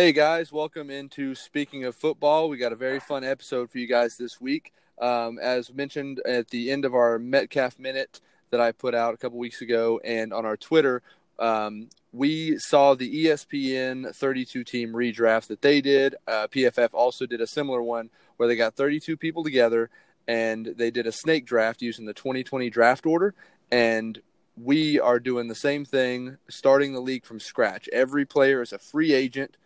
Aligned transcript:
Hey 0.00 0.12
guys, 0.12 0.50
welcome 0.50 0.88
into 0.88 1.34
Speaking 1.34 1.84
of 1.84 1.94
Football. 1.94 2.48
We 2.48 2.56
got 2.56 2.72
a 2.72 2.74
very 2.74 3.00
fun 3.00 3.22
episode 3.22 3.70
for 3.70 3.76
you 3.76 3.86
guys 3.86 4.16
this 4.16 4.40
week. 4.40 4.72
Um, 4.98 5.38
as 5.38 5.74
mentioned 5.74 6.22
at 6.24 6.48
the 6.48 6.70
end 6.70 6.86
of 6.86 6.94
our 6.94 7.18
Metcalf 7.18 7.78
Minute 7.78 8.22
that 8.48 8.62
I 8.62 8.72
put 8.72 8.94
out 8.94 9.12
a 9.12 9.18
couple 9.18 9.36
weeks 9.38 9.60
ago 9.60 10.00
and 10.02 10.32
on 10.32 10.46
our 10.46 10.56
Twitter, 10.56 11.02
um, 11.38 11.90
we 12.14 12.56
saw 12.56 12.94
the 12.94 13.26
ESPN 13.26 14.16
32 14.16 14.64
team 14.64 14.94
redraft 14.94 15.48
that 15.48 15.60
they 15.60 15.82
did. 15.82 16.14
Uh, 16.26 16.46
PFF 16.46 16.94
also 16.94 17.26
did 17.26 17.42
a 17.42 17.46
similar 17.46 17.82
one 17.82 18.08
where 18.38 18.48
they 18.48 18.56
got 18.56 18.76
32 18.76 19.18
people 19.18 19.44
together 19.44 19.90
and 20.26 20.64
they 20.64 20.90
did 20.90 21.06
a 21.06 21.12
snake 21.12 21.44
draft 21.44 21.82
using 21.82 22.06
the 22.06 22.14
2020 22.14 22.70
draft 22.70 23.04
order. 23.04 23.34
And 23.70 24.18
we 24.56 24.98
are 24.98 25.20
doing 25.20 25.48
the 25.48 25.54
same 25.54 25.84
thing, 25.84 26.38
starting 26.48 26.94
the 26.94 27.00
league 27.00 27.26
from 27.26 27.38
scratch. 27.38 27.86
Every 27.92 28.24
player 28.24 28.62
is 28.62 28.72
a 28.72 28.78
free 28.78 29.12
agent 29.12 29.58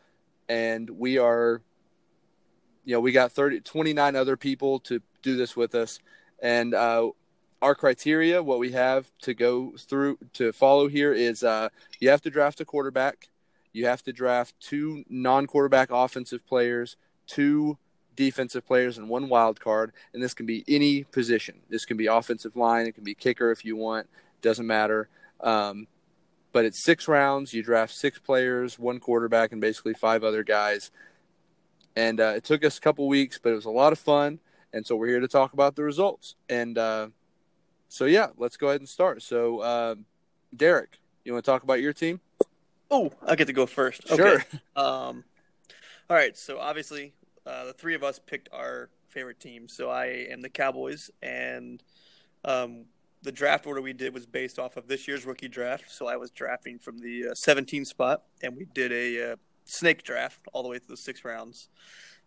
and 0.48 0.88
we 0.90 1.18
are 1.18 1.62
you 2.84 2.94
know 2.94 3.00
we 3.00 3.12
got 3.12 3.32
30 3.32 3.60
29 3.60 4.16
other 4.16 4.36
people 4.36 4.78
to 4.80 5.00
do 5.22 5.36
this 5.36 5.56
with 5.56 5.74
us. 5.74 5.98
And 6.42 6.74
uh, 6.74 7.10
our 7.62 7.74
criteria 7.74 8.42
what 8.42 8.58
we 8.58 8.72
have 8.72 9.10
to 9.22 9.34
go 9.34 9.72
through 9.78 10.18
to 10.34 10.52
follow 10.52 10.88
here 10.88 11.12
is 11.12 11.42
uh, 11.42 11.68
you 12.00 12.10
have 12.10 12.22
to 12.22 12.30
draft 12.30 12.60
a 12.60 12.64
quarterback. 12.64 13.28
You 13.72 13.86
have 13.86 14.02
to 14.04 14.12
draft 14.12 14.54
two 14.60 15.04
non-quarterback 15.08 15.90
offensive 15.90 16.46
players 16.46 16.96
two 17.26 17.78
defensive 18.16 18.66
players 18.66 18.98
and 18.98 19.08
one 19.08 19.28
wild 19.28 19.60
card. 19.60 19.92
And 20.12 20.22
this 20.22 20.34
can 20.34 20.46
be 20.46 20.64
any 20.68 21.04
position. 21.04 21.60
This 21.68 21.84
can 21.84 21.96
be 21.96 22.06
offensive 22.06 22.56
line. 22.56 22.86
It 22.86 22.94
can 22.94 23.04
be 23.04 23.14
kicker 23.14 23.50
if 23.50 23.64
you 23.64 23.76
want. 23.76 24.08
Doesn't 24.42 24.66
matter. 24.66 25.08
Um, 25.40 25.86
but 26.54 26.64
it's 26.64 26.84
six 26.84 27.08
rounds. 27.08 27.52
You 27.52 27.64
draft 27.64 27.92
six 27.92 28.20
players, 28.20 28.78
one 28.78 29.00
quarterback, 29.00 29.50
and 29.50 29.60
basically 29.60 29.92
five 29.92 30.22
other 30.22 30.44
guys. 30.44 30.92
And 31.96 32.20
uh, 32.20 32.34
it 32.36 32.44
took 32.44 32.64
us 32.64 32.78
a 32.78 32.80
couple 32.80 33.08
weeks, 33.08 33.40
but 33.42 33.50
it 33.50 33.56
was 33.56 33.64
a 33.64 33.70
lot 33.70 33.92
of 33.92 33.98
fun. 33.98 34.38
And 34.72 34.86
so 34.86 34.94
we're 34.94 35.08
here 35.08 35.20
to 35.20 35.28
talk 35.28 35.52
about 35.52 35.74
the 35.74 35.82
results. 35.82 36.36
And 36.48 36.78
uh, 36.78 37.08
so, 37.88 38.04
yeah, 38.04 38.28
let's 38.36 38.56
go 38.56 38.68
ahead 38.68 38.80
and 38.80 38.88
start. 38.88 39.20
So, 39.22 39.58
uh, 39.58 39.96
Derek, 40.56 40.98
you 41.24 41.32
want 41.32 41.44
to 41.44 41.50
talk 41.50 41.64
about 41.64 41.80
your 41.80 41.92
team? 41.92 42.20
Oh, 42.88 43.10
I 43.26 43.34
get 43.34 43.48
to 43.48 43.52
go 43.52 43.66
first. 43.66 44.06
Sure. 44.06 44.36
Okay. 44.36 44.44
Um, 44.76 45.24
all 46.08 46.16
right. 46.16 46.36
So 46.36 46.58
obviously, 46.60 47.14
uh, 47.46 47.64
the 47.64 47.72
three 47.72 47.94
of 47.94 48.04
us 48.04 48.20
picked 48.20 48.48
our 48.52 48.90
favorite 49.08 49.40
team. 49.40 49.66
So 49.68 49.90
I 49.90 50.06
am 50.30 50.40
the 50.40 50.48
Cowboys, 50.48 51.10
and 51.22 51.82
um, 52.44 52.84
the 53.24 53.32
draft 53.32 53.66
order 53.66 53.80
we 53.80 53.94
did 53.94 54.14
was 54.14 54.26
based 54.26 54.58
off 54.58 54.76
of 54.76 54.86
this 54.86 55.08
year's 55.08 55.24
rookie 55.24 55.48
draft. 55.48 55.90
So 55.90 56.06
I 56.06 56.16
was 56.16 56.30
drafting 56.30 56.78
from 56.78 56.98
the 56.98 57.30
uh, 57.30 57.34
17 57.34 57.84
spot, 57.86 58.22
and 58.42 58.54
we 58.54 58.66
did 58.66 58.92
a 58.92 59.32
uh, 59.32 59.36
snake 59.64 60.02
draft 60.02 60.40
all 60.52 60.62
the 60.62 60.68
way 60.68 60.78
through 60.78 60.94
the 60.94 61.00
six 61.00 61.24
rounds. 61.24 61.68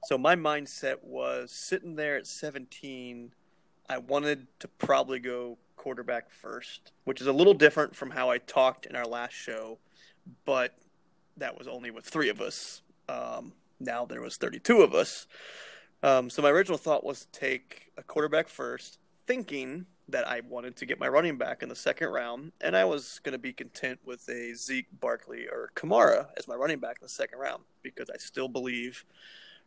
So 0.06 0.18
my 0.18 0.36
mindset 0.36 1.04
was 1.04 1.52
sitting 1.52 1.96
there 1.96 2.18
at 2.18 2.26
17. 2.26 3.32
I 3.90 3.98
wanted 4.00 4.48
to 4.60 4.68
probably 4.68 5.20
go 5.20 5.58
quarterback 5.76 6.32
first, 6.32 6.92
which 7.06 7.22
is 7.22 7.28
a 7.28 7.34
little 7.34 7.54
different 7.54 7.96
from 7.96 8.10
how 8.10 8.32
I 8.32 8.40
talked 8.40 8.88
in 8.88 8.96
our 8.96 9.06
last 9.06 9.34
show, 9.34 9.78
but 10.46 10.76
that 11.38 11.58
was 11.58 11.68
only 11.68 11.92
with 11.92 12.06
three 12.06 12.30
of 12.30 12.42
us. 12.42 12.82
Um, 13.08 13.54
now 13.80 14.06
there 14.06 14.22
was 14.22 14.36
32 14.38 14.82
of 14.82 14.96
us. 14.96 15.28
Um, 16.02 16.32
so 16.32 16.42
my 16.42 16.50
original 16.50 16.78
thought 16.78 17.04
was 17.04 17.26
to 17.26 17.40
take 17.40 17.92
a 17.98 18.04
quarterback 18.04 18.48
first, 18.48 18.98
thinking 19.28 19.86
that 20.10 20.28
I 20.28 20.42
wanted 20.48 20.76
to 20.78 20.86
get 20.86 21.00
my 21.00 21.08
running 21.08 21.38
back 21.38 21.62
in 21.62 21.70
the 21.70 21.76
second 21.76 22.10
round, 22.10 22.54
and 22.62 22.78
I 22.78 22.86
was 22.86 23.20
going 23.24 23.34
to 23.34 23.40
be 23.40 23.52
content 23.52 24.00
with 24.06 24.28
a 24.30 24.54
Zeke, 24.56 24.88
Barkley, 25.00 25.48
or 25.48 25.72
Kamara 25.76 26.28
as 26.38 26.48
my 26.48 26.56
running 26.56 26.80
back 26.80 26.98
in 27.02 27.06
the 27.06 27.10
second 27.10 27.40
round 27.40 27.64
because 27.84 28.10
I 28.10 28.18
still 28.18 28.48
believe 28.48 29.04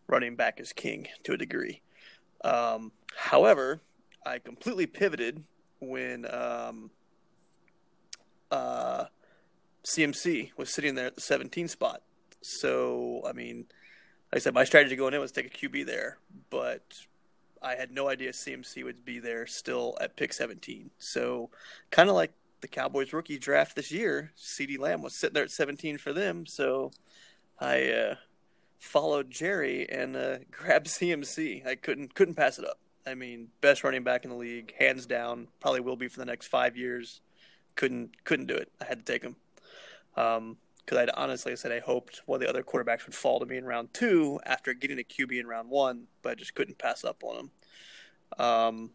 running 0.07 0.37
back 0.37 0.59
is 0.61 0.73
king 0.73 1.09
to 1.25 1.35
a 1.35 1.37
degree. 1.37 1.83
Um, 2.43 2.93
however, 3.17 3.81
I 4.25 4.39
completely 4.39 4.87
pivoted 4.87 5.45
when 5.81 6.27
um, 6.33 6.91
uh, 8.51 9.05
CMC 9.85 10.53
was 10.57 10.73
sitting 10.73 10.95
there 10.95 11.07
at 11.07 11.17
the 11.17 11.21
17 11.21 11.69
spot. 11.69 12.03
So, 12.43 13.23
I 13.27 13.33
mean, 13.33 13.67
like 14.33 14.37
I 14.37 14.39
said, 14.39 14.55
my 14.55 14.65
strategy 14.65 14.97
going 14.97 15.15
in 15.15 15.21
was 15.21 15.33
take 15.33 15.47
a 15.47 15.67
QB 15.69 15.87
there, 15.87 16.19
but 16.49 16.83
I 17.63 17.75
had 17.75 17.93
no 17.93 18.09
idea 18.09 18.33
CMC 18.33 18.85
would 18.85 19.05
be 19.05 19.19
there 19.19 19.47
still 19.47 19.97
at 20.01 20.17
pick 20.17 20.33
17. 20.33 20.91
So, 20.99 21.51
kind 21.91 22.09
of 22.09 22.15
like 22.15 22.33
the 22.61 22.69
Cowboys 22.69 23.13
rookie 23.13 23.39
draft 23.39 23.77
this 23.77 23.91
year, 23.91 24.33
CD 24.35 24.79
Lamb 24.79 25.03
was 25.03 25.15
sitting 25.15 25.35
there 25.35 25.45
at 25.45 25.51
17 25.51 25.99
for 25.99 26.13
them. 26.13 26.47
So, 26.47 26.93
I 27.59 27.91
uh, 27.91 28.15
followed 28.79 29.31
Jerry 29.31 29.89
and 29.89 30.17
uh, 30.17 30.39
grabbed 30.51 30.87
CMC. 30.87 31.67
I 31.67 31.75
couldn't 31.75 32.15
couldn't 32.15 32.35
pass 32.35 32.59
it 32.59 32.65
up. 32.65 32.79
I 33.07 33.15
mean, 33.15 33.49
best 33.61 33.85
running 33.85 34.05
back 34.05 34.25
in 34.25 34.31
the 34.31 34.37
league, 34.37 34.75
hands 34.79 35.07
down. 35.07 35.49
Probably 35.61 35.81
will 35.81 35.97
be 35.97 36.09
for 36.09 36.19
the 36.19 36.27
next 36.27 36.49
five 36.49 36.77
years. 36.77 37.21
Couldn't 37.77 38.25
couldn't 38.25 38.47
do 38.47 38.57
it. 38.57 38.71
I 38.81 38.87
had 38.87 39.05
to 39.05 39.13
take 39.13 39.23
him. 39.23 39.37
Um, 40.17 40.57
because 40.91 41.03
I'd 41.03 41.11
honestly 41.11 41.55
said 41.55 41.71
I 41.71 41.79
hoped 41.79 42.23
one 42.27 42.37
of 42.37 42.41
the 42.41 42.49
other 42.49 42.65
quarterbacks 42.65 43.07
would 43.07 43.15
fall 43.15 43.39
to 43.39 43.47
me 43.47 43.57
in 43.57 43.65
round 43.65 43.95
two 43.95 44.41
after 44.45 44.75
getting 44.75 44.99
a 44.99 45.03
QB 45.05 45.39
in 45.39 45.47
round 45.47 45.71
one, 45.71 46.09
but 46.21 46.33
I 46.33 46.35
just 46.35 46.55
couldn't 46.57 46.79
pass 46.79 47.05
up 47.05 47.23
on 47.23 47.37
him. 47.37 47.51
Um, 48.45 48.91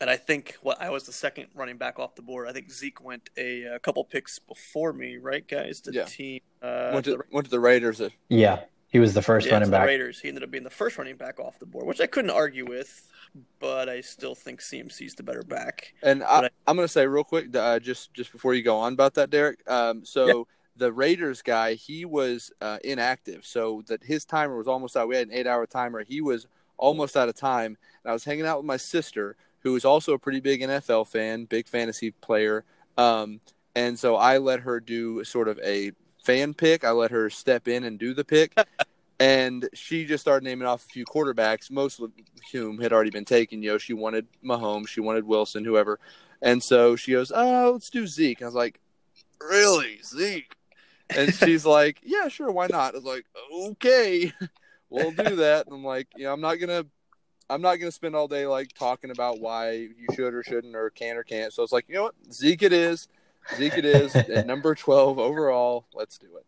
and 0.00 0.08
I 0.08 0.16
think 0.16 0.56
what 0.62 0.78
well, 0.78 0.86
I 0.88 0.92
was 0.92 1.02
the 1.04 1.12
second 1.12 1.48
running 1.54 1.76
back 1.76 1.98
off 1.98 2.14
the 2.14 2.22
board. 2.22 2.46
I 2.48 2.52
think 2.52 2.70
Zeke 2.70 3.02
went 3.02 3.30
a, 3.36 3.62
a 3.64 3.78
couple 3.80 4.04
picks 4.04 4.38
before 4.38 4.92
me, 4.92 5.16
right, 5.16 5.46
guys? 5.46 5.80
The 5.80 5.92
Yeah. 5.92 6.04
team 6.04 6.40
uh, 6.62 6.90
went 6.92 7.04
to 7.06 7.16
the- 7.16 7.24
went 7.32 7.46
to 7.46 7.50
the 7.50 7.58
Raiders. 7.60 8.00
uh, 8.00 8.10
Yeah, 8.28 8.60
he 8.86 9.00
was 9.00 9.12
the 9.12 9.22
first 9.22 9.46
yeah, 9.46 9.54
running 9.54 9.66
to 9.66 9.70
the 9.72 9.76
back. 9.78 9.86
Raiders. 9.88 10.20
He 10.20 10.28
ended 10.28 10.44
up 10.44 10.52
being 10.52 10.64
the 10.64 10.70
first 10.70 10.98
running 10.98 11.16
back 11.16 11.40
off 11.40 11.58
the 11.58 11.66
board, 11.66 11.86
which 11.86 12.00
I 12.00 12.06
couldn't 12.06 12.30
argue 12.30 12.64
with, 12.66 13.08
but 13.58 13.88
I 13.88 14.02
still 14.02 14.36
think 14.36 14.60
CMC's 14.60 15.16
the 15.16 15.24
better 15.24 15.42
back. 15.42 15.94
And 16.02 16.22
I, 16.22 16.42
But 16.42 16.52
I'm 16.68 16.76
going 16.76 16.86
to 16.86 16.92
say 16.92 17.06
real 17.08 17.24
quick, 17.24 17.56
uh, 17.56 17.80
just 17.80 18.14
just 18.14 18.30
before 18.30 18.54
you 18.54 18.62
go 18.62 18.76
on 18.76 18.92
about 18.92 19.14
that, 19.14 19.30
Derek. 19.30 19.68
Um, 19.68 20.04
so 20.04 20.46
the 20.76 20.92
Raiders 20.92 21.42
guy, 21.42 21.74
he 21.74 22.04
was 22.04 22.52
uh, 22.60 22.78
inactive, 22.84 23.46
so 23.46 23.82
that 23.88 24.02
his 24.02 24.24
timer 24.24 24.56
was 24.56 24.68
almost 24.68 24.96
out. 24.96 25.08
We 25.08 25.16
had 25.16 25.28
an 25.28 25.34
eight 25.34 25.46
hour 25.46 25.66
timer. 25.66 26.04
He 26.04 26.20
was 26.20 26.46
almost 26.78 27.16
out 27.16 27.28
of 27.28 27.34
time. 27.34 27.76
And 28.04 28.10
I 28.10 28.12
was 28.12 28.24
hanging 28.24 28.46
out 28.46 28.58
with 28.58 28.66
my 28.66 28.76
sister, 28.76 29.36
who 29.60 29.74
is 29.76 29.84
also 29.84 30.12
a 30.12 30.18
pretty 30.18 30.40
big 30.40 30.60
NFL 30.60 31.08
fan, 31.08 31.44
big 31.44 31.68
fantasy 31.68 32.10
player. 32.10 32.64
Um, 32.96 33.40
and 33.74 33.98
so 33.98 34.16
I 34.16 34.38
let 34.38 34.60
her 34.60 34.80
do 34.80 35.24
sort 35.24 35.48
of 35.48 35.58
a 35.60 35.92
fan 36.24 36.54
pick. 36.54 36.84
I 36.84 36.90
let 36.90 37.10
her 37.10 37.30
step 37.30 37.68
in 37.68 37.84
and 37.84 37.98
do 37.98 38.14
the 38.14 38.24
pick. 38.24 38.56
and 39.20 39.68
she 39.74 40.04
just 40.04 40.22
started 40.22 40.44
naming 40.44 40.68
off 40.68 40.84
a 40.84 40.88
few 40.88 41.04
quarterbacks, 41.04 41.70
most 41.70 42.00
of 42.00 42.12
whom 42.52 42.78
had 42.78 42.92
already 42.92 43.10
been 43.10 43.24
taken. 43.24 43.62
You 43.62 43.72
know, 43.72 43.78
she 43.78 43.94
wanted 43.94 44.26
Mahomes, 44.44 44.88
she 44.88 45.00
wanted 45.00 45.24
Wilson, 45.24 45.64
whoever. 45.64 45.98
And 46.42 46.62
so 46.62 46.96
she 46.96 47.12
goes, 47.12 47.32
"Oh, 47.34 47.70
let's 47.72 47.88
do 47.88 48.06
Zeke." 48.06 48.42
I 48.42 48.44
was 48.44 48.54
like, 48.54 48.78
"Really, 49.40 50.00
Zeke?" 50.04 50.54
And 51.10 51.32
she's 51.34 51.64
like, 51.64 52.00
"Yeah, 52.02 52.28
sure, 52.28 52.50
why 52.50 52.66
not?" 52.68 52.94
I 52.94 52.98
was 52.98 53.04
like, 53.04 53.26
"Okay, 53.52 54.32
we'll 54.90 55.12
do 55.12 55.36
that." 55.36 55.66
And 55.66 55.74
I'm 55.74 55.84
like, 55.84 56.08
"Yeah, 56.16 56.32
I'm 56.32 56.40
not 56.40 56.56
gonna, 56.56 56.86
I'm 57.48 57.62
not 57.62 57.76
gonna 57.76 57.92
spend 57.92 58.16
all 58.16 58.28
day 58.28 58.46
like 58.46 58.72
talking 58.72 59.10
about 59.10 59.40
why 59.40 59.72
you 59.72 60.06
should 60.14 60.34
or 60.34 60.42
shouldn't 60.42 60.74
or 60.74 60.90
can 60.90 61.16
or 61.16 61.22
can't." 61.22 61.52
So 61.52 61.62
it's 61.62 61.72
like, 61.72 61.86
you 61.88 61.94
know 61.94 62.04
what, 62.04 62.14
Zeke 62.32 62.62
it 62.62 62.72
is, 62.72 63.08
Zeke 63.56 63.78
it 63.78 63.84
is 63.84 64.14
at 64.16 64.46
number 64.48 64.74
twelve 64.74 65.18
overall. 65.18 65.86
Let's 65.94 66.18
do 66.18 66.26
it. 66.36 66.46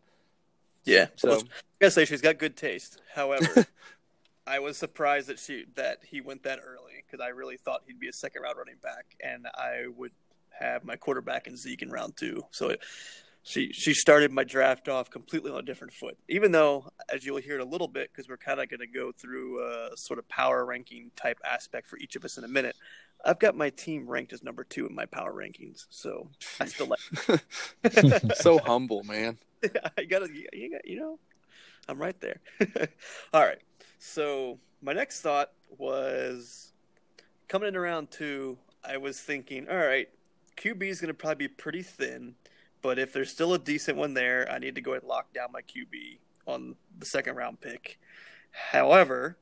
Yeah, 0.85 1.07
So 1.15 1.35
I 1.35 1.41
gotta 1.79 1.91
say 1.91 2.05
she's 2.05 2.21
got 2.21 2.37
good 2.37 2.57
taste. 2.57 3.01
However, 3.13 3.65
I 4.47 4.59
was 4.59 4.77
surprised 4.77 5.27
that 5.27 5.39
she 5.39 5.65
that 5.75 5.99
he 6.03 6.21
went 6.21 6.43
that 6.43 6.59
early 6.65 7.03
because 7.05 7.23
I 7.23 7.29
really 7.29 7.57
thought 7.57 7.83
he'd 7.85 7.99
be 7.99 8.07
a 8.07 8.13
second 8.13 8.41
round 8.41 8.57
running 8.57 8.77
back, 8.81 9.05
and 9.23 9.45
I 9.53 9.85
would 9.95 10.11
have 10.59 10.83
my 10.83 10.95
quarterback 10.95 11.47
in 11.47 11.55
Zeke 11.55 11.83
in 11.83 11.89
round 11.91 12.17
two. 12.17 12.43
So 12.51 12.69
it, 12.69 12.81
she 13.43 13.71
she 13.71 13.93
started 13.93 14.31
my 14.31 14.43
draft 14.43 14.89
off 14.89 15.09
completely 15.09 15.51
on 15.51 15.59
a 15.59 15.63
different 15.63 15.93
foot. 15.93 16.17
Even 16.27 16.51
though, 16.51 16.91
as 17.11 17.25
you'll 17.25 17.37
hear 17.37 17.55
in 17.55 17.61
a 17.61 17.69
little 17.69 17.87
bit, 17.87 18.11
because 18.11 18.29
we're 18.29 18.37
kind 18.37 18.59
of 18.59 18.69
going 18.69 18.79
to 18.79 18.87
go 18.87 19.11
through 19.11 19.63
a 19.63 19.97
sort 19.97 20.19
of 20.19 20.27
power 20.27 20.65
ranking 20.65 21.11
type 21.15 21.39
aspect 21.43 21.87
for 21.87 21.97
each 21.97 22.15
of 22.15 22.25
us 22.25 22.37
in 22.37 22.43
a 22.43 22.47
minute. 22.47 22.75
I've 23.23 23.39
got 23.39 23.55
my 23.55 23.69
team 23.69 24.07
ranked 24.07 24.31
as 24.31 24.43
number 24.43 24.63
two 24.63 24.87
in 24.87 24.95
my 24.95 25.05
power 25.05 25.33
rankings, 25.33 25.85
so 25.89 26.29
I 26.59 26.65
still 26.65 26.87
like. 26.87 28.33
so 28.35 28.59
humble, 28.65 29.03
man. 29.03 29.37
I 29.97 30.05
gotta, 30.05 30.29
you, 30.31 30.71
got, 30.71 30.87
you 30.87 30.99
know, 30.99 31.19
I'm 31.89 31.99
right 31.99 32.19
there. 32.21 32.39
All 33.33 33.41
right. 33.41 33.59
So 33.97 34.59
my 34.81 34.93
next 34.93 35.21
thought 35.21 35.51
was 35.77 36.71
coming 37.49 37.67
in 37.67 37.75
around 37.75 38.11
two. 38.11 38.57
I 38.87 38.95
was 38.95 39.19
thinking, 39.19 39.67
all 39.67 39.75
right, 39.75 40.07
QB 40.55 40.83
is 40.83 41.01
going 41.01 41.09
to 41.09 41.13
probably 41.13 41.47
be 41.47 41.53
pretty 41.53 41.83
thin, 41.83 42.35
but 42.81 42.99
if 42.99 43.13
there's 43.13 43.31
still 43.31 43.53
a 43.53 43.59
decent 43.59 43.97
one 43.97 44.13
there, 44.13 44.49
I 44.51 44.59
need 44.59 44.75
to 44.75 44.81
go 44.81 44.91
ahead 44.91 45.03
and 45.03 45.09
lock 45.09 45.33
down 45.33 45.51
my 45.51 45.61
QB 45.61 46.19
on 46.47 46.75
the 46.97 47.05
second 47.05 47.35
round 47.35 47.61
pick. 47.61 47.99
However, 48.51 49.37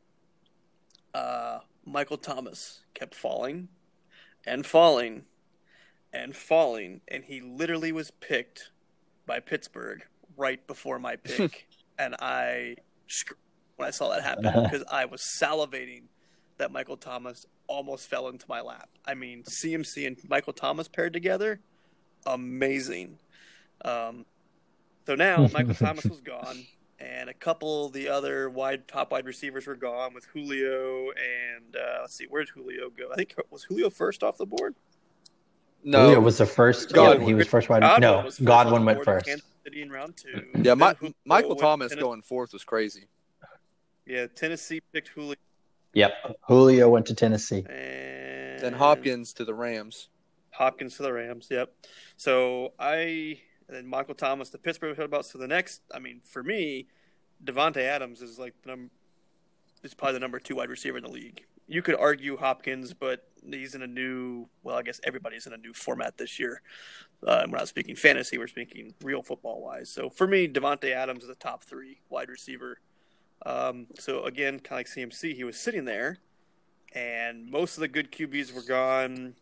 uh, 1.14 1.60
Michael 1.86 2.18
Thomas 2.18 2.82
kept 2.94 3.16
falling 3.16 3.70
and 4.46 4.66
falling 4.66 5.26
and 6.12 6.36
falling, 6.36 7.02
and 7.08 7.26
he 7.26 7.42
literally 7.42 7.92
was 7.92 8.12
picked 8.12 8.72
by 9.26 9.40
Pittsburgh 9.40 10.06
right 10.36 10.66
before 10.68 11.00
my 11.00 11.16
pick. 11.16 11.68
and 12.00 12.16
I 12.20 12.76
when 13.76 13.88
I 13.88 13.92
saw 13.92 14.10
that 14.10 14.24
happen 14.24 14.44
because 14.64 14.84
I 14.92 15.06
was 15.06 15.22
salivating 15.42 16.04
that 16.58 16.72
Michael 16.72 16.98
Thomas 16.98 17.46
almost 17.68 18.10
fell 18.10 18.28
into 18.30 18.46
my 18.50 18.62
lap. 18.62 18.90
I 19.06 19.14
mean, 19.14 19.44
CMC 19.44 20.08
and 20.08 20.18
Michael 20.28 20.54
Thomas 20.54 20.88
paired 20.88 21.14
together, 21.14 21.60
amazing. 22.26 23.20
Um, 23.84 24.26
so 25.06 25.16
now 25.16 25.48
Michael 25.54 25.74
Thomas 25.74 26.06
was 26.06 26.22
gone, 26.22 26.66
and 27.00 27.30
a 27.30 27.34
couple 27.34 27.86
of 27.86 27.94
the 27.94 28.10
other 28.10 28.50
wide 28.50 28.88
top 28.88 29.12
wide 29.12 29.26
receivers 29.26 29.68
were 29.68 29.76
gone 29.76 30.14
with 30.14 30.26
Julio 30.26 31.12
and 31.12 31.76
uh, 31.76 32.02
let's 32.02 32.16
see, 32.16 32.26
where 32.26 32.44
did 32.44 32.50
Julio 32.50 32.90
go? 32.90 33.12
I 33.12 33.16
think 33.16 33.36
was 33.50 33.64
Julio 33.64 33.90
first 33.90 34.24
off 34.24 34.38
the 34.38 34.46
board. 34.46 34.76
No, 35.84 36.06
Julio 36.06 36.20
was 36.20 36.38
the 36.38 36.46
first. 36.46 36.92
Godwin. 36.92 37.22
Yeah, 37.22 37.28
he 37.28 37.34
was 37.34 37.48
first 37.48 37.70
wide. 37.70 37.82
Godwin 37.82 38.02
no, 38.02 38.22
first 38.24 38.44
Godwin 38.44 38.86
went 38.86 39.04
first. 39.04 39.26
Kansas 39.26 39.48
City 39.64 39.82
in 39.82 39.90
round 39.90 40.18
two. 40.18 40.44
Yeah, 40.62 40.74
my, 40.74 40.96
Michael 41.26 41.56
Thomas 41.56 41.94
going 41.96 42.22
fourth 42.22 42.54
was 42.54 42.64
crazy. 42.64 43.08
Yeah, 44.06 44.28
Tennessee 44.28 44.82
picked 44.94 45.10
Julio. 45.10 45.36
Yep, 45.94 46.38
Julio 46.48 46.90
went 46.90 47.06
to 47.08 47.16
Tennessee. 47.16 47.66
And 47.70 48.62
then 48.62 48.74
Hopkins 48.74 49.34
to 49.34 49.46
the 49.46 49.54
Rams. 49.54 50.10
Hopkins 50.52 50.98
to 50.98 51.04
the 51.04 51.14
Rams. 51.14 51.48
Yep. 51.50 51.74
So 52.18 52.74
I 52.80 53.40
and 53.68 53.78
then 53.78 53.88
Michael 53.88 54.16
Thomas 54.16 54.50
to 54.52 54.58
Pittsburgh. 54.58 54.98
About 55.00 55.26
so 55.26 55.38
the 55.38 55.48
next. 55.48 55.82
I 55.94 56.00
mean, 56.00 56.22
for 56.24 56.44
me, 56.44 56.88
Davante 57.44 57.78
Adams 57.78 58.22
is 58.22 58.40
like 58.40 58.54
the 58.64 58.70
number. 58.70 58.92
Is 59.84 59.94
probably 59.94 60.14
the 60.14 60.20
number 60.20 60.40
two 60.40 60.56
wide 60.56 60.70
receiver 60.70 60.98
in 60.98 61.04
the 61.04 61.12
league. 61.12 61.46
You 61.68 61.82
could 61.82 61.96
argue 61.96 62.38
Hopkins, 62.38 62.94
but 62.94 63.28
he's 63.46 63.76
in 63.76 63.84
a 63.84 63.88
new. 63.88 64.48
Well, 64.64 64.76
I 64.76 64.82
guess 64.82 65.00
everybody's 65.04 65.46
in 65.46 65.54
a 65.54 65.58
new 65.58 65.74
format 65.74 66.18
this 66.18 66.40
year. 66.40 66.62
Uh, 67.26 67.46
we're 67.50 67.58
not 67.58 67.68
speaking 67.68 67.96
fantasy; 67.96 68.38
we're 68.38 68.48
speaking 68.48 68.96
real 69.04 69.22
football 69.22 69.62
wise. 69.62 69.90
So 69.90 70.10
for 70.10 70.28
me, 70.28 70.48
Davante 70.48 70.92
Adams 70.92 71.24
is 71.24 71.30
the 71.30 71.36
top 71.36 71.64
three 71.64 72.00
wide 72.10 72.30
receiver 72.30 72.80
um, 73.46 73.88
so 74.00 74.24
again, 74.24 74.60
kind 74.60 74.82
of 74.82 74.96
like 74.98 75.12
CMC, 75.12 75.36
he 75.36 75.44
was 75.44 75.58
sitting 75.60 75.86
there, 75.86 76.18
and 76.94 77.50
most 77.50 77.78
of 77.78 77.82
the 77.82 77.88
good 77.88 78.12
QBs 78.12 78.54
were 78.54 78.64
gone. 78.64 79.36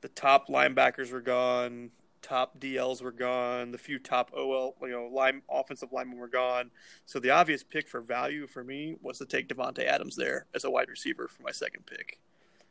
The 0.00 0.08
top 0.08 0.48
linebackers 0.48 1.12
were 1.12 1.20
gone. 1.20 1.90
Top 2.24 2.58
DLs 2.58 3.02
were 3.02 3.12
gone. 3.12 3.70
The 3.70 3.76
few 3.76 3.98
top 3.98 4.30
OL, 4.34 4.74
you 4.80 4.88
know, 4.88 5.10
line 5.12 5.42
offensive 5.50 5.92
linemen 5.92 6.16
were 6.16 6.26
gone. 6.26 6.70
So 7.04 7.20
the 7.20 7.28
obvious 7.28 7.62
pick 7.62 7.86
for 7.86 8.00
value 8.00 8.46
for 8.46 8.64
me 8.64 8.96
was 9.02 9.18
to 9.18 9.26
take 9.26 9.46
Davante 9.46 9.84
Adams 9.84 10.16
there 10.16 10.46
as 10.54 10.64
a 10.64 10.70
wide 10.70 10.88
receiver 10.88 11.28
for 11.28 11.42
my 11.42 11.50
second 11.50 11.84
pick. 11.84 12.18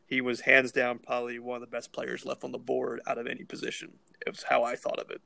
He 0.07 0.21
was 0.21 0.41
hands 0.41 0.71
down 0.71 0.97
probably 0.97 1.37
one 1.37 1.57
of 1.57 1.61
the 1.61 1.67
best 1.67 1.93
players 1.93 2.25
left 2.25 2.43
on 2.43 2.51
the 2.51 2.57
board 2.57 2.99
out 3.05 3.19
of 3.19 3.27
any 3.27 3.43
position. 3.43 3.93
It 4.25 4.31
was 4.31 4.41
how 4.49 4.63
I 4.63 4.75
thought 4.75 4.97
of 4.97 5.11
it. 5.11 5.21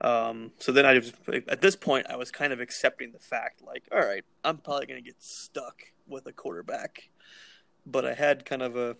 Um, 0.00 0.50
so 0.58 0.72
then 0.72 0.84
I 0.84 0.94
was 0.94 1.12
at 1.46 1.60
this 1.60 1.76
point 1.76 2.08
I 2.10 2.16
was 2.16 2.32
kind 2.32 2.52
of 2.52 2.58
accepting 2.58 3.12
the 3.12 3.20
fact 3.20 3.62
like, 3.64 3.84
all 3.92 4.04
right, 4.04 4.24
I'm 4.42 4.58
probably 4.58 4.86
going 4.86 5.00
to 5.00 5.08
get 5.08 5.22
stuck 5.22 5.92
with 6.08 6.26
a 6.26 6.32
quarterback, 6.32 7.10
but 7.86 8.04
I 8.04 8.14
had 8.14 8.44
kind 8.44 8.62
of 8.62 8.74
a 8.76 8.96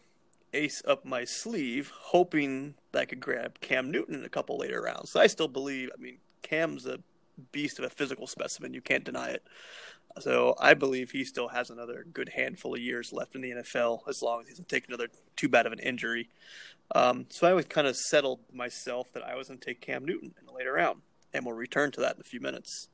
ace 0.52 0.82
up 0.86 1.04
my 1.04 1.24
sleeve, 1.24 1.92
hoping 1.94 2.74
that 2.92 3.00
I 3.00 3.04
could 3.04 3.20
grab 3.20 3.60
Cam 3.60 3.90
Newton 3.90 4.16
in 4.16 4.24
a 4.24 4.28
couple 4.28 4.58
later 4.58 4.82
rounds. 4.82 5.10
So 5.10 5.20
I 5.20 5.26
still 5.26 5.48
believe. 5.48 5.90
I 5.96 6.00
mean, 6.00 6.18
Cam's 6.42 6.86
a 6.86 7.00
beast 7.52 7.78
of 7.78 7.84
a 7.84 7.90
physical 7.90 8.26
specimen. 8.26 8.74
You 8.74 8.80
can't 8.80 9.04
deny 9.04 9.30
it. 9.30 9.42
So 10.20 10.56
I 10.58 10.74
believe 10.74 11.10
he 11.10 11.24
still 11.24 11.48
has 11.48 11.70
another 11.70 12.04
good 12.12 12.30
handful 12.30 12.74
of 12.74 12.80
years 12.80 13.12
left 13.12 13.34
in 13.34 13.40
the 13.40 13.50
NFL 13.50 14.00
as 14.08 14.22
long 14.22 14.40
as 14.40 14.46
he 14.46 14.52
doesn't 14.52 14.68
take 14.68 14.88
another 14.88 15.08
too 15.36 15.48
bad 15.48 15.66
of 15.66 15.72
an 15.72 15.78
injury. 15.78 16.28
Um, 16.94 17.26
so 17.28 17.46
I 17.46 17.52
was 17.52 17.66
kind 17.66 17.86
of 17.86 17.96
settled 17.96 18.40
myself 18.52 19.12
that 19.12 19.22
I 19.22 19.36
was 19.36 19.48
going 19.48 19.60
to 19.60 19.64
take 19.64 19.80
Cam 19.80 20.04
Newton 20.04 20.34
in 20.40 20.46
the 20.46 20.52
later 20.52 20.72
round, 20.72 21.02
and 21.32 21.44
we'll 21.44 21.54
return 21.54 21.92
to 21.92 22.00
that 22.00 22.16
in 22.16 22.20
a 22.20 22.24
few 22.24 22.40
minutes. 22.40 22.88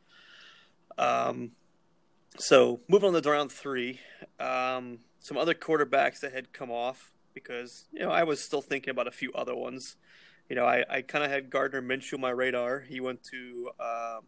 Um, 0.99 1.53
so 2.37 2.81
moving 2.89 3.15
on 3.15 3.23
to 3.23 3.31
round 3.31 3.53
three, 3.53 4.01
um, 4.41 4.99
some 5.21 5.39
other 5.39 5.55
quarterbacks 5.55 6.21
that 6.21 6.33
had 6.33 6.53
come 6.53 6.71
off 6.71 7.14
because 7.35 7.87
you 7.93 8.01
know 8.01 8.11
I 8.11 8.23
was 8.23 8.41
still 8.41 8.63
thinking 8.63 8.91
about 8.91 9.07
a 9.07 9.13
few 9.13 9.33
other 9.33 9.55
ones. 9.55 9.97
You 10.49 10.57
know, 10.57 10.65
I, 10.65 10.85
I 10.89 11.03
kind 11.03 11.25
of 11.25 11.31
had 11.31 11.51
Gardner 11.51 11.83
Minshew 11.83 12.15
on 12.15 12.21
my 12.21 12.31
radar. 12.31 12.81
He 12.81 13.01
went 13.01 13.25
to 13.25 13.71
uh, 13.81 14.21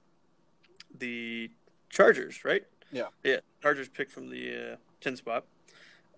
the 0.99 1.51
Chargers, 1.91 2.45
right? 2.45 2.63
Yeah. 2.91 3.09
Yeah. 3.23 3.39
Chargers 3.63 3.89
pick 3.89 4.11
from 4.11 4.31
the 4.31 4.73
uh, 4.73 4.77
10 5.01 5.17
spot. 5.17 5.45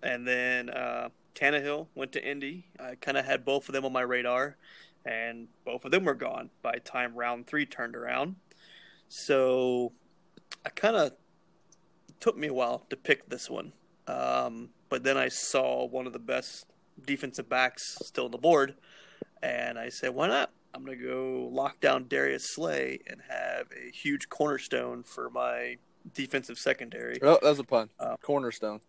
And 0.01 0.25
then 0.27 0.69
uh, 0.69 1.09
Tannehill 1.35 1.87
went 1.95 2.11
to 2.13 2.25
Indy. 2.25 2.65
I 2.79 2.95
kind 2.95 3.17
of 3.17 3.25
had 3.25 3.43
both 3.43 3.67
of 3.67 3.73
them 3.73 3.85
on 3.85 3.91
my 3.91 4.01
radar, 4.01 4.55
and 5.05 5.47
both 5.65 5.85
of 5.85 5.91
them 5.91 6.05
were 6.05 6.15
gone 6.15 6.49
by 6.61 6.75
time 6.83 7.15
round 7.15 7.47
three 7.47 7.65
turned 7.65 7.95
around. 7.95 8.35
So 9.09 9.91
I 10.65 10.69
kind 10.69 10.95
of 10.95 11.13
took 12.19 12.37
me 12.37 12.47
a 12.47 12.53
while 12.53 12.85
to 12.89 12.95
pick 12.95 13.29
this 13.29 13.49
one. 13.49 13.73
Um, 14.07 14.69
but 14.89 15.03
then 15.03 15.17
I 15.17 15.27
saw 15.27 15.85
one 15.85 16.07
of 16.07 16.13
the 16.13 16.19
best 16.19 16.65
defensive 17.05 17.49
backs 17.49 17.97
still 18.01 18.25
on 18.25 18.31
the 18.31 18.37
board, 18.37 18.75
and 19.41 19.77
I 19.77 19.89
said, 19.89 20.13
why 20.13 20.27
not? 20.27 20.51
I'm 20.73 20.85
going 20.85 20.99
to 20.99 21.03
go 21.03 21.49
lock 21.51 21.79
down 21.79 22.07
Darius 22.07 22.53
Slay 22.53 22.99
and 23.07 23.21
have 23.27 23.67
a 23.71 23.91
huge 23.91 24.29
cornerstone 24.29 25.03
for 25.03 25.29
my 25.29 25.77
defensive 26.13 26.59
secondary. 26.59 27.17
Oh, 27.21 27.39
that 27.41 27.49
was 27.49 27.59
a 27.59 27.63
pun. 27.63 27.89
Uh, 27.99 28.17
cornerstone. 28.21 28.81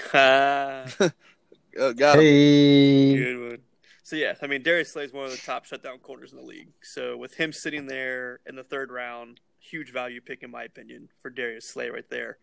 uh, 0.14 0.86
got 1.74 2.16
hey. 2.16 3.16
Good 3.16 3.50
one. 3.50 3.58
So 4.02 4.16
yeah, 4.16 4.34
I 4.42 4.46
mean 4.46 4.62
Darius 4.62 4.92
Slay 4.92 5.04
is 5.04 5.12
one 5.12 5.24
of 5.24 5.30
the 5.30 5.38
top 5.38 5.64
shutdown 5.64 5.98
corners 5.98 6.32
in 6.32 6.38
the 6.38 6.44
league. 6.44 6.68
So 6.82 7.16
with 7.16 7.34
him 7.34 7.52
sitting 7.52 7.86
there 7.86 8.40
in 8.46 8.56
the 8.56 8.64
third 8.64 8.90
round, 8.90 9.40
huge 9.58 9.92
value 9.92 10.20
pick 10.20 10.42
in 10.42 10.50
my 10.50 10.64
opinion 10.64 11.08
for 11.20 11.30
Darius 11.30 11.68
Slay 11.70 11.88
right 11.88 12.08
there. 12.10 12.38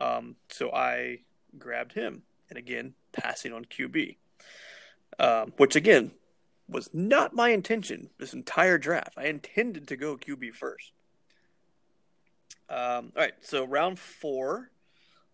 Um, 0.00 0.36
so 0.48 0.72
I 0.72 1.20
grabbed 1.58 1.92
him, 1.92 2.22
and 2.48 2.58
again 2.58 2.94
passing 3.12 3.52
on 3.52 3.64
QB, 3.66 4.16
um, 5.18 5.52
which 5.56 5.76
again 5.76 6.12
was 6.68 6.88
not 6.92 7.34
my 7.34 7.50
intention 7.50 8.10
this 8.18 8.32
entire 8.32 8.78
draft. 8.78 9.14
I 9.16 9.26
intended 9.26 9.86
to 9.88 9.96
go 9.96 10.16
QB 10.16 10.54
first. 10.54 10.92
Um, 12.68 13.12
all 13.14 13.22
right, 13.22 13.34
so 13.40 13.64
round 13.64 13.98
four. 13.98 14.70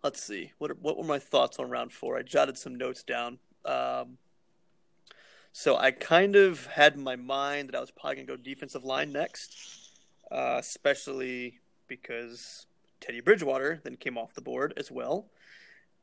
Let's 0.02 0.22
see. 0.22 0.52
What 0.58 0.80
what 0.80 0.96
were 0.96 1.04
my 1.04 1.18
thoughts 1.18 1.58
on 1.58 1.70
round 1.70 1.92
four? 1.92 2.18
I 2.18 2.22
jotted 2.22 2.58
some 2.58 2.75
notes 2.75 3.02
down. 3.02 3.38
Um, 3.64 4.18
so 5.52 5.76
I 5.76 5.90
kind 5.90 6.37
of 6.37 6.66
had 6.66 6.94
in 6.94 7.02
my 7.02 7.16
mind 7.16 7.68
that 7.68 7.76
I 7.76 7.80
was 7.80 7.90
probably 7.90 8.16
gonna 8.16 8.26
go 8.26 8.37
defensive 8.37 8.84
line 8.84 9.12
next, 9.12 9.56
uh, 10.30 10.56
especially 10.58 11.60
because 11.87 12.66
Teddy 13.00 13.20
Bridgewater 13.20 13.80
then 13.82 13.96
came 13.96 14.16
off 14.16 14.34
the 14.34 14.40
board 14.40 14.75
as 14.76 14.90
well. 14.90 15.26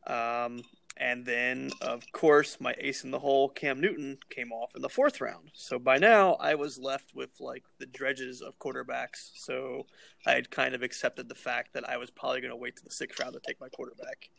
Um, 0.06 0.62
and 1.00 1.26
then, 1.26 1.72
of 1.82 2.04
course, 2.12 2.58
my 2.60 2.76
ace 2.80 3.04
in 3.04 3.12
the 3.12 3.20
hole, 3.20 3.50
Cam 3.50 3.80
Newton, 3.80 4.18
came 4.30 4.52
off 4.52 4.76
in 4.76 4.82
the 4.82 4.90
fourth 4.90 5.22
round. 5.22 5.52
So 5.54 5.78
by 5.78 5.98
now, 5.98 6.34
I 6.36 6.56
was 6.56 6.80
left 6.80 7.14
with 7.14 7.30
like 7.40 7.64
the 7.80 7.86
dredges 7.86 8.42
of 8.42 8.58
quarterbacks. 8.60 9.32
So 9.36 9.86
I 10.26 10.32
had 10.32 10.50
kind 10.50 10.74
of 10.74 10.82
accepted 10.82 11.30
the 11.30 11.36
fact 11.36 11.74
that 11.74 11.88
I 11.88 11.98
was 11.98 12.10
probably 12.10 12.42
going 12.42 12.52
to 12.52 12.58
wait 12.58 12.76
to 12.78 12.84
the 12.84 12.92
sixth 12.92 13.20
round 13.20 13.34
to 13.34 13.40
take 13.40 13.62
my 13.62 13.70
quarterback. 13.70 14.30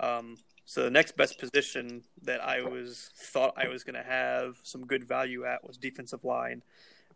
Um, 0.00 0.38
so 0.64 0.82
the 0.82 0.90
next 0.90 1.16
best 1.16 1.38
position 1.38 2.02
that 2.22 2.42
I 2.42 2.62
was 2.62 3.10
thought 3.16 3.54
I 3.56 3.68
was 3.68 3.84
going 3.84 3.94
to 3.94 4.02
have 4.02 4.56
some 4.62 4.86
good 4.86 5.04
value 5.04 5.44
at 5.44 5.64
was 5.64 5.76
defensive 5.76 6.24
line, 6.24 6.62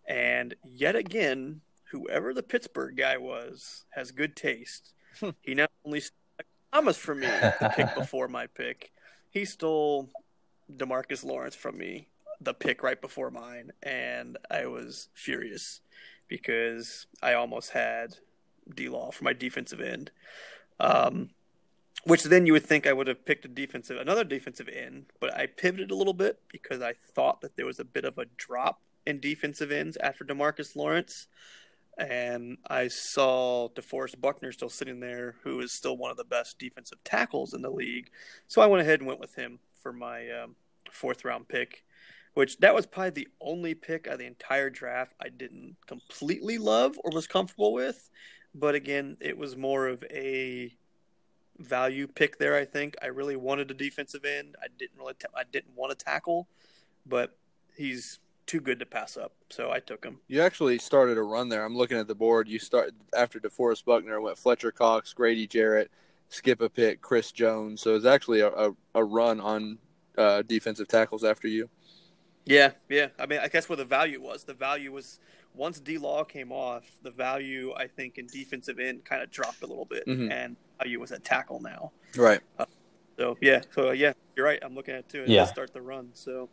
and 0.07 0.55
yet 0.63 0.95
again, 0.95 1.63
whoever 1.91 2.35
the 2.35 2.43
Pittsburgh 2.43 2.97
guy 2.97 3.17
was 3.17 3.85
has 3.91 4.13
good 4.13 4.37
taste. 4.37 4.93
Hmm. 5.19 5.31
he 5.41 5.55
not 5.55 5.71
only 5.85 6.03
Thomas 6.73 6.97
for 6.97 7.15
me 7.15 7.27
the 7.27 7.73
pick 7.75 7.95
before 7.97 8.29
my 8.29 8.47
pick. 8.47 8.93
He 9.31 9.45
stole 9.45 10.11
Demarcus 10.75 11.25
Lawrence 11.25 11.55
from 11.55 11.79
me, 11.79 12.09
the 12.41 12.55
pick 12.55 12.83
right 12.83 13.01
before 13.01 13.31
mine, 13.31 13.73
and 13.83 14.39
I 14.51 14.67
was 14.67 15.09
furious 15.15 15.81
because 16.29 17.07
I 17.23 17.35
almost 17.35 17.71
had 17.71 18.17
D 18.75 18.89
Law 18.89 19.11
for 19.11 19.25
my 19.25 19.33
defensive 19.33 19.81
end. 19.81 20.11
Um, 20.81 21.31
which 22.05 22.23
then 22.23 22.47
you 22.47 22.53
would 22.53 22.65
think 22.65 22.87
I 22.87 22.93
would 22.93 23.09
have 23.09 23.25
picked 23.25 23.45
a 23.45 23.49
defensive 23.49 23.99
another 23.99 24.25
defensive 24.25 24.69
end, 24.69 25.07
but 25.21 25.35
I 25.35 25.47
pivoted 25.47 25.91
a 25.91 25.97
little 25.97 26.13
bit 26.13 26.41
because 26.51 26.81
I 26.81 26.93
thought 26.93 27.41
that 27.41 27.57
there 27.57 27.67
was 27.67 27.81
a 27.81 27.85
bit 27.85 28.05
of 28.05 28.19
a 28.19 28.27
drop 28.37 28.81
in 29.05 29.21
defensive 29.21 29.73
ends 29.73 29.97
after 29.99 30.25
Demarcus 30.25 30.77
Lawrence 30.77 31.27
and 31.99 32.59
I 32.69 32.89
saw 32.89 33.69
DeForest 33.71 34.21
Buckner 34.21 34.53
still 34.53 34.69
sitting 34.69 35.01
there, 35.01 35.35
who 35.43 35.61
is 35.61 35.73
still 35.73 35.97
one 35.97 36.11
of 36.13 36.17
the 36.17 36.25
best 36.25 36.59
defensive 36.59 37.03
tackles 37.03 37.55
in 37.55 37.63
the 37.63 37.71
league. 37.71 38.11
So 38.47 38.63
I 38.63 38.67
went 38.67 38.83
ahead 38.83 39.01
and 39.01 39.09
went 39.09 39.21
with 39.21 39.35
him 39.35 39.59
for 39.83 39.93
my 39.93 40.31
um, 40.31 40.55
fourth 40.93 41.25
round 41.25 41.49
pick, 41.49 41.85
which 42.35 42.59
that 42.59 42.75
was 42.75 42.87
probably 42.87 43.11
the 43.11 43.29
only 43.41 43.75
pick 43.75 44.07
of 44.07 44.19
the 44.19 44.27
entire 44.27 44.71
draft 44.71 45.15
I 45.21 45.29
didn't 45.29 45.77
completely 45.87 46.57
love 46.57 46.97
or 47.03 47.11
was 47.11 47.27
comfortable 47.27 47.73
with. 47.73 48.09
But 48.55 48.77
again, 48.77 49.17
it 49.21 49.37
was 49.37 49.57
more 49.57 49.89
of 49.89 50.05
a 50.05 50.73
value 51.59 52.07
pick 52.07 52.39
there. 52.39 52.57
I 52.57 52.65
think 52.65 52.97
I 53.03 53.07
really 53.07 53.37
wanted 53.37 53.73
a 53.73 53.75
defensive 53.75 54.25
end. 54.25 54.55
I 54.63 54.69
didn't 54.79 54.99
really, 54.99 55.15
I 55.37 55.43
didn't 55.51 55.75
want 55.75 55.99
to 55.99 56.05
tackle, 56.05 56.49
but 57.05 57.37
he's 57.77 58.21
too 58.49 58.61
good 58.61 58.81
to 58.81 58.87
pass 58.87 59.17
up. 59.17 59.33
So 59.51 59.71
I 59.71 59.79
took 59.79 60.05
him. 60.05 60.19
You 60.27 60.41
actually 60.41 60.79
started 60.79 61.19
a 61.19 61.23
run 61.23 61.49
there. 61.49 61.65
I'm 61.65 61.77
looking 61.77 61.99
at 61.99 62.09
the 62.09 62.15
board. 62.15 62.49
You 62.49 62.59
start 62.59 62.93
after 63.17 63.39
DeForest 63.39 63.85
Buckner 63.85 64.21
went 64.21 64.39
Fletcher 64.39 64.73
Cox, 64.73 65.13
Grady 65.13 65.47
Jarrett, 65.47 65.91
Skip 66.31 66.61
a 66.61 66.69
pick, 66.69 67.01
Chris 67.01 67.31
Jones. 67.31 67.81
So 67.81 67.95
it's 67.95 68.07
actually 68.07 68.41
a, 68.41 68.49
a, 68.49 68.71
a 68.97 69.05
run 69.05 69.39
on 69.39 69.79
uh, 70.17 70.43
defensive 70.43 70.89
tackles 70.89 71.23
after 71.23 71.47
you. 71.47 71.69
Yeah, 72.45 72.73
yeah. 72.89 73.09
I 73.19 73.27
mean, 73.27 73.39
I 73.41 73.49
guess 73.49 73.69
where 73.69 73.77
the 73.77 73.85
value 73.85 74.21
was. 74.21 74.45
The 74.45 74.55
value 74.55 74.93
was 74.93 75.21
once 75.55 75.79
D 75.79 75.99
Law 75.99 76.25
came 76.25 76.51
off, 76.51 76.85
the 77.03 77.11
value 77.11 77.75
I 77.77 77.87
think 77.87 78.17
in 78.17 78.27
defensive 78.27 78.79
end 78.79 79.05
kind 79.05 79.23
of 79.23 79.31
dropped 79.31 79.63
a 79.63 79.67
little 79.67 79.85
bit, 79.85 80.07
mm-hmm. 80.07 80.33
and 80.33 80.57
value 80.79 80.99
was 80.99 81.13
at 81.13 81.23
tackle 81.23 81.61
now. 81.61 81.93
Right. 82.17 82.41
Uh, 82.59 82.65
so 83.19 83.37
yeah, 83.43 83.61
so 83.75 83.91
uh, 83.91 83.93
yeah, 83.93 84.15
you're 84.35 84.47
right. 84.47 84.59
I'm 84.63 84.75
looking 84.75 84.95
at 84.95 85.01
it 85.01 85.09
too. 85.11 85.23
And 85.25 85.29
yeah. 85.31 85.45
Start 85.45 85.75
the 85.75 85.83
run. 85.83 86.09
So. 86.15 86.49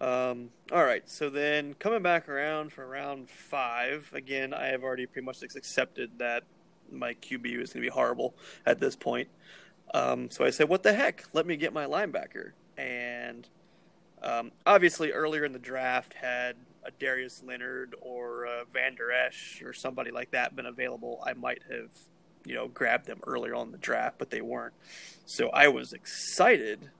Um, 0.00 0.50
all 0.72 0.84
right, 0.84 1.08
so 1.08 1.30
then 1.30 1.74
coming 1.74 2.02
back 2.02 2.28
around 2.28 2.72
for 2.72 2.86
round 2.86 3.30
five, 3.30 4.10
again, 4.12 4.52
I 4.52 4.66
have 4.66 4.82
already 4.82 5.06
pretty 5.06 5.24
much 5.24 5.42
accepted 5.42 6.18
that 6.18 6.44
my 6.90 7.14
QB 7.14 7.46
is 7.46 7.72
going 7.72 7.82
to 7.82 7.88
be 7.88 7.88
horrible 7.88 8.34
at 8.66 8.80
this 8.80 8.96
point. 8.96 9.28
Um, 9.92 10.30
so 10.30 10.44
I 10.44 10.50
said, 10.50 10.68
what 10.68 10.82
the 10.82 10.92
heck? 10.92 11.24
Let 11.32 11.46
me 11.46 11.56
get 11.56 11.72
my 11.72 11.86
linebacker. 11.86 12.52
And 12.76 13.48
um, 14.22 14.52
obviously, 14.66 15.12
earlier 15.12 15.44
in 15.44 15.52
the 15.52 15.58
draft, 15.58 16.14
had 16.14 16.56
a 16.84 16.90
Darius 16.90 17.42
Leonard 17.46 17.94
or 18.00 18.44
a 18.44 18.64
Van 18.72 18.94
Der 18.96 19.10
Esch 19.10 19.62
or 19.62 19.72
somebody 19.72 20.10
like 20.10 20.32
that 20.32 20.56
been 20.56 20.66
available, 20.66 21.22
I 21.24 21.34
might 21.34 21.62
have, 21.70 21.90
you 22.44 22.54
know, 22.54 22.68
grabbed 22.68 23.06
them 23.06 23.20
earlier 23.26 23.54
on 23.54 23.70
the 23.70 23.78
draft, 23.78 24.18
but 24.18 24.30
they 24.30 24.40
weren't. 24.40 24.74
So 25.24 25.48
I 25.50 25.68
was 25.68 25.92
excited 25.92 26.90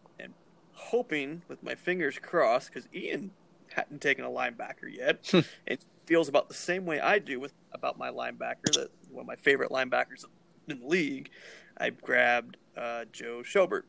hoping, 0.85 1.43
with 1.49 1.63
my 1.63 1.75
fingers 1.75 2.19
crossed, 2.19 2.73
because 2.73 2.89
Ian 2.95 3.31
hadn't 3.75 4.01
taken 4.01 4.25
a 4.25 4.29
linebacker 4.29 4.91
yet. 4.91 5.33
it 5.67 5.85
feels 6.07 6.29
about 6.29 6.49
the 6.49 6.55
same 6.55 6.87
way 6.87 7.01
I 7.01 7.19
do 7.19 7.41
with 7.41 7.53
about 7.73 7.99
my 7.99 8.11
linebacker, 8.11 8.73
that 8.75 8.91
one 9.11 9.23
of 9.23 9.27
my 9.27 9.37
favorite 9.37 9.71
linebackers 9.71 10.25
in 10.69 10.81
the 10.81 10.87
league. 10.87 11.31
I 11.77 11.91
grabbed 11.91 12.57
uh, 12.77 13.05
Joe 13.13 13.43
Schobert. 13.45 13.83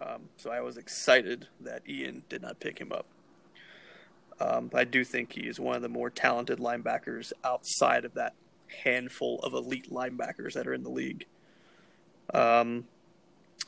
Um, 0.00 0.28
so 0.36 0.50
I 0.50 0.60
was 0.60 0.76
excited 0.76 1.48
that 1.60 1.82
Ian 1.88 2.22
did 2.28 2.42
not 2.42 2.60
pick 2.60 2.78
him 2.78 2.92
up. 2.92 3.06
Um, 4.40 4.70
I 4.72 4.84
do 4.84 5.02
think 5.04 5.32
he 5.32 5.48
is 5.48 5.58
one 5.58 5.74
of 5.74 5.82
the 5.82 5.88
more 5.88 6.10
talented 6.10 6.58
linebackers 6.58 7.32
outside 7.44 8.04
of 8.04 8.14
that 8.14 8.34
handful 8.84 9.40
of 9.40 9.52
elite 9.52 9.90
linebackers 9.90 10.52
that 10.52 10.66
are 10.66 10.74
in 10.74 10.84
the 10.84 10.90
league. 10.90 11.26
Um, 12.32 12.84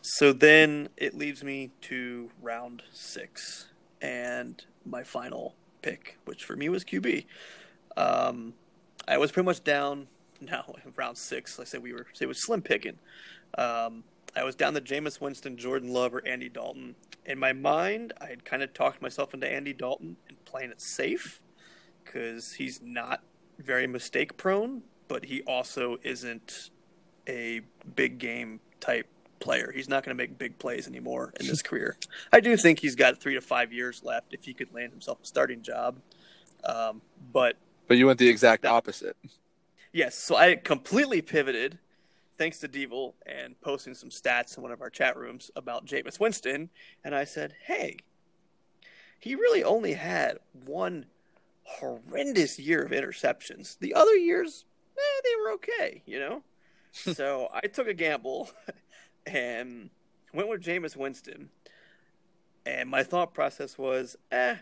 so 0.02 0.32
then 0.32 0.88
it 0.96 1.14
leaves 1.14 1.44
me 1.44 1.70
to 1.82 2.30
round 2.40 2.82
six 2.92 3.68
and 4.00 4.64
my 4.86 5.02
final 5.02 5.54
pick, 5.82 6.18
which 6.24 6.44
for 6.44 6.56
me 6.56 6.68
was 6.68 6.84
QB. 6.84 7.26
Um, 7.96 8.54
I 9.06 9.18
was 9.18 9.32
pretty 9.32 9.46
much 9.46 9.62
down 9.64 10.06
now 10.40 10.74
round 10.96 11.18
six. 11.18 11.58
Like 11.58 11.68
I 11.68 11.70
said, 11.70 11.82
we 11.82 11.92
were 11.92 12.06
it 12.20 12.26
was 12.26 12.42
slim 12.42 12.62
picking. 12.62 12.98
Um, 13.58 14.04
I 14.36 14.44
was 14.44 14.54
down 14.54 14.74
to 14.74 14.80
Jameis 14.80 15.20
Winston, 15.20 15.56
Jordan 15.56 15.92
Love, 15.92 16.14
or 16.14 16.26
Andy 16.26 16.48
Dalton. 16.48 16.94
In 17.26 17.38
my 17.38 17.52
mind, 17.52 18.12
I 18.20 18.26
had 18.26 18.44
kind 18.44 18.62
of 18.62 18.72
talked 18.72 19.02
myself 19.02 19.34
into 19.34 19.50
Andy 19.50 19.72
Dalton 19.72 20.16
and 20.28 20.42
playing 20.44 20.70
it 20.70 20.80
safe 20.80 21.40
because 22.04 22.52
he's 22.52 22.80
not 22.80 23.22
very 23.58 23.86
mistake 23.86 24.36
prone, 24.36 24.82
but 25.08 25.24
he 25.24 25.42
also 25.42 25.98
isn't 26.02 26.70
a 27.28 27.60
big 27.96 28.18
game 28.18 28.60
type 28.78 29.06
player. 29.40 29.72
He's 29.74 29.88
not 29.88 30.04
going 30.04 30.16
to 30.16 30.22
make 30.22 30.38
big 30.38 30.58
plays 30.58 30.86
anymore 30.86 31.32
in 31.40 31.46
his 31.46 31.62
career. 31.64 31.96
I 32.32 32.40
do 32.40 32.56
think 32.56 32.78
he's 32.80 32.94
got 32.94 33.18
three 33.18 33.34
to 33.34 33.40
five 33.40 33.72
years 33.72 34.02
left 34.04 34.32
if 34.32 34.44
he 34.44 34.54
could 34.54 34.72
land 34.72 34.92
himself 34.92 35.18
a 35.22 35.26
starting 35.26 35.62
job. 35.62 35.98
Um, 36.64 37.02
but 37.32 37.56
but 37.88 37.96
you 37.96 38.06
went 38.06 38.18
the 38.18 38.28
exact 38.28 38.64
opposite. 38.64 39.16
Yes, 39.92 40.14
so 40.14 40.36
I 40.36 40.54
completely 40.54 41.20
pivoted 41.22 41.78
thanks 42.38 42.58
to 42.60 42.68
Devil 42.68 43.16
and 43.26 43.60
posting 43.60 43.94
some 43.94 44.10
stats 44.10 44.56
in 44.56 44.62
one 44.62 44.72
of 44.72 44.80
our 44.80 44.90
chat 44.90 45.16
rooms 45.16 45.50
about 45.56 45.86
Jameis 45.86 46.20
Winston, 46.20 46.70
and 47.02 47.14
I 47.14 47.24
said, 47.24 47.54
"Hey, 47.64 47.96
he 49.18 49.34
really 49.34 49.64
only 49.64 49.94
had 49.94 50.38
one 50.52 51.06
horrendous 51.64 52.58
year 52.58 52.82
of 52.82 52.92
interceptions. 52.92 53.78
The 53.78 53.94
other 53.94 54.16
years, 54.16 54.64
eh, 54.96 55.20
they 55.24 55.36
were 55.42 55.52
okay, 55.52 56.02
you 56.06 56.18
know." 56.18 56.42
so 56.92 57.48
I 57.52 57.66
took 57.66 57.86
a 57.88 57.94
gamble 57.94 58.50
and 59.26 59.90
went 60.32 60.48
with 60.48 60.62
Jameis 60.62 60.96
Winston, 60.96 61.50
and 62.64 62.88
my 62.88 63.02
thought 63.02 63.34
process 63.34 63.78
was, 63.78 64.16
"Eh, 64.30 64.56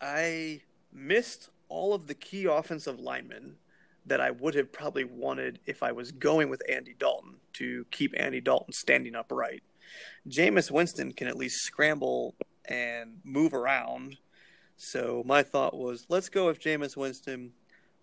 I 0.00 0.62
missed 0.92 1.50
all 1.68 1.94
of 1.94 2.06
the 2.06 2.14
key 2.14 2.44
offensive 2.46 2.98
linemen." 3.00 3.56
that 4.06 4.20
I 4.20 4.30
would 4.30 4.54
have 4.54 4.72
probably 4.72 5.04
wanted 5.04 5.60
if 5.66 5.82
I 5.82 5.92
was 5.92 6.12
going 6.12 6.50
with 6.50 6.62
Andy 6.68 6.94
Dalton 6.98 7.36
to 7.54 7.86
keep 7.90 8.14
Andy 8.16 8.40
Dalton 8.40 8.72
standing 8.72 9.14
upright. 9.14 9.62
Jameis 10.28 10.70
Winston 10.70 11.12
can 11.12 11.26
at 11.26 11.36
least 11.36 11.62
scramble 11.62 12.34
and 12.66 13.18
move 13.24 13.54
around. 13.54 14.18
So 14.76 15.22
my 15.26 15.42
thought 15.42 15.76
was, 15.76 16.06
let's 16.08 16.28
go 16.28 16.46
with 16.46 16.60
Jameis 16.60 16.96
Winston. 16.96 17.52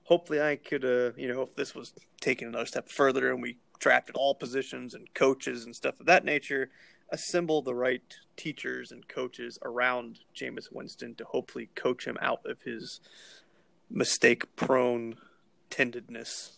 Hopefully, 0.06 0.42
I 0.42 0.56
could, 0.56 0.84
uh, 0.84 1.12
you 1.16 1.32
know, 1.32 1.42
if 1.44 1.56
this 1.56 1.76
was 1.76 1.94
taking 2.20 2.48
another 2.48 2.66
step 2.66 2.90
further 2.90 3.32
and 3.32 3.42
we 3.42 3.58
drafted 3.82 4.16
all 4.16 4.36
positions 4.36 4.94
and 4.94 5.14
coaches 5.14 5.66
and 5.66 5.76
stuff 5.76 6.00
of 6.00 6.06
that 6.06 6.24
nature, 6.24 6.70
assemble 7.12 7.62
the 7.62 7.76
right 7.76 8.14
teachers 8.38 8.92
and 8.92 9.08
coaches 9.10 9.60
around 9.64 10.20
Jameis 10.34 10.72
Winston 10.72 11.16
to 11.16 11.26
hopefully 11.26 11.70
coach 11.76 12.06
him 12.06 12.18
out 12.22 12.46
of 12.46 12.62
his 12.62 13.02
mistake-prone 13.90 15.16
tendedness. 15.70 16.52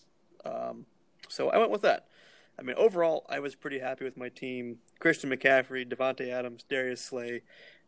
Um, 0.46 0.86
so 1.30 1.50
I 1.50 1.58
went 1.58 1.72
with 1.72 1.82
that. 1.82 2.06
I 2.60 2.62
mean, 2.62 2.75
overall, 2.77 3.25
I 3.30 3.39
was 3.39 3.56
pretty 3.56 3.80
happy 3.80 4.03
with 4.03 4.18
my 4.18 4.30
team: 4.30 4.77
Christian 5.00 5.32
McCaffrey, 5.32 5.88
Davante 5.88 6.30
Adams, 6.30 6.63
Darius 6.70 7.08
Slay, 7.08 7.42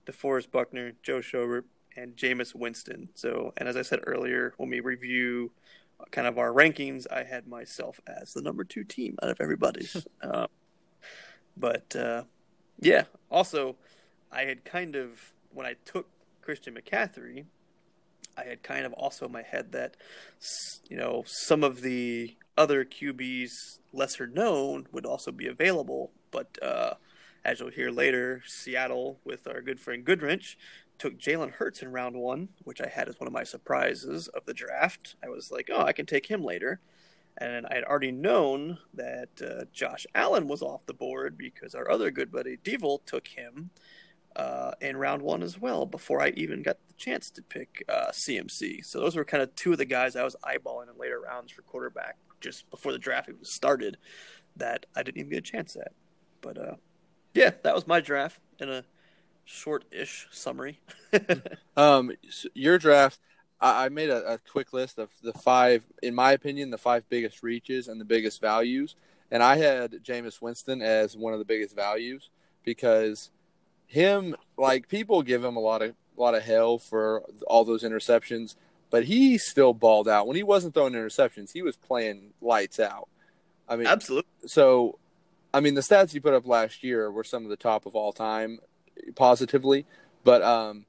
DeForest 0.08 0.50
Buckner, 0.50 0.94
Joe 1.04 1.20
Schobert, 1.20 1.66
and 1.96 2.16
Jameis 2.16 2.56
Winston. 2.56 3.10
So, 3.14 3.54
and 3.58 3.70
as 3.70 3.78
I 3.78 3.84
said 3.84 4.00
earlier, 4.08 4.54
when 4.58 4.70
we 4.70 4.80
review 4.80 5.52
kind 6.12 6.28
of 6.28 6.38
our 6.38 6.52
rankings, 6.52 7.06
I 7.12 7.24
had 7.24 7.48
myself 7.48 8.00
as 8.08 8.34
the 8.34 8.42
number 8.42 8.64
two 8.64 8.84
team 8.84 9.16
out 9.22 9.30
of 9.30 9.42
everybody's. 9.42 10.06
uh, 10.22 10.48
but 11.58 11.96
uh, 11.96 12.24
yeah, 12.80 13.04
also, 13.30 13.76
I 14.32 14.44
had 14.44 14.66
kind 14.66 14.96
of 14.96 15.34
when 15.54 15.66
I 15.66 15.76
took 15.86 16.08
Christian 16.42 16.76
McCaffrey, 16.76 17.46
I 18.38 18.44
had 18.44 18.64
kind 18.64 18.86
of 18.86 18.94
also 18.94 19.26
in 19.26 19.32
my 19.32 19.42
head 19.42 19.72
that, 19.72 19.96
you 20.90 20.98
know, 20.98 21.24
some 21.26 21.64
of 21.64 21.82
the 21.82 22.36
other 22.58 22.84
QBs 22.84 23.80
lesser 23.94 24.28
known 24.28 24.88
would 24.92 25.06
also 25.06 25.32
be 25.32 25.48
available. 25.48 26.12
But 26.32 26.58
uh, 26.62 26.96
as 27.44 27.60
you'll 27.60 27.70
hear 27.70 27.92
later, 27.92 28.42
Seattle 28.46 29.20
with 29.24 29.48
our 29.48 29.62
good 29.62 29.80
friend 29.80 30.04
Goodrich 30.04 30.58
took 30.98 31.18
Jalen 31.18 31.52
Hurts 31.52 31.82
in 31.82 31.92
round 31.92 32.16
one, 32.16 32.50
which 32.64 32.82
I 32.82 32.88
had 32.88 33.10
as 33.10 33.20
one 33.20 33.28
of 33.28 33.34
my 33.34 33.44
surprises 33.44 34.28
of 34.30 34.46
the 34.46 34.54
draft. 34.54 35.16
I 35.24 35.30
was 35.30 35.52
like, 35.52 35.70
oh, 35.72 35.82
I 35.82 35.94
can 35.94 36.06
take 36.06 36.28
him 36.28 36.44
later. 36.44 36.80
And 37.38 37.66
I 37.68 37.76
had 37.76 37.84
already 37.84 38.12
known 38.12 38.78
that 38.94 39.30
uh, 39.42 39.66
Josh 39.74 40.08
Allen 40.16 40.48
was 40.48 40.62
off 40.62 40.86
the 40.86 40.94
board 40.94 41.38
because 41.38 41.76
our 41.76 41.90
other 41.92 42.10
good 42.10 42.32
buddy 42.32 42.58
Devil 42.64 43.02
took 43.06 43.28
him 43.28 43.72
uh, 44.36 44.72
in 44.82 44.98
round 44.98 45.22
one 45.22 45.44
as 45.44 45.60
well 45.60 45.86
before 45.86 46.22
I 46.22 46.30
even 46.30 46.62
got 46.62 46.78
the 46.88 46.94
chance 46.94 47.30
to 47.32 47.42
pick 47.42 47.84
uh, 47.90 48.12
CMC. 48.12 48.86
So 48.86 49.00
those 49.00 49.16
were 49.16 49.26
kind 49.26 49.44
of 49.44 49.54
two 49.56 49.74
of 49.74 49.78
the 49.78 49.86
guys 49.86 50.16
I 50.16 50.24
was 50.24 50.36
eyeballing 50.44 50.90
in 50.90 50.98
later 50.98 51.20
rounds 51.20 51.52
for 51.52 51.62
quarterback 51.62 52.18
just 52.42 52.70
before 52.70 52.92
the 52.92 53.00
draft 53.00 53.30
even 53.30 53.44
started 53.44 53.98
that 54.58 54.86
I 54.96 55.04
didn't 55.04 55.18
even 55.18 55.32
get 55.32 55.40
a 55.40 55.42
chance 55.42 55.76
at. 55.76 55.92
But 56.42 56.58
uh, 56.58 56.76
yeah, 57.34 57.52
that 57.64 57.76
was 57.76 57.88
my 57.88 58.00
draft 58.00 58.40
in 58.60 58.70
a 58.70 58.86
short-ish 59.46 60.28
summary. 60.32 60.82
um, 61.78 62.12
so 62.30 62.50
your 62.54 62.78
draft. 62.78 63.20
I, 63.62 63.86
I 63.86 63.90
made 63.90 64.10
a, 64.10 64.34
a 64.34 64.38
quick 64.38 64.74
list 64.74 65.00
of 65.00 65.10
the 65.24 65.34
five, 65.34 65.86
in 66.04 66.14
my 66.14 66.34
opinion, 66.34 66.72
the 66.72 66.78
five 66.78 67.08
biggest 67.10 67.42
reaches 67.44 67.88
and 67.88 68.02
the 68.02 68.06
biggest 68.06 68.42
values. 68.42 68.96
And 69.32 69.42
I 69.42 69.58
had 69.58 69.92
Jameis 70.04 70.42
Winston 70.42 70.82
as 70.82 71.16
one 71.16 71.34
of 71.34 71.40
the 71.40 71.46
biggest 71.46 71.76
values 71.76 72.30
because 72.64 73.32
him 73.88 74.36
like 74.58 74.88
people 74.88 75.22
give 75.22 75.44
him 75.44 75.56
a 75.56 75.60
lot 75.60 75.82
of 75.82 75.96
a 76.18 76.22
lot 76.22 76.36
of 76.36 76.44
hell 76.44 76.78
for 76.78 77.24
all 77.48 77.66
those 77.66 77.84
interceptions, 77.84 78.56
but 78.90 79.04
he 79.04 79.38
still 79.38 79.74
balled 79.74 80.08
out 80.08 80.28
when 80.28 80.36
he 80.36 80.44
wasn't 80.44 80.74
throwing 80.74 80.94
interceptions. 80.94 81.52
He 81.52 81.62
was 81.62 81.76
playing 81.76 82.34
lights 82.42 82.80
out. 82.80 83.10
I 83.68 83.76
mean, 83.76 83.88
absolutely. 83.88 84.30
So, 84.48 84.98
I 85.54 85.60
mean, 85.60 85.74
the 85.74 85.82
stats 85.82 86.12
he 86.12 86.20
put 86.20 86.34
up 86.34 86.48
last 86.48 86.84
year 86.84 87.12
were 87.12 87.24
some 87.24 87.44
of 87.44 87.50
the 87.50 87.58
top 87.58 87.86
of 87.86 87.96
all 87.96 88.14
time, 88.14 88.60
positively. 89.16 89.86
But 90.24 90.42
um, 90.42 90.86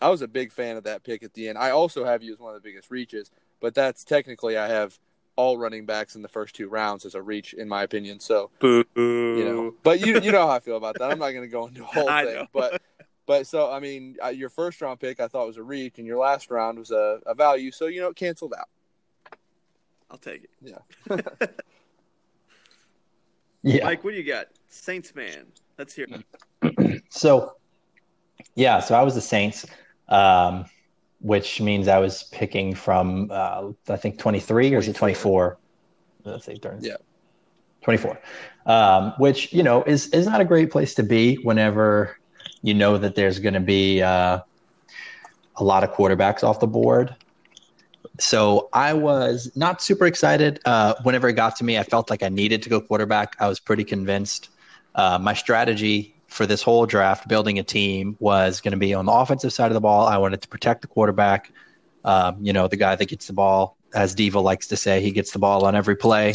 I 0.00 0.08
was 0.08 0.22
a 0.22 0.28
big 0.28 0.52
fan 0.52 0.76
of 0.76 0.84
that 0.84 1.04
pick 1.04 1.22
at 1.22 1.34
the 1.34 1.48
end. 1.48 1.58
I 1.58 1.70
also 1.70 2.04
have 2.04 2.22
you 2.22 2.32
as 2.32 2.38
one 2.38 2.54
of 2.54 2.62
the 2.62 2.68
biggest 2.68 2.90
reaches, 2.90 3.30
but 3.60 3.74
that's 3.74 4.04
technically 4.04 4.56
I 4.56 4.68
have 4.68 4.98
all 5.36 5.56
running 5.56 5.86
backs 5.86 6.14
in 6.14 6.22
the 6.22 6.28
first 6.28 6.54
two 6.54 6.68
rounds 6.68 7.04
as 7.04 7.14
a 7.14 7.22
reach, 7.22 7.54
in 7.54 7.68
my 7.68 7.82
opinion. 7.82 8.20
So, 8.20 8.50
Boo. 8.58 8.84
you 8.96 9.44
know, 9.44 9.74
but 9.82 10.00
you 10.00 10.20
you 10.20 10.32
know 10.32 10.46
how 10.46 10.52
I 10.52 10.60
feel 10.60 10.76
about 10.76 10.98
that. 10.98 11.10
I'm 11.10 11.18
not 11.18 11.30
going 11.30 11.42
to 11.42 11.48
go 11.48 11.66
into 11.66 11.82
a 11.82 11.86
whole 11.86 12.06
thing, 12.24 12.48
but 12.52 12.82
but 13.26 13.46
so 13.46 13.70
I 13.70 13.80
mean, 13.80 14.16
your 14.34 14.48
first 14.48 14.80
round 14.82 15.00
pick 15.00 15.20
I 15.20 15.28
thought 15.28 15.46
was 15.46 15.56
a 15.56 15.62
reach, 15.62 15.98
and 15.98 16.06
your 16.06 16.18
last 16.18 16.50
round 16.50 16.78
was 16.78 16.90
a, 16.90 17.20
a 17.26 17.34
value. 17.34 17.70
So 17.70 17.86
you 17.86 18.00
know, 18.00 18.08
it 18.08 18.16
canceled 18.16 18.54
out. 18.58 18.68
I'll 20.10 20.18
take 20.18 20.44
it. 20.44 20.50
Yeah. 20.60 21.16
yeah. 23.62 23.84
Mike, 23.84 24.04
what 24.04 24.10
do 24.10 24.16
you 24.16 24.24
got? 24.24 24.48
Saints 24.68 25.14
man. 25.14 25.46
Let's 25.78 25.94
hear. 25.94 26.06
so, 27.10 27.52
yeah. 28.54 28.80
So 28.80 28.94
I 28.94 29.02
was 29.02 29.14
the 29.14 29.20
Saints, 29.20 29.66
um, 30.08 30.66
which 31.20 31.60
means 31.60 31.88
I 31.88 31.98
was 31.98 32.24
picking 32.24 32.74
from 32.74 33.30
uh, 33.30 33.70
I 33.88 33.96
think 33.96 34.18
twenty 34.18 34.40
three 34.40 34.74
or 34.74 34.78
is 34.78 34.88
it 34.88 34.96
twenty 34.96 35.14
four? 35.14 35.58
Let's 36.24 36.44
say 36.44 36.56
turns. 36.56 36.86
Yeah. 36.86 36.96
24 37.82 38.16
um, 38.66 39.12
which 39.18 39.52
you 39.52 39.62
know 39.62 39.82
is 39.84 40.08
is 40.08 40.26
not 40.26 40.40
a 40.40 40.44
great 40.44 40.70
place 40.70 40.94
to 40.94 41.02
be 41.02 41.36
whenever 41.36 42.16
you 42.62 42.74
know 42.74 42.96
that 42.98 43.14
there's 43.14 43.38
going 43.38 43.54
to 43.54 43.60
be 43.60 44.00
uh, 44.00 44.38
a 45.56 45.64
lot 45.64 45.84
of 45.84 45.92
quarterbacks 45.92 46.42
off 46.42 46.60
the 46.60 46.66
board. 46.66 47.14
So 48.20 48.68
I 48.72 48.92
was 48.92 49.50
not 49.56 49.82
super 49.82 50.06
excited. 50.06 50.60
Uh, 50.64 50.94
whenever 51.02 51.28
it 51.28 51.32
got 51.32 51.56
to 51.56 51.64
me, 51.64 51.78
I 51.78 51.82
felt 51.82 52.10
like 52.10 52.22
I 52.22 52.28
needed 52.28 52.62
to 52.62 52.68
go 52.68 52.80
quarterback. 52.80 53.36
I 53.40 53.48
was 53.48 53.58
pretty 53.58 53.84
convinced. 53.84 54.50
Uh, 54.94 55.18
my 55.20 55.34
strategy 55.34 56.14
for 56.26 56.46
this 56.46 56.62
whole 56.62 56.86
draft, 56.86 57.28
building 57.28 57.58
a 57.58 57.62
team, 57.62 58.16
was 58.18 58.60
going 58.60 58.72
to 58.72 58.78
be 58.78 58.94
on 58.94 59.06
the 59.06 59.12
offensive 59.12 59.52
side 59.52 59.70
of 59.70 59.74
the 59.74 59.80
ball. 59.80 60.06
I 60.06 60.16
wanted 60.18 60.40
to 60.42 60.48
protect 60.48 60.82
the 60.82 60.88
quarterback. 60.88 61.52
Um, 62.04 62.38
you 62.40 62.52
know, 62.52 62.68
the 62.68 62.76
guy 62.76 62.96
that 62.96 63.06
gets 63.06 63.26
the 63.26 63.32
ball, 63.32 63.76
as 63.94 64.14
Diva 64.14 64.40
likes 64.40 64.66
to 64.68 64.76
say, 64.76 65.00
he 65.00 65.10
gets 65.10 65.32
the 65.32 65.38
ball 65.38 65.64
on 65.64 65.76
every 65.76 65.96
play, 65.96 66.34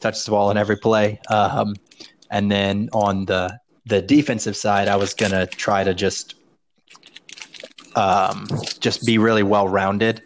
touches 0.00 0.24
the 0.24 0.30
ball 0.30 0.48
on 0.48 0.56
every 0.56 0.76
play. 0.76 1.20
Um, 1.28 1.74
and 2.30 2.50
then 2.50 2.88
on 2.92 3.26
the 3.26 3.60
the 3.88 4.02
defensive 4.02 4.56
side, 4.56 4.88
I 4.88 4.96
was 4.96 5.14
gonna 5.14 5.46
try 5.46 5.84
to 5.84 5.94
just 5.94 6.34
um, 7.94 8.46
just 8.80 9.06
be 9.06 9.16
really 9.18 9.44
well 9.44 9.68
rounded 9.68 10.22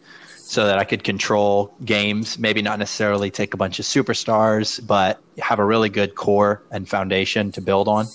so 0.51 0.67
that 0.67 0.81
I 0.81 0.85
could 0.85 1.05
control 1.05 1.73
games. 1.85 2.37
Maybe 2.37 2.61
not 2.61 2.81
necessarily 2.81 3.31
take 3.31 3.55
a 3.55 3.57
bunch 3.57 3.79
of 3.79 3.85
superstars, 3.85 4.85
but 4.85 5.21
have 5.39 5.61
a 5.61 5.65
really 5.65 5.89
good 5.89 6.17
core 6.17 6.61
and 6.73 6.89
foundation 6.89 7.53
to 7.53 7.61
build 7.61 7.87
on. 7.87 8.07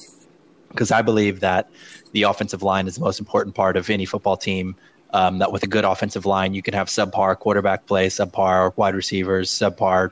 Because 0.68 0.92
I 0.92 1.01
believe 1.01 1.39
that 1.39 1.70
the 2.12 2.24
offensive 2.24 2.62
line 2.62 2.88
is 2.88 2.96
the 2.96 3.01
most 3.01 3.22
important 3.22 3.56
part 3.56 3.77
of 3.77 3.89
any 3.89 4.04
football 4.06 4.36
team. 4.36 4.75
Um, 5.12 5.39
that 5.39 5.54
with 5.54 5.63
a 5.63 5.68
good 5.68 5.86
offensive 5.86 6.25
line, 6.25 6.54
you 6.54 6.62
can 6.62 6.74
have 6.74 6.88
subpar 6.88 7.39
quarterback 7.39 7.86
play, 7.86 8.08
subpar 8.08 8.75
wide 8.75 8.96
receivers, 8.96 9.50
subpar 9.50 10.12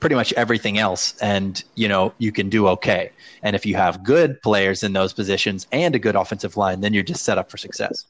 pretty 0.00 0.16
much 0.16 0.32
everything 0.32 0.76
else 0.76 1.14
and 1.22 1.62
you 1.76 1.88
know 1.88 2.12
you 2.18 2.30
can 2.30 2.50
do 2.50 2.68
okay 2.68 3.10
and 3.42 3.56
if 3.56 3.64
you 3.64 3.74
have 3.74 4.02
good 4.02 4.42
players 4.42 4.82
in 4.82 4.92
those 4.92 5.14
positions 5.14 5.66
and 5.72 5.94
a 5.94 5.98
good 5.98 6.14
offensive 6.14 6.58
line 6.58 6.82
then 6.82 6.92
you're 6.92 7.02
just 7.02 7.24
set 7.24 7.38
up 7.38 7.50
for 7.50 7.56
success 7.56 8.04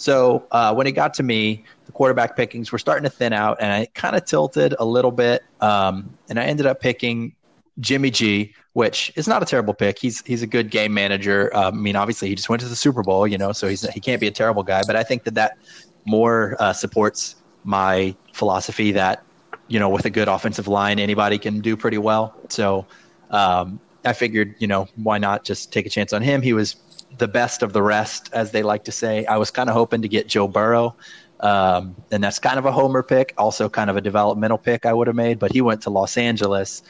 so 0.00 0.46
uh, 0.50 0.72
when 0.74 0.86
it 0.86 0.92
got 0.92 1.14
to 1.14 1.22
me 1.22 1.64
the 1.86 1.92
quarterback 1.92 2.36
pickings 2.36 2.72
were 2.72 2.78
starting 2.78 3.04
to 3.04 3.10
thin 3.10 3.32
out 3.32 3.56
and 3.60 3.72
i 3.72 3.86
kind 3.94 4.16
of 4.16 4.24
tilted 4.24 4.74
a 4.78 4.84
little 4.84 5.10
bit 5.10 5.42
um, 5.60 6.12
and 6.28 6.38
i 6.38 6.44
ended 6.44 6.66
up 6.66 6.80
picking 6.80 7.34
jimmy 7.78 8.10
g 8.10 8.54
which 8.72 9.12
is 9.16 9.26
not 9.26 9.42
a 9.42 9.46
terrible 9.46 9.74
pick 9.74 9.98
he's 9.98 10.22
he's 10.26 10.42
a 10.42 10.46
good 10.46 10.70
game 10.70 10.92
manager 10.92 11.54
um, 11.56 11.74
i 11.74 11.80
mean 11.80 11.96
obviously 11.96 12.28
he 12.28 12.34
just 12.34 12.48
went 12.48 12.60
to 12.60 12.68
the 12.68 12.76
super 12.76 13.02
bowl 13.02 13.26
you 13.26 13.38
know 13.38 13.52
so 13.52 13.68
he's 13.68 13.88
he 13.90 14.00
can't 14.00 14.20
be 14.20 14.26
a 14.26 14.30
terrible 14.30 14.62
guy 14.62 14.82
but 14.86 14.96
i 14.96 15.02
think 15.02 15.24
that 15.24 15.34
that 15.34 15.58
more 16.04 16.56
uh, 16.58 16.72
supports 16.72 17.36
my 17.64 18.14
philosophy 18.32 18.90
that 18.92 19.22
you 19.70 19.78
know, 19.78 19.88
with 19.88 20.04
a 20.04 20.10
good 20.10 20.28
offensive 20.28 20.66
line, 20.68 20.98
anybody 20.98 21.38
can 21.38 21.60
do 21.60 21.76
pretty 21.76 21.96
well. 21.96 22.34
So 22.48 22.86
um, 23.30 23.80
I 24.04 24.12
figured, 24.12 24.56
you 24.58 24.66
know, 24.66 24.88
why 24.96 25.18
not 25.18 25.44
just 25.44 25.72
take 25.72 25.86
a 25.86 25.88
chance 25.88 26.12
on 26.12 26.22
him? 26.22 26.42
He 26.42 26.52
was 26.52 26.74
the 27.18 27.28
best 27.28 27.62
of 27.62 27.72
the 27.72 27.82
rest, 27.82 28.30
as 28.32 28.50
they 28.50 28.62
like 28.62 28.84
to 28.84 28.92
say. 28.92 29.24
I 29.26 29.36
was 29.36 29.50
kind 29.50 29.68
of 29.68 29.74
hoping 29.74 30.02
to 30.02 30.08
get 30.08 30.28
Joe 30.28 30.48
Burrow. 30.48 30.96
Um, 31.40 31.96
and 32.10 32.22
that's 32.22 32.38
kind 32.38 32.58
of 32.58 32.66
a 32.66 32.72
homer 32.72 33.02
pick, 33.02 33.32
also 33.38 33.68
kind 33.68 33.88
of 33.88 33.96
a 33.96 34.00
developmental 34.00 34.58
pick 34.58 34.84
I 34.84 34.92
would 34.92 35.06
have 35.06 35.16
made, 35.16 35.38
but 35.38 35.52
he 35.52 35.62
went 35.62 35.80
to 35.82 35.90
Los 35.90 36.16
Angeles 36.18 36.82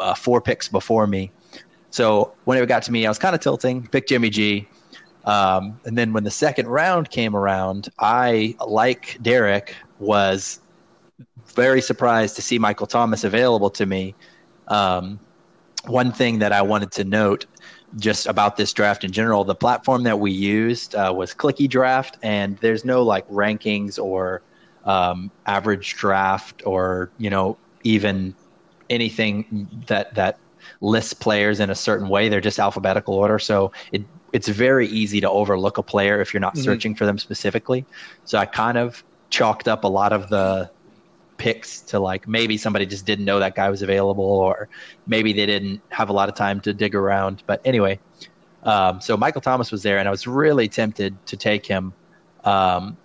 uh, 0.00 0.14
four 0.14 0.40
picks 0.40 0.68
before 0.68 1.06
me. 1.06 1.30
So 1.90 2.32
when 2.44 2.58
it 2.58 2.66
got 2.66 2.82
to 2.84 2.92
me, 2.92 3.06
I 3.06 3.08
was 3.08 3.18
kind 3.18 3.36
of 3.36 3.40
tilting, 3.40 3.86
picked 3.86 4.08
Jimmy 4.08 4.30
G. 4.30 4.66
Um, 5.24 5.80
and 5.84 5.96
then 5.96 6.12
when 6.12 6.24
the 6.24 6.30
second 6.30 6.66
round 6.66 7.10
came 7.10 7.36
around, 7.36 7.88
I, 8.00 8.56
like 8.66 9.16
Derek, 9.22 9.76
was 10.00 10.58
very 11.54 11.80
surprised 11.80 12.34
to 12.36 12.42
see 12.42 12.58
Michael 12.58 12.88
Thomas 12.88 13.22
available 13.22 13.70
to 13.70 13.86
me. 13.86 14.16
Um, 14.66 15.20
one 15.86 16.10
thing 16.10 16.40
that 16.40 16.52
I 16.52 16.62
wanted 16.62 16.90
to 16.92 17.04
note 17.04 17.46
just 17.96 18.26
about 18.26 18.56
this 18.56 18.72
draft 18.72 19.04
in 19.04 19.12
general, 19.12 19.44
the 19.44 19.54
platform 19.54 20.02
that 20.04 20.18
we 20.18 20.30
used 20.30 20.94
uh, 20.94 21.12
was 21.14 21.34
Clicky 21.34 21.68
Draft, 21.68 22.18
and 22.22 22.56
there's 22.58 22.84
no 22.84 23.02
like 23.02 23.28
rankings 23.28 24.02
or 24.02 24.42
um, 24.84 25.30
average 25.46 25.94
draft 25.94 26.62
or 26.66 27.10
you 27.18 27.30
know 27.30 27.56
even 27.84 28.34
anything 28.90 29.84
that 29.86 30.14
that 30.14 30.38
lists 30.80 31.12
players 31.12 31.60
in 31.60 31.70
a 31.70 31.74
certain 31.74 32.08
way. 32.08 32.28
They're 32.28 32.40
just 32.40 32.58
alphabetical 32.58 33.14
order, 33.14 33.38
so 33.38 33.72
it 33.92 34.02
it's 34.32 34.48
very 34.48 34.88
easy 34.88 35.20
to 35.20 35.30
overlook 35.30 35.78
a 35.78 35.82
player 35.82 36.20
if 36.20 36.34
you're 36.34 36.40
not 36.40 36.54
mm-hmm. 36.54 36.64
searching 36.64 36.94
for 36.94 37.06
them 37.06 37.18
specifically. 37.18 37.86
So 38.24 38.38
I 38.38 38.46
kind 38.46 38.76
of 38.76 39.04
chalked 39.30 39.68
up 39.68 39.84
a 39.84 39.88
lot 39.88 40.12
of 40.12 40.28
the 40.28 40.70
picks 41.36 41.80
to 41.80 41.98
like 41.98 42.28
maybe 42.28 42.56
somebody 42.56 42.86
just 42.86 43.06
didn't 43.06 43.24
know 43.24 43.38
that 43.38 43.54
guy 43.54 43.70
was 43.70 43.82
available 43.82 44.24
or 44.24 44.68
maybe 45.06 45.32
they 45.32 45.46
didn't 45.46 45.80
have 45.88 46.08
a 46.08 46.12
lot 46.12 46.28
of 46.28 46.34
time 46.34 46.60
to 46.60 46.72
dig 46.72 46.94
around. 46.94 47.42
But 47.46 47.60
anyway, 47.64 47.98
um, 48.62 49.00
so 49.00 49.16
Michael 49.16 49.40
Thomas 49.40 49.70
was 49.70 49.82
there 49.82 49.98
and 49.98 50.08
I 50.08 50.10
was 50.10 50.26
really 50.26 50.68
tempted 50.68 51.14
to 51.26 51.36
take 51.36 51.66
him. 51.66 51.92
Um, 52.44 52.96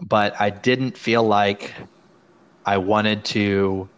but 0.00 0.40
I 0.40 0.50
didn't 0.50 0.96
feel 0.96 1.22
like 1.22 1.74
I 2.64 2.78
wanted 2.78 3.24
to. 3.26 3.88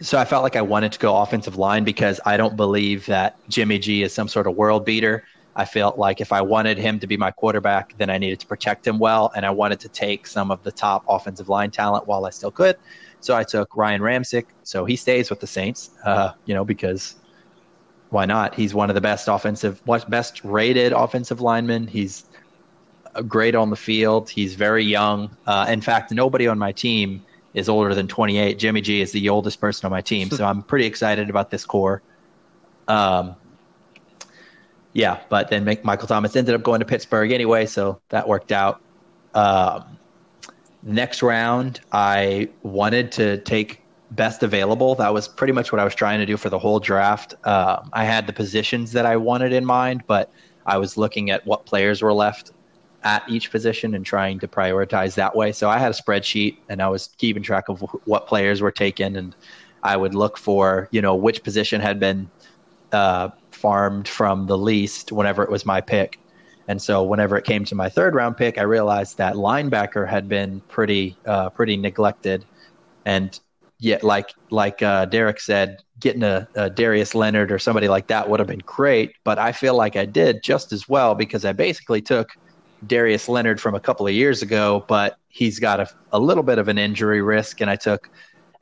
So 0.00 0.18
I 0.18 0.24
felt 0.24 0.42
like 0.42 0.56
I 0.56 0.62
wanted 0.62 0.92
to 0.92 0.98
go 0.98 1.16
offensive 1.16 1.56
line 1.56 1.84
because 1.84 2.20
I 2.26 2.36
don't 2.36 2.56
believe 2.56 3.06
that 3.06 3.36
Jimmy 3.48 3.78
G 3.78 4.02
is 4.02 4.12
some 4.12 4.28
sort 4.28 4.46
of 4.46 4.56
world 4.56 4.84
beater. 4.84 5.24
I 5.56 5.64
felt 5.64 5.98
like 5.98 6.20
if 6.20 6.32
I 6.32 6.42
wanted 6.42 6.78
him 6.78 6.98
to 7.00 7.06
be 7.06 7.16
my 7.16 7.30
quarterback, 7.30 7.96
then 7.96 8.10
I 8.10 8.18
needed 8.18 8.40
to 8.40 8.46
protect 8.46 8.86
him 8.86 8.98
well, 8.98 9.30
and 9.36 9.46
I 9.46 9.50
wanted 9.50 9.80
to 9.80 9.88
take 9.88 10.26
some 10.26 10.50
of 10.50 10.62
the 10.62 10.72
top 10.72 11.04
offensive 11.08 11.48
line 11.48 11.70
talent 11.70 12.06
while 12.08 12.26
I 12.26 12.30
still 12.30 12.50
could. 12.50 12.76
So 13.20 13.36
I 13.36 13.44
took 13.44 13.76
Ryan 13.76 14.00
Ramczyk. 14.00 14.46
So 14.64 14.84
he 14.84 14.96
stays 14.96 15.30
with 15.30 15.40
the 15.40 15.46
Saints, 15.46 15.90
uh, 16.04 16.32
you 16.44 16.54
know, 16.54 16.64
because 16.64 17.14
why 18.10 18.26
not? 18.26 18.54
He's 18.54 18.74
one 18.74 18.90
of 18.90 18.94
the 18.94 19.00
best 19.00 19.28
offensive, 19.28 19.80
best 20.08 20.44
rated 20.44 20.92
offensive 20.92 21.40
linemen. 21.40 21.86
He's 21.86 22.24
great 23.28 23.54
on 23.54 23.70
the 23.70 23.76
field. 23.76 24.28
He's 24.28 24.54
very 24.54 24.84
young. 24.84 25.36
Uh, 25.46 25.66
in 25.68 25.80
fact, 25.80 26.10
nobody 26.10 26.46
on 26.48 26.58
my 26.58 26.72
team 26.72 27.24
is 27.54 27.68
older 27.68 27.94
than 27.94 28.08
28. 28.08 28.58
Jimmy 28.58 28.80
G 28.80 29.00
is 29.00 29.12
the 29.12 29.28
oldest 29.28 29.60
person 29.60 29.86
on 29.86 29.92
my 29.92 30.00
team, 30.00 30.30
so 30.32 30.44
I'm 30.44 30.62
pretty 30.62 30.86
excited 30.86 31.30
about 31.30 31.50
this 31.50 31.64
core. 31.64 32.02
Um, 32.88 33.36
yeah, 34.94 35.20
but 35.28 35.50
then 35.50 35.64
Michael 35.82 36.08
Thomas 36.08 36.34
ended 36.36 36.54
up 36.54 36.62
going 36.62 36.78
to 36.78 36.86
Pittsburgh 36.86 37.32
anyway, 37.32 37.66
so 37.66 38.00
that 38.10 38.26
worked 38.26 38.52
out. 38.52 38.80
Um, 39.34 39.98
next 40.84 41.20
round, 41.20 41.80
I 41.92 42.48
wanted 42.62 43.10
to 43.12 43.38
take 43.38 43.82
best 44.12 44.44
available. 44.44 44.94
That 44.94 45.12
was 45.12 45.26
pretty 45.26 45.52
much 45.52 45.72
what 45.72 45.80
I 45.80 45.84
was 45.84 45.96
trying 45.96 46.20
to 46.20 46.26
do 46.26 46.36
for 46.36 46.48
the 46.48 46.60
whole 46.60 46.78
draft. 46.78 47.34
Um, 47.44 47.90
I 47.92 48.04
had 48.04 48.28
the 48.28 48.32
positions 48.32 48.92
that 48.92 49.04
I 49.04 49.16
wanted 49.16 49.52
in 49.52 49.64
mind, 49.64 50.04
but 50.06 50.30
I 50.64 50.78
was 50.78 50.96
looking 50.96 51.30
at 51.30 51.44
what 51.44 51.66
players 51.66 52.00
were 52.00 52.12
left 52.12 52.52
at 53.02 53.28
each 53.28 53.50
position 53.50 53.94
and 53.94 54.06
trying 54.06 54.38
to 54.38 54.48
prioritize 54.48 55.16
that 55.16 55.34
way. 55.34 55.50
So 55.50 55.68
I 55.68 55.78
had 55.78 55.90
a 55.90 55.94
spreadsheet 55.94 56.56
and 56.68 56.80
I 56.80 56.88
was 56.88 57.10
keeping 57.18 57.42
track 57.42 57.68
of 57.68 57.80
what 58.04 58.28
players 58.28 58.62
were 58.62 58.70
taken, 58.70 59.16
and 59.16 59.34
I 59.82 59.96
would 59.96 60.14
look 60.14 60.38
for 60.38 60.88
you 60.92 61.02
know 61.02 61.16
which 61.16 61.42
position 61.42 61.80
had 61.80 61.98
been 61.98 62.30
uh, 62.92 63.30
farmed 63.64 64.06
from 64.06 64.46
the 64.46 64.58
least 64.58 65.10
whenever 65.10 65.42
it 65.42 65.50
was 65.50 65.64
my 65.64 65.80
pick. 65.80 66.20
And 66.68 66.82
so 66.82 67.02
whenever 67.02 67.38
it 67.38 67.46
came 67.46 67.64
to 67.64 67.74
my 67.74 67.88
third 67.88 68.14
round 68.14 68.36
pick, 68.36 68.58
I 68.58 68.62
realized 68.64 69.16
that 69.16 69.36
linebacker 69.36 70.06
had 70.06 70.28
been 70.28 70.60
pretty 70.68 71.16
uh, 71.24 71.48
pretty 71.48 71.78
neglected, 71.78 72.44
and 73.06 73.40
yet 73.78 74.04
like 74.04 74.34
like 74.50 74.82
uh, 74.82 75.06
Derek 75.06 75.40
said, 75.40 75.82
getting 75.98 76.22
a, 76.22 76.46
a, 76.54 76.68
Darius 76.68 77.14
Leonard 77.14 77.50
or 77.50 77.58
somebody 77.58 77.88
like 77.88 78.06
that 78.08 78.28
would 78.28 78.38
have 78.38 78.46
been 78.46 78.66
great. 78.66 79.14
But 79.24 79.38
I 79.38 79.50
feel 79.52 79.74
like 79.74 79.96
I 79.96 80.04
did 80.04 80.42
just 80.42 80.70
as 80.70 80.86
well 80.86 81.14
because 81.14 81.46
I 81.46 81.52
basically 81.52 82.02
took 82.02 82.28
Darius 82.86 83.30
Leonard 83.30 83.62
from 83.62 83.74
a 83.74 83.80
couple 83.80 84.06
of 84.06 84.12
years 84.12 84.42
ago, 84.42 84.84
but 84.88 85.16
he's 85.28 85.58
got 85.58 85.80
a, 85.80 85.88
a 86.12 86.18
little 86.18 86.44
bit 86.44 86.58
of 86.58 86.68
an 86.68 86.76
injury 86.76 87.22
risk, 87.22 87.62
and 87.62 87.70
I 87.70 87.76
took 87.76 88.10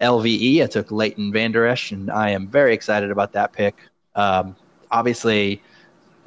LVE. 0.01 0.63
I 0.63 0.67
took 0.69 0.93
Leighton 0.93 1.33
Vander 1.33 1.67
Esch, 1.67 1.91
and 1.91 2.09
I 2.09 2.31
am 2.31 2.47
very 2.47 2.73
excited 2.73 3.11
about 3.11 3.33
that 3.33 3.53
pick. 3.53 3.75
Um, 4.15 4.55
obviously, 4.93 5.63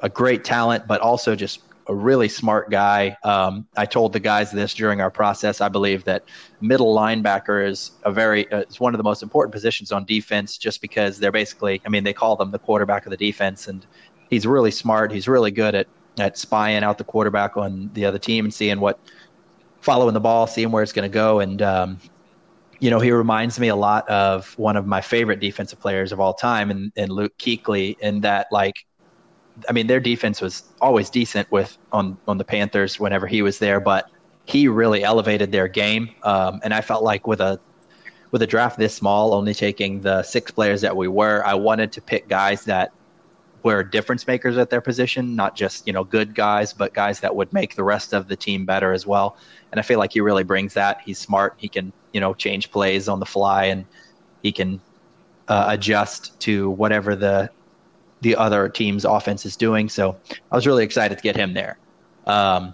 a 0.00 0.08
great 0.08 0.44
talent, 0.44 0.86
but 0.86 1.00
also 1.00 1.34
just 1.34 1.60
a 1.88 1.94
really 1.94 2.28
smart 2.28 2.70
guy. 2.70 3.16
Um, 3.22 3.66
I 3.76 3.86
told 3.86 4.12
the 4.12 4.20
guys 4.20 4.50
this 4.50 4.74
during 4.74 5.00
our 5.00 5.10
process. 5.10 5.60
I 5.60 5.68
believe 5.68 6.04
that 6.04 6.24
middle 6.60 6.94
linebacker 6.94 7.66
is 7.66 7.92
a 8.02 8.12
very 8.12 8.50
uh, 8.50 8.58
it's 8.58 8.80
one 8.80 8.92
of 8.92 8.98
the 8.98 9.04
most 9.04 9.22
important 9.22 9.52
positions 9.52 9.92
on 9.92 10.04
defense, 10.04 10.58
just 10.58 10.80
because 10.80 11.18
they're 11.18 11.32
basically. 11.32 11.80
I 11.86 11.88
mean, 11.88 12.04
they 12.04 12.12
call 12.12 12.36
them 12.36 12.50
the 12.50 12.58
quarterback 12.58 13.06
of 13.06 13.10
the 13.10 13.16
defense, 13.16 13.68
and 13.68 13.86
he's 14.28 14.46
really 14.46 14.70
smart. 14.70 15.12
He's 15.12 15.28
really 15.28 15.50
good 15.50 15.74
at 15.74 15.86
at 16.18 16.36
spying 16.36 16.82
out 16.82 16.98
the 16.98 17.04
quarterback 17.04 17.56
on 17.56 17.90
the 17.92 18.04
other 18.04 18.18
team 18.18 18.46
and 18.46 18.52
seeing 18.54 18.80
what 18.80 18.98
following 19.80 20.14
the 20.14 20.20
ball, 20.20 20.46
seeing 20.46 20.72
where 20.72 20.82
it's 20.82 20.92
going 20.92 21.08
to 21.08 21.14
go, 21.14 21.40
and 21.40 21.62
um, 21.62 21.98
you 22.80 22.90
know 22.90 23.00
he 23.00 23.10
reminds 23.10 23.58
me 23.58 23.68
a 23.68 23.76
lot 23.76 24.08
of 24.08 24.56
one 24.58 24.76
of 24.76 24.86
my 24.86 25.00
favorite 25.00 25.40
defensive 25.40 25.80
players 25.80 26.12
of 26.12 26.20
all 26.20 26.34
time, 26.34 26.70
and, 26.70 26.92
and 26.96 27.10
Luke 27.10 27.36
Kuechly, 27.38 27.98
in 28.00 28.20
that 28.22 28.48
like. 28.50 28.86
I 29.70 29.72
mean, 29.72 29.86
their 29.86 30.00
defense 30.00 30.42
was 30.42 30.64
always 30.82 31.08
decent 31.08 31.50
with 31.50 31.78
on 31.90 32.18
on 32.28 32.36
the 32.36 32.44
Panthers 32.44 33.00
whenever 33.00 33.26
he 33.26 33.40
was 33.40 33.58
there, 33.58 33.80
but 33.80 34.10
he 34.44 34.68
really 34.68 35.02
elevated 35.02 35.50
their 35.50 35.66
game. 35.66 36.10
Um, 36.22 36.60
and 36.62 36.74
I 36.74 36.82
felt 36.82 37.02
like 37.02 37.26
with 37.26 37.40
a 37.40 37.58
with 38.32 38.42
a 38.42 38.46
draft 38.46 38.78
this 38.78 38.94
small, 38.94 39.32
only 39.32 39.54
taking 39.54 40.00
the 40.00 40.22
six 40.22 40.50
players 40.50 40.82
that 40.82 40.94
we 40.96 41.08
were, 41.08 41.42
I 41.44 41.54
wanted 41.54 41.92
to 41.92 42.02
pick 42.02 42.28
guys 42.28 42.64
that 42.64 42.92
were 43.66 43.82
difference 43.82 44.28
makers 44.28 44.56
at 44.56 44.70
their 44.70 44.80
position, 44.80 45.34
not 45.34 45.56
just 45.56 45.86
you 45.88 45.92
know 45.92 46.04
good 46.04 46.36
guys, 46.36 46.72
but 46.72 46.94
guys 46.94 47.18
that 47.20 47.34
would 47.34 47.52
make 47.52 47.74
the 47.74 47.82
rest 47.82 48.12
of 48.12 48.28
the 48.28 48.36
team 48.36 48.64
better 48.64 48.92
as 48.92 49.06
well. 49.06 49.36
And 49.72 49.80
I 49.80 49.82
feel 49.82 49.98
like 49.98 50.12
he 50.12 50.20
really 50.20 50.44
brings 50.44 50.72
that. 50.74 51.00
He's 51.04 51.18
smart. 51.18 51.54
He 51.56 51.68
can 51.68 51.92
you 52.12 52.20
know 52.20 52.32
change 52.32 52.70
plays 52.70 53.08
on 53.08 53.18
the 53.18 53.26
fly, 53.26 53.64
and 53.64 53.84
he 54.42 54.52
can 54.52 54.80
uh, 55.48 55.66
adjust 55.68 56.38
to 56.40 56.70
whatever 56.70 57.16
the 57.16 57.50
the 58.20 58.36
other 58.36 58.68
team's 58.68 59.04
offense 59.04 59.44
is 59.44 59.56
doing. 59.56 59.88
So 59.88 60.16
I 60.52 60.54
was 60.54 60.64
really 60.64 60.84
excited 60.84 61.18
to 61.18 61.22
get 61.22 61.34
him 61.34 61.52
there. 61.52 61.76
Um, 62.24 62.72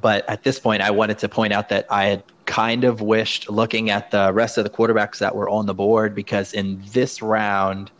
but 0.00 0.28
at 0.28 0.42
this 0.42 0.58
point, 0.58 0.82
I 0.82 0.90
wanted 0.90 1.18
to 1.20 1.28
point 1.28 1.52
out 1.52 1.68
that 1.68 1.86
I 1.90 2.06
had 2.06 2.24
kind 2.46 2.82
of 2.82 3.00
wished 3.00 3.48
looking 3.48 3.90
at 3.90 4.10
the 4.10 4.32
rest 4.32 4.58
of 4.58 4.64
the 4.64 4.70
quarterbacks 4.70 5.18
that 5.18 5.34
were 5.34 5.48
on 5.48 5.66
the 5.66 5.74
board 5.74 6.12
because 6.12 6.52
in 6.52 6.82
this 6.92 7.22
round, 7.22 7.92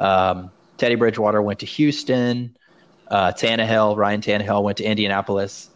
um, 0.00 0.50
Teddy 0.76 0.94
Bridgewater 0.94 1.42
went 1.42 1.60
to 1.60 1.66
Houston. 1.66 2.56
Uh, 3.08 3.32
Tannehill, 3.32 3.96
Ryan 3.96 4.20
Tannehill 4.20 4.62
went 4.62 4.78
to 4.78 4.84
Indianapolis. 4.84 5.70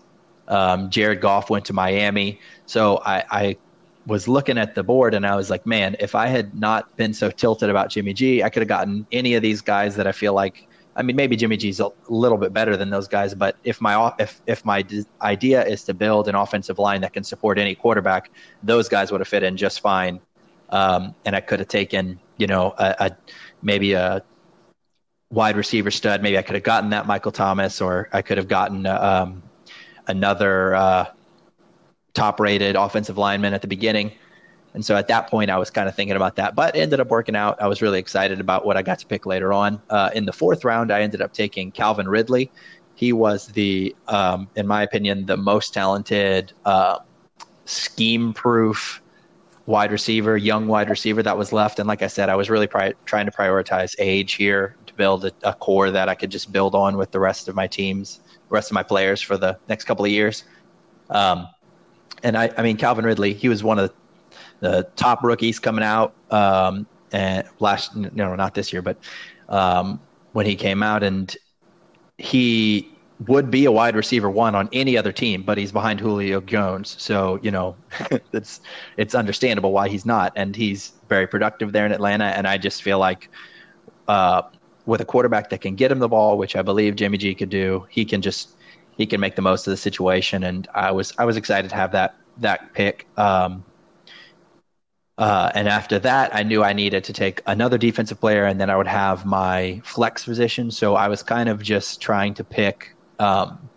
Um, 0.49 0.91
Jared 0.91 1.21
Goff 1.21 1.49
went 1.49 1.65
to 1.67 1.73
Miami. 1.73 2.41
So 2.67 3.01
I, 3.05 3.25
I, 3.31 3.57
was 4.07 4.27
looking 4.27 4.59
at 4.59 4.75
the 4.75 4.83
board 4.83 5.15
and 5.15 5.27
I 5.27 5.37
was 5.37 5.51
like, 5.51 5.67
man, 5.67 5.95
if 6.01 6.15
I 6.15 6.27
had 6.27 6.59
not 6.59 6.97
been 6.97 7.13
so 7.13 7.31
tilted 7.31 7.71
about 7.71 7.91
Jimmy 7.91 8.13
G, 8.13 8.43
I 8.43 8.49
could 8.49 8.63
have 8.63 8.69
gotten 8.69 9.07
any 9.13 9.35
of 9.35 9.43
these 9.43 9.61
guys 9.61 9.95
that 9.97 10.07
I 10.07 10.13
feel 10.13 10.33
like. 10.33 10.67
I 10.97 11.03
mean, 11.03 11.17
maybe 11.17 11.37
Jimmy 11.37 11.57
G's 11.57 11.81
a 11.81 11.91
little 12.09 12.37
bit 12.39 12.53
better 12.53 12.77
than 12.77 12.91
those 12.91 13.07
guys, 13.07 13.35
but 13.35 13.57
if 13.63 13.81
my 13.81 14.13
if 14.19 14.41
if 14.47 14.65
my 14.65 14.85
idea 15.23 15.65
is 15.65 15.85
to 15.85 15.95
build 15.95 16.29
an 16.29 16.35
offensive 16.35 16.79
line 16.79 17.01
that 17.03 17.13
can 17.13 17.23
support 17.23 17.59
any 17.59 17.75
quarterback, 17.75 18.31
those 18.63 18.89
guys 18.89 19.13
would 19.13 19.21
have 19.21 19.29
fit 19.29 19.43
in 19.43 19.57
just 19.57 19.81
fine. 19.81 20.21
Um, 20.71 21.15
and 21.25 21.37
I 21.37 21.41
could 21.41 21.61
have 21.61 21.69
taken, 21.69 22.19
you 22.39 22.47
know, 22.47 22.75
a, 22.77 22.97
a 22.99 23.17
maybe 23.63 23.93
a 23.93 24.23
wide 25.31 25.57
receiver 25.57 25.91
stud. 25.91 26.23
Maybe 26.23 26.37
I 26.37 26.43
could 26.43 26.55
have 26.55 26.65
gotten 26.65 26.91
that 26.91 27.07
Michael 27.07 27.33
Thomas, 27.33 27.81
or 27.81 28.09
I 28.13 28.23
could 28.23 28.37
have 28.37 28.49
gotten 28.49 28.87
um, 28.87 29.43
another 30.07 30.75
uh, 30.75 31.07
top-rated 32.15 32.77
offensive 32.77 33.17
lineman 33.17 33.55
at 33.55 33.63
the 33.63 33.69
beginning. 33.69 34.13
And 34.75 34.85
so 34.85 34.97
at 34.97 35.09
that 35.09 35.29
point, 35.29 35.51
I 35.51 35.59
was 35.59 35.71
kind 35.71 35.89
of 35.89 35.95
thinking 35.95 36.17
about 36.17 36.37
that, 36.37 36.55
but 36.55 36.77
ended 36.77 37.01
up 37.01 37.09
working 37.09 37.35
out. 37.35 37.61
I 37.61 37.67
was 37.67 37.83
really 37.83 37.99
excited 37.99 38.41
about 38.41 38.65
what 38.65 38.77
I 38.77 38.83
got 38.83 38.99
to 39.01 39.07
pick 39.07 39.27
later 39.27 39.53
on. 39.53 39.81
Uh, 39.91 40.11
in 40.15 40.27
the 40.27 40.33
fourth 40.33 40.65
round, 40.65 40.93
I 40.93 41.03
ended 41.03 41.21
up 41.21 41.33
taking 41.33 41.73
Calvin 41.73 42.09
Ridley. 42.09 42.51
He 42.95 43.13
was 43.13 43.47
the, 43.49 43.95
um, 44.09 44.49
in 44.57 44.67
my 44.67 44.83
opinion, 44.83 45.27
the 45.27 45.37
most 45.37 45.75
talented, 45.75 46.53
uh, 46.65 46.99
scheme-proof 47.65 49.03
wide 49.67 49.93
receiver, 49.93 50.37
young 50.37 50.67
wide 50.67 50.91
receiver 50.91 51.23
that 51.23 51.39
was 51.39 51.53
left. 51.53 51.79
And 51.79 51.87
like 51.87 52.03
I 52.03 52.09
said, 52.09 52.29
I 52.29 52.35
was 52.35 52.51
really 52.51 52.67
pri- 52.67 52.95
trying 53.05 53.27
to 53.27 53.33
prioritize 53.33 53.95
age 53.99 54.35
here 54.35 54.77
build 55.01 55.25
a, 55.25 55.33
a, 55.45 55.55
core 55.55 55.91
that 55.91 56.11
I 56.11 56.15
could 56.15 56.31
just 56.31 56.53
build 56.53 56.75
on 56.75 56.99
with 56.99 57.11
the 57.11 57.19
rest 57.19 57.49
of 57.49 57.55
my 57.55 57.67
teams, 57.67 58.21
the 58.49 58.55
rest 58.55 58.71
of 58.71 58.75
my 58.75 58.83
players 58.83 59.23
for 59.23 59.39
the 59.39 59.59
next 59.67 59.85
couple 59.85 60.05
of 60.05 60.11
years. 60.11 60.45
Um, 61.09 61.49
and 62.23 62.37
I, 62.37 62.51
I 62.59 62.63
mean, 62.63 62.77
Calvin 62.77 63.07
Ridley, 63.07 63.33
he 63.33 63.49
was 63.49 63.65
one 63.65 63.79
of 63.79 63.89
the, 63.89 63.95
the 64.69 64.83
top 64.97 65.25
rookies 65.25 65.59
coming 65.59 65.83
out. 65.83 66.13
Um, 66.31 66.87
and 67.13 67.49
last, 67.61 67.97
no, 67.97 68.37
not 68.37 68.55
this 68.55 68.75
year, 68.75 68.83
but 68.83 68.99
um, 69.49 69.99
when 70.33 70.45
he 70.45 70.55
came 70.55 70.83
out, 70.83 71.03
and 71.03 71.35
he 72.19 72.87
would 73.27 73.51
be 73.51 73.65
a 73.65 73.73
wide 73.73 73.97
receiver 73.97 74.29
one 74.29 74.55
on 74.55 74.69
any 74.75 74.99
other 74.99 75.13
team, 75.13 75.43
but 75.43 75.57
he's 75.57 75.73
behind 75.73 75.99
Julio 75.99 76.43
Jones. 76.43 76.95
So, 76.99 77.41
you 77.43 77.51
know, 77.51 77.75
it's 78.33 78.61
it's 78.99 79.15
understandable 79.15 79.73
why 79.73 79.89
he's 79.89 80.05
not. 80.05 80.35
And 80.37 80.55
he's 80.55 80.93
very 81.09 81.27
productive 81.27 81.73
there 81.73 81.87
in 81.87 81.93
Atlanta. 81.93 82.27
And 82.27 82.47
I 82.47 82.59
just 82.59 82.83
feel 82.83 82.99
like 82.99 83.31
uh, 84.09 84.43
with 84.87 85.01
a 85.01 85.05
quarterback 85.05 85.51
that 85.51 85.61
can 85.61 85.75
get 85.75 85.93
him 85.93 85.99
the 85.99 86.09
ball, 86.09 86.39
which 86.39 86.57
I 86.57 86.63
believe 86.63 86.97
Jimmy 86.97 87.19
G 87.19 87.35
could 87.35 87.51
do, 87.51 87.87
he 87.91 88.05
can 88.05 88.23
just 88.23 88.57
he 88.97 89.07
can 89.07 89.21
make 89.21 89.37
the 89.37 89.43
most 89.43 89.67
of 89.67 89.71
the 89.71 89.77
situation. 89.77 90.45
And 90.45 90.69
I 90.75 90.91
was 90.91 91.13
I 91.19 91.25
was 91.25 91.37
excited 91.37 91.71
to 91.71 91.77
have 91.77 91.93
that 91.93 92.17
that 92.39 92.73
pick. 92.75 93.07
Um, 93.17 93.65
uh, 95.19 95.51
and 95.55 95.69
after 95.69 95.99
that, 95.99 96.35
I 96.35 96.43
knew 96.43 96.65
I 96.65 96.73
needed 96.73 97.05
to 97.05 97.13
take 97.13 97.43
another 97.47 97.77
defensive 97.77 98.19
player, 98.19 98.47
and 98.47 98.59
then 98.59 98.71
I 98.71 98.77
would 98.77 98.87
have 98.87 99.27
my 99.27 99.83
flex 99.85 100.25
position. 100.25 100.71
So 100.71 100.95
I 100.95 101.09
was 101.09 101.23
kind 101.23 101.51
of 101.51 101.63
just 101.63 102.01
trying 102.01 102.33
to 102.35 102.45
pick 102.45 102.95
um, 103.19 103.69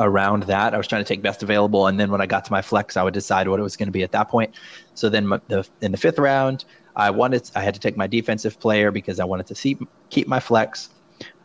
around 0.00 0.44
that. 0.44 0.74
I 0.74 0.76
was 0.76 0.88
trying 0.88 1.04
to 1.04 1.08
take 1.08 1.22
best 1.22 1.44
available, 1.44 1.86
and 1.86 1.98
then 1.98 2.10
when 2.10 2.20
I 2.20 2.26
got 2.26 2.44
to 2.46 2.52
my 2.52 2.60
flex, 2.60 2.96
I 2.96 3.04
would 3.04 3.14
decide 3.14 3.46
what 3.46 3.60
it 3.60 3.62
was 3.62 3.76
going 3.76 3.86
to 3.86 3.92
be 3.92 4.02
at 4.02 4.10
that 4.12 4.28
point. 4.28 4.52
So 4.94 5.08
then, 5.08 5.28
the, 5.28 5.64
in 5.80 5.92
the 5.92 5.98
fifth 5.98 6.18
round, 6.18 6.64
I 6.98 7.10
wanted 7.10 7.50
I 7.54 7.62
had 7.62 7.74
to 7.74 7.80
take 7.80 7.96
my 7.96 8.08
defensive 8.08 8.58
player 8.58 8.90
because 8.90 9.20
I 9.20 9.24
wanted 9.24 9.46
to 9.46 9.54
see, 9.54 9.78
keep 10.10 10.26
my 10.26 10.40
flex, 10.40 10.90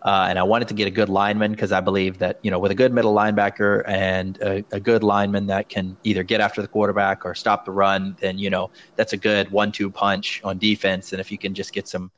uh, 0.02 0.26
and 0.28 0.40
I 0.40 0.44
wanted 0.44 0.68
to 0.70 0.74
get 0.74 0.88
a 0.88 0.92
good 0.92 1.10
lineman 1.10 1.52
because 1.52 1.72
I 1.72 1.80
believe 1.80 2.18
that 2.18 2.40
you 2.42 2.50
know 2.50 2.58
with 2.58 2.72
a 2.72 2.76
good 2.76 2.92
middle 2.92 3.14
linebacker 3.14 3.84
and 3.88 4.38
a, 4.42 4.66
a, 4.72 4.80
good 4.80 5.04
lineman 5.04 5.48
that 5.48 5.70
can 5.70 5.96
either 6.04 6.24
get 6.24 6.42
after 6.42 6.62
the 6.62 6.68
quarterback 6.68 7.24
or 7.24 7.36
stop 7.36 7.66
the 7.66 7.72
run, 7.72 8.18
then 8.20 8.40
you 8.40 8.50
know 8.50 8.72
that's 8.96 9.14
a 9.14 9.18
good 9.18 9.52
one-two 9.52 9.92
punch 9.92 10.42
on 10.44 10.58
defense. 10.58 11.14
And 11.14 11.22
if 11.22 11.32
you 11.32 11.38
can 11.38 11.54
just 11.54 11.72
get 11.72 11.88
some 11.88 12.10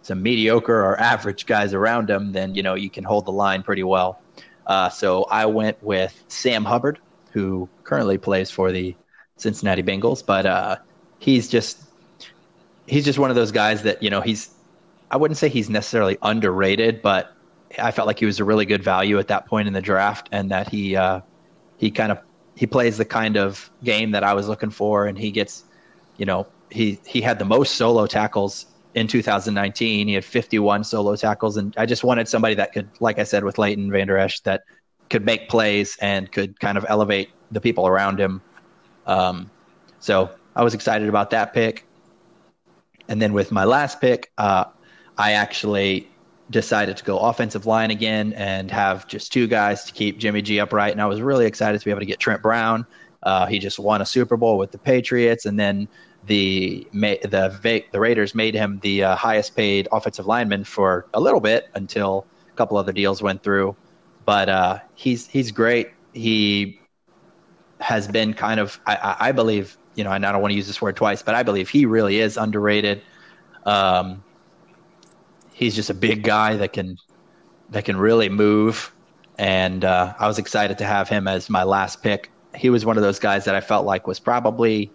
some 0.00 0.22
mediocre 0.22 0.80
or 0.80 0.98
average 0.98 1.44
guys 1.44 1.74
around 1.74 2.08
him, 2.08 2.32
then 2.32 2.54
you 2.54 2.62
know 2.62 2.74
you 2.74 2.88
can 2.88 3.04
hold 3.04 3.26
the 3.26 3.32
line 3.32 3.62
pretty 3.62 3.84
well. 3.84 4.20
Uh, 4.66 4.88
so 4.88 5.24
I 5.24 5.44
went 5.44 5.82
with 5.82 6.24
Sam 6.28 6.64
Hubbard, 6.64 6.98
who 7.32 7.68
currently 7.84 8.16
plays 8.16 8.50
for 8.50 8.72
the 8.72 8.96
Cincinnati 9.36 9.82
Bengals, 9.82 10.24
but 10.24 10.46
uh, 10.46 10.76
he's 11.18 11.48
just 11.48 11.83
he's 12.86 13.04
just 13.04 13.18
one 13.18 13.30
of 13.30 13.36
those 13.36 13.52
guys 13.52 13.82
that 13.82 14.02
you 14.02 14.10
know 14.10 14.20
he's 14.20 14.50
I 15.10 15.16
wouldn't 15.16 15.38
say 15.38 15.48
he's 15.48 15.70
necessarily 15.70 16.18
underrated, 16.22 17.02
but 17.02 17.32
I 17.78 17.90
felt 17.90 18.06
like 18.06 18.18
he 18.18 18.26
was 18.26 18.40
a 18.40 18.44
really 18.44 18.66
good 18.66 18.82
value 18.82 19.18
at 19.18 19.28
that 19.28 19.46
point 19.46 19.68
in 19.68 19.74
the 19.74 19.82
draft, 19.82 20.28
and 20.32 20.50
that 20.50 20.68
he 20.68 20.96
uh, 20.96 21.20
he 21.76 21.90
kind 21.90 22.12
of 22.12 22.18
he 22.56 22.66
plays 22.66 22.96
the 22.96 23.04
kind 23.04 23.36
of 23.36 23.70
game 23.82 24.12
that 24.12 24.24
I 24.24 24.34
was 24.34 24.48
looking 24.48 24.70
for, 24.70 25.06
and 25.06 25.18
he 25.18 25.30
gets 25.30 25.64
you 26.16 26.26
know 26.26 26.46
he 26.70 26.98
he 27.06 27.20
had 27.20 27.38
the 27.38 27.44
most 27.44 27.74
solo 27.74 28.06
tackles 28.06 28.66
in 28.94 29.06
2019. 29.06 30.08
He 30.08 30.14
had 30.14 30.24
51 30.24 30.84
solo 30.84 31.16
tackles, 31.16 31.56
and 31.56 31.74
I 31.76 31.86
just 31.86 32.04
wanted 32.04 32.28
somebody 32.28 32.54
that 32.54 32.72
could, 32.72 32.88
like 33.00 33.18
I 33.18 33.24
said 33.24 33.44
with 33.44 33.58
Leighton 33.58 33.90
Vander 33.90 34.16
Esch, 34.16 34.40
that 34.40 34.62
could 35.10 35.24
make 35.24 35.48
plays 35.48 35.96
and 36.00 36.30
could 36.30 36.58
kind 36.60 36.78
of 36.78 36.86
elevate 36.88 37.30
the 37.50 37.60
people 37.60 37.86
around 37.86 38.18
him. 38.18 38.40
Um, 39.06 39.50
so 40.00 40.30
I 40.56 40.64
was 40.64 40.74
excited 40.74 41.08
about 41.08 41.30
that 41.30 41.52
pick. 41.52 41.86
And 43.08 43.20
then 43.20 43.32
with 43.32 43.52
my 43.52 43.64
last 43.64 44.00
pick, 44.00 44.32
uh, 44.38 44.64
I 45.18 45.32
actually 45.32 46.08
decided 46.50 46.96
to 46.96 47.04
go 47.04 47.18
offensive 47.18 47.66
line 47.66 47.90
again 47.90 48.32
and 48.34 48.70
have 48.70 49.06
just 49.06 49.32
two 49.32 49.46
guys 49.46 49.84
to 49.84 49.92
keep 49.92 50.18
Jimmy 50.18 50.42
G 50.42 50.60
upright. 50.60 50.92
And 50.92 51.00
I 51.00 51.06
was 51.06 51.20
really 51.20 51.46
excited 51.46 51.78
to 51.78 51.84
be 51.84 51.90
able 51.90 52.00
to 52.00 52.06
get 52.06 52.18
Trent 52.18 52.42
Brown. 52.42 52.86
Uh, 53.22 53.46
he 53.46 53.58
just 53.58 53.78
won 53.78 54.00
a 54.02 54.06
Super 54.06 54.36
Bowl 54.36 54.58
with 54.58 54.70
the 54.70 54.78
Patriots, 54.78 55.46
and 55.46 55.58
then 55.58 55.88
the 56.26 56.86
the 56.92 57.84
the 57.90 58.00
Raiders 58.00 58.34
made 58.34 58.54
him 58.54 58.78
the 58.82 59.04
uh, 59.04 59.16
highest 59.16 59.56
paid 59.56 59.88
offensive 59.92 60.26
lineman 60.26 60.64
for 60.64 61.06
a 61.14 61.20
little 61.20 61.40
bit 61.40 61.68
until 61.74 62.26
a 62.52 62.56
couple 62.56 62.76
other 62.76 62.92
deals 62.92 63.22
went 63.22 63.42
through. 63.42 63.74
But 64.26 64.48
uh, 64.48 64.78
he's 64.94 65.26
he's 65.26 65.50
great. 65.50 65.90
He 66.12 66.78
has 67.80 68.06
been 68.08 68.34
kind 68.34 68.60
of 68.60 68.78
I, 68.86 69.16
I 69.20 69.32
believe 69.32 69.78
you 69.94 70.04
know, 70.04 70.12
and 70.12 70.24
I 70.24 70.32
don't 70.32 70.40
want 70.42 70.52
to 70.52 70.56
use 70.56 70.66
this 70.66 70.80
word 70.82 70.96
twice, 70.96 71.22
but 71.22 71.34
I 71.34 71.42
believe 71.42 71.68
he 71.68 71.86
really 71.86 72.20
is 72.20 72.36
underrated. 72.36 73.02
Um, 73.64 74.22
he's 75.52 75.74
just 75.74 75.90
a 75.90 75.94
big 75.94 76.22
guy 76.22 76.56
that 76.56 76.72
can 76.72 76.98
that 77.70 77.84
can 77.84 77.96
really 77.96 78.28
move, 78.28 78.92
and 79.38 79.84
uh, 79.84 80.14
I 80.18 80.26
was 80.26 80.38
excited 80.38 80.78
to 80.78 80.84
have 80.84 81.08
him 81.08 81.28
as 81.28 81.48
my 81.48 81.62
last 81.62 82.02
pick. 82.02 82.30
He 82.54 82.70
was 82.70 82.84
one 82.84 82.96
of 82.96 83.02
those 83.02 83.18
guys 83.18 83.44
that 83.46 83.54
I 83.54 83.60
felt 83.60 83.84
like 83.86 84.06
was 84.06 84.20
probably 84.20 84.90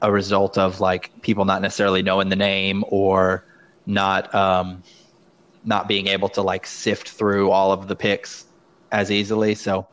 a 0.00 0.10
result 0.10 0.58
of 0.58 0.80
like 0.80 1.10
people 1.22 1.44
not 1.44 1.62
necessarily 1.62 2.02
knowing 2.02 2.28
the 2.28 2.36
name 2.36 2.84
or 2.88 3.44
not 3.86 4.32
um, 4.34 4.82
not 5.64 5.88
being 5.88 6.08
able 6.08 6.28
to 6.30 6.42
like 6.42 6.66
sift 6.66 7.08
through 7.08 7.50
all 7.50 7.72
of 7.72 7.88
the 7.88 7.96
picks 7.96 8.46
as 8.90 9.10
easily. 9.10 9.54
So 9.54 9.86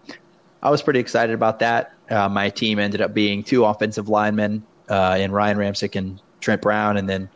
I 0.62 0.70
was 0.70 0.82
pretty 0.82 1.00
excited 1.00 1.34
about 1.34 1.60
that. 1.60 1.94
Uh, 2.10 2.30
my 2.30 2.50
team 2.50 2.80
ended 2.80 3.02
up 3.02 3.14
being 3.14 3.44
two 3.44 3.66
offensive 3.66 4.10
linemen 4.10 4.64
uh, 4.90 5.18
in 5.20 5.32
Ryan 5.32 5.58
Ramczyk 5.58 5.96
and 5.96 6.22
Trent 6.40 6.62
Brown, 6.62 6.98
and 6.98 7.08
then 7.08 7.30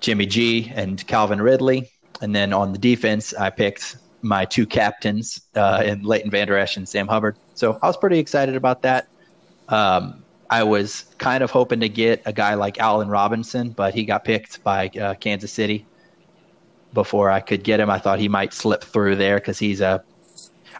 Jimmy 0.00 0.26
G 0.26 0.72
and 0.74 1.04
Calvin 1.06 1.40
Ridley. 1.40 1.90
And 2.20 2.34
then 2.34 2.52
on 2.52 2.72
the 2.72 2.78
defense, 2.78 3.34
I 3.34 3.50
picked 3.50 3.96
my 4.22 4.44
two 4.44 4.66
captains 4.66 5.40
uh, 5.54 5.82
in 5.84 6.02
Leighton 6.02 6.30
Vander 6.30 6.56
Esch 6.56 6.76
and 6.76 6.88
Sam 6.88 7.06
Hubbard. 7.06 7.36
So 7.54 7.78
I 7.82 7.86
was 7.86 7.96
pretty 7.96 8.18
excited 8.18 8.56
about 8.56 8.82
that. 8.82 9.08
Um, 9.68 10.22
I 10.48 10.62
was 10.62 11.06
kind 11.18 11.42
of 11.42 11.50
hoping 11.50 11.80
to 11.80 11.88
get 11.88 12.22
a 12.24 12.32
guy 12.32 12.54
like 12.54 12.78
Allen 12.78 13.08
Robinson, 13.08 13.70
but 13.70 13.94
he 13.94 14.04
got 14.04 14.24
picked 14.24 14.62
by 14.62 14.88
uh, 14.88 15.14
Kansas 15.14 15.52
City 15.52 15.86
before 16.94 17.30
I 17.30 17.40
could 17.40 17.64
get 17.64 17.80
him. 17.80 17.90
I 17.90 17.98
thought 17.98 18.18
he 18.18 18.28
might 18.28 18.52
slip 18.52 18.84
through 18.84 19.16
there 19.16 19.38
because 19.38 19.58
he's 19.58 19.80
a. 19.80 20.02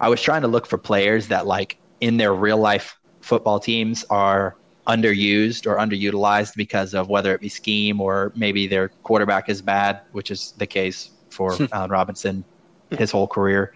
I 0.00 0.08
was 0.08 0.22
trying 0.22 0.42
to 0.42 0.48
look 0.48 0.66
for 0.66 0.78
players 0.78 1.28
that, 1.28 1.46
like, 1.46 1.78
in 2.00 2.16
their 2.16 2.34
real 2.34 2.58
life 2.58 2.98
football 3.20 3.58
teams, 3.58 4.04
are 4.10 4.56
underused 4.86 5.66
or 5.66 5.76
underutilized 5.76 6.54
because 6.54 6.94
of 6.94 7.08
whether 7.08 7.34
it 7.34 7.40
be 7.40 7.48
scheme 7.48 8.00
or 8.00 8.32
maybe 8.36 8.66
their 8.66 8.88
quarterback 9.02 9.48
is 9.48 9.60
bad, 9.60 10.00
which 10.12 10.30
is 10.30 10.52
the 10.58 10.66
case 10.66 11.10
for 11.30 11.56
Allen 11.72 11.90
Robinson 11.90 12.44
his 12.90 13.10
whole 13.10 13.26
career. 13.26 13.72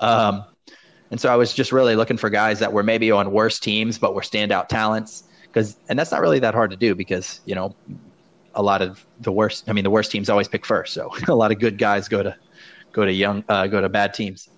Um, 0.00 0.44
and 1.10 1.20
so 1.20 1.32
I 1.32 1.36
was 1.36 1.52
just 1.52 1.72
really 1.72 1.94
looking 1.94 2.16
for 2.16 2.30
guys 2.30 2.58
that 2.58 2.72
were 2.72 2.82
maybe 2.82 3.10
on 3.10 3.32
worse 3.32 3.58
teams 3.60 3.98
but 3.98 4.14
were 4.14 4.22
standout 4.22 4.68
talents 4.68 5.24
because 5.42 5.76
and 5.88 5.98
that's 5.98 6.10
not 6.10 6.20
really 6.20 6.38
that 6.40 6.54
hard 6.54 6.70
to 6.70 6.76
do 6.76 6.94
because 6.94 7.40
you 7.44 7.54
know 7.54 7.74
a 8.54 8.62
lot 8.62 8.82
of 8.82 9.06
the 9.20 9.30
worst 9.30 9.68
I 9.68 9.72
mean 9.72 9.84
the 9.84 9.90
worst 9.90 10.10
teams 10.10 10.28
always 10.28 10.48
pick 10.48 10.66
first 10.66 10.92
so 10.92 11.10
a 11.28 11.34
lot 11.34 11.52
of 11.52 11.60
good 11.60 11.78
guys 11.78 12.08
go 12.08 12.22
to 12.22 12.36
go 12.92 13.04
to 13.04 13.12
young 13.12 13.44
uh, 13.48 13.66
go 13.66 13.80
to 13.80 13.88
bad 13.88 14.14
teams. 14.14 14.48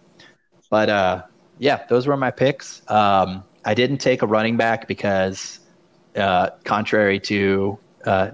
But 0.71 0.89
uh, 0.89 1.23
yeah, 1.59 1.85
those 1.89 2.07
were 2.07 2.17
my 2.17 2.31
picks. 2.31 2.83
Um, 2.89 3.45
I 3.65 3.75
didn't 3.75 3.99
take 3.99 4.23
a 4.23 4.27
running 4.27 4.57
back 4.57 4.89
because 4.89 5.61
uh, 6.17 6.51
contrary 6.65 7.21
to 7.21 7.79
uh, 8.05 8.31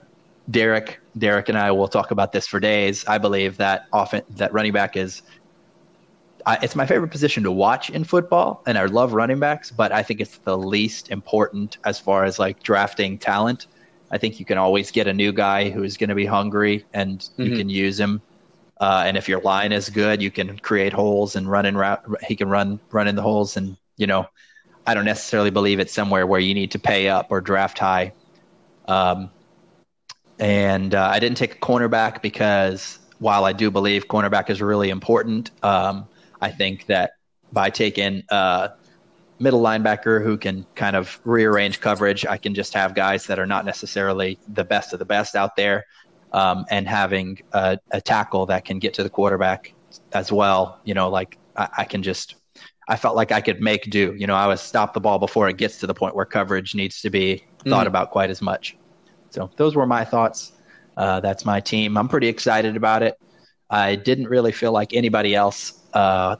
Derek, 0.50 1.00
Derek 1.16 1.48
and 1.48 1.58
I 1.58 1.70
will 1.72 1.88
talk 1.88 2.10
about 2.10 2.32
this 2.32 2.46
for 2.46 2.60
days. 2.60 3.04
I 3.06 3.18
believe 3.18 3.56
that 3.56 3.87
often 3.92 4.22
that 4.30 4.52
running 4.52 4.72
back 4.72 4.96
is 4.96 5.22
I, 6.46 6.58
it's 6.62 6.76
my 6.76 6.87
favorite 6.87 7.10
position 7.10 7.42
to 7.44 7.52
watch 7.52 7.90
in 7.90 8.04
football, 8.04 8.62
and 8.66 8.76
I 8.76 8.84
love 8.84 9.14
running 9.14 9.40
backs, 9.40 9.70
but 9.70 9.92
I 9.92 10.02
think 10.02 10.20
it's 10.20 10.38
the 10.38 10.58
least 10.58 11.10
important 11.10 11.78
as 11.84 11.98
far 11.98 12.24
as 12.24 12.38
like 12.38 12.62
drafting 12.62 13.18
talent. 13.18 13.66
I 14.10 14.18
think 14.18 14.38
you 14.38 14.44
can 14.44 14.58
always 14.58 14.90
get 14.90 15.06
a 15.06 15.12
new 15.12 15.32
guy 15.32 15.70
who's 15.70 15.96
going 15.96 16.10
to 16.10 16.14
be 16.14 16.26
hungry, 16.26 16.84
and 16.92 17.20
mm-hmm. 17.20 17.42
you 17.42 17.56
can 17.56 17.68
use 17.68 17.98
him. 17.98 18.20
Uh, 18.80 19.04
and 19.06 19.16
if 19.16 19.28
your 19.28 19.40
line 19.40 19.72
is 19.72 19.88
good, 19.88 20.20
you 20.20 20.30
can 20.30 20.58
create 20.58 20.92
holes 20.92 21.37
and 21.37 21.48
run 21.48 21.64
in 21.66 21.76
route. 21.76 22.04
He 22.26 22.37
can 22.37 22.48
run 22.48 22.80
run 22.90 23.08
in 23.08 23.14
the 23.14 23.22
holes, 23.22 23.56
and 23.56 23.76
you 23.96 24.06
know, 24.06 24.26
I 24.87 24.94
don't 24.94 25.04
necessarily 25.04 25.50
believe 25.50 25.78
it's 25.78 25.92
somewhere 25.92 26.26
where 26.26 26.40
you 26.40 26.54
need 26.54 26.72
to 26.72 26.78
pay 26.78 27.08
up 27.08 27.28
or 27.30 27.40
draft 27.40 27.78
high. 27.78 28.12
Um, 28.87 29.30
and 30.38 30.94
uh, 30.94 31.08
I 31.12 31.20
didn't 31.20 31.37
take 31.37 31.54
a 31.54 31.58
cornerback 31.58 32.20
because 32.20 32.98
while 33.18 33.44
I 33.44 33.52
do 33.52 33.70
believe 33.70 34.08
cornerback 34.08 34.50
is 34.50 34.60
really 34.60 34.90
important, 34.90 35.50
um, 35.62 36.08
I 36.40 36.50
think 36.50 36.87
that 36.87 37.12
by 37.52 37.70
taking 37.70 38.24
a 38.30 38.72
middle 39.38 39.62
linebacker 39.62 40.22
who 40.22 40.37
can 40.37 40.66
kind 40.74 40.96
of 40.96 41.20
rearrange 41.24 41.80
coverage, 41.80 42.26
I 42.26 42.37
can 42.37 42.54
just 42.54 42.74
have 42.74 42.94
guys 42.94 43.26
that 43.26 43.38
are 43.38 43.46
not 43.46 43.64
necessarily 43.64 44.38
the 44.48 44.64
best 44.64 44.92
of 44.92 44.98
the 44.98 45.04
best 45.04 45.37
out 45.37 45.56
there, 45.56 45.87
um, 46.35 46.66
and 46.68 46.87
having 46.87 47.38
a, 47.53 47.79
a, 47.92 48.01
tackle 48.01 48.44
that 48.47 48.64
can 48.64 48.81
get 48.81 48.92
to 48.94 49.05
the 49.05 49.09
quarterback 49.09 49.73
as 50.12 50.33
well. 50.33 50.81
You 50.85 50.92
know, 50.92 51.09
like 51.09 51.38
I, 51.57 51.68
I 51.79 51.85
can 51.85 52.03
just. 52.03 52.35
I 52.87 52.97
felt 52.97 53.16
like 53.16 53.33
I 53.33 53.40
could 53.40 53.62
make 53.62 53.88
do. 53.88 54.14
You 54.18 54.27
know, 54.27 54.35
I 54.35 54.47
was 54.47 54.61
stop 54.61 54.92
the 54.92 55.01
ball 55.01 55.18
before 55.18 55.49
it 55.49 55.57
gets 55.57 55.79
to 55.79 55.87
the 55.87 55.94
point 55.94 56.14
where 56.14 56.27
coverage 56.27 56.75
needs 56.75 57.01
to 57.01 57.09
be 57.09 57.42
thought 57.66 57.85
mm. 57.85 57.88
about 57.88 58.11
quite 58.11 58.29
as 58.29 58.42
much. 58.42 58.77
So 59.31 59.49
those 59.57 59.75
were 59.75 59.87
my 59.87 60.05
thoughts. 60.05 60.53
Uh, 60.97 61.20
that's 61.20 61.47
my 61.47 61.61
team. 61.61 61.97
I'm 61.97 62.09
pretty 62.09 62.29
excited 62.29 62.77
about 62.77 63.03
it. 63.03 63.18
I 63.70 63.97
didn't 63.97 64.29
really 64.29 64.53
feel 64.53 64.73
like 64.73 64.92
anybody 64.92 65.35
else 65.35 65.81
uh, 65.94 66.37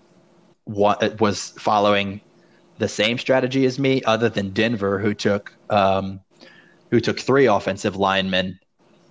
what 0.65 1.19
was 1.19 1.51
following 1.59 2.21
the 2.79 2.89
same 2.89 3.17
strategy 3.17 3.65
as 3.65 3.79
me, 3.79 4.03
other 4.03 4.29
than 4.29 4.51
Denver, 4.51 4.99
who 4.99 5.15
took 5.15 5.55
um, 5.71 6.21
who 6.91 7.01
took 7.01 7.19
three 7.19 7.47
offensive 7.47 7.97
linemen 7.97 8.59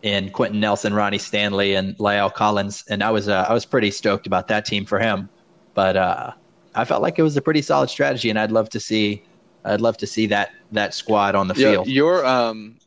in 0.03 0.29
Quenton 0.29 0.59
Nelson, 0.59 0.93
Ronnie 0.93 1.17
Stanley, 1.17 1.75
and 1.75 1.97
La'el 1.97 2.31
Collins, 2.31 2.83
and 2.89 3.01
I 3.01 3.09
was 3.09 3.27
uh, 3.29 3.45
I 3.49 3.53
was 3.53 3.65
pretty 3.65 3.89
stoked 3.89 4.27
about 4.27 4.47
that 4.49 4.65
team 4.65 4.85
for 4.85 4.99
him. 4.99 5.29
But 5.73 5.97
uh, 5.97 6.33
I 6.75 6.85
felt 6.85 7.01
like 7.01 7.17
it 7.17 7.23
was 7.23 7.35
a 7.35 7.41
pretty 7.41 7.61
solid 7.61 7.89
strategy, 7.89 8.29
and 8.29 8.37
I'd 8.37 8.51
love 8.51 8.69
to 8.69 8.79
see 8.79 9.23
I'd 9.65 9.81
love 9.81 9.97
to 9.97 10.07
see 10.07 10.27
that 10.27 10.51
that 10.73 10.93
squad 10.93 11.35
on 11.35 11.47
the 11.47 11.55
yeah, 11.55 11.71
field. 11.71 11.87
Your 11.87 12.25
um 12.25 12.77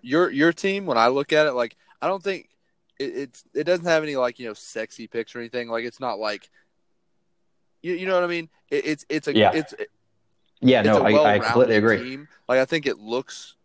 your 0.00 0.30
your 0.30 0.52
team, 0.52 0.86
when 0.86 0.98
I 0.98 1.08
look 1.08 1.32
at 1.32 1.46
it, 1.46 1.52
like 1.52 1.76
I 2.00 2.08
don't 2.08 2.22
think 2.22 2.48
it, 2.98 3.04
it's 3.04 3.44
it 3.54 3.64
doesn't 3.64 3.86
have 3.86 4.02
any 4.02 4.16
like 4.16 4.38
you 4.38 4.46
know 4.46 4.54
sexy 4.54 5.06
picks 5.06 5.34
or 5.34 5.40
anything. 5.40 5.68
Like 5.68 5.84
it's 5.84 6.00
not 6.00 6.18
like 6.18 6.48
you, 7.82 7.94
you 7.94 8.06
know 8.06 8.14
what 8.14 8.24
I 8.24 8.28
mean? 8.28 8.48
It, 8.70 8.86
it's 8.86 9.04
it's 9.10 9.28
a 9.28 9.36
yeah. 9.36 9.52
it's 9.52 9.74
yeah 10.60 10.80
no 10.80 11.02
I, 11.02 11.34
I 11.34 11.38
completely 11.40 11.76
agree. 11.76 11.98
Team. 11.98 12.28
Like 12.48 12.60
I 12.60 12.64
think 12.64 12.86
it 12.86 12.98
looks 12.98 13.55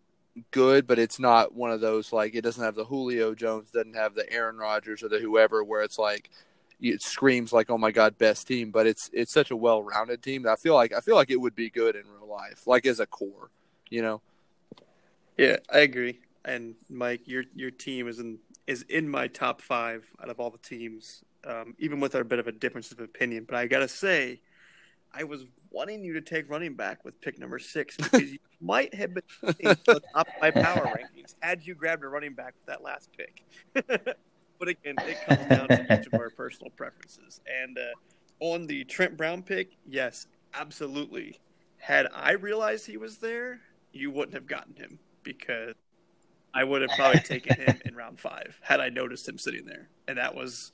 good, 0.51 0.87
but 0.87 0.99
it's 0.99 1.19
not 1.19 1.53
one 1.53 1.71
of 1.71 1.81
those 1.81 2.13
like 2.13 2.35
it 2.35 2.41
doesn't 2.41 2.63
have 2.63 2.75
the 2.75 2.85
Julio 2.85 3.35
Jones, 3.35 3.71
doesn't 3.71 3.95
have 3.95 4.15
the 4.15 4.31
Aaron 4.31 4.57
Rodgers 4.57 5.03
or 5.03 5.09
the 5.09 5.19
whoever 5.19 5.63
where 5.63 5.81
it's 5.81 5.99
like 5.99 6.29
it 6.81 7.01
screams 7.01 7.53
like 7.53 7.69
oh 7.69 7.77
my 7.77 7.91
god 7.91 8.17
best 8.17 8.47
team, 8.47 8.71
but 8.71 8.87
it's 8.87 9.09
it's 9.13 9.33
such 9.33 9.51
a 9.51 9.55
well 9.55 9.83
rounded 9.83 10.23
team 10.23 10.43
that 10.43 10.51
I 10.51 10.55
feel 10.55 10.73
like 10.73 10.93
I 10.93 10.99
feel 10.99 11.15
like 11.15 11.29
it 11.29 11.39
would 11.39 11.55
be 11.55 11.69
good 11.69 11.95
in 11.95 12.03
real 12.07 12.29
life, 12.29 12.65
like 12.65 12.85
as 12.85 12.99
a 12.99 13.05
core, 13.05 13.49
you 13.89 14.01
know. 14.01 14.21
Yeah, 15.37 15.57
I 15.71 15.79
agree. 15.79 16.19
And 16.43 16.75
Mike, 16.89 17.27
your 17.27 17.43
your 17.55 17.71
team 17.71 18.07
is 18.07 18.19
in 18.19 18.39
is 18.67 18.83
in 18.83 19.09
my 19.09 19.27
top 19.27 19.61
five 19.61 20.09
out 20.21 20.29
of 20.29 20.39
all 20.39 20.49
the 20.49 20.57
teams, 20.57 21.23
um, 21.45 21.75
even 21.77 21.99
with 21.99 22.15
our 22.15 22.23
bit 22.23 22.39
of 22.39 22.47
a 22.47 22.51
difference 22.51 22.91
of 22.91 22.99
opinion. 22.99 23.45
But 23.47 23.57
I 23.57 23.67
gotta 23.67 23.87
say, 23.87 24.41
I 25.13 25.23
was 25.23 25.45
wanting 25.71 26.03
you 26.03 26.13
to 26.13 26.21
take 26.21 26.49
running 26.49 26.75
back 26.75 27.03
with 27.03 27.19
pick 27.21 27.39
number 27.39 27.59
six 27.59 27.97
because 27.97 28.31
you 28.31 28.39
might 28.59 28.93
have 28.93 29.13
been 29.13 29.23
of 30.15 30.27
my 30.41 30.51
power 30.51 30.85
rankings 30.97 31.35
had 31.41 31.65
you 31.65 31.75
grabbed 31.75 32.03
a 32.03 32.07
running 32.07 32.33
back 32.33 32.53
with 32.53 32.65
that 32.67 32.83
last 32.83 33.09
pick. 33.17 33.43
but 34.59 34.67
again, 34.67 34.95
it 34.99 35.17
comes 35.25 35.47
down 35.47 35.67
to 35.67 35.99
each 35.99 36.07
of 36.07 36.13
our 36.13 36.29
personal 36.29 36.69
preferences. 36.71 37.41
And 37.63 37.77
uh, 37.77 38.45
on 38.45 38.67
the 38.67 38.83
Trent 38.83 39.17
Brown 39.17 39.43
pick, 39.43 39.71
yes, 39.87 40.27
absolutely. 40.53 41.39
Had 41.77 42.07
I 42.13 42.33
realized 42.33 42.85
he 42.85 42.97
was 42.97 43.17
there, 43.17 43.61
you 43.91 44.11
wouldn't 44.11 44.33
have 44.33 44.47
gotten 44.47 44.75
him 44.75 44.99
because 45.23 45.73
I 46.53 46.63
would 46.63 46.81
have 46.81 46.91
probably 46.91 47.21
taken 47.21 47.55
him 47.55 47.79
in 47.85 47.95
round 47.95 48.19
five 48.19 48.59
had 48.61 48.79
I 48.79 48.89
noticed 48.89 49.27
him 49.27 49.37
sitting 49.37 49.65
there. 49.65 49.89
And 50.07 50.17
that 50.17 50.35
was 50.35 50.71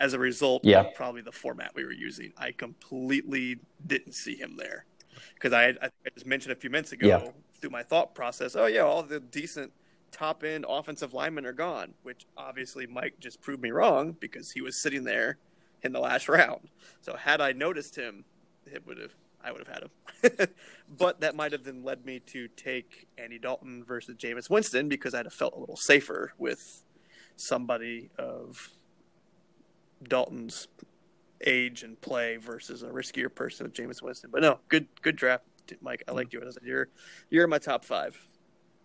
as 0.00 0.12
a 0.12 0.18
result 0.18 0.64
yeah. 0.64 0.80
of 0.80 0.94
probably 0.94 1.22
the 1.22 1.32
format 1.32 1.72
we 1.74 1.84
were 1.84 1.92
using. 1.92 2.32
I 2.36 2.52
completely 2.52 3.58
didn't 3.86 4.12
see 4.12 4.36
him 4.36 4.56
there 4.56 4.84
because 5.34 5.52
I, 5.52 5.68
I, 5.68 5.86
I, 5.86 6.10
just 6.14 6.26
mentioned 6.26 6.52
a 6.52 6.56
few 6.56 6.70
minutes 6.70 6.92
ago 6.92 7.06
yeah. 7.06 7.30
through 7.60 7.70
my 7.70 7.82
thought 7.82 8.14
process. 8.14 8.56
Oh 8.56 8.66
yeah, 8.66 8.80
all 8.80 9.02
the 9.02 9.20
decent 9.20 9.72
top 10.12 10.44
end 10.44 10.64
offensive 10.68 11.14
linemen 11.14 11.46
are 11.46 11.52
gone, 11.52 11.94
which 12.02 12.26
obviously 12.36 12.86
Mike 12.86 13.14
just 13.20 13.40
proved 13.40 13.62
me 13.62 13.70
wrong 13.70 14.16
because 14.18 14.52
he 14.52 14.60
was 14.60 14.80
sitting 14.80 15.04
there 15.04 15.38
in 15.82 15.92
the 15.92 16.00
last 16.00 16.28
round. 16.28 16.68
So 17.00 17.16
had 17.16 17.40
I 17.40 17.52
noticed 17.52 17.96
him, 17.96 18.24
it 18.66 18.86
would 18.86 18.98
have 18.98 19.12
I 19.42 19.52
would 19.52 19.66
have 19.66 19.68
had 19.68 19.84
him. 19.84 20.48
but 20.98 21.20
that 21.20 21.36
might 21.36 21.52
have 21.52 21.62
then 21.62 21.84
led 21.84 22.04
me 22.04 22.18
to 22.18 22.48
take 22.48 23.06
Andy 23.16 23.38
Dalton 23.38 23.84
versus 23.84 24.16
Jameis 24.16 24.50
Winston 24.50 24.88
because 24.88 25.14
I'd 25.14 25.26
have 25.26 25.32
felt 25.32 25.54
a 25.54 25.58
little 25.58 25.76
safer 25.76 26.32
with 26.36 26.82
somebody 27.36 28.10
of 28.18 28.70
Dalton's 30.02 30.68
age 31.42 31.82
and 31.82 32.00
play 32.00 32.36
versus 32.36 32.82
a 32.82 32.86
riskier 32.86 33.32
person 33.34 33.64
with 33.64 33.74
Jameis 33.74 34.02
Winston. 34.02 34.30
But 34.32 34.42
no, 34.42 34.60
good 34.68 34.86
good 35.02 35.16
draft, 35.16 35.44
Mike. 35.80 36.04
I 36.08 36.12
like 36.12 36.32
you. 36.32 36.42
You're 36.62 36.88
you're 37.30 37.44
in 37.44 37.50
my 37.50 37.58
top 37.58 37.84
five. 37.84 38.16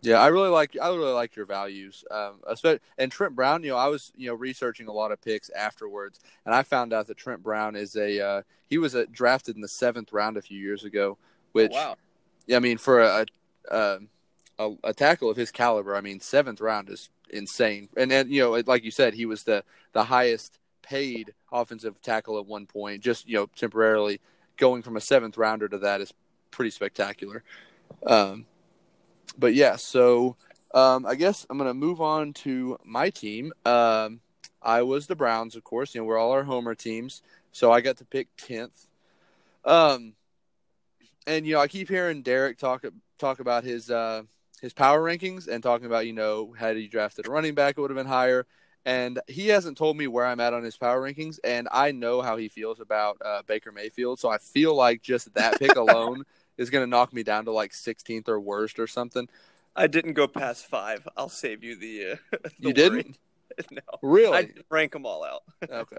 Yeah, 0.04 0.19
I 0.19 0.28
really 0.28 0.50
like 0.50 0.76
I 0.82 0.88
really 0.88 1.13
like 1.13 1.36
your 1.36 1.45
values. 1.45 2.04
Um, 2.10 2.41
and 2.97 3.12
Trent 3.12 3.36
Brown. 3.36 3.63
You 3.63 3.71
know, 3.71 3.78
I 3.78 3.88
was 3.88 4.12
you 4.15 4.28
know 4.28 4.36
researching 4.36 4.88
a 4.88 4.91
lot 4.91 5.12
of 5.12 5.21
picks 5.21 5.50
afterwards, 5.52 6.19
and 6.45 6.56
I 6.56 6.63
found 6.63 6.91
out 6.91 7.08
that 7.08 7.17
Trent 7.17 7.43
Brown 7.43 7.76
is 7.76 7.95
a 7.95 8.19
uh, 8.19 8.41
he 8.67 8.78
was 8.78 8.95
a, 8.95 9.06
drafted 9.06 9.56
in 9.56 9.62
the 9.62 9.67
seventh 9.67 10.12
round 10.12 10.38
a 10.38 10.41
few 10.41 10.58
years 10.58 10.84
ago. 10.84 11.17
Which, 11.52 11.71
oh, 11.74 11.89
wow. 11.89 11.95
yeah, 12.47 12.58
I 12.58 12.60
mean, 12.60 12.78
for 12.78 13.02
a, 13.02 13.26
a 13.69 14.00
a, 14.58 14.71
a 14.86 14.93
tackle 14.93 15.30
of 15.30 15.38
his 15.38 15.52
caliber, 15.52 15.95
I 15.95 16.02
mean, 16.02 16.19
seventh 16.19 16.62
round 16.62 16.89
is 16.89 17.10
insane. 17.30 17.89
And 17.95 18.10
then 18.10 18.32
you 18.32 18.41
know, 18.41 18.63
like 18.65 18.84
you 18.84 18.91
said, 18.91 19.13
he 19.13 19.26
was 19.26 19.43
the 19.43 19.63
the 19.93 20.06
highest 20.06 20.58
paid 20.91 21.34
offensive 21.54 22.01
tackle 22.01 22.38
at 22.38 22.45
one 22.45 22.65
point, 22.65 23.01
just 23.01 23.27
you 23.27 23.36
know 23.36 23.47
temporarily. 23.56 24.19
Going 24.58 24.82
from 24.82 24.97
a 24.97 25.01
seventh 25.01 25.38
rounder 25.38 25.67
to 25.69 25.77
that 25.80 26.01
is 26.01 26.13
pretty 26.51 26.69
spectacular. 26.69 27.43
Um, 28.06 28.45
but 29.38 29.56
yeah, 29.56 29.77
so 29.77 30.36
um, 30.73 31.06
I 31.06 31.15
guess 31.15 31.47
I'm 31.49 31.58
gonna 31.58 31.73
move 31.73 32.01
on 32.01 32.34
to 32.34 32.77
my 32.84 33.10
team. 33.10 33.54
Um, 33.65 34.19
I 34.62 34.82
was 34.82 35.08
the 35.08 35.15
Browns, 35.15 35.56
of 35.56 35.63
course. 35.63 35.95
You 35.95 36.01
know, 36.01 36.06
we're 36.06 36.17
all 36.17 36.32
our 36.32 36.43
Homer 36.43 36.75
teams, 36.75 37.21
so 37.54 37.71
I 37.71 37.80
got 37.80 37.97
to 37.97 38.06
pick 38.06 38.27
tenth. 38.36 38.88
Um, 39.63 40.13
and 41.25 41.47
you 41.47 41.54
know, 41.54 41.62
I 41.62 41.67
keep 41.67 41.88
hearing 41.88 42.21
Derek 42.21 42.58
talk 42.58 42.84
talk 43.17 43.39
about 43.39 43.63
his 43.63 43.89
uh, 43.89 44.23
his 44.62 44.73
power 44.73 45.01
rankings 45.01 45.47
and 45.47 45.63
talking 45.63 45.88
about 45.88 46.06
you 46.06 46.13
know 46.13 46.54
had 46.58 46.75
he 46.75 46.88
drafted 46.88 47.27
a 47.27 47.32
running 47.32 47.56
back, 47.56 47.77
it 47.77 47.82
would 47.82 47.89
have 47.89 47.97
been 47.97 48.06
higher. 48.06 48.45
And 48.86 49.20
he 49.28 49.48
hasn't 49.50 49.78
told 49.78 49.98
me 49.98 50.08
where 50.08 50.26
I'm 50.26 50.39
at 50.39 50.54
on 50.54 50.63
his 50.63 50.78
power 50.78 51.02
rankings, 51.02 51.39
and 51.44 51.67
I 51.72 51.91
know 51.91 52.22
how 52.22 52.38
he 52.38 52.48
feels 52.48 52.80
about 52.80 53.17
uh, 53.24 53.44
Baker 53.46 53.72
Mayfield. 53.72 54.20
So 54.20 54.30
I 54.30 54.38
feel 54.38 54.76
like 54.76 55.02
just 55.02 55.34
that 55.36 55.60
pick 55.60 55.76
alone 55.76 56.24
is 56.58 56.70
going 56.70 56.84
to 56.84 56.89
knock 56.89 57.13
me 57.13 57.24
down 57.24 57.46
to 57.46 57.52
like 57.52 57.72
16th 57.72 58.28
or 58.28 58.39
worst 58.39 58.80
or 58.80 58.88
something. 58.88 59.28
I 59.76 59.88
didn't 59.88 60.13
go 60.13 60.28
past 60.28 60.65
five. 60.65 61.08
I'll 61.15 61.30
save 61.30 61.63
you 61.63 61.76
the. 61.76 62.13
Uh, 62.13 62.15
the 62.32 62.52
you 62.60 62.74
didn't? 62.74 63.17
no, 63.72 63.82
really? 64.02 64.38
I 64.38 64.41
didn't 64.44 64.65
rank 64.70 64.94
them 64.94 65.06
all 65.06 65.24
out. 65.24 65.44
okay. 65.70 65.98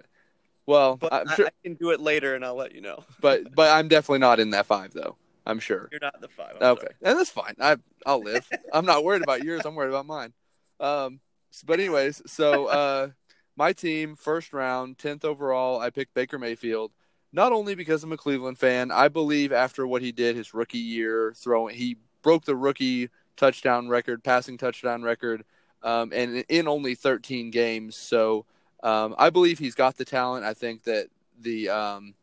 Well, 0.67 0.97
but 0.97 1.13
I'm 1.13 1.29
sure, 1.35 1.47
I 1.47 1.51
can 1.65 1.75
do 1.75 1.91
it 1.91 2.01
later, 2.01 2.35
and 2.35 2.45
I'll 2.45 2.55
let 2.55 2.73
you 2.75 2.81
know. 2.81 3.05
but 3.21 3.53
but 3.55 3.71
I'm 3.71 3.89
definitely 3.89 4.21
not 4.21 4.39
in 4.39 4.51
that 4.51 4.67
five 4.67 4.93
though. 4.93 5.17
I'm 5.45 5.59
sure. 5.59 5.89
You're 5.91 6.01
not 6.01 6.15
in 6.15 6.21
the 6.21 6.29
five. 6.29 6.57
I'm 6.61 6.73
okay, 6.75 6.87
and 7.03 7.19
that's 7.19 7.31
fine. 7.31 7.55
I 7.61 7.79
I'll 8.07 8.23
live. 8.23 8.49
I'm 8.73 8.87
not 8.87 9.03
worried 9.03 9.23
about 9.23 9.43
yours. 9.43 9.63
I'm 9.65 9.75
worried 9.75 9.89
about 9.89 10.07
mine. 10.07 10.33
Um, 10.79 11.19
but 11.67 11.79
anyways, 11.79 12.23
so 12.27 12.67
uh, 12.67 13.09
my 13.57 13.73
team 13.73 14.17
first 14.17 14.53
round, 14.53 14.99
tenth 14.99 15.25
overall, 15.25 15.81
I 15.81 15.91
picked 15.91 16.15
Baker 16.15 16.39
Mayfield. 16.39 16.93
Not 17.33 17.53
only 17.53 17.75
because 17.75 18.05
I'm 18.05 18.13
a 18.13 18.17
Cleveland 18.17 18.59
fan, 18.59 18.91
I 18.91 19.09
believe 19.09 19.53
after 19.53 19.87
what 19.87 20.03
he 20.03 20.13
did 20.13 20.37
his 20.37 20.55
rookie 20.55 20.79
year, 20.79 21.33
throwing 21.37 21.75
he 21.75 21.97
broke 22.23 22.45
the 22.45 22.57
rookie 22.57 23.11
touchdown 23.37 23.89
record, 23.89 24.23
passing 24.23 24.59
touchdown 24.59 25.03
record, 25.03 25.45
um, 25.83 26.13
and 26.15 26.45
in 26.49 26.69
only 26.69 26.95
13 26.95 27.51
games. 27.51 27.97
So 27.97 28.47
um, 28.83 29.15
I 29.19 29.31
believe 29.31 29.59
he's 29.59 29.75
got 29.75 29.97
the 29.97 30.05
talent. 30.05 30.45
I 30.45 30.55
think 30.55 30.85
that 30.85 31.09
the 31.41 31.69
um, 31.69 32.15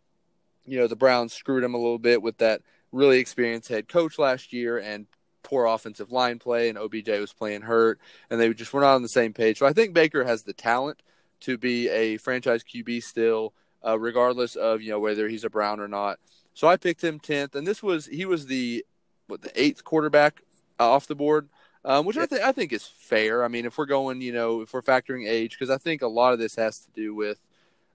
you 0.65 0.77
know 0.79 0.87
the 0.87 0.95
Browns 0.95 1.33
screwed 1.33 1.63
him 1.63 1.73
a 1.73 1.77
little 1.77 1.99
bit 1.99 2.21
with 2.21 2.37
that 2.37 2.61
really 2.91 3.19
experienced 3.19 3.69
head 3.69 3.87
coach 3.87 4.17
last 4.17 4.51
year 4.51 4.79
and 4.79 5.05
poor 5.43 5.65
offensive 5.65 6.11
line 6.11 6.39
play, 6.39 6.69
and 6.69 6.77
OBJ 6.77 7.09
was 7.19 7.33
playing 7.33 7.61
hurt, 7.61 7.99
and 8.29 8.39
they 8.39 8.53
just 8.53 8.73
were 8.73 8.81
not 8.81 8.95
on 8.95 9.01
the 9.01 9.09
same 9.09 9.33
page. 9.33 9.59
So 9.59 9.65
I 9.65 9.73
think 9.73 9.93
Baker 9.93 10.23
has 10.23 10.43
the 10.43 10.53
talent 10.53 11.01
to 11.41 11.57
be 11.57 11.87
a 11.89 12.17
franchise 12.17 12.63
QB 12.63 13.03
still, 13.03 13.53
uh, 13.85 13.97
regardless 13.97 14.55
of 14.55 14.81
you 14.81 14.89
know 14.91 14.99
whether 14.99 15.27
he's 15.27 15.43
a 15.43 15.49
Brown 15.49 15.79
or 15.79 15.87
not. 15.87 16.19
So 16.53 16.67
I 16.67 16.77
picked 16.77 17.03
him 17.03 17.19
tenth, 17.19 17.55
and 17.55 17.65
this 17.65 17.81
was 17.81 18.07
he 18.07 18.25
was 18.25 18.47
the 18.47 18.85
what 19.27 19.41
the 19.41 19.61
eighth 19.61 19.83
quarterback 19.83 20.41
off 20.79 21.07
the 21.07 21.15
board, 21.15 21.49
um, 21.85 22.05
which 22.05 22.17
I 22.17 22.25
think 22.25 22.41
I 22.41 22.51
think 22.51 22.73
is 22.73 22.85
fair. 22.85 23.43
I 23.43 23.47
mean, 23.47 23.65
if 23.65 23.77
we're 23.77 23.85
going, 23.85 24.21
you 24.21 24.33
know, 24.33 24.61
if 24.61 24.73
we're 24.73 24.81
factoring 24.81 25.27
age, 25.27 25.51
because 25.51 25.69
I 25.69 25.77
think 25.77 26.01
a 26.01 26.07
lot 26.07 26.33
of 26.33 26.39
this 26.39 26.55
has 26.55 26.79
to 26.79 26.91
do 26.91 27.13
with, 27.13 27.39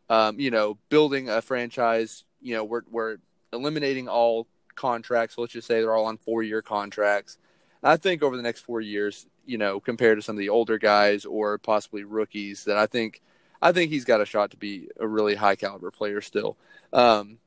um, 0.08 0.38
you 0.40 0.50
know, 0.50 0.78
building 0.88 1.28
a 1.28 1.42
franchise. 1.42 2.24
You 2.40 2.54
know, 2.54 2.64
we're 2.64 2.82
we're 2.90 3.18
eliminating 3.52 4.08
all 4.08 4.46
contracts. 4.74 5.38
Let's 5.38 5.52
just 5.52 5.66
say 5.66 5.80
they're 5.80 5.94
all 5.94 6.06
on 6.06 6.18
four 6.18 6.42
year 6.42 6.62
contracts. 6.62 7.38
I 7.82 7.96
think 7.96 8.22
over 8.22 8.36
the 8.36 8.42
next 8.42 8.60
four 8.60 8.80
years, 8.80 9.26
you 9.44 9.58
know, 9.58 9.78
compared 9.78 10.18
to 10.18 10.22
some 10.22 10.36
of 10.36 10.40
the 10.40 10.48
older 10.48 10.78
guys 10.78 11.24
or 11.24 11.58
possibly 11.58 12.04
rookies, 12.04 12.64
that 12.64 12.78
I 12.78 12.86
think 12.86 13.20
I 13.60 13.72
think 13.72 13.90
he's 13.90 14.04
got 14.04 14.20
a 14.20 14.26
shot 14.26 14.50
to 14.52 14.56
be 14.56 14.88
a 14.98 15.06
really 15.06 15.34
high 15.34 15.56
caliber 15.56 15.90
player 15.90 16.20
still. 16.20 16.56
Um, 16.92 17.38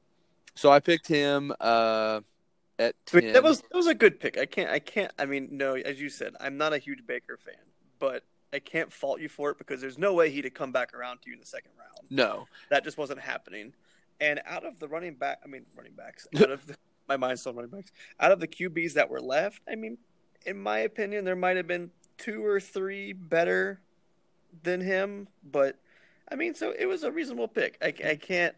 so 0.56 0.72
I 0.72 0.80
picked 0.80 1.08
him 1.08 1.54
uh, 1.60 2.22
at 2.80 2.96
10. 3.06 3.34
That 3.34 3.44
was 3.44 3.62
that 3.62 3.76
was 3.76 3.88
a 3.88 3.96
good 3.96 4.20
pick. 4.20 4.38
I 4.38 4.46
can't 4.46 4.70
I 4.70 4.80
can't 4.80 5.12
I 5.18 5.26
mean 5.26 5.50
no, 5.52 5.76
as 5.76 6.00
you 6.00 6.10
said, 6.10 6.36
I'm 6.40 6.58
not 6.58 6.74
a 6.74 6.78
huge 6.78 7.06
Baker 7.06 7.38
fan, 7.38 7.56
but 8.00 8.24
I 8.54 8.60
can't 8.60 8.92
fault 8.92 9.20
you 9.20 9.30
for 9.30 9.52
it 9.52 9.58
because 9.58 9.82
there's 9.82 9.98
no 9.98 10.14
way 10.14 10.30
he'd 10.30 10.46
have 10.46 10.54
come 10.54 10.72
back 10.72 10.94
around 10.94 11.22
to 11.22 11.30
you 11.30 11.34
in 11.34 11.40
the 11.40 11.46
second 11.46 11.72
round. 11.78 12.08
No, 12.10 12.48
that 12.70 12.84
just 12.84 12.98
wasn't 12.98 13.20
happening. 13.20 13.74
And 14.20 14.42
out 14.46 14.66
of 14.66 14.80
the 14.80 14.88
running 14.88 15.16
back, 15.16 15.40
I 15.44 15.48
mean 15.48 15.66
running 15.76 15.94
backs, 15.94 16.28
out 16.38 16.50
of 16.50 16.66
the, 16.66 16.76
my 17.08 17.18
mind's 17.18 17.42
still 17.42 17.54
running 17.54 17.72
backs. 17.72 17.92
Out 18.20 18.32
of 18.32 18.40
the 18.40 18.48
QBs 18.48 18.94
that 18.94 19.10
were 19.10 19.22
left, 19.22 19.62
I 19.70 19.76
mean, 19.76 19.98
in 20.46 20.58
my 20.58 20.80
opinion, 20.80 21.26
there 21.26 21.36
might 21.36 21.58
have 21.58 21.68
been 21.68 21.92
two 22.18 22.44
or 22.44 22.60
three 22.60 23.14
better 23.14 23.80
than 24.64 24.82
him, 24.82 25.28
but 25.44 25.78
I 26.30 26.36
mean, 26.36 26.56
so 26.56 26.74
it 26.78 26.86
was 26.86 27.04
a 27.04 27.12
reasonable 27.12 27.48
pick. 27.48 27.78
I, 27.82 27.94
I 28.10 28.16
can't. 28.16 28.56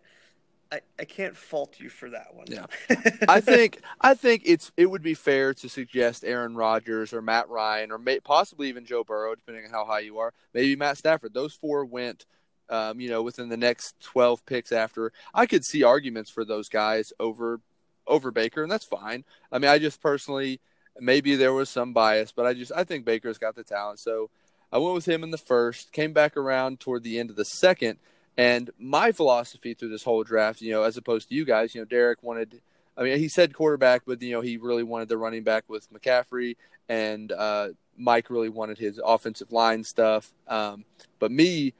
I, 0.71 0.81
I 0.99 1.05
can't 1.05 1.35
fault 1.35 1.79
you 1.79 1.89
for 1.89 2.11
that 2.11 2.35
one. 2.35 2.45
Yeah, 2.47 2.67
I 3.27 3.41
think 3.41 3.81
I 4.01 4.13
think 4.13 4.43
it's 4.45 4.71
it 4.77 4.85
would 4.85 5.01
be 5.01 5.15
fair 5.15 5.53
to 5.55 5.67
suggest 5.69 6.23
Aaron 6.23 6.55
Rodgers 6.55 7.11
or 7.11 7.23
Matt 7.23 7.49
Ryan 7.49 7.91
or 7.91 7.97
may, 7.97 8.19
possibly 8.19 8.69
even 8.69 8.85
Joe 8.85 9.03
Burrow, 9.03 9.33
depending 9.33 9.65
on 9.65 9.71
how 9.71 9.83
high 9.83 10.01
you 10.01 10.19
are. 10.19 10.31
Maybe 10.53 10.75
Matt 10.75 10.99
Stafford. 10.99 11.33
Those 11.33 11.55
four 11.55 11.85
went, 11.85 12.27
um, 12.69 12.99
you 12.99 13.09
know, 13.09 13.23
within 13.23 13.49
the 13.49 13.57
next 13.57 13.99
twelve 13.99 14.45
picks. 14.45 14.71
After 14.71 15.11
I 15.33 15.47
could 15.47 15.65
see 15.65 15.81
arguments 15.81 16.29
for 16.29 16.45
those 16.45 16.69
guys 16.69 17.11
over 17.19 17.61
over 18.09 18.31
Baker, 18.31 18.63
and 18.63 18.71
that's 18.71 18.85
fine. 18.85 19.23
I 19.51 19.59
mean, 19.59 19.71
I 19.71 19.79
just 19.79 20.01
personally 20.01 20.59
maybe 20.99 21.37
there 21.37 21.53
was 21.53 21.69
some 21.69 21.93
bias, 21.93 22.33
but 22.33 22.45
I 22.45 22.53
just 22.53 22.73
I 22.75 22.83
think 22.83 23.05
Baker's 23.05 23.37
got 23.37 23.55
the 23.55 23.63
talent, 23.63 23.99
so 23.99 24.29
I 24.71 24.77
went 24.79 24.95
with 24.95 25.07
him 25.07 25.23
in 25.23 25.31
the 25.31 25.37
first. 25.37 25.93
Came 25.93 26.11
back 26.11 26.35
around 26.35 26.81
toward 26.81 27.03
the 27.03 27.19
end 27.19 27.29
of 27.29 27.37
the 27.37 27.45
second 27.45 27.99
and 28.39 28.69
my 28.79 29.11
philosophy 29.11 29.73
through 29.73 29.89
this 29.89 30.05
whole 30.05 30.23
draft, 30.23 30.61
you 30.61 30.71
know, 30.71 30.83
as 30.83 30.95
opposed 30.95 31.27
to 31.27 31.35
you 31.35 31.43
guys, 31.43 31.75
you 31.75 31.81
know, 31.81 31.85
Derek 31.85 32.23
wanted, 32.23 32.61
I 32.95 33.03
mean, 33.03 33.19
he 33.19 33.27
said 33.27 33.53
quarterback, 33.53 34.03
but, 34.07 34.21
you 34.21 34.31
know, 34.31 34.39
he 34.39 34.55
really 34.55 34.83
wanted 34.83 35.09
the 35.09 35.17
running 35.17 35.43
back 35.43 35.65
with 35.67 35.91
McCaffrey, 35.91 36.55
and 36.87 37.33
uh, 37.33 37.69
Mike 37.97 38.29
really 38.29 38.47
wanted 38.47 38.77
his 38.77 38.97
offensive 39.03 39.51
line 39.51 39.83
stuff. 39.83 40.31
Um, 40.47 40.85
but 41.19 41.31
me, 41.31 41.73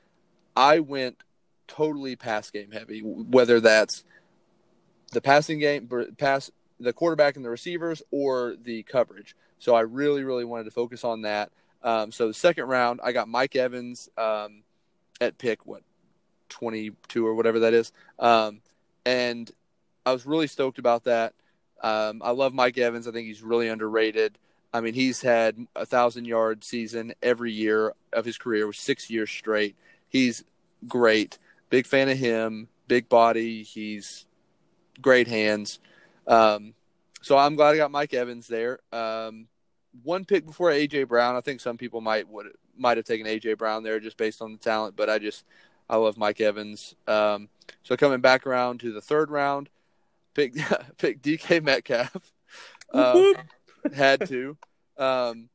I 0.53 0.79
went 0.79 1.23
totally 1.69 2.17
pass 2.17 2.51
game 2.51 2.71
heavy, 2.71 2.99
whether 3.03 3.61
that's 3.61 4.03
the 5.11 5.21
passing 5.21 5.59
game, 5.59 5.89
pass 6.17 6.51
the 6.79 6.93
quarterback 6.93 7.35
and 7.35 7.43
the 7.43 7.49
receivers, 7.49 8.01
or 8.11 8.55
the 8.61 8.83
coverage. 8.83 9.35
So 9.59 9.75
I 9.75 9.81
really, 9.81 10.23
really 10.23 10.45
wanted 10.45 10.63
to 10.65 10.71
focus 10.71 11.03
on 11.03 11.23
that. 11.23 11.51
Um, 11.83 12.11
so 12.11 12.27
the 12.27 12.33
second 12.33 12.65
round, 12.65 12.99
I 13.03 13.11
got 13.11 13.27
Mike 13.27 13.55
Evans 13.55 14.09
um, 14.17 14.63
at 15.21 15.37
pick 15.37 15.65
what 15.65 15.83
22 16.49 17.25
or 17.25 17.35
whatever 17.35 17.59
that 17.59 17.73
is. 17.73 17.91
Um, 18.17 18.61
and 19.05 19.49
I 20.05 20.11
was 20.11 20.25
really 20.25 20.47
stoked 20.47 20.79
about 20.79 21.05
that. 21.05 21.33
Um, 21.81 22.21
I 22.23 22.31
love 22.31 22.53
Mike 22.53 22.77
Evans. 22.77 23.07
I 23.07 23.11
think 23.11 23.27
he's 23.27 23.41
really 23.41 23.69
underrated. 23.69 24.37
I 24.73 24.81
mean, 24.81 24.93
he's 24.93 25.21
had 25.21 25.67
a 25.75 25.85
thousand 25.85 26.25
yard 26.25 26.63
season 26.63 27.13
every 27.23 27.51
year 27.51 27.93
of 28.13 28.25
his 28.25 28.37
career, 28.37 28.71
six 28.73 29.09
years 29.09 29.29
straight. 29.31 29.75
He's 30.09 30.43
great. 30.87 31.39
Big 31.69 31.85
fan 31.85 32.09
of 32.09 32.17
him. 32.17 32.67
Big 32.87 33.09
body. 33.09 33.63
He's 33.63 34.25
great 35.01 35.27
hands. 35.27 35.79
Um, 36.27 36.73
so 37.21 37.37
I'm 37.37 37.55
glad 37.55 37.73
I 37.73 37.77
got 37.77 37.91
Mike 37.91 38.13
Evans 38.13 38.47
there. 38.47 38.79
Um, 38.91 39.47
one 40.03 40.25
pick 40.25 40.45
before 40.45 40.69
AJ 40.69 41.07
Brown. 41.07 41.35
I 41.35 41.41
think 41.41 41.59
some 41.59 41.77
people 41.77 42.01
might 42.01 42.27
would 42.29 42.47
might 42.77 42.97
have 42.97 43.05
taken 43.05 43.27
AJ 43.27 43.57
Brown 43.57 43.83
there 43.83 43.99
just 43.99 44.17
based 44.17 44.41
on 44.41 44.51
the 44.53 44.57
talent, 44.57 44.95
but 44.95 45.09
I 45.09 45.19
just 45.19 45.45
I 45.89 45.97
love 45.97 46.17
Mike 46.17 46.39
Evans. 46.39 46.95
Um, 47.07 47.49
so 47.83 47.97
coming 47.97 48.21
back 48.21 48.45
around 48.45 48.79
to 48.81 48.91
the 48.91 49.01
third 49.01 49.31
round, 49.31 49.69
pick 50.33 50.55
pick 50.97 51.21
DK 51.21 51.63
Metcalf. 51.63 52.31
Uh, 52.93 53.33
had 53.93 54.27
to. 54.27 54.57
Um, 54.97 55.49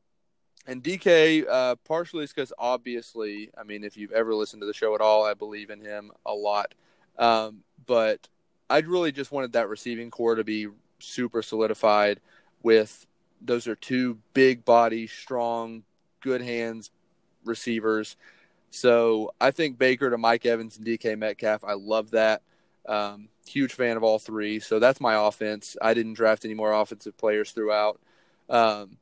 and 0.67 0.83
DK, 0.83 1.45
uh, 1.47 1.75
partially 1.85 2.23
is 2.23 2.33
because 2.33 2.51
obviously, 2.57 3.51
I 3.57 3.63
mean, 3.63 3.83
if 3.83 3.97
you've 3.97 4.11
ever 4.11 4.33
listened 4.33 4.61
to 4.61 4.65
the 4.65 4.73
show 4.73 4.95
at 4.95 5.01
all, 5.01 5.23
I 5.23 5.35
believe 5.35 5.69
in 5.69 5.79
him 5.79 6.11
a 6.25 6.33
lot. 6.33 6.73
Um, 7.17 7.63
but 7.85 8.27
I 8.69 8.79
really 8.79 9.11
just 9.11 9.31
wanted 9.31 9.53
that 9.53 9.69
receiving 9.69 10.11
core 10.11 10.35
to 10.35 10.43
be 10.43 10.67
super 10.99 11.41
solidified 11.41 12.19
with 12.63 13.05
those 13.41 13.67
are 13.67 13.75
two 13.75 14.17
big 14.33 14.65
body, 14.65 15.07
strong, 15.07 15.83
good 16.21 16.41
hands 16.41 16.89
receivers 17.43 18.15
so 18.75 19.33
I 19.39 19.51
think 19.51 19.77
Baker 19.77 20.09
to 20.09 20.17
Mike 20.17 20.45
Evans 20.45 20.75
and 20.75 20.85
DK 20.85 21.17
Metcalf, 21.17 21.63
I 21.63 21.73
love 21.73 22.11
that. 22.11 22.41
Um, 22.85 23.29
huge 23.47 23.73
fan 23.73 23.95
of 23.95 24.03
all 24.03 24.19
three. 24.19 24.59
So 24.59 24.79
that's 24.79 24.99
my 24.99 25.27
offense. 25.27 25.77
I 25.81 25.93
didn't 25.93 26.15
draft 26.15 26.43
any 26.43 26.55
more 26.55 26.73
offensive 26.73 27.17
players 27.17 27.51
throughout. 27.51 28.01
Um, 28.49 28.97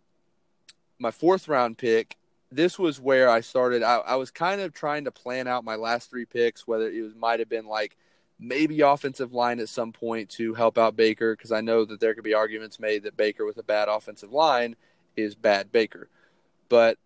my 0.99 1.09
fourth 1.09 1.47
round 1.47 1.79
pick, 1.79 2.17
this 2.51 2.77
was 2.77 3.01
where 3.01 3.27
I 3.27 3.41
started. 3.41 3.81
I, 3.81 3.97
I, 3.97 4.15
was 4.15 4.29
kind 4.29 4.61
of 4.61 4.73
trying 4.73 5.05
to 5.05 5.11
plan 5.11 5.47
out 5.47 5.65
my 5.65 5.75
last 5.75 6.11
three 6.11 6.25
picks, 6.25 6.67
whether 6.67 6.87
it 6.87 7.01
was, 7.01 7.15
might 7.15 7.39
have 7.39 7.49
been 7.49 7.65
like 7.65 7.97
maybe 8.39 8.81
offensive 8.81 9.33
line 9.33 9.59
at 9.59 9.69
some 9.69 9.91
point 9.91 10.29
to 10.29 10.53
help 10.53 10.77
out 10.77 10.95
Baker, 10.95 11.35
because 11.35 11.51
I 11.51 11.61
know 11.61 11.85
that 11.85 11.99
there 11.99 12.13
could 12.13 12.23
be 12.23 12.33
arguments 12.33 12.79
made 12.79 13.03
that 13.03 13.17
Baker 13.17 13.45
with 13.45 13.57
a 13.57 13.63
bad 13.63 13.87
offensive 13.87 14.31
line 14.31 14.75
is 15.15 15.35
bad 15.35 15.71
Baker. 15.71 16.09
But 16.69 16.97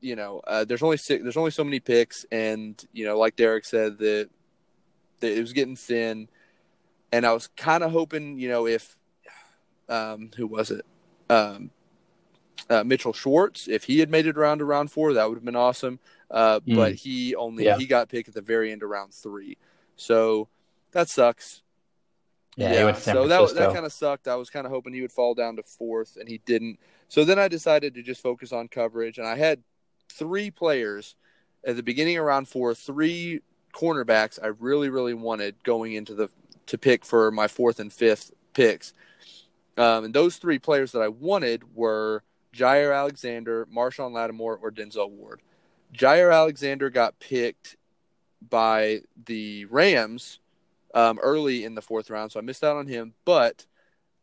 you 0.00 0.16
know, 0.16 0.42
uh, 0.46 0.64
there's 0.64 0.82
only 0.82 0.98
six, 0.98 1.22
there's 1.22 1.38
only 1.38 1.50
so 1.50 1.64
many 1.64 1.80
picks, 1.80 2.26
and 2.30 2.82
you 2.92 3.06
know, 3.06 3.18
like 3.18 3.36
Derek 3.36 3.64
said, 3.64 3.98
that 3.98 4.28
it 5.22 5.40
was 5.40 5.54
getting 5.54 5.76
thin, 5.76 6.28
and 7.10 7.24
I 7.24 7.32
was 7.32 7.46
kind 7.56 7.82
of 7.82 7.90
hoping, 7.90 8.38
you 8.38 8.48
know, 8.50 8.66
if 8.66 8.98
um, 9.88 10.30
who 10.36 10.46
was 10.46 10.70
it, 10.70 10.84
um, 11.30 11.70
uh, 12.68 12.84
Mitchell 12.84 13.14
Schwartz, 13.14 13.66
if 13.66 13.84
he 13.84 13.98
had 13.98 14.10
made 14.10 14.26
it 14.26 14.36
around 14.36 14.58
to 14.58 14.66
round 14.66 14.90
four, 14.90 15.14
that 15.14 15.26
would 15.26 15.36
have 15.36 15.44
been 15.44 15.56
awesome. 15.56 15.98
Uh, 16.30 16.60
mm. 16.60 16.76
But 16.76 16.94
he 16.94 17.34
only 17.34 17.64
yeah. 17.64 17.78
he 17.78 17.86
got 17.86 18.10
picked 18.10 18.28
at 18.28 18.34
the 18.34 18.42
very 18.42 18.72
end 18.72 18.82
of 18.82 18.90
round 18.90 19.14
three, 19.14 19.56
so 19.96 20.48
that 20.94 21.08
sucks. 21.08 21.62
Yeah, 22.56 22.72
yeah. 22.72 22.92
so 22.94 23.26
that 23.26 23.54
that 23.54 23.74
kind 23.74 23.84
of 23.84 23.92
sucked. 23.92 24.28
I 24.28 24.36
was 24.36 24.48
kind 24.48 24.64
of 24.64 24.72
hoping 24.72 24.94
he 24.94 25.02
would 25.02 25.12
fall 25.12 25.34
down 25.34 25.56
to 25.56 25.62
fourth, 25.62 26.16
and 26.16 26.28
he 26.28 26.38
didn't. 26.46 26.78
So 27.08 27.24
then 27.24 27.38
I 27.38 27.48
decided 27.48 27.94
to 27.94 28.02
just 28.02 28.22
focus 28.22 28.52
on 28.52 28.68
coverage, 28.68 29.18
and 29.18 29.26
I 29.26 29.36
had 29.36 29.62
three 30.10 30.50
players 30.50 31.16
at 31.66 31.76
the 31.76 31.82
beginning 31.82 32.16
of 32.16 32.24
round 32.24 32.48
four 32.48 32.74
three 32.74 33.40
cornerbacks 33.72 34.38
I 34.40 34.48
really 34.60 34.88
really 34.88 35.14
wanted 35.14 35.56
going 35.64 35.94
into 35.94 36.14
the 36.14 36.30
to 36.66 36.78
pick 36.78 37.04
for 37.04 37.30
my 37.32 37.48
fourth 37.48 37.80
and 37.80 37.92
fifth 37.92 38.30
picks. 38.52 38.94
Um, 39.76 40.04
and 40.04 40.14
those 40.14 40.36
three 40.36 40.60
players 40.60 40.92
that 40.92 41.02
I 41.02 41.08
wanted 41.08 41.74
were 41.74 42.22
Jaire 42.54 42.96
Alexander, 42.96 43.66
Marshon 43.66 44.12
Lattimore, 44.12 44.56
or 44.62 44.70
Denzel 44.70 45.10
Ward. 45.10 45.40
Jaire 45.92 46.32
Alexander 46.32 46.88
got 46.88 47.18
picked 47.18 47.76
by 48.48 49.00
the 49.26 49.64
Rams 49.66 50.38
um, 50.94 51.18
early 51.22 51.64
in 51.64 51.74
the 51.74 51.82
fourth 51.82 52.08
round, 52.08 52.32
so 52.32 52.40
I 52.40 52.42
missed 52.42 52.64
out 52.64 52.76
on 52.76 52.86
him. 52.86 53.14
But 53.24 53.66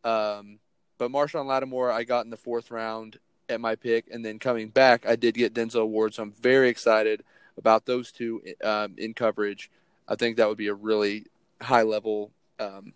um, 0.04 0.58
but 0.98 1.10
Marshon 1.10 1.46
Lattimore 1.46 1.92
I 1.92 2.04
got 2.04 2.24
in 2.24 2.30
the 2.30 2.36
fourth 2.36 2.70
round 2.70 3.18
at 3.48 3.60
my 3.60 3.76
pick, 3.76 4.06
and 4.10 4.24
then 4.24 4.38
coming 4.38 4.68
back 4.68 5.06
I 5.06 5.16
did 5.16 5.34
get 5.34 5.54
Denzel 5.54 5.88
Ward, 5.88 6.14
so 6.14 6.24
I'm 6.24 6.32
very 6.32 6.68
excited 6.68 7.22
about 7.56 7.86
those 7.86 8.10
two 8.10 8.42
um, 8.64 8.94
in 8.96 9.14
coverage. 9.14 9.70
I 10.08 10.16
think 10.16 10.36
that 10.36 10.48
would 10.48 10.58
be 10.58 10.68
a 10.68 10.74
really 10.74 11.26
high 11.60 11.82
level 11.82 12.32
um, 12.58 12.92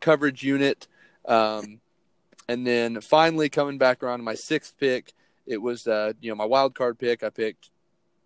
coverage 0.00 0.42
unit. 0.42 0.88
Um, 1.26 1.80
and 2.48 2.66
then 2.66 3.00
finally 3.00 3.48
coming 3.48 3.78
back 3.78 4.02
around 4.02 4.18
to 4.18 4.24
my 4.24 4.34
sixth 4.34 4.76
pick, 4.78 5.12
it 5.46 5.58
was 5.58 5.86
uh, 5.86 6.12
you 6.20 6.30
know 6.30 6.34
my 6.34 6.44
wild 6.44 6.74
card 6.74 6.98
pick. 6.98 7.22
I 7.22 7.30
picked 7.30 7.70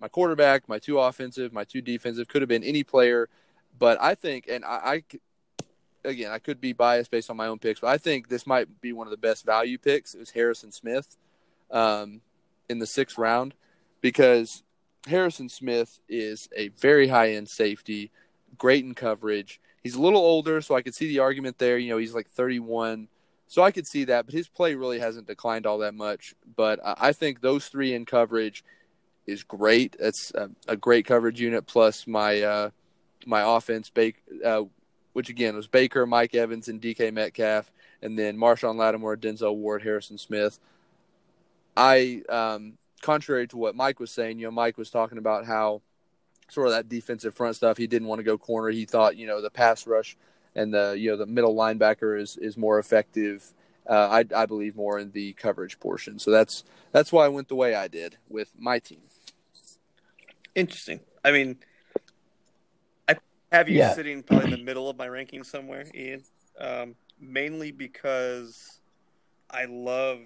my 0.00 0.08
quarterback, 0.08 0.68
my 0.68 0.78
two 0.78 0.98
offensive, 0.98 1.52
my 1.52 1.64
two 1.64 1.80
defensive. 1.80 2.28
Could 2.28 2.42
have 2.42 2.48
been 2.48 2.64
any 2.64 2.82
player, 2.82 3.28
but 3.78 4.00
I 4.00 4.14
think, 4.14 4.46
and 4.48 4.64
I, 4.64 4.68
I 4.68 5.02
again, 6.04 6.30
I 6.30 6.38
could 6.38 6.60
be 6.60 6.72
biased 6.72 7.10
based 7.10 7.30
on 7.30 7.36
my 7.36 7.48
own 7.48 7.58
picks, 7.58 7.80
but 7.80 7.88
I 7.88 7.98
think 7.98 8.28
this 8.28 8.46
might 8.46 8.80
be 8.80 8.92
one 8.92 9.06
of 9.06 9.10
the 9.10 9.16
best 9.16 9.44
value 9.44 9.78
picks. 9.78 10.14
It 10.14 10.18
was 10.18 10.30
Harrison 10.30 10.72
Smith 10.72 11.16
um, 11.70 12.20
in 12.68 12.78
the 12.78 12.86
sixth 12.86 13.18
round 13.18 13.54
because 14.00 14.62
Harrison 15.06 15.48
Smith 15.48 16.00
is 16.08 16.48
a 16.56 16.68
very 16.68 17.08
high 17.08 17.32
end 17.32 17.48
safety, 17.48 18.10
great 18.58 18.84
in 18.84 18.94
coverage. 18.94 19.60
He's 19.82 19.94
a 19.94 20.02
little 20.02 20.20
older, 20.20 20.60
so 20.60 20.74
I 20.74 20.82
could 20.82 20.94
see 20.94 21.08
the 21.08 21.20
argument 21.20 21.58
there. 21.58 21.78
You 21.78 21.90
know, 21.90 21.98
he's 21.98 22.14
like 22.14 22.28
31. 22.30 23.08
So 23.48 23.62
I 23.62 23.70
could 23.70 23.86
see 23.86 24.04
that, 24.04 24.26
but 24.26 24.34
his 24.34 24.48
play 24.48 24.74
really 24.74 24.98
hasn't 24.98 25.28
declined 25.28 25.66
all 25.66 25.78
that 25.78 25.94
much. 25.94 26.34
But 26.56 26.80
I 26.82 27.12
think 27.12 27.40
those 27.40 27.68
three 27.68 27.94
in 27.94 28.04
coverage 28.04 28.64
is 29.26 29.44
great. 29.44 29.96
That's 30.00 30.32
a, 30.34 30.50
a 30.66 30.76
great 30.76 31.06
coverage 31.06 31.40
unit. 31.40 31.66
Plus 31.66 32.08
my 32.08 32.42
uh, 32.42 32.70
my 33.26 33.56
offense, 33.56 33.90
uh, 34.44 34.62
which 35.12 35.28
again 35.28 35.56
was 35.56 35.66
Baker, 35.66 36.06
Mike 36.06 36.34
Evans, 36.34 36.68
and 36.68 36.80
DK 36.80 37.12
Metcalf, 37.12 37.70
and 38.02 38.18
then 38.18 38.36
Marshon 38.36 38.76
Lattimore, 38.76 39.16
Denzel 39.16 39.56
Ward, 39.56 39.82
Harrison 39.82 40.18
Smith. 40.18 40.58
I, 41.76 42.22
um, 42.28 42.78
contrary 43.02 43.46
to 43.48 43.56
what 43.56 43.74
Mike 43.74 44.00
was 44.00 44.10
saying, 44.10 44.38
you 44.38 44.46
know, 44.46 44.50
Mike 44.50 44.78
was 44.78 44.90
talking 44.90 45.18
about 45.18 45.44
how 45.44 45.82
sort 46.48 46.68
of 46.68 46.72
that 46.74 46.88
defensive 46.88 47.34
front 47.34 47.56
stuff. 47.56 47.76
He 47.76 47.86
didn't 47.86 48.08
want 48.08 48.20
to 48.20 48.24
go 48.24 48.38
corner. 48.38 48.70
He 48.70 48.84
thought, 48.84 49.16
you 49.16 49.26
know, 49.26 49.42
the 49.42 49.50
pass 49.50 49.86
rush 49.86 50.16
and 50.56 50.72
the 50.72 50.96
you 50.98 51.10
know 51.10 51.16
the 51.16 51.26
middle 51.26 51.54
linebacker 51.54 52.20
is 52.20 52.36
is 52.38 52.56
more 52.56 52.78
effective. 52.80 53.52
Uh, 53.88 54.22
I 54.22 54.24
I 54.34 54.46
believe 54.46 54.74
more 54.74 54.98
in 54.98 55.12
the 55.12 55.34
coverage 55.34 55.78
portion. 55.78 56.18
So 56.18 56.32
that's 56.32 56.64
that's 56.90 57.12
why 57.12 57.26
I 57.26 57.28
went 57.28 57.48
the 57.48 57.54
way 57.54 57.74
I 57.74 57.86
did 57.86 58.16
with 58.28 58.50
my 58.58 58.80
team. 58.80 59.02
Interesting. 60.54 61.00
I 61.22 61.30
mean, 61.30 61.58
have 63.56 63.68
you 63.68 63.78
yeah. 63.78 63.94
sitting 63.94 64.22
probably 64.22 64.52
in 64.52 64.58
the 64.58 64.64
middle 64.64 64.88
of 64.88 64.96
my 64.96 65.08
ranking 65.08 65.42
somewhere, 65.42 65.86
Ian. 65.94 66.22
Um, 66.60 66.94
mainly 67.18 67.70
because 67.70 68.80
I 69.50 69.64
love 69.64 70.20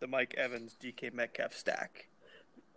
the 0.00 0.06
Mike 0.06 0.34
Evans 0.38 0.76
DK 0.82 1.12
Metcalf 1.12 1.54
stack, 1.54 2.08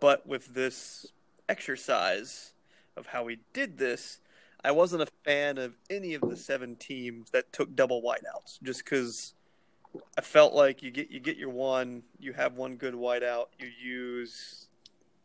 but 0.00 0.26
with 0.26 0.54
this 0.54 1.06
exercise 1.48 2.52
of 2.96 3.06
how 3.06 3.24
we 3.24 3.38
did 3.52 3.78
this, 3.78 4.20
I 4.62 4.72
wasn't 4.72 5.02
a 5.02 5.08
fan 5.24 5.58
of 5.58 5.74
any 5.88 6.14
of 6.14 6.22
the 6.22 6.36
seven 6.36 6.76
teams 6.76 7.30
that 7.30 7.52
took 7.52 7.74
double 7.74 8.02
wideouts, 8.02 8.62
just 8.62 8.84
because 8.84 9.34
I 10.18 10.20
felt 10.20 10.54
like 10.54 10.82
you 10.82 10.90
get 10.90 11.10
you 11.10 11.20
get 11.20 11.36
your 11.36 11.50
one, 11.50 12.02
you 12.18 12.32
have 12.34 12.56
one 12.56 12.76
good 12.76 12.94
wideout, 12.94 13.46
you 13.58 13.68
use 13.68 14.68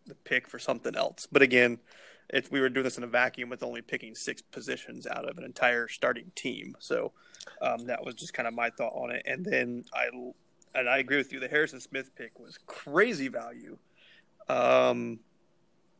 the 0.05 0.15
pick 0.15 0.47
for 0.47 0.59
something 0.59 0.95
else. 0.95 1.27
But 1.31 1.41
again, 1.41 1.79
if 2.29 2.51
we 2.51 2.61
were 2.61 2.69
doing 2.69 2.83
this 2.83 2.97
in 2.97 3.03
a 3.03 3.07
vacuum 3.07 3.49
with 3.49 3.63
only 3.63 3.81
picking 3.81 4.15
six 4.15 4.41
positions 4.41 5.07
out 5.07 5.27
of 5.27 5.37
an 5.37 5.43
entire 5.43 5.87
starting 5.87 6.31
team, 6.35 6.75
so 6.79 7.11
um, 7.61 7.85
that 7.85 8.03
was 8.03 8.15
just 8.15 8.33
kind 8.33 8.47
of 8.47 8.53
my 8.53 8.69
thought 8.69 8.93
on 8.93 9.11
it. 9.11 9.23
And 9.25 9.45
then 9.45 9.85
I 9.93 10.09
and 10.75 10.89
I 10.89 10.99
agree 10.99 11.17
with 11.17 11.33
you, 11.33 11.39
the 11.39 11.47
Harrison 11.47 11.79
Smith 11.79 12.15
pick 12.15 12.39
was 12.39 12.59
crazy 12.65 13.27
value. 13.27 13.77
Um, 14.47 15.19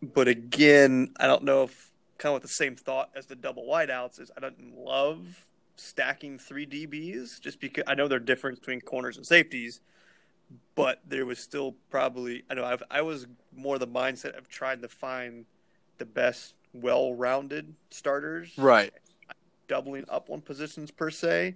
but 0.01 0.27
again, 0.27 1.13
I 1.19 1.27
don't 1.27 1.43
know 1.43 1.63
if 1.63 1.91
kind 2.17 2.31
of 2.31 2.41
with 2.41 2.43
the 2.43 2.55
same 2.55 2.75
thought 2.75 3.09
as 3.15 3.25
the 3.25 3.35
double 3.35 3.63
wideouts 3.63 4.19
is 4.19 4.31
I 4.35 4.39
don't 4.41 4.75
love 4.77 5.45
stacking 5.75 6.37
three 6.37 6.67
DBs 6.67 7.39
just 7.39 7.59
because 7.59 7.85
I 7.87 7.95
know 7.95 8.07
they're 8.07 8.19
different 8.19 8.59
between 8.59 8.81
corners 8.81 9.17
and 9.17 9.25
safeties, 9.25 9.81
but 10.75 11.01
there 11.07 11.25
was 11.25 11.39
still 11.39 11.75
probably 11.89 12.43
I 12.49 12.53
know 12.53 12.65
I've, 12.65 12.83
I 12.91 13.01
was 13.01 13.27
more 13.55 13.79
the 13.79 13.87
mindset 13.87 14.37
of 14.37 14.47
trying 14.49 14.81
to 14.81 14.87
find 14.87 15.45
the 15.99 16.05
best 16.05 16.55
well-rounded 16.73 17.75
starters, 17.91 18.51
right? 18.57 18.93
Doubling 19.67 20.05
up 20.09 20.29
on 20.29 20.41
positions 20.41 20.91
per 20.91 21.09
se. 21.09 21.55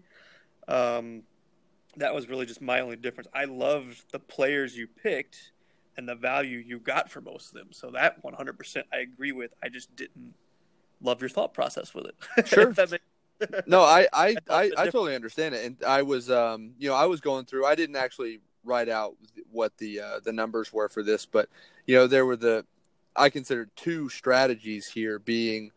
Um, 0.67 1.23
that 1.97 2.13
was 2.13 2.27
really 2.27 2.45
just 2.45 2.61
my 2.61 2.79
only 2.79 2.95
difference. 2.95 3.27
I 3.33 3.45
loved 3.45 4.11
the 4.11 4.19
players 4.19 4.75
you 4.75 4.87
picked 4.87 5.51
and 5.97 6.07
the 6.07 6.15
value 6.15 6.57
you 6.57 6.79
got 6.79 7.09
for 7.09 7.21
most 7.21 7.49
of 7.49 7.53
them. 7.53 7.67
So 7.71 7.91
that 7.91 8.23
100% 8.23 8.83
I 8.91 8.97
agree 8.97 9.31
with. 9.31 9.53
I 9.61 9.69
just 9.69 9.95
didn't 9.95 10.33
love 11.01 11.21
your 11.21 11.29
thought 11.29 11.53
process 11.53 11.93
with 11.93 12.05
it. 12.05 12.15
Sure. 12.47 12.73
no, 13.65 13.81
I 13.81 14.07
I, 14.13 14.35
I, 14.49 14.71
I, 14.77 14.85
totally 14.85 15.15
understand 15.15 15.53
it, 15.55 15.65
and 15.65 15.83
I 15.85 16.01
was 16.03 16.31
um 16.31 16.71
you 16.79 16.89
know 16.89 16.95
I 16.95 17.05
was 17.05 17.19
going 17.19 17.45
through. 17.45 17.65
I 17.65 17.75
didn't 17.75 17.95
actually 17.95 18.39
write 18.63 18.89
out 18.89 19.15
what 19.51 19.77
the 19.77 19.99
uh, 19.99 20.19
the 20.23 20.31
numbers 20.31 20.71
were 20.71 20.87
for 20.87 21.03
this, 21.03 21.25
but 21.25 21.49
you 21.85 21.95
know 21.95 22.07
there 22.07 22.25
were 22.25 22.37
the 22.37 22.65
I 23.15 23.29
consider 23.29 23.67
two 23.75 24.09
strategies 24.09 24.87
here 24.87 25.19
being 25.19 25.71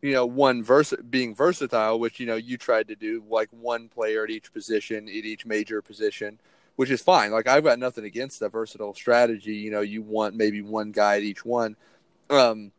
you 0.00 0.12
know 0.12 0.26
one 0.26 0.62
vers- 0.62 0.94
being 1.08 1.34
versatile 1.34 1.98
which 1.98 2.18
you 2.18 2.26
know 2.26 2.36
you 2.36 2.56
tried 2.56 2.88
to 2.88 2.96
do 2.96 3.22
like 3.28 3.48
one 3.50 3.88
player 3.88 4.24
at 4.24 4.30
each 4.30 4.52
position 4.52 5.08
at 5.08 5.14
each 5.14 5.46
major 5.46 5.80
position 5.80 6.38
which 6.76 6.90
is 6.90 7.02
fine. 7.02 7.30
Like 7.30 7.46
i've 7.46 7.64
got 7.64 7.78
nothing 7.78 8.04
against 8.04 8.40
the 8.40 8.48
versatile 8.48 8.94
strategy 8.94 9.54
you 9.54 9.70
know 9.70 9.80
you 9.80 10.02
want 10.02 10.34
maybe 10.34 10.62
one 10.62 10.92
guy 10.92 11.16
at 11.16 11.22
each 11.22 11.44
one. 11.44 11.76
Um 12.30 12.72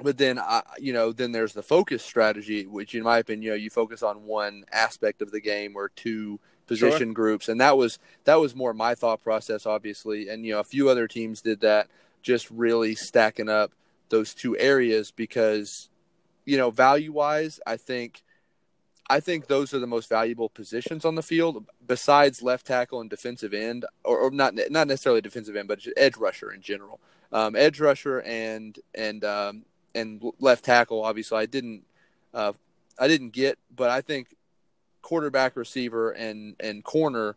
but 0.00 0.18
then 0.18 0.40
I, 0.40 0.62
you 0.78 0.92
know 0.92 1.12
then 1.12 1.32
there's 1.32 1.52
the 1.52 1.62
focus 1.62 2.04
strategy 2.04 2.66
which 2.66 2.94
in 2.94 3.04
my 3.04 3.18
opinion 3.18 3.42
you 3.42 3.50
know 3.50 3.56
you 3.56 3.70
focus 3.70 4.02
on 4.02 4.24
one 4.24 4.64
aspect 4.72 5.22
of 5.22 5.30
the 5.30 5.40
game 5.40 5.76
or 5.76 5.90
two 5.90 6.40
position 6.66 7.08
sure. 7.08 7.14
groups. 7.14 7.48
And 7.48 7.60
that 7.60 7.76
was 7.76 7.98
that 8.24 8.36
was 8.36 8.54
more 8.54 8.74
my 8.74 8.94
thought 8.94 9.22
process 9.22 9.66
obviously. 9.66 10.28
And 10.28 10.44
you 10.44 10.54
know 10.54 10.60
a 10.60 10.64
few 10.64 10.88
other 10.88 11.06
teams 11.06 11.40
did 11.42 11.60
that 11.60 11.88
just 12.24 12.50
really 12.50 12.96
stacking 12.96 13.48
up 13.48 13.70
those 14.08 14.34
two 14.34 14.58
areas 14.58 15.12
because 15.12 15.88
you 16.44 16.56
know 16.56 16.70
value 16.70 17.12
wise 17.12 17.60
i 17.66 17.76
think 17.76 18.22
i 19.08 19.20
think 19.20 19.46
those 19.46 19.72
are 19.72 19.78
the 19.78 19.86
most 19.86 20.08
valuable 20.08 20.48
positions 20.48 21.04
on 21.04 21.14
the 21.14 21.22
field 21.22 21.64
besides 21.86 22.42
left 22.42 22.66
tackle 22.66 23.00
and 23.00 23.08
defensive 23.08 23.54
end 23.54 23.84
or, 24.04 24.18
or 24.18 24.30
not 24.32 24.54
not 24.70 24.88
necessarily 24.88 25.20
defensive 25.20 25.54
end 25.54 25.68
but 25.68 25.80
edge 25.96 26.16
rusher 26.16 26.50
in 26.50 26.60
general 26.60 26.98
um, 27.34 27.56
edge 27.56 27.80
rusher 27.80 28.22
and 28.22 28.78
and 28.94 29.24
um, 29.24 29.64
and 29.94 30.22
left 30.38 30.64
tackle. 30.64 31.04
Obviously, 31.04 31.38
I 31.38 31.46
didn't 31.46 31.82
uh, 32.32 32.52
I 32.98 33.08
didn't 33.08 33.30
get, 33.30 33.58
but 33.74 33.90
I 33.90 34.00
think 34.00 34.34
quarterback, 35.02 35.56
receiver, 35.56 36.12
and 36.12 36.56
and 36.60 36.82
corner. 36.82 37.36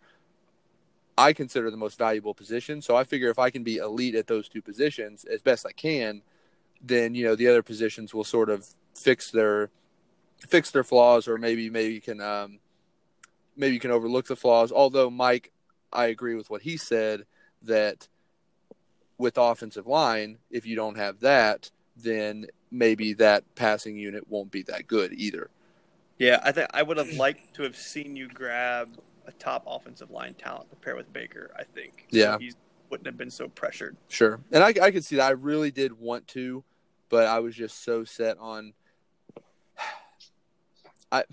I 1.18 1.34
consider 1.34 1.72
the 1.72 1.78
most 1.78 1.98
valuable 1.98 2.34
position. 2.34 2.82
So 2.82 2.96
I 2.96 3.04
figure 3.04 3.30
if 3.30 3.40
I 3.40 3.50
can 3.50 3.64
be 3.64 3.78
elite 3.78 4.16
at 4.16 4.28
those 4.28 4.48
two 4.48 4.62
positions 4.62 5.26
as 5.26 5.42
best 5.42 5.66
I 5.66 5.72
can, 5.72 6.22
then 6.82 7.16
you 7.16 7.26
know 7.26 7.36
the 7.36 7.48
other 7.48 7.64
positions 7.64 8.14
will 8.14 8.24
sort 8.24 8.50
of 8.50 8.68
fix 8.94 9.32
their 9.32 9.70
fix 10.38 10.70
their 10.72 10.84
flaws, 10.84 11.28
or 11.28 11.38
maybe 11.38 11.70
maybe 11.70 11.94
you 11.94 12.02
can 12.02 12.22
um, 12.22 12.60
maybe 13.56 13.74
you 13.74 13.80
can 13.80 13.92
overlook 13.92 14.28
the 14.28 14.36
flaws. 14.36 14.72
Although 14.72 15.10
Mike, 15.10 15.52
I 15.92 16.08
agree 16.08 16.36
with 16.36 16.50
what 16.50 16.62
he 16.62 16.78
said 16.78 17.26
that 17.64 18.08
with 19.18 19.38
offensive 19.38 19.88
line, 19.88 20.38
if 20.52 20.68
you 20.68 20.76
don't 20.76 20.98
have 20.98 21.22
that, 21.22 21.72
then 21.96 22.46
maybe 22.70 23.14
that 23.14 23.44
passing 23.56 23.98
unit 23.98 24.28
won't 24.30 24.52
be 24.52 24.62
that 24.64 24.86
good 24.86 25.14
either. 25.14 25.50
Yeah, 26.20 26.40
I 26.44 26.52
think 26.52 26.70
I 26.74 26.84
would 26.84 26.98
have 26.98 27.14
liked 27.14 27.56
to 27.56 27.64
have 27.64 27.76
seen 27.76 28.16
you 28.16 28.28
grab 28.28 28.90
a 29.28 29.32
top 29.34 29.64
offensive 29.68 30.10
line 30.10 30.34
talent 30.34 30.70
to 30.72 30.76
pair 30.78 30.96
with 30.96 31.12
Baker. 31.14 31.52
I 31.58 31.64
think. 31.64 32.06
So 32.12 32.18
yeah, 32.18 32.38
he 32.40 32.54
wouldn't 32.90 33.06
have 33.06 33.18
been 33.18 33.30
so 33.30 33.48
pressured. 33.50 33.98
Sure, 34.08 34.40
and 34.52 34.64
I, 34.64 34.74
I 34.82 34.92
could 34.92 35.06
see 35.06 35.18
that. 35.18 35.28
I 35.28 35.32
really 35.32 35.70
did 35.72 36.00
want 36.00 36.28
to, 36.30 36.64
but 37.10 37.28
I 37.28 37.40
was 37.40 37.56
just 37.56 37.84
so 37.84 38.04
set 38.04 38.38
on. 38.40 38.74
I, 41.12 41.24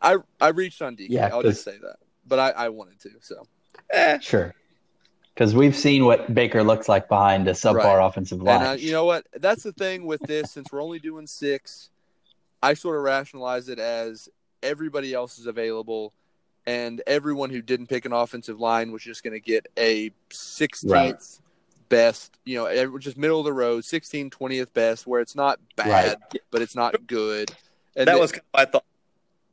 I, 0.00 0.16
I 0.40 0.48
reached 0.48 0.80
on 0.82 0.96
DK. 0.96 1.06
Yeah, 1.10 1.28
I'll 1.32 1.42
just 1.42 1.64
say 1.64 1.76
that, 1.82 1.96
but 2.26 2.38
I, 2.38 2.50
I 2.50 2.68
wanted 2.68 3.00
to. 3.00 3.10
So. 3.20 3.46
Eh. 3.90 4.18
Sure. 4.20 4.54
because 5.34 5.54
we've 5.54 5.76
seen 5.76 6.04
what 6.04 6.32
Baker 6.34 6.62
looks 6.62 6.88
like 6.88 7.08
behind 7.08 7.46
a 7.48 7.52
subpar 7.52 7.74
Right. 7.98 8.06
offensive 8.06 8.40
line. 8.42 8.60
And 8.60 8.68
uh, 8.68 8.72
you 8.72 8.92
know 8.92 9.04
what? 9.04 9.26
That's 9.34 9.62
the 9.62 9.72
thing 9.72 10.06
with 10.06 10.20
this. 10.22 10.52
Since 10.52 10.72
we're 10.72 10.82
only 10.82 10.98
doing 10.98 11.26
six, 11.26 11.90
I 12.62 12.74
sort 12.74 12.96
of 12.96 13.02
rationalize 13.02 13.68
it 13.68 13.78
as 13.78 14.28
everybody 14.62 15.12
else 15.12 15.38
is 15.38 15.46
available, 15.46 16.12
and 16.66 17.02
everyone 17.06 17.50
who 17.50 17.60
didn't 17.62 17.86
pick 17.88 18.04
an 18.04 18.12
offensive 18.12 18.60
line 18.60 18.92
was 18.92 19.02
just 19.02 19.22
going 19.24 19.32
to 19.32 19.40
get 19.40 19.66
a 19.76 20.10
16th 20.30 20.90
Right. 20.90 21.16
best. 21.88 22.38
You 22.44 22.56
know, 22.58 22.66
every- 22.66 23.00
just 23.00 23.16
middle 23.16 23.38
of 23.40 23.44
the 23.44 23.52
road, 23.52 23.84
16, 23.84 24.30
20th 24.30 24.72
best, 24.72 25.06
where 25.06 25.20
it's 25.20 25.34
not 25.34 25.58
bad, 25.76 26.18
but 26.50 26.62
it's 26.62 26.76
not 26.76 27.06
good. 27.06 27.50
And 27.96 28.06
that 28.06 28.12
then- 28.12 28.20
was 28.20 28.32
kind 28.32 28.42
of 28.54 28.58
my 28.58 28.64
thought. 28.64 28.84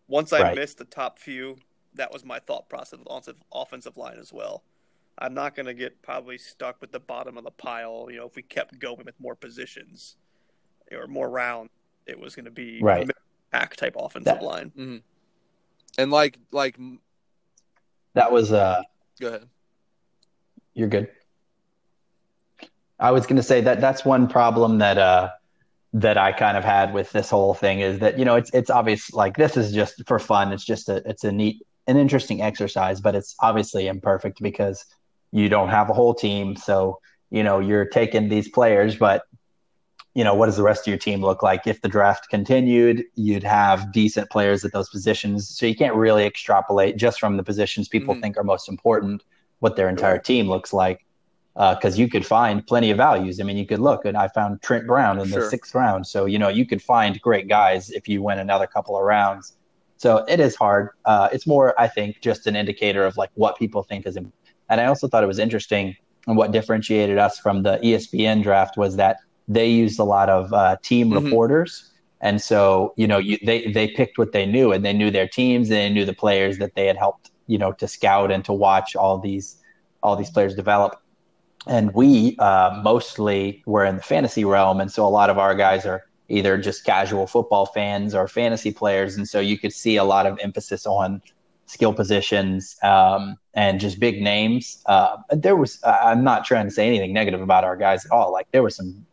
Once 0.07 0.33
I 0.33 0.41
Right. 0.41 0.55
missed 0.55 0.77
the 0.77 0.85
top 0.85 1.19
few, 1.19 1.57
that 1.95 2.11
was 2.11 2.23
my 2.23 2.39
thought 2.39 2.69
process 2.69 2.99
on 3.07 3.21
the 3.25 3.35
offensive 3.51 3.97
line 3.97 4.17
as 4.17 4.31
well. 4.33 4.63
I'm 5.17 5.33
not 5.33 5.53
going 5.53 5.65
to 5.65 5.73
get 5.73 6.01
probably 6.01 6.37
stuck 6.37 6.79
with 6.79 6.91
the 6.91 6.99
bottom 6.99 7.37
of 7.37 7.43
the 7.43 7.51
pile. 7.51 8.07
You 8.09 8.19
know, 8.19 8.25
if 8.27 8.35
we 8.35 8.41
kept 8.41 8.79
going 8.79 9.03
with 9.05 9.19
more 9.19 9.35
positions 9.35 10.15
or 10.91 11.07
more 11.07 11.29
rounds, 11.29 11.69
it 12.05 12.17
was 12.17 12.35
going 12.35 12.45
to 12.45 12.51
be 12.51 12.79
Right. 12.81 13.07
a 13.09 13.13
pack 13.51 13.75
type 13.75 13.95
offensive 13.97 14.35
That- 14.35 14.43
line. 14.43 14.69
Mm-hmm. 14.71 14.97
And 15.99 16.11
like 16.11 16.39
like 16.51 16.79
that 18.13 18.31
was 18.31 18.51
uh 18.51 18.81
go 19.19 19.27
ahead. 19.27 19.47
You're 20.73 20.87
good. 20.87 21.09
I 22.99 23.11
was 23.11 23.25
going 23.25 23.37
to 23.37 23.43
say 23.43 23.61
that 23.61 23.81
that's 23.81 24.05
one 24.05 24.27
problem 24.27 24.77
that 24.79 24.97
uh 24.97 25.29
that 25.93 26.17
I 26.17 26.31
kind 26.31 26.55
of 26.55 26.63
had 26.63 26.93
with 26.93 27.11
this 27.11 27.29
whole 27.29 27.53
thing 27.53 27.81
is 27.81 27.99
that 27.99 28.17
you 28.17 28.25
know 28.25 28.35
it's 28.35 28.49
it's 28.53 28.69
obvious 28.69 29.11
like 29.11 29.35
this 29.35 29.57
is 29.57 29.73
just 29.73 30.01
for 30.07 30.19
fun. 30.19 30.53
It's 30.53 30.65
just 30.65 30.87
a 30.87 31.03
it's 31.05 31.23
a 31.23 31.31
neat 31.31 31.61
an 31.87 31.97
interesting 31.97 32.41
exercise, 32.41 33.01
but 33.01 33.15
it's 33.15 33.35
obviously 33.41 33.87
imperfect 33.87 34.41
because 34.41 34.85
you 35.31 35.49
don't 35.49 35.69
have 35.69 35.89
a 35.89 35.93
whole 35.93 36.13
team. 36.13 36.55
So 36.55 36.99
you 37.29 37.43
know 37.43 37.59
you're 37.59 37.85
taking 37.85 38.29
these 38.29 38.47
players, 38.47 38.95
but 38.95 39.23
you 40.19 40.25
know 40.25 40.33
what 40.33 40.47
does 40.47 40.57
the 40.57 40.63
rest 40.63 40.81
of 40.81 40.87
your 40.87 40.97
team 40.97 41.21
look 41.21 41.41
like 41.49 41.65
if 41.65 41.79
the 41.81 41.87
draft 41.87 42.23
continued? 42.29 43.05
You'd 43.15 43.43
have 43.59 43.93
decent 43.93 44.29
players 44.29 44.65
at 44.65 44.73
those 44.73 44.89
positions, 44.89 45.47
so 45.57 45.65
you 45.65 45.75
can't 45.83 45.95
really 45.95 46.25
extrapolate 46.25 46.97
just 46.97 47.17
from 47.21 47.37
the 47.37 47.43
positions 47.51 47.87
people 47.87 48.13
Mhm. 48.13 48.21
think 48.21 48.37
are 48.37 48.43
most 48.43 48.67
important 48.67 49.23
what 49.59 49.77
their 49.77 49.87
entire 49.87 50.17
team 50.19 50.49
looks 50.49 50.73
like 50.73 50.99
because 51.75 51.97
you 51.97 52.07
could 52.09 52.25
find 52.25 52.65
plenty 52.67 52.89
of 52.91 52.97
values. 52.97 53.39
I 53.39 53.43
mean, 53.43 53.57
you 53.57 53.65
could 53.65 53.79
look, 53.79 54.03
and 54.05 54.17
I 54.17 54.27
found 54.29 54.61
Trent 54.61 54.85
Brown 54.87 55.19
in 55.19 55.27
Sure. 55.27 55.39
the 55.43 55.49
sixth 55.49 55.73
round. 55.73 56.05
So, 56.05 56.25
you 56.25 56.39
know, 56.39 56.49
you 56.49 56.65
could 56.65 56.81
find 56.81 57.19
great 57.21 57.47
guys 57.47 57.89
if 57.91 58.07
you 58.09 58.21
went 58.21 58.39
another 58.41 58.67
couple 58.67 58.97
of 58.97 59.03
rounds. 59.03 59.55
So 59.97 60.09
it 60.33 60.39
is 60.41 60.53
hard. 60.55 60.89
Uh, 61.05 61.27
it's 61.31 61.47
more, 61.47 61.67
I 61.85 61.87
think, 61.87 62.19
just 62.21 62.45
an 62.47 62.55
indicator 62.57 63.03
of 63.05 63.15
like 63.17 63.31
what 63.35 63.57
people 63.57 63.83
think 63.83 64.05
is. 64.05 64.15
im- 64.17 64.33
And 64.69 64.79
I 64.81 64.85
also 64.85 65.07
thought 65.07 65.23
it 65.23 65.27
was 65.35 65.39
interesting, 65.47 65.95
and 66.27 66.35
what 66.37 66.51
differentiated 66.51 67.17
us 67.17 67.39
from 67.39 67.63
the 67.63 67.77
ESPN 67.87 68.41
draft 68.43 68.75
was 68.77 68.95
that 68.97 69.17
they 69.49 69.67
used 69.67 69.99
a 69.99 70.05
lot 70.05 70.29
of 70.29 70.53
uh, 70.53 70.77
team 70.83 71.11
Mhm. 71.11 71.23
reporters. 71.23 71.91
And 72.21 72.41
so, 72.41 72.93
you 72.97 73.07
know, 73.07 73.17
you, 73.17 73.37
they 73.45 73.71
they 73.71 73.87
picked 73.89 74.17
what 74.17 74.31
they 74.33 74.45
knew, 74.45 74.71
and 74.73 74.85
they 74.85 74.93
knew 74.93 75.11
their 75.11 75.27
teams, 75.27 75.69
and 75.69 75.77
they 75.77 75.89
knew 75.89 76.05
the 76.05 76.13
players 76.13 76.59
that 76.59 76.75
they 76.75 76.85
had 76.87 76.97
helped, 76.97 77.31
you 77.47 77.57
know, 77.57 77.71
to 77.73 77.87
scout 77.87 78.31
and 78.31 78.45
to 78.45 78.53
watch 78.53 78.95
all 78.95 79.17
these 79.19 79.57
all 80.03 80.15
these 80.15 80.29
players 80.31 80.55
develop. 80.55 80.95
And 81.67 81.93
we 81.93 82.35
uh, 82.39 82.81
mostly 82.83 83.63
were 83.65 83.85
in 83.85 83.97
the 83.97 84.01
fantasy 84.01 84.45
realm. 84.45 84.79
And 84.81 84.91
so 84.91 85.05
a 85.05 85.09
lot 85.09 85.29
of 85.29 85.37
our 85.37 85.55
guys 85.55 85.85
are 85.85 86.03
either 86.29 86.57
just 86.57 86.85
casual 86.85 87.27
football 87.27 87.65
fans 87.65 88.15
or 88.15 88.27
fantasy 88.27 88.71
players. 88.71 89.17
And 89.17 89.27
so 89.27 89.39
you 89.39 89.57
could 89.57 89.73
see 89.73 89.97
a 89.97 90.03
lot 90.03 90.25
of 90.25 90.39
emphasis 90.41 90.85
on 90.85 91.21
skill 91.65 91.93
positions 91.93 92.77
um, 92.83 93.37
and 93.53 93.79
just 93.79 93.99
big 93.99 94.21
names. 94.21 94.81
Uh, 94.87 95.17
there 95.31 95.55
was 95.55 95.79
i'm 95.85 96.23
not 96.23 96.45
trying 96.45 96.65
to 96.65 96.71
say 96.71 96.87
anything 96.87 97.13
negative 97.13 97.41
about 97.41 97.63
our 97.63 97.75
guys 97.75 98.05
at 98.05 98.11
all. 98.11 98.31
Like 98.31 98.47
there 98.51 98.63
were 98.63 98.69
some 98.69 99.05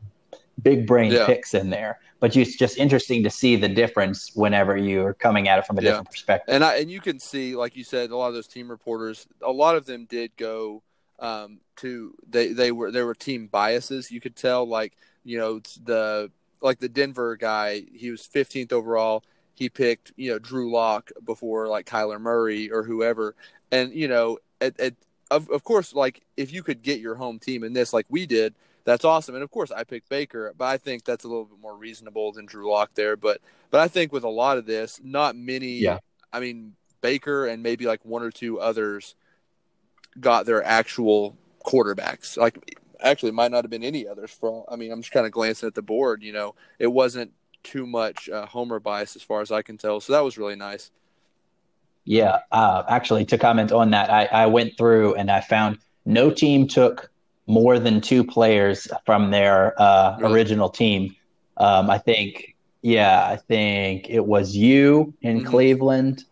big 0.69 0.87
brain 0.87 1.13
Yeah. 1.13 1.27
picks 1.27 1.55
in 1.55 1.71
there 1.71 2.01
but 2.19 2.35
it's 2.35 2.57
just 2.57 2.79
interesting 2.79 3.23
to 3.23 3.31
see 3.31 3.57
the 3.57 3.69
difference 3.69 4.19
whenever 4.35 4.77
you're 4.77 5.15
coming 5.15 5.49
at 5.49 5.59
it 5.61 5.67
from 5.67 5.77
a 5.79 5.83
Yeah. 5.83 5.91
different 5.91 6.11
perspective 6.11 6.55
And 6.55 6.65
I 6.65 6.77
and 6.81 6.91
you 6.91 7.01
can 7.01 7.19
see, 7.21 7.55
like 7.55 7.77
you 7.77 7.85
said, 7.85 8.11
a 8.11 8.17
lot 8.17 8.29
of 8.29 8.35
those 8.35 8.49
team 8.49 8.69
reporters, 8.71 9.27
a 9.43 9.53
lot 9.53 9.77
of 9.77 9.85
them 9.87 10.07
did 10.07 10.31
go 10.37 10.83
um, 11.19 11.61
to 11.77 12.15
they 12.29 12.53
they 12.61 12.73
were 12.73 12.91
there 12.91 13.07
were 13.07 13.15
team 13.15 13.47
biases. 13.47 14.11
You 14.11 14.21
could 14.21 14.35
tell, 14.37 14.67
like 14.79 14.93
you 15.25 15.39
know 15.39 15.61
the 15.85 16.31
like 16.63 16.79
the 16.79 16.89
Denver 16.89 17.37
guy, 17.37 17.85
he 18.03 18.11
was 18.11 18.23
15th 18.27 18.73
overall. 18.73 19.23
He 19.55 19.69
picked 19.69 20.13
you 20.17 20.31
know 20.31 20.39
Drew 20.39 20.71
Lock 20.73 21.11
before 21.25 21.69
like 21.69 21.87
Kyler 21.87 22.21
Murray 22.21 22.71
or 22.71 22.83
whoever, 22.83 23.35
and 23.71 23.93
you 23.95 24.09
know 24.09 24.39
at, 24.61 24.79
at 24.81 24.95
of 25.31 25.49
of 25.51 25.65
course 25.65 25.95
like 25.95 26.23
if 26.37 26.53
you 26.53 26.63
could 26.63 26.81
get 26.83 26.99
your 27.01 27.15
home 27.15 27.39
team 27.39 27.63
in 27.63 27.73
this 27.75 27.93
like 27.93 28.07
we 28.09 28.25
did. 28.27 28.55
That's 28.87 29.05
awesome, 29.05 29.35
and 29.35 29.43
of 29.43 29.51
course 29.51 29.73
I 29.73 29.83
picked 29.83 30.09
Baker, 30.09 30.55
but 30.57 30.67
I 30.67 30.79
think 30.79 31.05
that's 31.05 31.25
a 31.25 31.29
little 31.29 31.45
bit 31.45 31.59
more 31.61 31.77
reasonable 31.77 32.31
than 32.31 32.47
Drew 32.47 32.71
Lock 32.71 32.95
there. 32.95 33.17
But 33.17 33.41
but 33.71 33.81
I 33.81 33.89
think 33.89 34.13
with 34.13 34.23
a 34.23 34.29
lot 34.29 34.59
of 34.59 34.65
this, 34.65 35.01
not 35.03 35.35
many. 35.35 35.73
Yeah. 35.73 35.99
I 36.33 36.39
mean, 36.39 36.75
Baker 37.01 37.47
and 37.47 37.65
maybe 37.65 37.85
like 37.85 38.05
one 38.05 38.23
or 38.23 38.31
two 38.31 38.61
others 38.61 39.17
got 40.21 40.47
their 40.47 40.63
actual 40.63 41.37
quarterbacks. 41.65 42.37
Like, 42.37 42.79
actually, 43.01 43.31
it 43.31 43.35
might 43.35 43.51
not 43.51 43.65
have 43.65 43.71
been 43.71 43.83
any 43.83 44.07
others. 44.07 44.31
For 44.31 44.51
all, 44.51 44.69
I 44.71 44.77
mean, 44.77 44.93
I'm 44.93 45.03
just 45.03 45.13
kind 45.13 45.27
of 45.27 45.33
glancing 45.33 45.67
at 45.67 45.75
the 45.75 45.83
board. 45.83 46.23
You 46.23 46.33
know, 46.33 46.55
it 46.79 46.87
wasn't 46.87 47.33
too 47.65 47.87
much 47.87 48.29
uh, 48.29 48.47
homer 48.47 48.79
bias 48.79 49.17
as 49.17 49.23
far 49.23 49.41
as 49.41 49.51
I 49.51 49.63
can 49.63 49.77
tell. 49.79 50.01
So 50.01 50.13
that 50.13 50.23
was 50.23 50.39
really 50.39 50.57
nice. 50.57 50.93
Yeah, 52.05 52.39
uh, 52.53 52.85
actually, 52.89 53.25
to 53.27 53.39
comment 53.39 53.73
on 53.73 53.91
that, 53.91 54.11
I, 54.11 54.27
I 54.27 54.47
went 54.47 54.79
through 54.79 55.15
and 55.15 55.29
I 55.29 55.41
found 55.41 55.79
no 56.05 56.31
team 56.31 56.69
took 56.69 57.11
more 57.47 57.79
than 57.79 58.01
two 58.01 58.25
players 58.25 58.89
from 59.05 59.31
their 59.31 59.81
uh, 59.81 60.17
Really? 60.19 60.35
original 60.35 60.69
team. 60.69 61.15
Um, 61.57 61.89
I 61.91 61.99
think, 61.99 62.55
yeah, 62.83 63.25
I 63.25 63.37
think 63.37 64.11
it 64.11 64.27
was 64.27 64.57
you 64.57 65.15
in 65.23 65.41
Mhm. 65.41 65.47
Cleveland. 65.47 66.25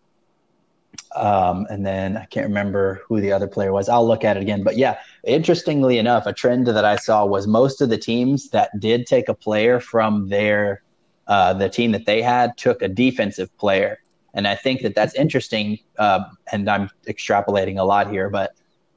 Um, 1.17 1.67
and 1.71 1.87
then 1.87 2.17
I 2.17 2.25
can't 2.25 2.47
remember 2.49 3.01
who 3.07 3.21
the 3.21 3.33
other 3.33 3.47
player 3.47 3.73
was. 3.73 3.89
I'll 3.89 4.07
look 4.07 4.25
at 4.25 4.37
it 4.37 4.41
again. 4.43 4.65
But 4.65 4.77
yeah, 4.77 4.99
interestingly 5.25 5.99
enough, 5.99 6.27
a 6.27 6.33
trend 6.33 6.67
that 6.67 6.85
I 6.85 6.97
saw 6.97 7.25
was 7.25 7.47
most 7.47 7.81
of 7.81 7.89
the 7.89 7.99
teams 7.99 8.51
that 8.51 8.71
did 8.81 9.07
take 9.07 9.29
a 9.29 9.35
player 9.35 9.79
from 9.81 10.29
their 10.29 10.83
uh, 11.27 11.55
the 11.55 11.71
team 11.71 11.93
that 11.93 12.05
they 12.05 12.21
had 12.21 12.55
took 12.59 12.83
a 12.83 12.89
defensive 12.89 13.57
player. 13.57 13.99
And 14.35 14.47
I 14.47 14.57
think 14.57 14.83
that 14.83 14.95
that's 14.95 15.15
interesting. 15.15 15.79
Uh, 15.99 16.25
and 16.53 16.69
I'm 16.69 16.91
extrapolating 17.07 17.79
a 17.79 17.85
lot 17.85 18.11
here, 18.11 18.29
but 18.29 18.53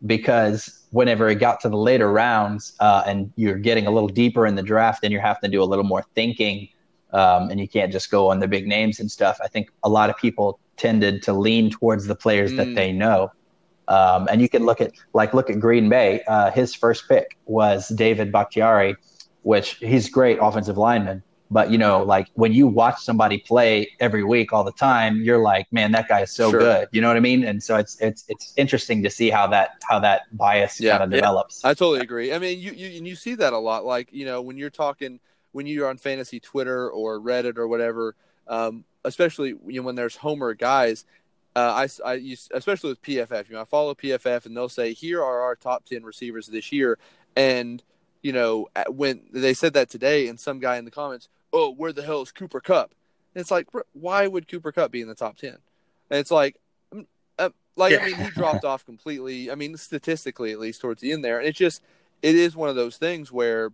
because 0.05 0.76
whenever 0.91 1.29
it 1.29 1.35
got 1.35 1.59
to 1.61 1.69
the 1.69 1.77
later 1.77 2.11
rounds 2.11 2.73
uh, 2.79 3.03
and 3.05 3.31
you're 3.35 3.57
getting 3.57 3.87
a 3.87 3.91
little 3.91 4.07
deeper 4.09 4.45
in 4.47 4.55
the 4.55 4.63
draft 4.63 5.03
and 5.03 5.11
you're 5.11 5.21
having 5.21 5.41
to 5.41 5.47
do 5.49 5.61
a 5.61 5.65
little 5.65 5.83
more 5.85 6.03
thinking 6.15 6.67
um, 7.13 7.49
and 7.49 7.59
you 7.59 7.67
can't 7.67 7.91
just 7.91 8.09
go 8.11 8.29
on 8.29 8.39
the 8.39 8.47
big 8.47 8.67
names 8.67 8.99
and 8.99 9.09
stuff, 9.09 9.37
I 9.43 9.47
think 9.47 9.69
a 9.83 9.89
lot 9.89 10.09
of 10.09 10.17
people 10.17 10.59
tended 10.77 11.23
to 11.23 11.33
lean 11.33 11.69
towards 11.69 12.05
the 12.05 12.15
players 12.15 12.53
that 12.53 12.67
Mm. 12.67 12.75
they 12.75 12.91
know. 12.91 13.31
Um, 13.87 14.27
and 14.29 14.41
you 14.41 14.49
can 14.49 14.65
look 14.65 14.81
at 14.81 14.91
like 15.13 15.33
look 15.33 15.49
at 15.49 15.59
Green 15.59 15.87
Bay. 15.87 16.21
Uh, 16.27 16.51
his 16.51 16.75
first 16.75 17.07
pick 17.07 17.37
was 17.45 17.87
David 17.89 18.31
Bakhtiari, 18.33 18.95
which 19.43 19.75
he's 19.75 20.09
great 20.09 20.37
offensive 20.41 20.77
lineman. 20.77 21.23
But 21.49 21.71
you 21.71 21.77
know, 21.77 22.03
like 22.03 22.27
when 22.33 22.51
you 22.51 22.67
watch 22.67 22.99
somebody 23.01 23.37
play 23.37 23.89
every 23.99 24.23
week 24.23 24.51
all 24.51 24.63
the 24.65 24.71
time, 24.73 25.21
you're 25.21 25.37
like, 25.37 25.71
man, 25.71 25.91
that 25.93 26.09
guy 26.09 26.21
is 26.21 26.31
so 26.31 26.51
Sure. 26.51 26.59
good. 26.59 26.87
You 26.91 26.99
know 27.01 27.07
what 27.07 27.15
I 27.17 27.21
mean? 27.21 27.43
And 27.45 27.63
so 27.63 27.77
it's 27.77 27.99
it's 28.01 28.25
it's 28.27 28.53
interesting 28.57 29.01
to 29.03 29.09
see 29.09 29.29
how 29.29 29.47
that 29.47 29.81
how 29.87 29.99
that 29.99 30.23
bias 30.35 30.79
Yeah. 30.79 30.97
kind 30.97 31.03
of 31.03 31.11
Yeah. 31.11 31.21
develops. 31.21 31.63
I 31.63 31.73
totally 31.73 32.01
agree. 32.01 32.33
I 32.33 32.39
mean, 32.39 32.59
you, 32.59 32.71
you 32.73 32.97
and 32.97 33.07
you 33.07 33.15
see 33.15 33.35
that 33.35 33.53
a 33.53 33.57
lot. 33.57 33.85
Like 33.85 34.09
you 34.11 34.25
know, 34.25 34.41
when 34.41 34.57
you're 34.57 34.69
talking, 34.69 35.19
when 35.53 35.65
you're 35.67 35.87
on 35.87 35.97
fantasy 35.97 36.39
Twitter 36.41 36.89
or 36.89 37.19
Reddit 37.19 37.57
or 37.57 37.67
whatever, 37.67 38.15
um, 38.47 38.83
especially 39.05 39.55
you 39.67 39.79
know, 39.79 39.83
when 39.83 39.95
there's 39.95 40.17
Homer 40.17 40.53
guys. 40.53 41.05
Uh, 41.55 41.87
I, 42.05 42.09
I 42.11 42.13
use, 42.15 42.49
especially 42.53 42.89
with 42.91 43.01
PFF. 43.01 43.49
You 43.49 43.55
know, 43.55 43.61
I 43.61 43.65
follow 43.65 43.95
PFF, 43.95 44.45
and 44.45 44.55
they'll 44.55 44.69
say, 44.69 44.93
"Here 44.93 45.23
are 45.23 45.41
our 45.41 45.55
top 45.55 45.85
ten 45.85 46.03
receivers 46.03 46.45
this 46.45 46.71
year." 46.71 46.99
And 47.35 47.81
you 48.21 48.31
know, 48.31 48.67
when 48.89 49.21
they 49.31 49.55
said 49.55 49.73
that 49.73 49.89
today, 49.89 50.27
and 50.27 50.39
some 50.39 50.59
guy 50.59 50.77
in 50.77 50.85
the 50.85 50.91
comments, 50.91 51.29
"Oh, 51.53 51.71
where 51.71 51.93
the 51.93 52.03
hell 52.03 52.21
is 52.21 52.31
Cooper 52.31 52.59
Kupp?" 52.59 52.93
And 53.33 53.41
it's 53.41 53.51
like, 53.51 53.67
why 53.93 54.27
would 54.27 54.47
Cooper 54.47 54.71
Kupp 54.71 54.91
be 54.91 55.01
in 55.01 55.07
the 55.07 55.15
top 55.15 55.37
ten? 55.37 55.57
And 56.09 56.19
it's 56.19 56.31
like, 56.31 56.55
mm, 56.93 57.05
uh, 57.37 57.49
like 57.75 57.99
I 58.01 58.05
mean, 58.05 58.15
he 58.15 58.29
dropped 58.31 58.65
off 58.65 58.85
completely. 58.85 59.51
I 59.51 59.55
mean, 59.55 59.77
statistically, 59.77 60.51
at 60.51 60.59
least 60.59 60.81
towards 60.81 61.01
the 61.01 61.11
end 61.11 61.23
there, 61.23 61.39
and 61.39 61.47
it's 61.47 61.57
just, 61.57 61.83
it 62.21 62.35
is 62.35 62.55
one 62.55 62.69
of 62.69 62.75
those 62.75 62.97
things 62.97 63.31
where 63.31 63.71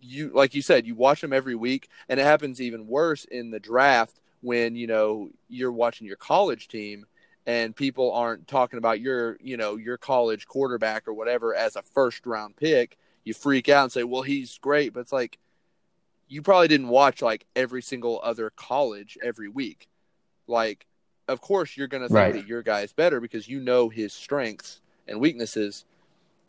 you, 0.00 0.30
like 0.34 0.54
you 0.54 0.62
said, 0.62 0.86
you 0.86 0.94
watch 0.94 1.20
them 1.20 1.32
every 1.32 1.54
week, 1.54 1.88
and 2.08 2.20
it 2.20 2.24
happens 2.24 2.60
even 2.60 2.86
worse 2.86 3.24
in 3.24 3.50
the 3.50 3.60
draft 3.60 4.20
when 4.42 4.74
you 4.74 4.86
know 4.86 5.30
you're 5.48 5.72
watching 5.72 6.06
your 6.06 6.16
college 6.16 6.68
team 6.68 7.06
and 7.46 7.74
people 7.74 8.12
aren't 8.12 8.46
talking 8.46 8.78
about 8.78 9.00
your 9.00 9.36
you 9.40 9.56
know 9.56 9.76
your 9.76 9.96
college 9.96 10.46
quarterback 10.46 11.06
or 11.06 11.12
whatever 11.12 11.54
as 11.54 11.76
a 11.76 11.82
first 11.82 12.26
round 12.26 12.56
pick 12.56 12.96
you 13.24 13.34
freak 13.34 13.68
out 13.68 13.84
and 13.84 13.92
say 13.92 14.04
well 14.04 14.22
he's 14.22 14.58
great 14.58 14.92
but 14.92 15.00
it's 15.00 15.12
like 15.12 15.38
you 16.30 16.42
probably 16.42 16.68
didn't 16.68 16.88
watch 16.88 17.22
like 17.22 17.46
every 17.56 17.82
single 17.82 18.20
other 18.24 18.50
college 18.56 19.18
every 19.22 19.48
week 19.50 19.88
like 20.48 20.86
of 21.28 21.40
course 21.40 21.76
you're 21.76 21.88
going 21.88 22.02
to 22.02 22.10
think 22.10 22.14
Right. 22.16 22.32
that 22.32 22.46
your 22.46 22.62
guy 22.62 22.82
is 22.82 22.92
better 22.92 23.20
because 23.20 23.48
you 23.48 23.60
know 23.60 23.88
his 23.90 24.12
strengths 24.14 24.82
and 25.08 25.20
weaknesses 25.20 25.86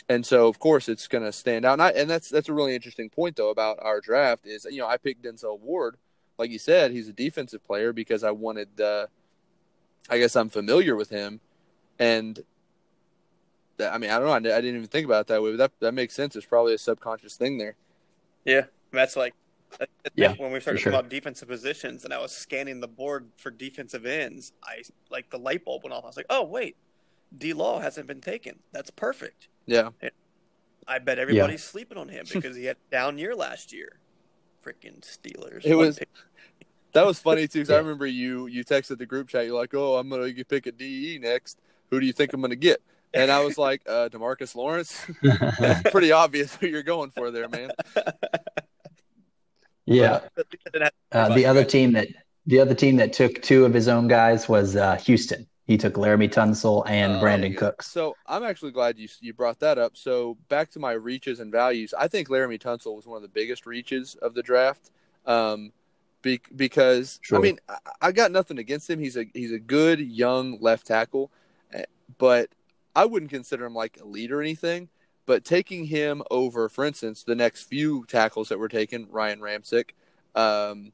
And 0.09 0.25
so, 0.25 0.47
of 0.47 0.59
course, 0.59 0.89
it's 0.89 1.07
going 1.07 1.23
to 1.23 1.31
stand 1.31 1.65
out. 1.65 1.73
And, 1.73 1.81
I, 1.83 1.89
and 1.91 2.09
that's 2.09 2.29
that's 2.29 2.49
a 2.49 2.53
really 2.53 2.75
interesting 2.75 3.09
point, 3.09 3.37
though, 3.37 3.49
about 3.49 3.79
our 3.81 4.01
draft 4.01 4.45
is 4.45 4.65
you 4.69 4.79
know 4.79 4.87
I 4.87 4.97
picked 4.97 5.23
Denzel 5.23 5.59
Ward, 5.59 5.97
like 6.37 6.51
you 6.51 6.59
said, 6.59 6.91
he's 6.91 7.07
a 7.09 7.13
defensive 7.13 7.63
player 7.65 7.93
because 7.93 8.23
I 8.23 8.31
wanted. 8.31 8.81
Uh, 8.81 9.07
I 10.09 10.17
guess 10.19 10.35
I'm 10.35 10.49
familiar 10.49 10.95
with 10.95 11.09
him, 11.09 11.41
and 11.99 12.43
that, 13.77 13.93
I 13.93 13.97
mean 13.97 14.09
I 14.09 14.19
don't 14.19 14.43
know. 14.43 14.49
I, 14.51 14.57
I 14.57 14.61
didn't 14.61 14.75
even 14.77 14.87
think 14.87 15.05
about 15.05 15.21
it 15.21 15.27
that 15.27 15.41
way, 15.41 15.51
but 15.51 15.57
that 15.57 15.71
that 15.79 15.93
makes 15.93 16.13
sense. 16.15 16.35
It's 16.35 16.45
probably 16.45 16.73
a 16.73 16.77
subconscious 16.77 17.35
thing 17.35 17.57
there. 17.57 17.75
Yeah, 18.45 18.65
that's 18.91 19.15
like 19.15 19.33
Yeah, 20.15 20.33
when 20.37 20.51
we 20.51 20.59
started 20.59 20.79
sure. 20.79 20.91
talking 20.91 20.99
about 21.05 21.09
defensive 21.09 21.47
positions, 21.47 22.03
and 22.03 22.13
I 22.13 22.19
was 22.19 22.31
scanning 22.31 22.79
the 22.79 22.87
board 22.87 23.29
for 23.37 23.51
defensive 23.51 24.05
ends. 24.05 24.51
I 24.63 24.83
like 25.09 25.29
the 25.29 25.37
light 25.39 25.65
bulb 25.65 25.83
went 25.83 25.93
off. 25.93 26.03
I 26.03 26.07
was 26.07 26.17
like, 26.17 26.25
oh 26.29 26.43
wait, 26.43 26.75
D 27.37 27.53
Law 27.53 27.79
hasn't 27.79 28.07
been 28.07 28.21
taken. 28.21 28.59
That's 28.71 28.89
perfect. 28.89 29.47
Yeah, 29.65 29.89
I 30.87 30.99
bet 30.99 31.19
everybody's 31.19 31.63
sleeping 31.63 31.97
on 31.97 32.09
him 32.09 32.25
because 32.33 32.55
he 32.55 32.65
had 32.65 32.77
down 32.91 33.17
year 33.17 33.35
last 33.35 33.71
year. 33.73 33.99
Freaking 34.63 35.01
Steelers. 35.01 35.65
It 35.65 35.75
was- 35.75 35.99
pick. 35.99 36.09
that 36.93 37.05
was 37.05 37.19
funny 37.19 37.47
too. 37.47 37.59
Because 37.59 37.71
I 37.71 37.77
remember 37.77 38.05
you 38.05 38.47
you 38.47 38.63
texted 38.63 38.97
the 38.97 39.05
group 39.05 39.29
chat. 39.29 39.45
You're 39.45 39.57
like, 39.57 39.73
"Oh, 39.73 39.95
I'm 39.95 40.09
gonna 40.09 40.31
pick 40.47 40.67
a 40.67 40.71
DE 40.71 41.19
next. 41.19 41.59
Who 41.89 41.99
do 41.99 42.05
you 42.05 42.13
think 42.13 42.33
I'm 42.33 42.41
gonna 42.41 42.55
get?" 42.55 42.81
And 43.13 43.31
I 43.31 43.43
was 43.43 43.57
like, 43.57 43.81
uh, 43.87 44.09
"Demarcus 44.09 44.55
Lawrence." 44.55 45.05
It's 45.21 45.89
pretty 45.91 46.11
obvious 46.11 46.55
who 46.55 46.67
you're 46.67 46.83
going 46.83 47.11
for 47.11 47.31
there, 47.31 47.49
man. 47.49 47.71
Yeah. 49.93 50.21
At 50.37 50.45
least 50.51 50.63
I 50.67 50.69
didn't 50.71 50.83
have 50.83 50.93
to 51.11 51.17
Uh, 51.17 51.35
the 51.35 51.45
other 51.45 51.63
team 51.63 51.93
that 51.93 52.07
the 52.47 52.59
other 52.59 52.73
team 52.73 52.95
that 52.97 53.13
took 53.13 53.41
two 53.41 53.65
of 53.65 53.73
his 53.73 53.87
own 53.87 54.07
guys 54.07 54.49
was 54.49 54.75
uh, 54.75 54.95
Houston. 54.97 55.47
He 55.67 55.77
took 55.77 55.93
Laremy 55.93 56.29
Tunsil 56.29 56.83
and 56.89 57.13
Uh, 57.13 57.19
Brandon. 57.19 57.53
Cooks. 57.55 57.87
So 57.87 58.15
I'm 58.25 58.43
actually 58.43 58.71
glad 58.71 58.97
you 58.97 59.07
you 59.21 59.33
brought 59.33 59.59
that 59.59 59.77
up. 59.77 59.95
So 59.95 60.37
back 60.49 60.69
to 60.71 60.79
my 60.79 60.91
reaches 60.93 61.39
and 61.39 61.51
values. 61.51 61.93
I 61.97 62.07
think 62.07 62.29
Laremy 62.29 62.59
Tunsil 62.59 62.95
was 62.95 63.05
one 63.05 63.15
of 63.17 63.21
the 63.21 63.29
biggest 63.29 63.65
reaches 63.65 64.15
of 64.15 64.33
the 64.33 64.43
draft. 64.43 64.91
Um, 65.25 65.71
be, 66.23 66.41
because 66.55 67.19
Sure. 67.21 67.37
I 67.37 67.41
mean 67.41 67.59
I, 67.69 67.77
I 68.01 68.11
got 68.11 68.31
nothing 68.31 68.57
against 68.57 68.89
him. 68.89 68.99
He's 68.99 69.17
a 69.17 69.25
he's 69.33 69.51
a 69.51 69.59
good 69.59 69.99
young 69.99 70.59
left 70.59 70.87
tackle, 70.87 71.31
eh, 71.73 71.85
but 72.17 72.49
I 72.95 73.05
wouldn't 73.05 73.31
consider 73.31 73.65
him 73.65 73.73
like 73.75 73.97
elite 74.01 74.31
or 74.31 74.41
anything. 74.41 74.89
But 75.31 75.45
taking 75.45 75.85
him 75.85 76.23
over, 76.29 76.67
for 76.67 76.83
instance, 76.83 77.23
the 77.23 77.35
next 77.35 77.63
few 77.63 78.03
tackles 78.03 78.49
that 78.49 78.59
were 78.59 78.67
taken, 78.67 79.07
Ryan 79.09 79.39
Ramczyk, 79.39 79.91
um, 80.35 80.91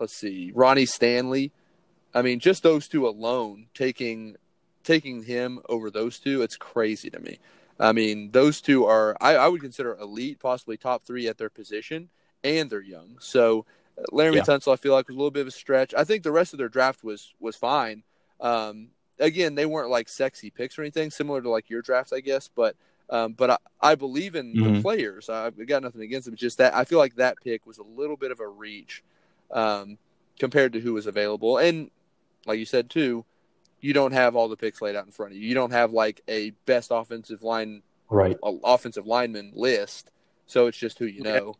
let's 0.00 0.16
see, 0.16 0.50
Ronnie 0.52 0.84
Stanley. 0.84 1.52
I 2.12 2.22
mean, 2.22 2.40
just 2.40 2.64
those 2.64 2.88
two 2.88 3.06
alone, 3.06 3.66
taking 3.72 4.34
taking 4.82 5.22
him 5.22 5.60
over 5.68 5.92
those 5.92 6.18
two, 6.18 6.42
it's 6.42 6.56
crazy 6.56 7.08
to 7.10 7.20
me. 7.20 7.38
I 7.78 7.92
mean, 7.92 8.32
those 8.32 8.60
two 8.60 8.84
are 8.84 9.16
I, 9.20 9.36
I 9.36 9.46
would 9.46 9.60
consider 9.60 9.96
elite, 9.96 10.40
possibly 10.40 10.76
top 10.76 11.04
three 11.04 11.28
at 11.28 11.38
their 11.38 11.48
position, 11.48 12.08
and 12.42 12.68
they're 12.68 12.80
young. 12.80 13.18
So 13.20 13.64
uh, 13.96 14.02
Laremy 14.10 14.34
Yeah. 14.34 14.42
Tunsil, 14.42 14.72
I 14.72 14.76
feel 14.76 14.92
like 14.92 15.06
was 15.06 15.14
a 15.14 15.18
little 15.18 15.30
bit 15.30 15.42
of 15.42 15.46
a 15.46 15.52
stretch. 15.52 15.94
I 15.94 16.02
think 16.02 16.24
the 16.24 16.32
rest 16.32 16.52
of 16.52 16.58
their 16.58 16.68
draft 16.68 17.04
was 17.04 17.32
was 17.38 17.54
fine. 17.54 18.02
Um, 18.40 18.88
again, 19.20 19.54
they 19.54 19.66
weren't 19.66 19.88
like 19.88 20.08
sexy 20.08 20.50
picks 20.50 20.76
or 20.76 20.82
anything, 20.82 21.12
similar 21.12 21.40
to 21.40 21.48
like 21.48 21.70
your 21.70 21.80
draft, 21.80 22.12
I 22.12 22.18
guess. 22.18 22.50
But 22.52 22.74
um, 23.12 23.34
but 23.34 23.50
I, 23.50 23.58
I 23.80 23.94
believe 23.94 24.34
in 24.34 24.54
the 24.54 24.60
Mhm. 24.70 24.82
players. 24.82 25.28
I've 25.28 25.64
got 25.66 25.82
nothing 25.82 26.00
against 26.02 26.26
them. 26.26 26.34
Just 26.34 26.58
that 26.58 26.74
I 26.74 26.84
feel 26.84 26.98
like 26.98 27.14
that 27.16 27.36
pick 27.44 27.66
was 27.66 27.78
a 27.78 27.82
little 27.82 28.16
bit 28.16 28.30
of 28.32 28.40
a 28.40 28.48
reach 28.48 29.04
um, 29.50 29.98
compared 30.38 30.72
to 30.72 30.80
who 30.80 30.94
was 30.94 31.06
available. 31.06 31.58
And 31.58 31.90
like 32.46 32.58
you 32.58 32.64
said 32.64 32.88
too, 32.90 33.24
you 33.80 33.92
don't 33.92 34.12
have 34.12 34.34
all 34.34 34.48
the 34.48 34.56
picks 34.56 34.80
laid 34.80 34.96
out 34.96 35.04
in 35.06 35.12
front 35.12 35.32
of 35.32 35.38
you. 35.38 35.46
You 35.46 35.54
don't 35.54 35.72
have 35.72 35.92
like 35.92 36.22
a 36.26 36.50
best 36.66 36.90
offensive 36.90 37.42
line 37.42 37.82
Right. 38.08 38.38
a- 38.42 38.58
offensive 38.64 39.06
lineman 39.06 39.52
list. 39.54 40.10
So 40.46 40.66
it's 40.66 40.78
just 40.78 40.98
who 40.98 41.04
you 41.06 41.20
Okay. 41.20 41.32
know. 41.32 41.56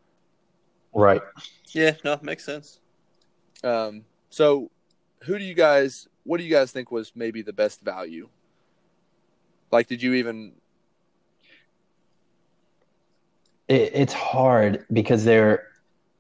Right. 0.95 1.23
Yeah, 1.73 1.97
no, 2.05 2.19
makes 2.23 2.45
sense. 2.45 2.81
Um, 3.65 4.05
so 4.31 4.71
who 5.25 5.39
do 5.39 5.45
you 5.45 5.55
guys? 5.55 6.09
What 6.25 6.39
do 6.39 6.45
you 6.45 6.51
guys 6.51 6.73
think 6.73 6.91
was 6.91 7.13
maybe 7.15 7.43
the 7.43 7.53
best 7.53 7.81
value? 7.83 8.29
Like, 9.71 9.87
did 9.87 10.03
you 10.03 10.15
even? 10.15 10.53
It, 13.73 13.93
it's 13.95 14.13
hard 14.13 14.85
because 14.93 15.25
they're, 15.25 15.69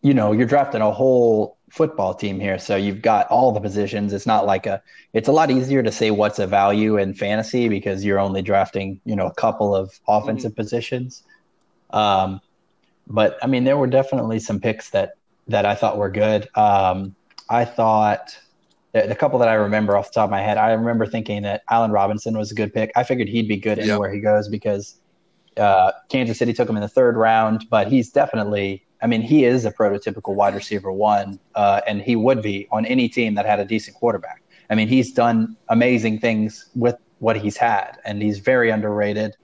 you 0.00 0.14
know, 0.14 0.32
you're 0.32 0.46
drafting 0.46 0.80
a 0.80 0.90
whole 0.90 1.58
football 1.70 2.14
team 2.14 2.40
here, 2.40 2.58
so 2.58 2.76
you've 2.76 3.02
got 3.02 3.26
all 3.28 3.52
the 3.52 3.60
positions. 3.60 4.14
It's 4.14 4.26
not 4.26 4.46
like 4.46 4.66
a. 4.66 4.82
It's 5.12 5.28
a 5.28 5.32
lot 5.32 5.50
easier 5.50 5.82
to 5.82 5.92
say 5.92 6.10
what's 6.10 6.38
a 6.38 6.46
value 6.46 6.96
in 6.96 7.12
fantasy 7.12 7.68
because 7.68 8.04
you're 8.06 8.18
only 8.18 8.40
drafting, 8.40 9.00
you 9.04 9.14
know, 9.14 9.26
a 9.26 9.34
couple 9.34 9.76
of 9.76 10.00
offensive 10.08 10.56
positions. 10.56 11.24
Um, 11.90 12.40
but 13.06 13.36
I 13.42 13.46
mean, 13.48 13.64
there 13.64 13.76
were 13.76 13.86
definitely 13.86 14.38
some 14.38 14.58
picks 14.58 14.88
that 14.90 15.12
that 15.48 15.66
I 15.66 15.74
thought 15.74 15.98
were 15.98 16.10
good. 16.10 16.48
Um, 16.56 17.14
I 17.50 17.66
thought 17.66 18.38
the, 18.92 19.02
the 19.08 19.14
couple 19.14 19.38
that 19.40 19.48
I 19.48 19.54
remember 19.54 19.94
off 19.98 20.06
the 20.08 20.14
top 20.14 20.24
of 20.24 20.30
my 20.30 20.40
head, 20.40 20.56
I 20.56 20.72
remember 20.72 21.04
thinking 21.04 21.42
that 21.42 21.64
Allen 21.68 21.90
Robinson 21.90 22.38
was 22.38 22.50
a 22.50 22.54
good 22.54 22.72
pick. 22.72 22.92
I 22.96 23.04
figured 23.04 23.28
he'd 23.28 23.48
be 23.48 23.58
good 23.58 23.78
anywhere 23.78 24.10
he 24.10 24.20
goes 24.20 24.48
because 24.48 24.96
uh, 25.56 25.92
Kansas 26.10 26.38
City 26.38 26.52
took 26.52 26.68
him 26.68 26.76
in 26.76 26.82
the 26.82 26.88
third 26.88 27.16
round, 27.16 27.66
but 27.70 27.88
he's 27.88 28.10
definitely. 28.10 28.84
I 29.02 29.06
mean, 29.08 29.22
he 29.22 29.44
is 29.44 29.64
a 29.64 29.72
prototypical 29.72 30.34
wide 30.36 30.54
receiver 30.54 30.92
one, 30.92 31.40
uh, 31.56 31.80
and 31.88 32.00
he 32.02 32.14
would 32.16 32.40
be 32.42 32.68
on 32.70 32.86
any 32.86 33.08
team 33.08 33.34
that 33.34 33.46
had 33.46 33.58
a 33.58 33.64
decent 33.64 33.96
quarterback. 33.96 34.42
I 34.70 34.76
mean, 34.76 34.88
he's 34.88 35.12
done 35.12 35.56
amazing 35.68 36.20
things 36.20 36.70
with 36.74 36.96
what 37.18 37.36
he's 37.36 37.56
had, 37.56 37.98
and 38.04 38.22
he's 38.22 38.38
very 38.38 38.70
underrated. 38.70 39.34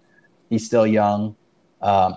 He's 0.49 0.65
still 0.67 0.87
young, 0.87 1.37
um, 1.83 2.15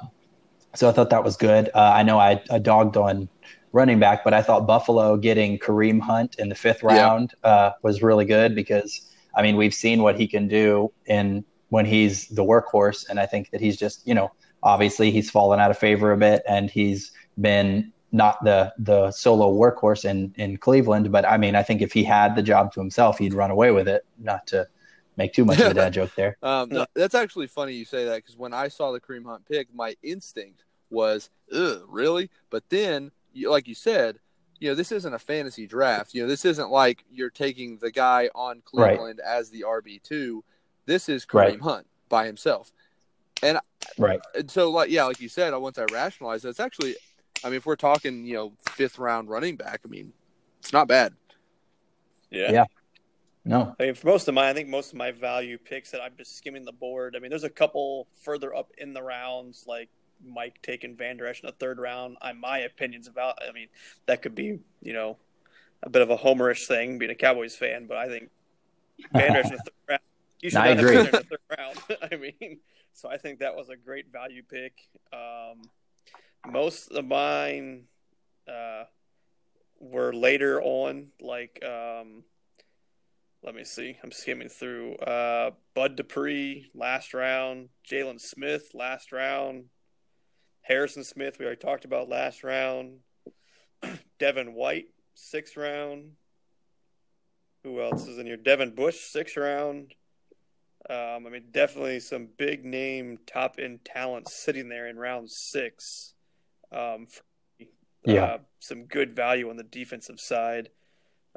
so 0.76 0.89
I 0.89 0.92
thought 0.92 1.10
that 1.10 1.24
was 1.24 1.38
good. 1.38 1.70
Uh, 1.74 1.92
I 1.96 2.04
know 2.04 2.20
I, 2.20 2.42
I 2.50 2.60
dogged 2.60 2.98
on 2.98 3.30
running 3.74 4.00
back, 4.00 4.24
but 4.24 4.34
I 4.34 4.42
thought 4.42 4.68
Buffalo 4.68 5.18
getting 5.18 5.60
Kareem 5.60 6.00
Hunt 6.02 6.36
in 6.39 6.50
the 6.50 6.56
fifth 6.56 6.84
Yeah. 6.88 7.12
round 7.12 7.34
uh, 7.44 7.72
was 7.84 8.02
really 8.02 8.26
good 8.26 8.56
because 8.56 9.02
I 9.36 9.42
mean 9.42 9.58
we've 9.58 9.74
seen 9.74 10.02
what 10.02 10.18
he 10.20 10.28
can 10.28 10.48
do 10.48 10.92
in 11.06 11.46
when 11.72 11.86
he's 11.86 12.28
the 12.28 12.43
workhorse, 12.43 13.07
and 13.09 13.17
I 13.19 13.26
think 13.26 13.49
that 13.51 13.61
he's 13.61 13.78
just 13.78 14.05
you 14.05 14.13
know 14.13 14.32
obviously 14.61 15.09
he's 15.09 15.32
fallen 15.32 15.59
out 15.59 15.72
of 15.72 15.78
favor 15.78 16.11
a 16.11 16.17
bit, 16.17 16.43
and 16.47 16.69
he's 16.69 17.11
been 17.39 17.91
not 18.11 18.43
the 18.43 18.74
the 18.78 19.09
solo 19.11 19.51
workhorse 19.51 20.03
in 20.05 20.34
in 20.38 20.57
Cleveland, 20.57 21.11
but 21.11 21.26
I 21.26 21.38
mean 21.38 21.55
I 21.55 21.63
think 21.63 21.82
if 21.82 21.93
he 21.93 22.03
had 22.03 22.36
the 22.36 22.43
job 22.43 22.74
to 22.74 22.80
himself, 22.80 23.17
he'd 23.17 23.34
run 23.34 23.51
away 23.51 23.72
with 23.72 23.88
it. 23.88 24.05
Not 24.19 24.45
to 24.47 24.67
make 25.17 25.34
too 25.34 25.45
much 25.45 25.59
of 25.59 25.72
a 25.72 25.74
dad 25.74 25.93
joke 25.99 26.11
there. 26.15 26.38
Um, 26.43 26.69
No. 26.69 26.86
that's 26.93 27.15
actually 27.15 27.47
funny 27.47 27.74
you 27.74 27.86
say 27.86 28.05
that 28.05 28.17
because 28.17 28.38
when 28.38 28.53
I 28.53 28.67
saw 28.67 28.91
the 28.91 28.99
Kareem 28.99 29.26
Hunt 29.26 29.45
pick, 29.45 29.74
my 29.74 29.95
instinct 30.03 30.63
was, 30.89 31.30
"Ugh, 31.53 31.84
really?" 31.88 32.30
But 32.49 32.63
then, 32.69 33.11
like 33.45 33.67
you 33.67 33.76
said, 33.76 34.19
you 34.59 34.67
know, 34.69 34.76
this 34.76 34.91
isn't 34.91 35.13
a 35.13 35.19
fantasy 35.19 35.65
draft. 35.67 36.13
You 36.13 36.22
know, 36.24 36.28
this 36.28 36.43
isn't 36.45 36.69
like 36.69 37.05
you're 37.09 37.30
taking 37.30 37.78
the 37.78 37.91
guy 37.91 38.30
on 38.36 38.61
Right. 38.74 38.97
Cleveland 38.97 39.22
as 39.26 39.49
the 39.49 39.63
RB 39.63 40.03
two. 40.03 40.43
This 40.86 41.09
is 41.09 41.25
Kareem 41.25 41.34
Right. 41.34 41.61
Hunt 41.61 41.88
by 42.09 42.25
himself. 42.25 42.71
And 43.43 43.59
right. 43.97 44.19
And 44.36 44.49
so, 44.49 44.69
like, 44.69 44.89
yeah, 44.89 45.05
like 45.05 45.19
you 45.19 45.29
said, 45.29 45.55
once 45.55 45.77
I 45.77 45.86
rationalized, 45.91 46.45
it's 46.45 46.59
actually, 46.59 46.95
I 47.43 47.47
mean, 47.47 47.57
if 47.57 47.65
we're 47.65 47.75
talking, 47.75 48.25
you 48.25 48.36
know, 48.36 48.53
fifth 48.69 48.99
round 48.99 49.29
running 49.29 49.55
back, 49.55 49.82
I 49.86 49.88
mean, 49.88 50.13
it's 50.59 50.73
not 50.73 50.88
bad. 50.88 51.13
Yeah. 52.29 52.51
Yeah. 52.51 52.65
No. 53.43 53.75
I 53.79 53.84
mean, 53.86 53.95
for 53.95 54.07
most 54.07 54.27
of 54.27 54.36
my, 54.36 54.49
I 54.49 54.53
think 54.53 54.69
most 54.69 54.91
of 54.91 54.97
my 54.97 55.11
value 55.11 55.57
picks 55.57 55.91
that 55.91 56.01
I'm 56.01 56.13
just 56.17 56.38
skimming 56.38 56.63
the 56.63 56.71
board. 56.71 57.15
I 57.15 57.19
mean, 57.19 57.29
there's 57.29 57.43
a 57.43 57.49
couple 57.49 58.07
further 58.21 58.55
up 58.55 58.71
in 58.77 58.93
the 58.93 59.01
rounds, 59.01 59.65
like 59.67 59.89
Mike 60.23 60.59
taking 60.61 60.95
Vander 60.95 61.25
Esch 61.25 61.41
in 61.41 61.47
the 61.47 61.53
third 61.53 61.79
round. 61.79 62.17
I, 62.21 62.34
my 62.34 62.59
opinions 62.59 63.07
about, 63.07 63.39
I 63.47 63.51
mean, 63.51 63.67
that 64.05 64.21
could 64.21 64.36
be, 64.36 64.59
you 64.84 64.93
know, 64.93 65.17
a 65.82 65.89
bit 65.89 66.03
of 66.03 66.11
a 66.11 66.17
homerish 66.17 66.67
thing 66.67 66.99
being 66.99 67.09
a 67.09 67.15
Cowboys 67.15 67.55
fan, 67.55 67.88
but 67.88 67.97
I 67.97 68.07
think 68.07 68.29
Vander 69.11 69.39
Esch 69.39 69.45
in 69.45 69.51
the 69.51 69.57
third 69.65 69.73
round. 69.89 70.01
You 70.42 70.50
should 70.50 70.60
I 70.60 70.70
agree. 70.70 70.96
been 70.96 71.12
there 71.12 71.22
in 71.22 71.28
the 71.30 71.56
round. 71.58 71.78
I 72.12 72.16
mean, 72.16 72.60
so 72.94 73.10
I 73.10 73.18
think 73.18 73.39
that 73.39 73.56
was 73.56 73.70
a 73.70 73.76
great 73.76 74.12
value 74.12 74.44
pick. 74.44 74.74
Um, 75.14 75.62
most 76.52 76.92
of 76.92 77.06
mine 77.06 77.84
uh, 78.48 78.86
were 79.80 80.14
later 80.14 80.62
on, 80.62 81.08
like. 81.20 81.64
Um, 81.64 82.24
let 83.44 83.56
me 83.56 83.64
see. 83.64 83.98
I'm 84.04 84.12
skimming 84.12 84.50
through. 84.50 84.96
Uh, 84.98 85.52
Bud 85.74 85.96
Dupree, 85.96 86.70
last 86.76 87.14
round. 87.14 87.70
Jaylon 87.89 88.22
Smith, 88.22 88.70
last 88.76 89.12
round. 89.12 89.66
Harrison 90.62 91.04
Smith, 91.04 91.38
we 91.39 91.46
already 91.46 91.60
talked 91.60 91.86
about 91.86 92.08
last 92.08 92.44
round. 92.44 93.00
Devin 94.20 94.54
White, 94.54 94.89
sixth 95.16 95.58
round. 95.58 96.12
Who 97.64 97.82
else 97.82 98.08
is 98.08 98.20
in 98.20 98.28
here? 98.28 98.38
Devin 98.38 98.76
Bush, 98.76 99.00
sixth 99.00 99.38
round. 99.38 99.94
Um, 100.89 101.27
I 101.27 101.29
mean, 101.29 101.43
definitely 101.51 101.99
some 101.99 102.27
big 102.38 102.65
name, 102.65 103.19
top 103.27 103.55
end 103.59 103.86
talent 103.86 104.27
sitting 104.29 104.67
there 104.67 104.88
in 104.88 104.97
round 104.97 105.29
six. 105.29 106.13
Um, 106.71 107.05
for, 107.05 107.23
Yeah. 108.03 108.25
uh, 108.25 108.38
some 108.59 108.86
good 108.86 109.15
value 109.15 109.49
on 109.49 109.57
the 109.57 109.63
defensive 109.63 110.19
side, 110.19 110.69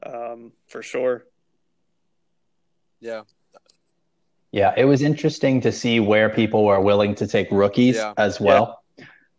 um, 0.03 0.53
for 0.67 0.83
sure. 0.83 1.27
Yeah. 3.01 3.25
Yeah, 4.51 4.73
it 4.77 4.85
was 4.85 5.03
interesting 5.03 5.61
to 5.63 5.73
see 5.73 6.01
where 6.01 6.31
people 6.31 6.65
were 6.65 6.81
willing 6.81 7.15
to 7.17 7.27
take 7.27 7.51
rookies 7.51 7.97
Yeah. 7.97 8.15
as 8.17 8.41
well. 8.41 8.83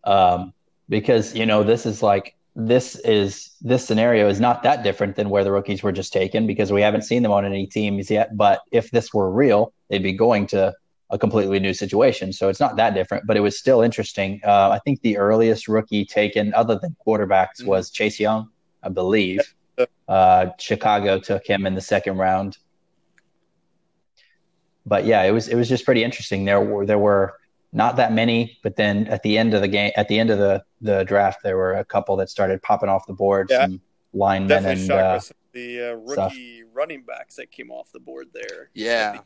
Um, 0.03 0.53
because, 0.87 1.33
you 1.33 1.47
know, 1.47 1.63
this 1.63 1.85
is 1.87 2.03
like, 2.03 2.34
this 2.55 2.95
is, 2.97 3.51
this 3.61 3.85
scenario 3.85 4.29
is 4.29 4.39
not 4.39 4.63
that 4.63 4.83
different 4.83 5.15
than 5.15 5.29
where 5.29 5.43
the 5.43 5.51
rookies 5.51 5.83
were 5.83 5.91
just 5.91 6.13
taken 6.13 6.47
because 6.47 6.71
we 6.71 6.81
haven't 6.81 7.01
seen 7.01 7.21
them 7.21 7.31
on 7.31 7.45
any 7.45 7.67
teams 7.67 8.09
yet. 8.09 8.37
But 8.37 8.61
if 8.71 8.91
this 8.91 9.13
were 9.13 9.29
real, 9.29 9.73
they'd 9.89 10.03
be 10.03 10.13
going 10.13 10.47
to 10.47 10.73
a 11.11 11.19
completely 11.19 11.59
new 11.59 11.73
situation. 11.73 12.33
So 12.33 12.49
it's 12.49 12.59
not 12.59 12.77
that 12.77 12.93
different, 12.93 13.27
but 13.27 13.37
it 13.37 13.41
was 13.41 13.59
still 13.59 13.81
interesting. 13.81 14.41
Uh, 14.43 14.69
I 14.69 14.79
think 14.79 15.01
the 15.01 15.17
earliest 15.17 15.67
rookie 15.67 16.05
taken, 16.05 16.53
other 16.53 16.79
than 16.79 16.95
quarterbacks, 17.05 17.61
Mhm. 17.61 17.67
was 17.67 17.91
Chase 17.91 18.19
Young, 18.19 18.49
I 18.81 18.89
believe. 18.89 19.41
Uh, 20.07 20.47
Chicago 20.57 21.19
took 21.19 21.45
him 21.45 21.65
in 21.65 21.75
the 21.75 21.81
second 21.81 22.17
round. 22.17 22.57
But 24.85 25.05
yeah, 25.05 25.23
it 25.23 25.31
was 25.31 25.47
it 25.47 25.55
was 25.55 25.67
just 25.67 25.83
pretty 25.83 26.03
interesting. 26.03 26.45
There 26.45 26.61
were 26.61 26.85
there 26.85 26.99
were 26.99 27.33
not 27.75 27.97
that 27.97 28.13
many, 28.13 28.57
but 28.63 28.77
then 28.77 29.05
at 29.07 29.21
the 29.21 29.37
end 29.37 29.53
of 29.53 29.61
the 29.61 29.67
game, 29.67 29.91
at 29.97 30.07
the 30.07 30.17
end 30.17 30.29
of 30.29 30.39
the 30.39 30.63
the 30.81 31.03
draft, 31.03 31.43
there 31.43 31.57
were 31.57 31.73
a 31.73 31.83
couple 31.85 32.15
that 32.15 32.29
started 32.29 32.61
popping 32.61 32.89
off 32.89 33.05
the 33.05 33.13
board. 33.13 33.47
Yeah. 33.49 33.63
Some 33.65 33.81
linemen 34.13 34.47
Definitely 34.63 34.81
and 34.83 34.91
uh, 34.91 35.19
the 35.51 35.91
uh, 35.93 36.09
stuff. 36.13 36.31
rookie 36.31 36.63
running 36.73 37.03
backs 37.03 37.35
that 37.35 37.51
came 37.51 37.69
off 37.71 37.91
the 37.91 37.99
board 37.99 38.27
there. 38.33 38.69
Yeah. 38.73 39.19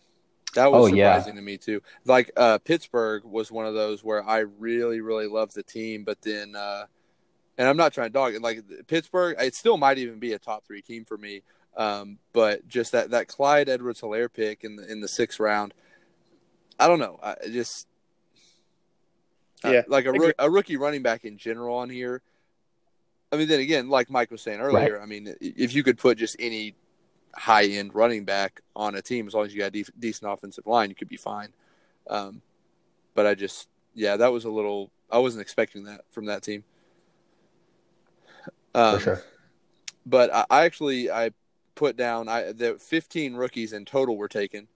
That 0.55 0.71
was 0.71 0.91
Oh, 0.91 0.95
yeah. 0.95 1.13
surprising 1.13 1.35
to 1.35 1.41
me 1.43 1.57
too. 1.57 1.81
Like 2.05 2.31
uh, 2.35 2.57
Pittsburgh 2.57 3.23
was 3.23 3.51
one 3.51 3.67
of 3.67 3.75
those 3.75 4.03
where 4.03 4.27
I 4.27 4.39
really, 4.39 4.99
really 4.99 5.27
loved 5.27 5.53
the 5.53 5.61
team, 5.61 6.03
but 6.03 6.19
then, 6.23 6.55
uh, 6.55 6.85
and 7.59 7.67
I'm 7.67 7.77
not 7.77 7.93
trying 7.93 8.07
to 8.07 8.13
dog 8.13 8.33
it. 8.33 8.41
Like 8.41 8.63
Pittsburgh, 8.87 9.35
it 9.39 9.53
still 9.53 9.77
might 9.77 9.99
even 9.99 10.17
be 10.17 10.33
a 10.33 10.39
top 10.39 10.65
three 10.65 10.81
team 10.81 11.05
for 11.05 11.17
me. 11.17 11.43
Um, 11.77 12.17
but 12.33 12.67
just 12.67 12.93
that 12.93 13.11
that 13.11 13.27
Clyde 13.27 13.69
Edwards 13.69 14.01
Helaire 14.01 14.33
pick 14.33 14.63
in 14.63 14.75
the 14.75 14.91
in 14.91 15.01
the 15.01 15.07
sixth 15.07 15.39
round, 15.39 15.75
I 16.79 16.87
don't 16.87 16.99
know. 16.99 17.19
I 17.21 17.35
just 17.51 17.87
Yeah, 19.63 19.81
like 19.87 20.05
a, 20.05 20.33
a 20.39 20.49
rookie 20.49 20.77
running 20.77 21.01
back 21.01 21.25
in 21.25 21.37
general 21.37 21.77
on 21.77 21.89
here. 21.89 22.21
I 23.31 23.37
mean, 23.37 23.47
then 23.47 23.59
again, 23.59 23.89
like 23.89 24.09
Mike 24.09 24.31
was 24.31 24.41
saying 24.41 24.59
earlier, 24.59 24.99
I 24.99 25.05
mean, 25.05 25.35
if 25.39 25.73
you 25.73 25.83
could 25.83 25.97
put 25.97 26.17
just 26.17 26.35
any 26.39 26.75
high 27.35 27.65
end 27.65 27.93
running 27.93 28.25
back 28.25 28.61
on 28.75 28.95
a 28.95 29.01
team, 29.01 29.27
as 29.27 29.33
long 29.33 29.45
as 29.45 29.53
you 29.53 29.59
got 29.59 29.75
a 29.75 29.83
decent 29.99 30.31
offensive 30.31 30.65
line, 30.65 30.89
you 30.89 30.95
could 30.95 31.09
be 31.09 31.17
fine. 31.17 31.49
Um, 32.09 32.41
but 33.13 33.27
I 33.27 33.35
just, 33.35 33.67
yeah, 33.93 34.17
that 34.17 34.31
was 34.31 34.45
a 34.45 34.49
little. 34.49 34.89
I 35.11 35.19
wasn't 35.19 35.41
expecting 35.41 35.83
that 35.85 36.01
from 36.09 36.25
that 36.25 36.41
team. 36.41 36.63
Um, 38.73 38.97
for 38.97 39.03
sure. 39.03 39.23
But 40.05 40.33
I, 40.33 40.45
I 40.49 40.65
actually 40.65 41.11
I 41.11 41.31
put 41.75 41.95
down 41.95 42.27
I 42.27 42.51
the 42.51 42.77
15 42.79 43.35
rookies 43.35 43.73
in 43.73 43.85
total 43.85 44.17
were 44.17 44.27
taken. 44.27 44.67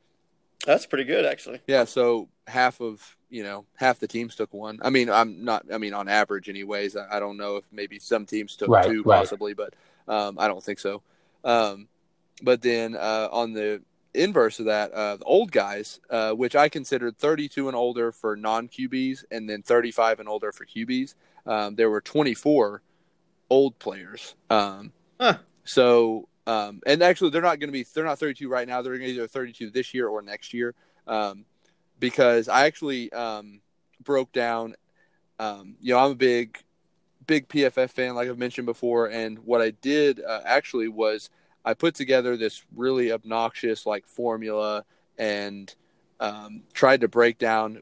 That's 0.65 0.85
pretty 0.85 1.03
good, 1.03 1.25
actually. 1.25 1.59
Yeah, 1.67 1.83
so 1.85 2.29
half 2.47 2.79
of 2.79 3.17
you 3.33 3.43
know 3.43 3.65
half 3.75 3.99
the 3.99 4.07
teams 4.07 4.35
took 4.35 4.53
one. 4.53 4.79
I 4.81 4.89
mean, 4.89 5.09
I'm 5.09 5.43
not. 5.43 5.65
I 5.73 5.77
mean, 5.77 5.93
on 5.93 6.07
average, 6.07 6.47
anyways. 6.49 6.95
I, 6.95 7.17
I 7.17 7.19
don't 7.19 7.37
know 7.37 7.57
if 7.57 7.65
maybe 7.71 7.99
some 7.99 8.25
teams 8.25 8.55
took 8.55 8.69
Right, 8.69 8.85
two, 8.85 9.01
right. 9.03 9.17
possibly, 9.17 9.53
but 9.53 9.73
um, 10.07 10.37
I 10.39 10.47
don't 10.47 10.63
think 10.63 10.79
so. 10.79 11.01
Um, 11.43 11.87
but 12.41 12.61
then 12.61 12.95
uh, 12.95 13.29
on 13.31 13.53
the 13.53 13.81
inverse 14.13 14.59
of 14.59 14.65
that, 14.67 14.91
uh, 14.91 15.17
the 15.17 15.25
old 15.25 15.51
guys, 15.51 15.99
uh, 16.09 16.33
which 16.33 16.55
I 16.55 16.69
considered 16.69 17.17
32 17.17 17.67
and 17.67 17.75
older 17.75 18.11
for 18.11 18.35
non 18.35 18.67
QBs, 18.67 19.25
and 19.31 19.49
then 19.49 19.63
35 19.63 20.19
and 20.19 20.29
older 20.29 20.51
for 20.51 20.65
QBs. 20.65 21.15
Um, 21.45 21.75
there 21.75 21.89
were 21.89 22.01
24 22.01 22.81
old 23.49 23.79
players. 23.79 24.35
Um, 24.49 24.93
Huh. 25.19 25.37
So, 25.63 26.27
um, 26.47 26.81
and 26.85 27.01
actually, 27.01 27.29
they're 27.29 27.41
not 27.41 27.59
going 27.59 27.69
to 27.69 27.73
be. 27.73 27.85
They're 27.93 28.03
not 28.03 28.19
32 28.19 28.49
right 28.49 28.67
now. 28.67 28.81
They're 28.81 28.95
either 28.95 29.27
32 29.27 29.69
this 29.69 29.93
year 29.93 30.07
or 30.07 30.21
next 30.21 30.53
year. 30.53 30.75
Um, 31.07 31.45
because 32.03 32.49
I 32.49 32.65
actually 32.65 33.09
um, 33.13 33.61
broke 34.03 34.33
down. 34.33 34.75
Um, 35.39 35.75
you 35.79 35.93
know, 35.93 35.99
I'm 35.99 36.11
a 36.11 36.15
big, 36.15 36.61
big 37.25 37.47
PFF 37.47 37.91
fan, 37.91 38.13
like 38.13 38.27
I've 38.27 38.37
mentioned 38.37 38.65
before, 38.65 39.09
and 39.09 39.39
what 39.39 39.61
I 39.61 39.69
did 39.69 40.19
uh, 40.19 40.41
actually 40.43 40.89
was 40.89 41.29
I 41.63 41.73
put 41.73 41.95
together 41.95 42.35
this 42.35 42.61
really 42.75 43.13
obnoxious 43.13 43.85
like 43.85 44.05
formula 44.05 44.83
and 45.17 45.73
um, 46.19 46.63
tried 46.73 46.99
to 47.01 47.07
break 47.07 47.37
down 47.37 47.81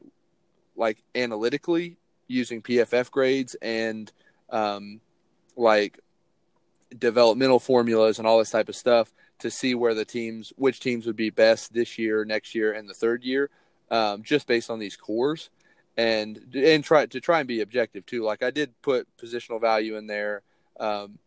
like 0.76 1.02
analytically 1.16 1.96
using 2.28 2.62
PFF 2.62 3.10
grades 3.10 3.56
and 3.60 4.12
um, 4.50 5.00
like 5.56 5.98
developmental 6.96 7.58
formulas 7.58 8.20
and 8.20 8.28
all 8.28 8.38
this 8.38 8.50
type 8.50 8.68
of 8.68 8.76
stuff 8.76 9.12
to 9.40 9.50
see 9.50 9.74
where 9.74 9.94
the 9.94 10.04
teams, 10.04 10.52
which 10.54 10.78
teams 10.78 11.06
would 11.06 11.16
be 11.16 11.30
best 11.30 11.72
this 11.72 11.98
year, 11.98 12.24
next 12.24 12.54
year, 12.54 12.72
and 12.72 12.88
the 12.88 12.94
third 12.94 13.24
year, 13.24 13.50
um, 13.92 14.22
just 14.22 14.46
based 14.48 14.70
on 14.70 14.80
these 14.80 14.96
cores, 14.96 15.50
and 15.96 16.52
and 16.54 16.82
try 16.82 17.06
to 17.06 17.20
try 17.20 17.38
and 17.38 17.46
be 17.46 17.60
objective 17.60 18.04
too. 18.06 18.24
Like 18.24 18.42
I 18.42 18.50
did 18.50 18.72
put 18.82 19.06
positional 19.22 19.60
value 19.60 19.96
in 19.96 20.08
there. 20.08 20.42
Um, 20.80 21.18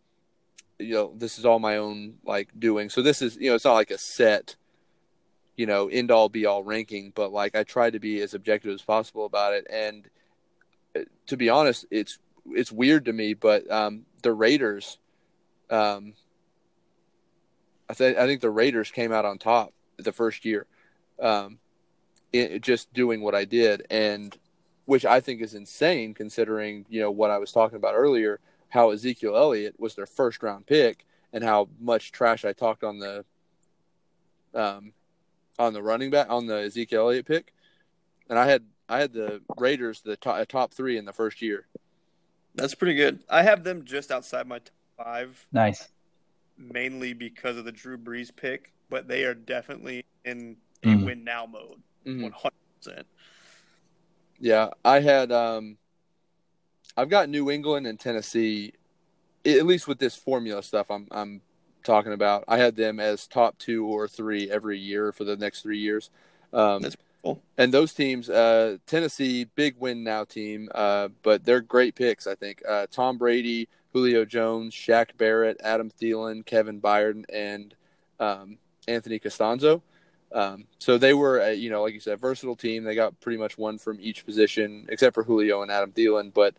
you 0.80 0.94
know, 0.94 1.14
this 1.16 1.40
is 1.40 1.46
all 1.46 1.60
my 1.60 1.78
own 1.78 2.16
like 2.26 2.50
doing. 2.58 2.90
So 2.90 3.02
this 3.02 3.22
is 3.22 3.38
you 3.38 3.50
know, 3.50 3.56
it's 3.56 3.66
not 3.66 3.74
like 3.74 3.92
a 3.92 4.00
set, 4.00 4.56
you 5.56 5.68
know, 5.68 5.88
end 5.88 6.12
all 6.12 6.28
be 6.28 6.48
all 6.48 6.64
ranking, 6.64 7.14
but 7.16 7.32
like 7.32 7.56
I 7.56 7.64
tried 7.64 7.94
to 7.94 8.00
be 8.00 8.20
as 8.22 8.34
objective 8.34 8.74
as 8.74 8.82
possible 8.82 9.26
about 9.26 9.54
it. 9.54 9.68
And 9.70 10.10
uh, 10.96 11.02
to 11.28 11.38
be 11.38 11.50
honest, 11.50 11.86
it's 11.92 12.18
it's 12.48 12.72
weird 12.72 13.06
to 13.06 13.14
me, 13.14 13.36
but 13.36 13.70
um, 13.72 14.06
the 14.24 14.34
Raiders, 14.34 14.98
um, 15.70 16.14
I 17.88 17.94
think 17.94 18.18
I 18.18 18.26
think 18.26 18.42
the 18.42 18.50
Raiders 18.50 18.90
came 18.90 19.12
out 19.12 19.26
on 19.26 19.38
top 19.38 19.72
the 19.98 20.12
first 20.12 20.46
year, 20.46 20.66
um, 21.22 21.60
it, 22.36 22.62
just 22.62 22.94
doing 22.94 23.22
what 23.22 23.36
I 23.36 23.46
did, 23.46 23.86
and 23.90 24.38
which 24.86 25.06
I 25.06 25.20
think 25.20 25.42
is 25.42 25.54
insane 25.56 26.14
considering 26.14 26.86
you 26.90 27.02
know 27.02 27.12
what 27.12 27.32
I 27.32 27.38
was 27.38 27.52
talking 27.52 27.78
about 27.78 27.96
earlier, 27.96 28.40
how 28.70 28.92
Ezekiel 28.92 29.36
Elliott 29.36 29.80
was 29.80 29.96
their 29.96 30.06
first 30.06 30.44
round 30.44 30.66
pick, 30.66 31.06
and 31.34 31.44
how 31.44 31.70
much 31.80 32.12
trash 32.12 32.46
I 32.46 32.54
talked 32.54 32.84
on 32.84 33.00
the, 33.00 33.26
um, 34.54 34.94
on 35.58 35.74
the 35.74 35.82
running 35.84 36.10
back 36.12 36.30
on 36.30 36.48
the 36.48 36.56
Ezekiel 36.64 37.02
Elliott 37.02 37.26
pick, 37.26 37.54
and 38.30 38.38
I 38.38 38.46
had 38.46 38.64
I 38.88 39.00
had 39.00 39.14
the 39.14 39.42
Raiders 39.58 40.02
the 40.02 40.16
top, 40.16 40.48
top 40.48 40.74
three 40.74 40.98
in 40.98 41.06
the 41.06 41.14
first 41.14 41.42
year. 41.42 41.66
That's 42.54 42.76
pretty 42.76 42.94
good. 42.96 43.20
I 43.30 43.42
have 43.42 43.64
them 43.64 43.84
just 43.84 44.12
outside 44.12 44.48
my 44.48 44.60
top 44.60 44.72
five, 44.98 45.48
Nice. 45.52 45.90
mainly 46.58 47.14
because 47.14 47.58
of 47.58 47.66
the 47.66 47.72
Drew 47.72 47.98
Brees 47.98 48.34
pick, 48.34 48.72
but 48.90 49.08
they 49.08 49.26
are 49.26 49.34
definitely 49.34 50.06
in 50.24 50.56
a 50.84 50.88
Mhm. 50.88 51.06
win 51.06 51.24
now 51.24 51.46
mode. 51.48 51.82
One 52.06 52.32
hundred 52.32 52.54
percent. 52.78 53.08
Yeah, 54.40 54.70
I 54.84 55.00
had 55.00 55.32
um 55.32 55.78
I've 56.98 57.10
got 57.10 57.30
New 57.30 57.50
England 57.50 57.88
and 57.88 58.00
Tennessee 58.00 58.74
at 59.46 59.66
least 59.66 59.88
with 59.88 60.00
this 60.00 60.16
formula 60.16 60.64
stuff 60.64 60.90
I'm 60.90 61.08
I'm 61.12 61.42
talking 61.84 62.14
about. 62.14 62.44
I 62.48 62.58
had 62.58 62.76
them 62.76 63.00
as 63.00 63.28
top 63.28 63.58
2 63.60 63.86
or 63.86 64.08
3 64.08 64.50
every 64.50 64.80
year 64.80 65.12
for 65.12 65.24
the 65.24 65.38
next 65.38 65.62
3 65.62 65.78
years. 65.78 66.10
Um 66.52 66.82
That's 66.82 66.98
cool. 67.24 67.42
And 67.58 67.74
those 67.74 67.94
teams 67.94 68.30
uh 68.30 68.78
Tennessee 68.86 69.46
big 69.56 69.76
win 69.80 70.04
now 70.04 70.24
team 70.24 70.70
uh 70.74 71.10
but 71.24 71.44
they're 71.44 71.62
great 71.62 71.96
picks 71.96 72.28
I 72.28 72.36
think. 72.36 72.62
Uh 72.68 72.88
Tom 72.92 73.18
Brady, 73.18 73.68
Julio 73.94 74.26
Jones, 74.26 74.74
Shaq 74.74 75.18
Barrett, 75.18 75.60
Adam 75.64 75.90
Thielen, 75.90 76.46
Kevin 76.46 76.82
Byard 76.82 77.24
and 77.32 77.74
um 78.20 78.58
Anthony 78.88 79.20
Castonzo. 79.20 79.82
Um, 80.36 80.66
so 80.80 80.98
they 80.98 81.14
were, 81.14 81.40
a, 81.40 81.54
you 81.54 81.70
know, 81.70 81.82
like 81.82 81.94
you 81.94 82.00
said, 82.02 82.20
versatile 82.20 82.58
team. 82.58 82.84
They 82.84 82.94
got 82.94 83.20
pretty 83.22 83.38
much 83.38 83.58
one 83.58 83.78
from 83.78 83.98
each 84.02 84.26
position, 84.26 84.86
except 84.90 85.16
for 85.16 85.24
Julio 85.24 85.62
and 85.62 85.72
Adam 85.72 85.92
Thielen. 85.94 86.34
But 86.34 86.56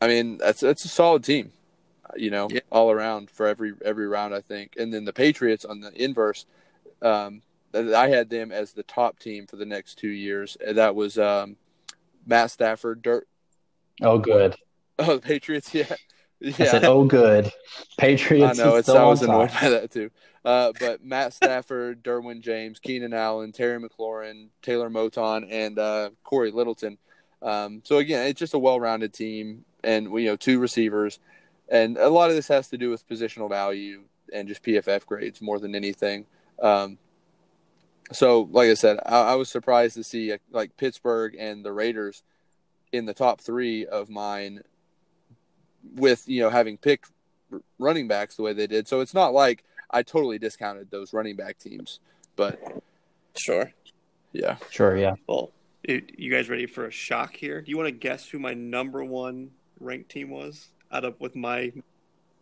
I 0.00 0.08
mean, 0.08 0.38
that's 0.38 0.60
that's 0.60 0.84
a 0.84 0.88
solid 0.88 1.24
team, 1.24 1.52
you 2.16 2.30
know, 2.30 2.48
Yeah. 2.50 2.60
all 2.70 2.90
around 2.90 3.30
for 3.30 3.46
every 3.46 3.74
every 3.84 4.08
round, 4.08 4.34
I 4.34 4.40
think. 4.40 4.74
And 4.78 4.92
then 4.92 5.04
the 5.04 5.12
Patriots 5.12 5.64
on 5.64 5.80
the 5.80 5.92
inverse, 6.02 6.46
um, 7.02 7.42
I 7.74 8.08
had 8.08 8.30
them 8.30 8.50
as 8.50 8.72
the 8.72 8.82
top 8.82 9.18
team 9.18 9.46
for 9.46 9.56
the 9.56 9.66
next 9.66 9.96
two 9.98 10.08
years. 10.08 10.56
That 10.66 10.94
was 10.94 11.18
um, 11.18 11.56
Matt 12.26 12.50
Stafford, 12.50 13.02
Dirt. 13.02 13.28
Oh, 14.02 14.18
good. 14.18 14.56
Oh, 14.98 15.16
the 15.16 15.20
Patriots, 15.20 15.74
yeah, 15.74 15.94
I 16.42 16.52
said, 16.52 16.82
yeah. 16.82 16.88
oh, 16.88 17.04
good. 17.04 17.52
Patriots. 17.98 18.58
I 18.58 18.64
know 18.64 18.76
it's. 18.76 18.88
I 18.88 19.04
was 19.04 19.20
annoyed 19.20 19.50
by 19.60 19.68
that 19.68 19.90
too. 19.90 20.10
Uh, 20.46 20.72
but 20.78 21.04
Matt 21.04 21.32
Stafford, 21.32 22.04
Derwin 22.04 22.40
James, 22.40 22.78
Keenan 22.78 23.12
Allen, 23.12 23.50
Terry 23.50 23.80
McLaurin, 23.80 24.46
Taylor 24.62 24.88
Moton, 24.88 25.44
and 25.50 25.76
uh, 25.76 26.10
Cory 26.22 26.52
Littleton. 26.52 26.98
Um, 27.42 27.82
so 27.84 27.98
again, 27.98 28.28
it's 28.28 28.38
just 28.38 28.54
a 28.54 28.58
well-rounded 28.58 29.12
team, 29.12 29.64
and 29.82 30.04
you 30.06 30.26
know, 30.26 30.36
two 30.36 30.60
receivers, 30.60 31.18
and 31.68 31.98
a 31.98 32.08
lot 32.08 32.30
of 32.30 32.36
this 32.36 32.46
has 32.46 32.68
to 32.68 32.78
do 32.78 32.90
with 32.90 33.08
positional 33.08 33.48
value 33.48 34.04
and 34.32 34.46
just 34.46 34.62
PFF 34.62 35.04
grades 35.04 35.42
more 35.42 35.58
than 35.58 35.74
anything. 35.74 36.26
Um, 36.62 36.98
so, 38.12 38.48
like 38.52 38.70
I 38.70 38.74
said, 38.74 39.00
I, 39.04 39.32
I 39.32 39.34
was 39.34 39.48
surprised 39.48 39.96
to 39.96 40.04
see 40.04 40.32
like 40.52 40.76
Pittsburgh 40.76 41.34
and 41.36 41.64
the 41.64 41.72
Raiders 41.72 42.22
in 42.92 43.04
the 43.04 43.14
top 43.14 43.40
three 43.40 43.84
of 43.84 44.08
mine, 44.08 44.60
with 45.96 46.28
you 46.28 46.40
know 46.40 46.50
having 46.50 46.78
picked 46.78 47.10
running 47.80 48.06
backs 48.06 48.36
the 48.36 48.42
way 48.42 48.52
they 48.52 48.68
did. 48.68 48.86
So 48.86 49.00
it's 49.00 49.14
not 49.14 49.34
like 49.34 49.64
I 49.90 50.02
totally 50.02 50.38
discounted 50.38 50.90
those 50.90 51.12
running 51.12 51.36
back 51.36 51.58
teams, 51.58 52.00
but 52.34 52.60
Sure. 53.38 53.72
Yeah. 54.32 54.56
Sure, 54.70 54.96
yeah. 54.96 55.14
Well, 55.26 55.52
it, 55.82 56.18
you 56.18 56.30
guys 56.30 56.48
ready 56.48 56.66
for 56.66 56.86
a 56.86 56.90
shock 56.90 57.36
here? 57.36 57.60
Do 57.60 57.70
you 57.70 57.76
want 57.76 57.88
to 57.88 57.92
guess 57.92 58.28
who 58.28 58.38
my 58.38 58.54
number 58.54 59.04
one 59.04 59.50
ranked 59.80 60.10
team 60.10 60.30
was 60.30 60.68
out 60.90 61.04
of 61.04 61.20
with 61.20 61.36
my 61.36 61.72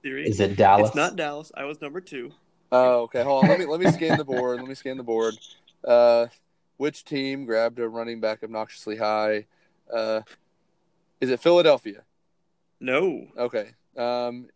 theory? 0.02 0.28
Is 0.28 0.40
it 0.40 0.56
Dallas? 0.56 0.88
It's 0.88 0.96
not 0.96 1.16
Dallas. 1.16 1.52
I 1.56 1.64
was 1.64 1.80
number 1.80 2.00
two. 2.00 2.32
Oh, 2.72 3.02
okay. 3.02 3.22
Hold 3.22 3.44
on. 3.44 3.50
Let 3.50 3.58
me 3.58 3.66
let 3.66 3.80
me 3.80 3.90
scan 3.90 4.18
the 4.18 4.24
board. 4.24 4.58
Let 4.58 4.68
me 4.68 4.74
scan 4.74 4.96
the 4.96 5.02
board. 5.02 5.34
Uh, 5.86 6.26
which 6.76 7.04
team 7.04 7.44
grabbed 7.44 7.78
a 7.78 7.88
running 7.88 8.20
back 8.20 8.42
obnoxiously 8.42 8.96
high? 8.96 9.46
Uh, 9.92 10.22
is 11.20 11.30
it 11.30 11.40
Philadelphia? 11.40 12.02
No. 12.80 13.28
Okay. 13.36 13.70
Um, 13.96 14.48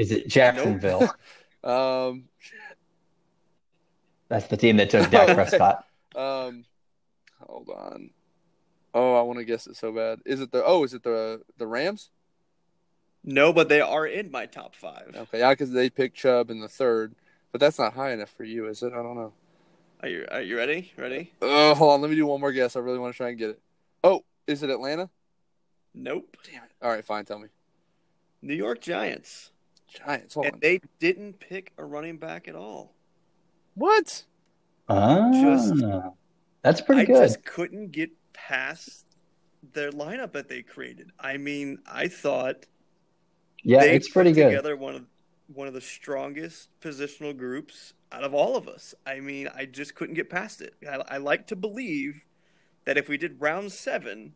Is 0.00 0.12
it 0.12 0.28
Jacksonville? 0.28 1.02
um, 1.64 2.24
That's 4.28 4.46
the 4.46 4.56
team 4.56 4.78
that 4.78 4.88
took 4.88 5.10
Dak 5.10 5.34
Prescott. 5.34 5.84
um, 6.16 6.64
hold 7.38 7.68
on. 7.68 8.10
Oh, 8.94 9.14
I 9.14 9.20
want 9.22 9.40
to 9.40 9.44
guess 9.44 9.66
it 9.66 9.76
so 9.76 9.92
bad. 9.92 10.20
Is 10.24 10.40
it 10.40 10.52
the? 10.52 10.64
Oh, 10.64 10.84
is 10.84 10.94
it 10.94 11.02
the 11.02 11.42
the 11.58 11.66
Rams? 11.66 12.08
No, 13.22 13.52
but 13.52 13.68
they 13.68 13.82
are 13.82 14.06
in 14.06 14.30
my 14.30 14.46
top 14.46 14.74
five. 14.74 15.12
Okay, 15.14 15.40
yeah, 15.40 15.50
because 15.50 15.70
they 15.70 15.90
picked 15.90 16.16
Chubb 16.16 16.50
in 16.50 16.60
the 16.60 16.68
third, 16.68 17.14
but 17.52 17.60
that's 17.60 17.78
not 17.78 17.92
high 17.92 18.12
enough 18.12 18.30
for 18.30 18.44
you, 18.44 18.68
is 18.68 18.82
it? 18.82 18.94
I 18.94 19.02
don't 19.02 19.16
know. 19.16 19.34
Are 20.02 20.08
you 20.08 20.26
are 20.30 20.40
you 20.40 20.56
ready? 20.56 20.92
Ready? 20.96 21.34
Oh, 21.42 21.74
hold 21.74 21.92
on. 21.92 22.00
Let 22.00 22.08
me 22.08 22.16
do 22.16 22.24
one 22.24 22.40
more 22.40 22.52
guess. 22.52 22.74
I 22.74 22.80
really 22.80 22.98
want 22.98 23.12
to 23.12 23.16
try 23.18 23.28
and 23.28 23.38
get 23.38 23.50
it. 23.50 23.60
Oh, 24.02 24.24
is 24.46 24.62
it 24.62 24.70
Atlanta? 24.70 25.10
Nope. 25.94 26.38
Damn 26.50 26.64
it. 26.64 26.70
All 26.80 26.90
right, 26.90 27.04
fine. 27.04 27.26
Tell 27.26 27.38
me. 27.38 27.48
New 28.40 28.54
York 28.54 28.80
Giants. 28.80 29.50
Giants. 29.92 30.34
Hold 30.34 30.46
And 30.46 30.54
on. 30.54 30.60
they 30.60 30.80
didn't 30.98 31.40
pick 31.40 31.72
a 31.78 31.84
running 31.84 32.16
back 32.18 32.48
at 32.48 32.54
all. 32.54 32.94
What? 33.74 34.24
Ah, 34.88 35.30
Just- 35.32 35.82
that's 36.62 36.80
pretty 36.80 37.02
I 37.02 37.04
good. 37.06 37.16
I 37.22 37.26
just 37.26 37.44
couldn't 37.44 37.92
get 37.92 38.10
past 38.32 39.06
their 39.72 39.90
lineup 39.90 40.32
that 40.32 40.48
they 40.48 40.62
created. 40.62 41.10
I 41.18 41.36
mean, 41.36 41.78
I 41.86 42.08
thought 42.08 42.66
Yeah, 43.62 43.80
they 43.80 43.94
it's 43.96 44.08
pretty 44.08 44.30
put 44.30 44.36
good. 44.36 44.46
Together 44.50 44.76
one 44.76 44.94
of 44.94 45.06
one 45.52 45.66
of 45.66 45.74
the 45.74 45.80
strongest 45.80 46.68
positional 46.80 47.36
groups 47.36 47.92
out 48.12 48.22
of 48.22 48.32
all 48.32 48.56
of 48.56 48.68
us. 48.68 48.94
I 49.04 49.18
mean, 49.18 49.48
I 49.52 49.64
just 49.66 49.96
couldn't 49.96 50.14
get 50.14 50.30
past 50.30 50.60
it. 50.60 50.74
I, 50.88 51.02
I 51.08 51.16
like 51.16 51.48
to 51.48 51.56
believe 51.56 52.24
that 52.84 52.96
if 52.96 53.08
we 53.08 53.16
did 53.18 53.40
round 53.40 53.72
seven, 53.72 54.34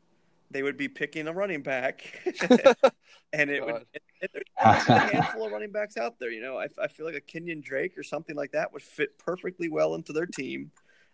they 0.50 0.62
would 0.62 0.76
be 0.76 0.88
picking 0.88 1.28
a 1.28 1.32
running 1.32 1.62
back, 1.62 2.22
and 3.32 3.50
it 3.50 3.64
would. 3.64 3.72
God. 3.72 3.86
And 4.20 4.30
there's 4.32 4.88
a 4.88 4.98
handful 4.98 5.46
of 5.46 5.52
running 5.52 5.72
backs 5.72 5.96
out 5.96 6.18
there. 6.18 6.30
You 6.30 6.42
know, 6.42 6.58
I, 6.58 6.68
I 6.80 6.88
feel 6.88 7.06
like 7.06 7.14
a 7.14 7.20
Kenyon 7.20 7.60
Drake 7.60 7.98
or 7.98 8.02
something 8.02 8.36
like 8.36 8.52
that 8.52 8.72
would 8.72 8.82
fit 8.82 9.18
perfectly 9.18 9.68
well 9.68 9.94
into 9.94 10.12
their 10.12 10.26
team. 10.26 10.70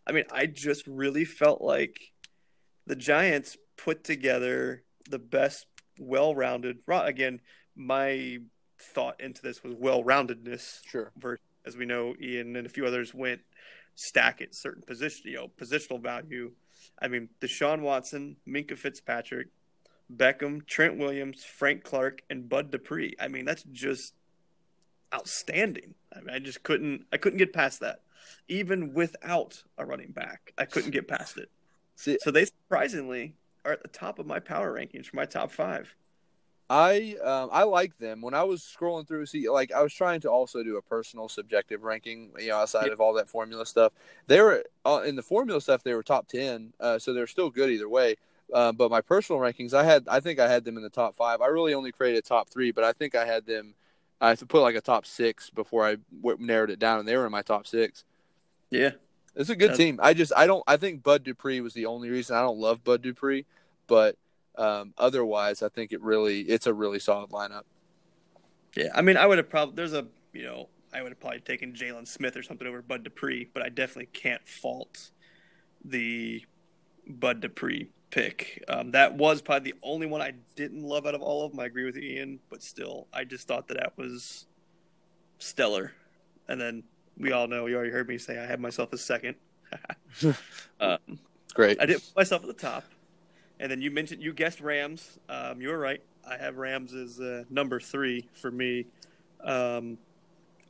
I 0.06 0.12
mean, 0.12 0.24
I 0.32 0.46
just 0.46 0.86
really 0.86 1.24
felt 1.24 1.60
like 1.60 2.12
the 2.86 2.96
Giants 2.96 3.56
put 3.76 4.04
together 4.04 4.82
the 5.08 5.18
best, 5.18 5.66
well-rounded. 5.98 6.78
Again, 6.88 7.40
my 7.76 8.38
thought 8.78 9.20
into 9.20 9.42
this 9.42 9.62
was 9.62 9.74
well-roundedness. 9.74 10.80
Sure. 10.86 11.12
Versus, 11.16 11.44
as 11.66 11.76
we 11.76 11.84
know, 11.84 12.14
Ian 12.20 12.56
and 12.56 12.66
a 12.66 12.70
few 12.70 12.86
others 12.86 13.14
went 13.14 13.40
stack 13.94 14.40
at 14.40 14.54
certain 14.54 14.82
position, 14.82 15.30
you 15.30 15.36
know, 15.36 15.50
positional 15.60 16.02
value. 16.02 16.52
I 16.98 17.08
mean, 17.08 17.28
Deshaun 17.40 17.80
Watson, 17.80 18.36
Minkah 18.46 18.76
Fitzpatrick, 18.78 19.48
Beckham, 20.14 20.66
Trent 20.66 20.98
Williams, 20.98 21.44
Frank 21.44 21.84
Clark, 21.84 22.22
and 22.28 22.48
Bud 22.48 22.70
Dupree. 22.70 23.14
I 23.20 23.28
mean, 23.28 23.44
that's 23.44 23.62
just 23.64 24.14
outstanding. 25.14 25.94
I 26.14 26.20
mean, 26.20 26.34
I 26.34 26.38
just 26.38 26.62
couldn't, 26.62 27.06
I 27.12 27.16
couldn't 27.16 27.38
get 27.38 27.52
past 27.52 27.80
that, 27.80 28.02
even 28.48 28.92
without 28.92 29.62
a 29.78 29.84
running 29.84 30.12
back. 30.12 30.52
I 30.58 30.64
couldn't 30.64 30.90
get 30.90 31.08
past 31.08 31.38
it. 31.38 31.50
See, 31.96 32.18
So 32.22 32.30
they 32.30 32.46
surprisingly 32.46 33.34
are 33.64 33.72
at 33.72 33.82
the 33.82 33.88
top 33.88 34.18
of 34.18 34.26
my 34.26 34.40
power 34.40 34.74
rankings 34.74 35.06
for 35.06 35.16
my 35.16 35.26
top 35.26 35.52
five. 35.52 35.94
I 36.70 37.16
um, 37.22 37.50
I 37.52 37.64
like 37.64 37.98
them. 37.98 38.20
When 38.22 38.32
I 38.32 38.44
was 38.44 38.62
scrolling 38.62 39.06
through, 39.06 39.26
see, 39.26 39.50
like 39.50 39.72
I 39.72 39.82
was 39.82 39.92
trying 39.92 40.20
to 40.20 40.30
also 40.30 40.62
do 40.62 40.76
a 40.76 40.82
personal 40.82 41.28
subjective 41.28 41.82
ranking, 41.82 42.30
you 42.38 42.48
know, 42.48 42.58
outside 42.58 42.86
Yeah. 42.86 42.92
of 42.92 43.00
all 43.00 43.12
that 43.14 43.28
formula 43.28 43.66
stuff. 43.66 43.92
They 44.28 44.40
were 44.40 44.64
uh, 44.86 45.02
in 45.04 45.16
the 45.16 45.22
formula 45.22 45.60
stuff. 45.60 45.82
They 45.82 45.94
were 45.94 46.04
top 46.04 46.28
ten, 46.28 46.72
uh, 46.78 47.00
so 47.00 47.12
they're 47.12 47.26
still 47.26 47.50
good 47.50 47.70
either 47.70 47.88
way. 47.88 48.14
Uh, 48.54 48.70
but 48.72 48.90
my 48.90 49.00
personal 49.00 49.40
rankings, 49.40 49.74
I 49.74 49.84
had, 49.84 50.06
I 50.08 50.20
think 50.20 50.38
I 50.40 50.48
had 50.48 50.64
them 50.64 50.76
in 50.76 50.82
the 50.82 50.90
top 50.90 51.14
five. 51.16 51.40
I 51.40 51.46
really 51.48 51.74
only 51.74 51.92
created 51.92 52.24
top 52.24 52.48
three, 52.48 52.70
but 52.70 52.84
I 52.84 52.92
think 52.92 53.14
I 53.14 53.24
had 53.24 53.46
them. 53.46 53.74
I 54.20 54.28
had 54.30 54.38
to 54.38 54.46
put 54.46 54.62
like 54.62 54.74
a 54.76 54.80
top 54.80 55.06
six 55.06 55.50
before 55.50 55.84
I 55.86 55.96
w- 56.22 56.36
narrowed 56.44 56.70
it 56.70 56.78
down, 56.78 57.00
and 57.00 57.08
they 57.08 57.16
were 57.16 57.26
in 57.26 57.32
my 57.32 57.42
top 57.42 57.66
six. 57.66 58.04
Yeah. 58.70 58.90
It's 59.34 59.50
a 59.50 59.54
good 59.56 59.70
That's- 59.70 59.78
team. 59.78 59.98
I 60.02 60.14
just, 60.14 60.32
I 60.36 60.46
don't, 60.46 60.62
I 60.68 60.76
think 60.76 61.02
Bud 61.02 61.24
Dupree 61.24 61.60
was 61.60 61.74
the 61.74 61.86
only 61.86 62.10
reason. 62.10 62.36
I 62.36 62.42
don't 62.42 62.58
love 62.58 62.82
Bud 62.84 63.02
Dupree, 63.02 63.44
but 63.86 64.16
um, 64.56 64.94
otherwise, 64.98 65.62
I 65.62 65.68
think 65.68 65.92
it 65.92 66.02
really, 66.02 66.42
it's 66.42 66.66
a 66.66 66.74
really 66.74 66.98
solid 66.98 67.30
lineup. 67.30 67.62
Yeah, 68.76 68.88
I 68.94 69.02
mean, 69.02 69.16
I 69.16 69.26
would 69.26 69.38
have 69.38 69.50
probably 69.50 69.74
there's 69.74 69.92
a 69.94 70.06
you 70.32 70.44
know 70.44 70.68
I 70.92 71.02
would 71.02 71.12
have 71.12 71.20
probably 71.20 71.40
taken 71.40 71.72
Jaylon 71.72 72.06
Smith 72.06 72.36
or 72.36 72.42
something 72.42 72.66
over 72.66 72.82
Bud 72.82 73.04
Dupree, 73.04 73.48
but 73.52 73.62
I 73.62 73.68
definitely 73.68 74.10
can't 74.12 74.46
fault 74.46 75.10
the 75.84 76.44
Bud 77.06 77.40
Dupree 77.40 77.88
pick. 78.10 78.64
Um, 78.68 78.90
that 78.92 79.14
was 79.16 79.40
probably 79.40 79.72
the 79.72 79.78
only 79.82 80.06
one 80.06 80.20
I 80.20 80.34
didn't 80.56 80.82
love 80.82 81.06
out 81.06 81.14
of 81.14 81.22
all 81.22 81.44
of 81.44 81.52
them. 81.52 81.60
I 81.60 81.66
agree 81.66 81.84
with 81.84 81.96
Ian, 81.96 82.40
but 82.48 82.62
still, 82.62 83.06
I 83.12 83.24
just 83.24 83.48
thought 83.48 83.68
that 83.68 83.78
that 83.78 83.96
was 83.96 84.46
stellar. 85.38 85.92
And 86.48 86.60
then 86.60 86.82
we 87.16 87.32
all 87.32 87.46
know 87.46 87.66
you 87.66 87.76
already 87.76 87.90
heard 87.90 88.08
me 88.08 88.18
say 88.18 88.38
I 88.38 88.46
had 88.46 88.60
myself 88.60 88.92
a 88.92 88.98
second. 88.98 89.36
um, 90.80 91.18
Great. 91.54 91.80
I 91.80 91.86
did 91.86 91.96
put 91.96 92.16
myself 92.16 92.42
at 92.42 92.48
the 92.48 92.54
top, 92.54 92.84
and 93.60 93.70
then 93.70 93.80
you 93.80 93.90
mentioned 93.92 94.22
you 94.22 94.32
guessed 94.32 94.60
Rams. 94.60 95.18
Um, 95.28 95.60
you 95.60 95.68
were 95.68 95.78
right. 95.78 96.02
I 96.28 96.36
have 96.38 96.56
Rams 96.56 96.94
as 96.94 97.20
uh, 97.20 97.44
number 97.50 97.78
three 97.78 98.28
for 98.32 98.50
me. 98.50 98.86
Um, 99.44 99.98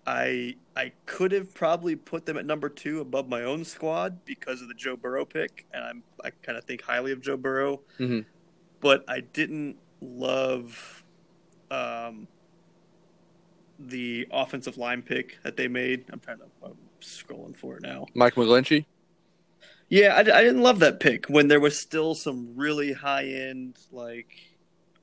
I 0.07 0.57
I 0.77 0.93
could 1.07 1.33
have 1.33 1.55
probably 1.55 1.95
put 1.95 2.27
them 2.27 2.37
at 2.37 2.45
number 2.47 2.69
two 2.69 3.01
above 3.01 3.29
my 3.29 3.43
own 3.45 3.65
squad 3.65 4.25
because 4.25 4.61
of 4.61 4.69
the 4.69 4.75
Joe 4.75 4.97
Burrow 4.97 5.25
pick, 5.25 5.67
and 5.73 5.85
I'm 5.85 6.03
I 6.25 6.31
kind 6.43 6.59
of 6.59 6.65
think 6.65 6.83
highly 6.83 7.13
of 7.13 7.21
Joe 7.21 7.37
Burrow, 7.37 7.81
Mhm. 7.99 8.25
but 8.81 9.05
I 9.09 9.21
didn't 9.21 9.77
love 10.01 11.05
um, 11.71 12.27
the 13.79 14.27
offensive 14.33 14.77
line 14.77 15.03
pick 15.03 15.39
that 15.45 15.57
they 15.57 15.69
made. 15.69 16.05
I'm 16.13 16.19
trying 16.21 16.39
to 16.39 16.45
I'm 16.65 16.77
scrolling 17.01 17.57
for 17.57 17.77
it 17.77 17.83
now. 17.83 18.07
Mike 18.15 18.35
McGlinchey. 18.35 18.85
Yeah, 19.91 20.15
I, 20.15 20.21
I 20.21 20.23
didn't 20.43 20.63
love 20.63 20.79
that 20.79 21.01
pick 21.01 21.27
when 21.27 21.49
there 21.49 21.61
was 21.61 21.79
still 21.81 22.15
some 22.15 22.55
really 22.57 22.93
high 22.93 23.27
end 23.27 23.77
like 23.93 24.29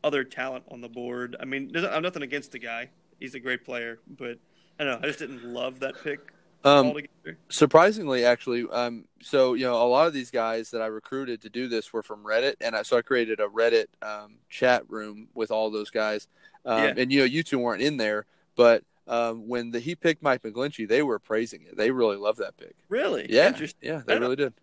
other 0.03 0.23
talent 0.23 0.63
on 0.71 0.81
the 0.81 0.87
board. 0.89 1.35
I 1.39 1.45
mean, 1.45 1.71
I'm 1.75 2.01
nothing 2.01 2.23
against 2.23 2.53
the 2.53 2.59
guy; 2.59 2.89
he's 3.19 3.35
a 3.35 3.39
great 3.39 3.63
player, 3.65 3.99
but 4.07 4.39
I 4.79 4.83
don't 4.85 4.93
know. 4.93 4.99
I 5.05 5.07
just 5.07 5.19
didn't 5.19 5.43
love 5.43 5.81
that 5.81 6.01
pick 6.03 6.19
Um, 6.63 6.87
altogether. 6.87 7.37
surprisingly, 7.49 8.23
actually, 8.23 8.65
um, 8.71 9.03
so 9.21 9.55
you 9.55 9.65
know, 9.65 9.73
a 9.75 9.89
lot 9.89 10.07
of 10.07 10.13
these 10.13 10.31
guys 10.31 10.71
that 10.71 10.81
I 10.81 10.85
recruited 10.87 11.41
to 11.41 11.49
do 11.49 11.67
this 11.67 11.91
were 11.91 12.03
from 12.03 12.23
Reddit, 12.23 12.55
and 12.61 12.73
I, 12.75 12.83
so 12.83 12.97
I 12.97 13.01
created 13.01 13.41
a 13.41 13.47
Reddit 13.47 13.87
um, 14.01 14.35
chat 14.49 14.89
room 14.89 15.27
with 15.33 15.51
all 15.51 15.69
those 15.69 15.89
guys. 15.89 16.27
Um, 16.65 16.83
Yeah. 16.83 16.93
And 16.97 17.11
you 17.11 17.19
know, 17.19 17.25
you 17.25 17.43
two 17.43 17.59
weren't 17.59 17.81
in 17.81 17.97
there, 17.97 18.25
but 18.55 18.83
um, 19.07 19.47
when 19.49 19.71
the, 19.71 19.79
he 19.81 19.95
picked 19.95 20.21
Mike 20.23 20.43
McGlinchey, 20.43 20.87
they 20.87 21.01
were 21.01 21.19
praising 21.19 21.63
it. 21.63 21.75
They 21.75 21.91
really 21.91 22.17
loved 22.17 22.39
that 22.39 22.55
pick. 22.57 22.75
Really? 22.89 23.25
Yeah, 23.29 23.47
Interesting. 23.47 23.89
yeah, 23.89 24.01
they 24.05 24.17
really 24.17 24.35
did. 24.37 24.53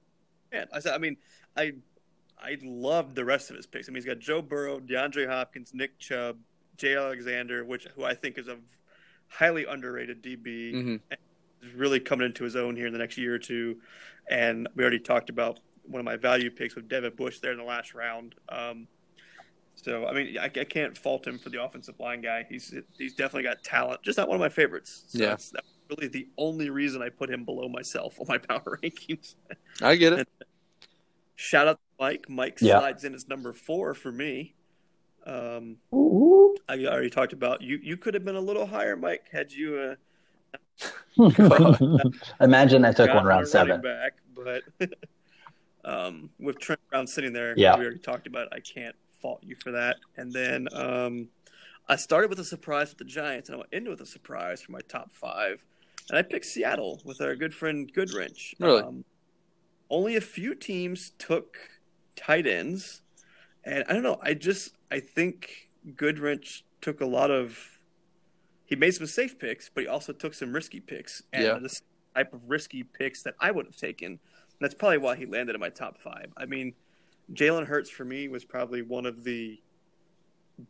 Man, 0.55 0.69
I 0.73 0.79
said, 0.79 0.95
I 0.95 0.99
mean, 0.99 1.17
I 1.57 1.73
I 2.39 2.59
loved 2.63 3.17
the 3.17 3.25
rest 3.25 3.51
of 3.51 3.57
his 3.57 3.67
picks. 3.67 3.89
I 3.89 3.91
mean, 3.91 3.97
he's 3.97 4.05
got 4.05 4.21
Joe 4.21 4.41
Burrow, 4.41 4.79
DeAndre 4.79 5.27
Hopkins, 5.27 5.73
Nick 5.75 5.99
Chubb, 5.99 6.37
Jay 6.77 6.95
Alexander, 6.95 7.65
which 7.65 7.87
who 7.97 8.05
I 8.05 8.15
think 8.15 8.39
is 8.39 8.47
a 8.49 8.59
highly 9.29 9.65
underrated 9.65 10.23
DB. 10.23 10.73
hmm 10.73 10.97
is 11.63 11.73
really 11.73 11.99
coming 11.99 12.27
into 12.27 12.45
his 12.45 12.57
own 12.57 12.77
here 12.77 12.87
in 12.87 12.93
the 12.93 12.99
next 12.99 13.17
year 13.17 13.35
or 13.35 13.39
two. 13.39 13.79
And 14.29 14.69
we 14.77 14.83
already 14.83 14.99
talked 14.99 15.31
about 15.31 15.61
one 15.85 15.99
of 15.99 16.05
my 16.05 16.17
value 16.17 16.51
picks 16.51 16.75
with 16.75 16.89
Devin 16.91 17.15
Bush 17.17 17.39
there 17.41 17.53
in 17.53 17.59
the 17.59 17.65
last 17.65 17.95
round. 17.95 18.35
Um, 18.51 18.87
so 19.75 20.07
I 20.07 20.13
mean, 20.13 20.37
I, 20.39 20.45
I 20.45 20.65
can't 20.65 20.97
fault 20.97 21.27
him 21.27 21.39
for 21.39 21.49
the 21.49 21.63
offensive 21.65 21.99
line 21.99 22.21
guy. 22.21 22.45
He's 22.49 22.75
he's 22.99 23.15
definitely 23.15 23.45
got 23.45 23.65
talent. 23.65 24.03
Just 24.03 24.19
not 24.19 24.29
one 24.29 24.37
of 24.37 24.41
my 24.41 24.51
favorites. 24.51 25.05
So 25.09 25.19
Yeah. 25.19 25.29
that's, 25.31 25.51
that's 25.51 25.69
really 25.91 26.09
the 26.09 26.29
only 26.37 26.69
reason 26.69 27.01
I 27.03 27.09
put 27.09 27.31
him 27.31 27.45
below 27.47 27.69
myself 27.69 28.21
on 28.21 28.27
my 28.29 28.37
power 28.51 28.79
rankings. 28.83 29.35
I 29.81 29.97
get 29.97 30.13
it. 30.13 30.29
Shout 31.37 31.67
out 31.69 31.77
to 31.77 32.05
Mike. 32.05 32.27
Mike 32.29 32.59
Yeah. 32.61 32.79
slides 32.79 33.05
in 33.05 33.15
as 33.15 33.27
number 33.29 33.53
four 33.53 33.95
for 33.95 34.13
me. 34.13 34.55
Um, 35.27 35.79
Ooh. 35.95 36.55
I 36.69 36.75
already 36.87 37.11
talked 37.11 37.33
about 37.33 37.63
you. 37.63 37.79
You 37.83 37.97
could 37.97 38.15
have 38.15 38.25
been 38.25 38.37
a 38.37 38.41
little 38.41 38.67
higher, 38.67 38.97
Mike, 38.97 39.27
had 39.33 39.53
you 39.53 39.77
uh, 39.79 39.95
Imagine 42.41 42.85
I 42.85 42.93
took 42.93 43.13
one 43.15 43.25
round 43.25 43.49
seven. 43.49 43.81
back, 43.81 44.19
but 44.35 44.63
um, 45.85 46.31
with 46.39 46.59
Trent 46.59 46.81
Brown 46.91 47.07
sitting 47.07 47.33
there, 47.33 47.55
Yeah. 47.57 47.77
we 47.77 47.85
already 47.85 47.99
talked 48.01 48.27
about. 48.27 48.49
It. 48.49 48.53
I 48.53 48.61
can't 48.61 48.95
fault 49.21 49.41
you 49.43 49.57
for 49.57 49.73
that. 49.73 49.97
And 50.17 50.33
then 50.33 50.69
um, 50.73 51.29
I 51.89 51.97
started 51.97 52.29
with 52.31 52.39
a 52.41 52.45
surprise 52.45 52.91
with 52.91 52.99
the 52.99 53.05
Giants, 53.05 53.49
and 53.49 53.57
I 53.57 53.59
went 53.59 53.73
into 53.73 53.91
with 53.91 54.01
a 54.01 54.07
surprise 54.07 54.63
for 54.63 54.73
my 54.73 54.81
top 54.89 55.13
five. 55.13 55.65
and 56.11 56.19
I 56.19 56.23
picked 56.23 56.47
Seattle 56.47 57.01
with 57.05 57.21
our 57.21 57.35
good 57.35 57.55
friend 57.55 57.91
Goodwrench. 57.93 58.55
Really? 58.61 58.83
Um, 58.83 59.05
only 59.91 60.17
a 60.17 60.21
few 60.21 60.55
teams 60.55 61.13
took 61.19 61.57
tight 62.17 62.47
ends, 62.47 63.03
and 63.65 63.85
I 63.89 63.93
don't 63.93 64.03
know. 64.03 64.19
I 64.23 64.35
just 64.35 64.75
I 64.91 65.01
think 65.01 65.71
Goodwrench 65.95 66.63
took 66.81 67.01
a 67.01 67.07
lot 67.07 67.31
of. 67.31 67.59
He 68.67 68.77
made 68.77 68.93
some 68.95 69.07
safe 69.07 69.39
picks, 69.39 69.69
but 69.69 69.83
he 69.83 69.89
also 69.89 70.13
took 70.13 70.35
some 70.35 70.53
risky 70.53 70.81
picks, 70.81 71.23
and 71.33 71.45
Yeah. 71.45 71.59
this 71.59 71.83
type 72.15 72.33
of 72.33 72.41
risky 72.49 72.83
picks 72.83 73.23
that 73.23 73.35
I 73.41 73.51
would 73.51 73.67
have 73.67 73.77
taken. 73.77 74.21
That's 74.61 74.75
probably 74.75 74.99
why 74.99 75.17
he 75.17 75.27
landed 75.27 75.55
in 75.55 75.61
my 75.61 75.69
top 75.69 75.99
five. 75.99 76.33
I 76.37 76.47
mean, 76.47 76.75
Jalen 77.33 77.67
Hurts 77.67 77.91
for 77.91 78.05
me 78.05 78.29
was 78.29 78.45
probably 78.45 78.83
one 78.83 79.05
of 79.05 79.25
the 79.25 79.61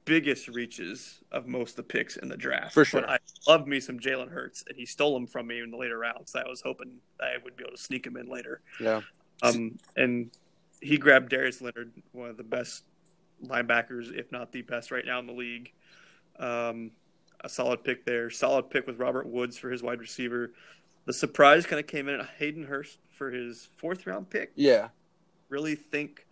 biggest 0.04 0.48
reaches 0.48 1.20
of 1.30 1.46
most 1.46 1.70
of 1.70 1.76
the 1.76 1.82
picks 1.82 2.16
in 2.16 2.28
the 2.28 2.36
draft. 2.36 2.72
For 2.72 2.84
sure. 2.84 3.02
But 3.02 3.10
I 3.10 3.18
love 3.46 3.66
me 3.66 3.80
some 3.80 3.98
Jalen 3.98 4.30
Hurts, 4.30 4.64
and 4.68 4.76
he 4.76 4.86
stole 4.86 5.14
them 5.14 5.26
from 5.26 5.46
me 5.46 5.60
in 5.60 5.70
the 5.70 5.76
later 5.76 5.98
rounds. 5.98 6.34
I 6.34 6.48
was 6.48 6.62
hoping 6.62 6.98
I 7.20 7.34
would 7.42 7.56
be 7.56 7.64
able 7.64 7.76
to 7.76 7.82
sneak 7.82 8.06
him 8.06 8.16
in 8.16 8.28
later. 8.28 8.62
Yeah. 8.80 9.02
Um, 9.42 9.78
and 9.96 10.30
he 10.80 10.96
grabbed 10.96 11.30
Darius 11.30 11.60
Leonard, 11.60 11.92
one 12.12 12.30
of 12.30 12.36
the 12.36 12.44
best 12.44 12.84
linebackers, 13.44 14.16
if 14.16 14.30
not 14.32 14.52
the 14.52 14.62
best 14.62 14.90
right 14.90 15.04
now 15.04 15.18
in 15.18 15.26
the 15.26 15.32
league. 15.32 15.72
Um, 16.38 16.90
a 17.42 17.48
solid 17.48 17.84
pick 17.84 18.06
there. 18.06 18.30
Solid 18.30 18.70
pick 18.70 18.86
with 18.86 18.98
Robert 18.98 19.26
Woods 19.26 19.58
for 19.58 19.70
his 19.70 19.82
wide 19.82 20.00
receiver. 20.00 20.52
The 21.04 21.12
surprise 21.12 21.66
kind 21.66 21.78
of 21.78 21.86
came 21.86 22.08
in 22.08 22.20
at 22.20 22.26
Hayden 22.38 22.64
Hurst 22.64 22.98
for 23.10 23.30
his 23.30 23.68
fourth 23.76 24.06
round 24.06 24.30
pick. 24.30 24.52
Yeah. 24.54 24.88
Really 25.50 25.74
think 25.74 26.26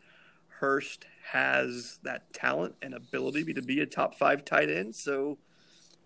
Hurst 0.49 1.05
has 1.31 1.99
that 2.03 2.33
talent 2.33 2.75
and 2.83 2.95
ability 2.95 3.55
to 3.55 3.63
be 3.63 3.81
a 3.81 3.87
top 3.87 4.15
five 4.15 4.45
tight 4.45 4.69
end. 4.71 4.95
So 4.95 5.39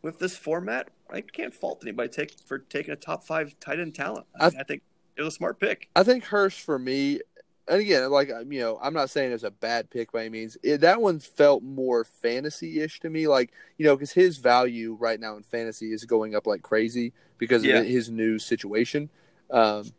with 0.02 0.18
this 0.18 0.36
format, 0.36 0.88
I 1.10 1.20
can't 1.22 1.54
fault 1.54 1.80
anybody 1.82 2.08
take 2.08 2.34
for 2.46 2.58
taking 2.58 2.92
a 2.92 2.96
top 2.96 3.24
five 3.24 3.58
tight 3.60 3.80
end 3.80 3.94
talent. 3.94 4.26
I, 4.38 4.46
I- 4.46 4.50
mean, 4.50 4.60
I 4.60 4.62
think 4.64 4.82
it 5.16 5.22
was 5.22 5.34
a 5.34 5.36
smart 5.36 5.58
pick. 5.58 5.88
I 5.96 6.02
think 6.02 6.24
Hurst 6.24 6.60
for 6.60 6.78
me, 6.78 7.20
and 7.68 7.80
again, 7.80 8.08
like 8.10 8.28
you 8.28 8.60
know, 8.60 8.78
I'm 8.82 8.92
not 8.94 9.10
saying 9.10 9.32
it's 9.32 9.42
a 9.42 9.50
bad 9.50 9.88
pick 9.90 10.12
by 10.12 10.20
any 10.20 10.28
means. 10.28 10.56
It, 10.62 10.82
that 10.82 11.00
one 11.00 11.18
felt 11.18 11.62
more 11.62 12.04
fantasy-ish 12.04 13.00
to 13.00 13.10
me, 13.10 13.26
like 13.26 13.52
you 13.78 13.86
know, 13.86 13.96
because 13.96 14.12
his 14.12 14.36
value 14.36 14.96
right 15.00 15.18
now 15.18 15.36
in 15.36 15.42
fantasy 15.42 15.92
is 15.92 16.04
going 16.04 16.34
up 16.34 16.46
like 16.46 16.62
crazy 16.62 17.12
because 17.38 17.64
Yeah. 17.64 17.78
of 17.78 17.86
his 17.86 18.10
new 18.10 18.38
situation. 18.38 19.08
Um, 19.50 19.90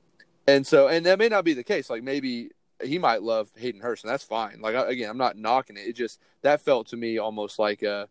and 0.47 0.65
so, 0.65 0.87
and 0.87 1.05
that 1.07 1.19
may 1.19 1.27
not 1.29 1.43
be 1.43 1.53
the 1.53 1.63
case. 1.63 1.89
Like 1.89 2.03
maybe 2.03 2.51
he 2.83 2.99
might 2.99 3.23
love 3.23 3.49
Hayden 3.57 3.81
Hurst, 3.81 4.03
and 4.03 4.11
that's 4.11 4.23
fine. 4.23 4.61
Like 4.61 4.75
again, 4.75 5.09
I'm 5.09 5.17
not 5.17 5.37
knocking 5.37 5.77
it. 5.77 5.81
It 5.81 5.93
just 5.93 6.19
that 6.41 6.61
felt 6.61 6.87
to 6.87 6.97
me 6.97 7.17
almost 7.17 7.59
like 7.59 7.83
uh 7.83 8.07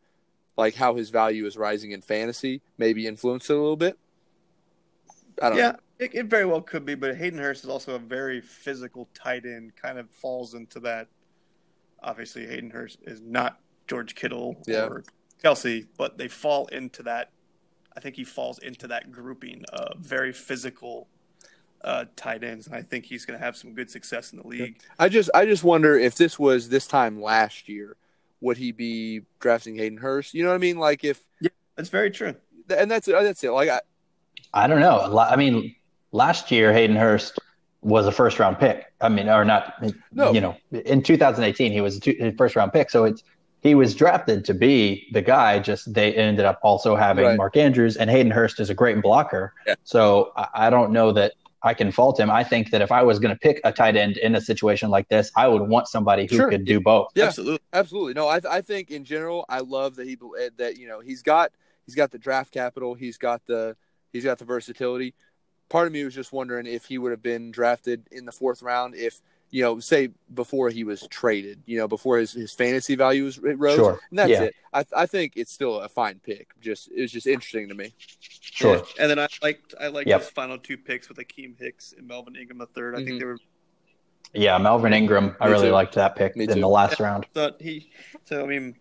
like 0.57 0.75
how 0.75 0.95
his 0.95 1.11
value 1.11 1.47
is 1.47 1.57
rising 1.57 1.93
in 1.93 2.01
fantasy, 2.01 2.63
maybe 2.79 3.07
influenced 3.07 3.51
it 3.51 3.55
a 3.55 3.61
little 3.61 3.77
bit. 3.77 3.99
I 5.43 5.51
don't 5.51 5.59
yeah, 5.59 5.73
know. 5.73 5.79
it, 5.99 6.15
it 6.15 6.27
very 6.27 6.47
well 6.47 6.63
could 6.63 6.87
be, 6.87 6.95
but 6.95 7.17
Hayden 7.17 7.39
Hurst 7.39 7.65
is 7.65 7.71
also 7.71 7.95
a 7.95 7.99
very 7.99 8.41
physical 8.41 9.09
tight 9.13 9.45
end. 9.45 9.77
Kind 9.77 9.99
of 9.99 10.09
falls 10.11 10.55
into 10.55 10.81
that. 10.81 11.09
Obviously, 12.03 12.47
Hayden 12.47 12.71
Hurst 12.71 12.99
is 13.03 13.21
not 13.21 13.61
George 13.87 14.15
Kittle 14.15 14.57
Yeah. 14.67 14.87
or 14.87 15.05
Kelce, 15.43 15.87
but 15.99 16.17
they 16.17 16.29
fall 16.29 16.67
into 16.69 17.03
that. 17.03 17.31
I 17.95 18.01
think 18.01 18.17
he 18.17 18.25
falls 18.25 18.59
into 18.59 18.89
that 18.89 19.11
grouping 19.11 19.65
of 19.73 19.99
very 19.99 20.33
physical 20.33 21.09
uh, 21.83 22.05
tight 22.17 22.43
ends, 22.45 22.67
and 22.67 22.75
I 22.75 22.83
think 22.83 23.05
he's 23.05 23.25
going 23.25 23.39
to 23.39 23.45
have 23.45 23.57
some 23.57 23.75
good 23.75 23.91
success 23.91 24.33
in 24.33 24.39
the 24.41 24.47
league. 24.47 24.81
I 24.99 25.09
just 25.09 25.31
I 25.35 25.45
just 25.47 25.65
wonder 25.65 25.99
if 25.99 26.17
this 26.17 26.39
was 26.39 26.69
this 26.69 26.87
time 26.87 27.21
last 27.21 27.69
year, 27.69 27.97
would 28.41 28.57
he 28.57 28.73
be 28.73 29.23
drafting 29.41 29.77
Hayden 29.77 29.99
Hurst? 29.99 30.35
You 30.35 30.43
know 30.43 30.51
what 30.51 30.57
I 30.57 30.59
mean? 30.59 30.79
Like 30.79 31.05
if 31.05 31.21
yeah, 31.41 31.51
That's 31.77 31.89
very 31.89 32.11
true. 32.11 32.35
and 32.77 32.91
that's 32.91 33.07
that's 33.07 33.43
it. 33.45 33.51
Like 33.51 33.69
I, 33.69 33.81
I 34.53 34.67
don't 34.67 34.81
know. 34.81 35.17
I 35.19 35.37
mean, 35.37 35.75
last 36.13 36.51
year 36.51 36.73
Hayden 36.73 36.97
Hurst 36.97 37.39
was 37.83 38.07
a 38.07 38.13
first 38.13 38.39
round 38.39 38.59
pick. 38.59 38.85
I 39.01 39.09
mean, 39.09 39.29
or 39.29 39.45
not? 39.45 39.75
No. 40.13 40.33
You 40.33 40.41
know, 40.41 40.57
in 40.73 41.03
2018 41.03 41.73
he 41.73 41.81
was 41.81 41.97
a 41.99 42.01
two, 42.01 42.35
first 42.37 42.57
round 42.57 42.73
pick. 42.73 42.91
So 42.91 43.05
it's 43.05 43.23
he 43.63 43.75
was 43.75 43.95
drafted 43.95 44.45
to 44.47 44.55
be 44.55 45.09
the 45.13 45.23
guy. 45.23 45.59
Just 45.59 45.93
they 45.93 46.15
ended 46.15 46.45
up 46.45 46.59
also 46.63 46.97
having 46.97 47.25
Right. 47.25 47.37
Mark 47.37 47.57
Andrews 47.57 47.97
and 47.97 48.11
Hayden 48.11 48.31
Hurst 48.33 48.61
is 48.61 48.71
a 48.71 48.75
great 48.75 49.01
blocker. 49.03 49.55
Yeah. 49.67 49.75
So 49.85 50.33
I, 50.37 50.49
I 50.55 50.71
don't 50.71 50.91
know 50.93 51.13
that 51.13 51.35
I 51.67 51.75
can 51.75 51.93
fault 51.93 52.19
him. 52.19 52.31
I 52.31 52.45
think 52.45 52.71
that 52.71 52.81
if 52.81 52.91
I 52.93 53.03
was 53.03 53.19
going 53.19 53.35
to 53.35 53.39
pick 53.39 53.61
a 53.65 53.73
tight 53.73 53.97
end 53.97 54.17
in 54.17 54.35
a 54.35 54.41
situation 54.41 54.89
like 54.91 55.09
this, 55.09 55.31
I 55.37 55.49
would 55.49 55.63
want 55.63 55.89
somebody 55.89 56.27
who 56.31 56.37
Sure. 56.37 56.49
could 56.51 56.65
do 56.65 56.81
both. 56.81 57.09
Yeah. 57.15 57.27
Absolutely. 57.27 57.59
absolutely 57.73 58.15
no. 58.15 58.29
I 58.29 58.41
I 58.49 58.61
think 58.61 58.91
in 58.91 59.05
general, 59.05 59.45
I 59.49 59.61
love 59.61 59.97
that 59.97 60.07
he 60.07 60.17
eh, 60.41 60.51
that 60.57 60.79
you 60.79 60.87
know 60.89 61.01
he's 61.01 61.23
got 61.23 61.53
he's 61.85 61.95
got 61.95 62.11
the 62.11 62.19
draft 62.19 62.53
capital, 62.53 62.95
he's 62.95 63.19
got 63.19 63.45
the 63.47 63.77
he's 64.13 64.25
got 64.25 64.39
the 64.39 64.45
versatility. 64.45 65.15
Part 65.69 65.89
of 65.89 65.93
me 65.93 66.05
was 66.05 66.15
just 66.15 66.33
wondering 66.33 66.67
if 66.67 66.85
he 66.85 66.97
would 66.97 67.11
have 67.11 67.23
been 67.23 67.51
drafted 67.51 68.07
in 68.13 68.25
the 68.25 68.33
fourth 68.33 68.63
round 68.63 68.95
if 68.95 69.21
you 69.57 69.63
know 69.63 69.81
say 69.81 70.11
before 70.35 70.69
he 70.69 70.85
was 70.85 71.01
traded, 71.09 71.63
you 71.65 71.79
know 71.79 71.89
before 71.89 72.19
his 72.19 72.33
his 72.33 72.53
fantasy 72.53 72.95
value 72.95 73.25
was 73.25 73.39
rose. 73.39 73.77
Sure. 73.77 73.99
And 74.11 74.19
that's 74.19 74.31
Yeah. 74.31 74.43
it. 74.43 74.55
I 74.75 74.85
I 74.95 75.07
think 75.07 75.33
it's 75.37 75.51
still 75.51 75.81
a 75.81 75.89
fine 75.89 76.21
pick. 76.23 76.49
Just 76.61 76.91
it 76.95 77.01
was 77.01 77.11
just 77.11 77.27
interesting 77.27 77.67
to 77.71 77.75
me. 77.75 77.95
Sure. 78.21 78.77
Yeah. 78.77 78.83
And 79.01 79.11
then 79.11 79.19
I 79.19 79.29
liked 79.43 79.75
I 79.81 79.87
liked 79.89 80.09
Yep. 80.11 80.21
his 80.21 80.31
final 80.31 80.59
two 80.59 80.77
picks 80.77 81.09
with 81.09 81.17
Akiem 81.17 81.59
Hicks 81.59 81.95
and 81.97 82.07
Melvin 82.07 82.37
Ingram 82.37 82.59
the 82.59 82.67
third. 82.67 82.95
I 82.97 82.99
Mhm. 83.01 83.07
think 83.07 83.21
they 83.21 83.25
were 83.27 83.39
Yeah, 84.35 84.59
Melvin 84.59 84.93
Ingram. 84.93 85.35
I 85.41 85.47
Me 85.47 85.53
really 85.53 85.69
too. 85.69 85.73
liked 85.73 85.95
that 85.95 86.17
pick 86.17 86.37
Me 86.37 86.45
in 86.45 86.53
too. 86.55 86.61
the 86.61 86.69
last 86.69 87.01
round. 87.01 87.25
thought 87.33 87.61
he 87.63 87.91
so 88.25 88.43
I 88.43 88.47
mean 88.47 88.77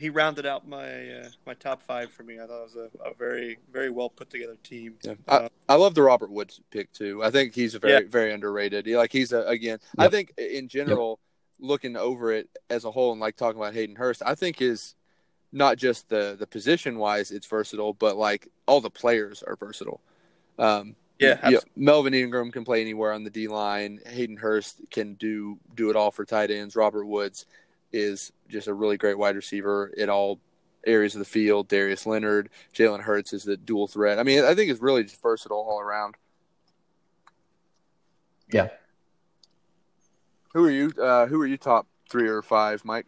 he 0.00 0.08
rounded 0.08 0.46
out 0.46 0.66
my 0.66 1.10
uh, 1.10 1.28
my 1.46 1.54
top 1.54 1.82
five 1.82 2.10
for 2.10 2.22
me. 2.22 2.36
I 2.40 2.46
thought 2.46 2.60
it 2.60 2.74
was 2.74 2.76
a, 2.76 3.08
a 3.10 3.14
very 3.14 3.58
very 3.72 3.90
well 3.90 4.08
put 4.08 4.30
together 4.30 4.56
team. 4.62 4.94
Yeah. 5.02 5.14
Uh, 5.28 5.48
I 5.68 5.74
love 5.74 5.94
the 5.94 6.02
Robert 6.02 6.30
Woods 6.30 6.60
pick 6.70 6.92
too. 6.92 7.22
I 7.22 7.30
think 7.30 7.54
he's 7.54 7.74
a 7.74 7.78
very 7.78 8.06
very 8.06 8.32
underrated. 8.32 8.86
He, 8.86 8.96
like 8.96 9.12
he's 9.12 9.32
a 9.32 9.42
again. 9.46 9.78
I 9.98 10.08
think 10.08 10.32
in 10.38 10.68
general, 10.68 11.20
looking 11.58 11.96
over 11.96 12.32
it 12.32 12.48
as 12.70 12.84
a 12.84 12.90
whole 12.90 13.12
and 13.12 13.20
like 13.20 13.36
talking 13.36 13.60
about 13.60 13.74
Hayden 13.74 13.96
Hurst, 13.96 14.22
I 14.24 14.34
think 14.34 14.62
is 14.62 14.94
not 15.52 15.76
just 15.76 16.08
the 16.08 16.36
the 16.38 16.46
position 16.46 16.98
wise 16.98 17.30
it's 17.30 17.46
versatile, 17.46 17.92
but 17.92 18.16
like 18.16 18.48
all 18.66 18.80
the 18.80 18.90
players 18.90 19.42
are 19.42 19.56
versatile. 19.56 20.00
Um, 20.58 20.96
Yeah, 21.18 21.48
you 21.48 21.54
know, 21.56 21.60
Melvin 21.76 22.14
Ingram 22.14 22.50
can 22.50 22.64
play 22.64 22.80
anywhere 22.80 23.12
on 23.12 23.24
the 23.24 23.30
D 23.30 23.46
line. 23.46 24.00
Hayden 24.06 24.38
Hurst 24.38 24.80
can 24.90 25.14
do 25.14 25.58
do 25.74 25.90
it 25.90 25.96
all 25.96 26.10
for 26.10 26.24
tight 26.24 26.50
ends. 26.50 26.74
Robert 26.76 27.04
Woods 27.04 27.44
is 27.92 28.32
just 28.48 28.68
a 28.68 28.74
really 28.74 28.96
great 28.96 29.18
wide 29.18 29.36
receiver 29.36 29.88
in 29.96 30.08
all 30.08 30.40
areas 30.86 31.14
of 31.14 31.18
the 31.18 31.24
field. 31.24 31.68
Darius 31.68 32.06
Leonard, 32.06 32.48
Jalen 32.74 33.00
Hurts 33.00 33.32
is 33.32 33.44
the 33.44 33.56
dual 33.56 33.86
threat. 33.86 34.18
I 34.18 34.22
mean, 34.22 34.44
I 34.44 34.54
think 34.54 34.70
it's 34.70 34.80
really 34.80 35.04
just 35.04 35.20
versatile 35.20 35.58
all 35.58 35.80
around. 35.80 36.16
Yeah. 38.52 38.68
Who 40.54 40.64
are 40.64 40.70
you? 40.70 40.92
Uh, 41.00 41.26
who 41.26 41.40
are 41.40 41.46
you 41.46 41.56
top 41.56 41.86
three 42.08 42.28
or 42.28 42.42
five, 42.42 42.84
Mike? 42.84 43.06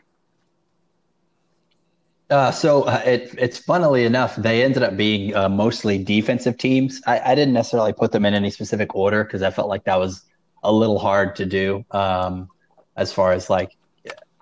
Uh, 2.31 2.51
so 2.51 2.85
uh, 2.85 3.03
it, 3.05 3.35
it's 3.37 3.59
funnily 3.59 4.07
enough, 4.07 4.37
they 4.37 4.63
ended 4.63 4.83
up 4.83 4.97
being 4.97 5.37
uh, 5.37 5.51
mostly 5.51 6.03
defensive 6.03 6.57
teams. 6.57 7.03
I, 7.07 7.21
I 7.21 7.35
didn't 7.35 7.53
necessarily 7.53 7.93
put 7.93 8.11
them 8.11 8.25
in 8.25 8.33
any 8.33 8.49
specific 8.49 8.95
order 8.95 9.23
because 9.23 9.43
I 9.43 9.51
felt 9.51 9.69
like 9.69 9.85
that 9.85 9.99
was 9.99 10.23
a 10.63 10.73
little 10.73 10.99
hard 10.99 11.37
to 11.37 11.45
do. 11.45 11.85
Um, 11.91 12.49
as 12.97 13.13
far 13.13 13.33
as 13.33 13.51
like, 13.51 13.77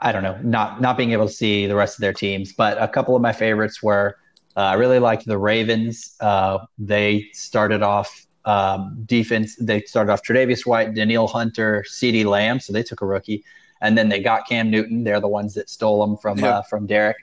I 0.00 0.12
don't 0.12 0.22
know, 0.22 0.38
not 0.42 0.80
not 0.80 0.96
being 0.96 1.12
able 1.12 1.26
to 1.26 1.32
see 1.32 1.66
the 1.66 1.74
rest 1.76 1.96
of 1.96 2.00
their 2.00 2.12
teams. 2.12 2.52
But 2.52 2.80
a 2.82 2.88
couple 2.88 3.14
of 3.14 3.22
my 3.22 3.32
favorites 3.32 3.82
were 3.82 4.16
uh, 4.56 4.60
I 4.60 4.74
really 4.74 4.98
liked 4.98 5.26
the 5.26 5.38
Ravens. 5.38 6.16
Uh, 6.20 6.58
they 6.78 7.28
started 7.32 7.82
off 7.82 8.26
um, 8.44 9.02
defense. 9.06 9.56
They 9.56 9.82
started 9.82 10.12
off 10.12 10.22
Tre'Davious 10.22 10.66
White, 10.66 10.94
Danielle 10.94 11.28
Hunter, 11.28 11.84
CeeDee 11.88 12.24
Lamb. 12.24 12.58
So 12.60 12.72
they 12.72 12.82
took 12.82 13.00
a 13.00 13.06
rookie, 13.06 13.44
and 13.80 13.96
then 13.96 14.08
they 14.08 14.20
got 14.20 14.48
Cam 14.48 14.70
Newton. 14.70 15.04
They're 15.04 15.20
the 15.20 15.28
ones 15.28 15.54
that 15.54 15.70
stole 15.70 16.02
him 16.02 16.16
from 16.16 16.38
Yeah. 16.38 16.58
uh, 16.58 16.62
from 16.62 16.86
Derek. 16.86 17.16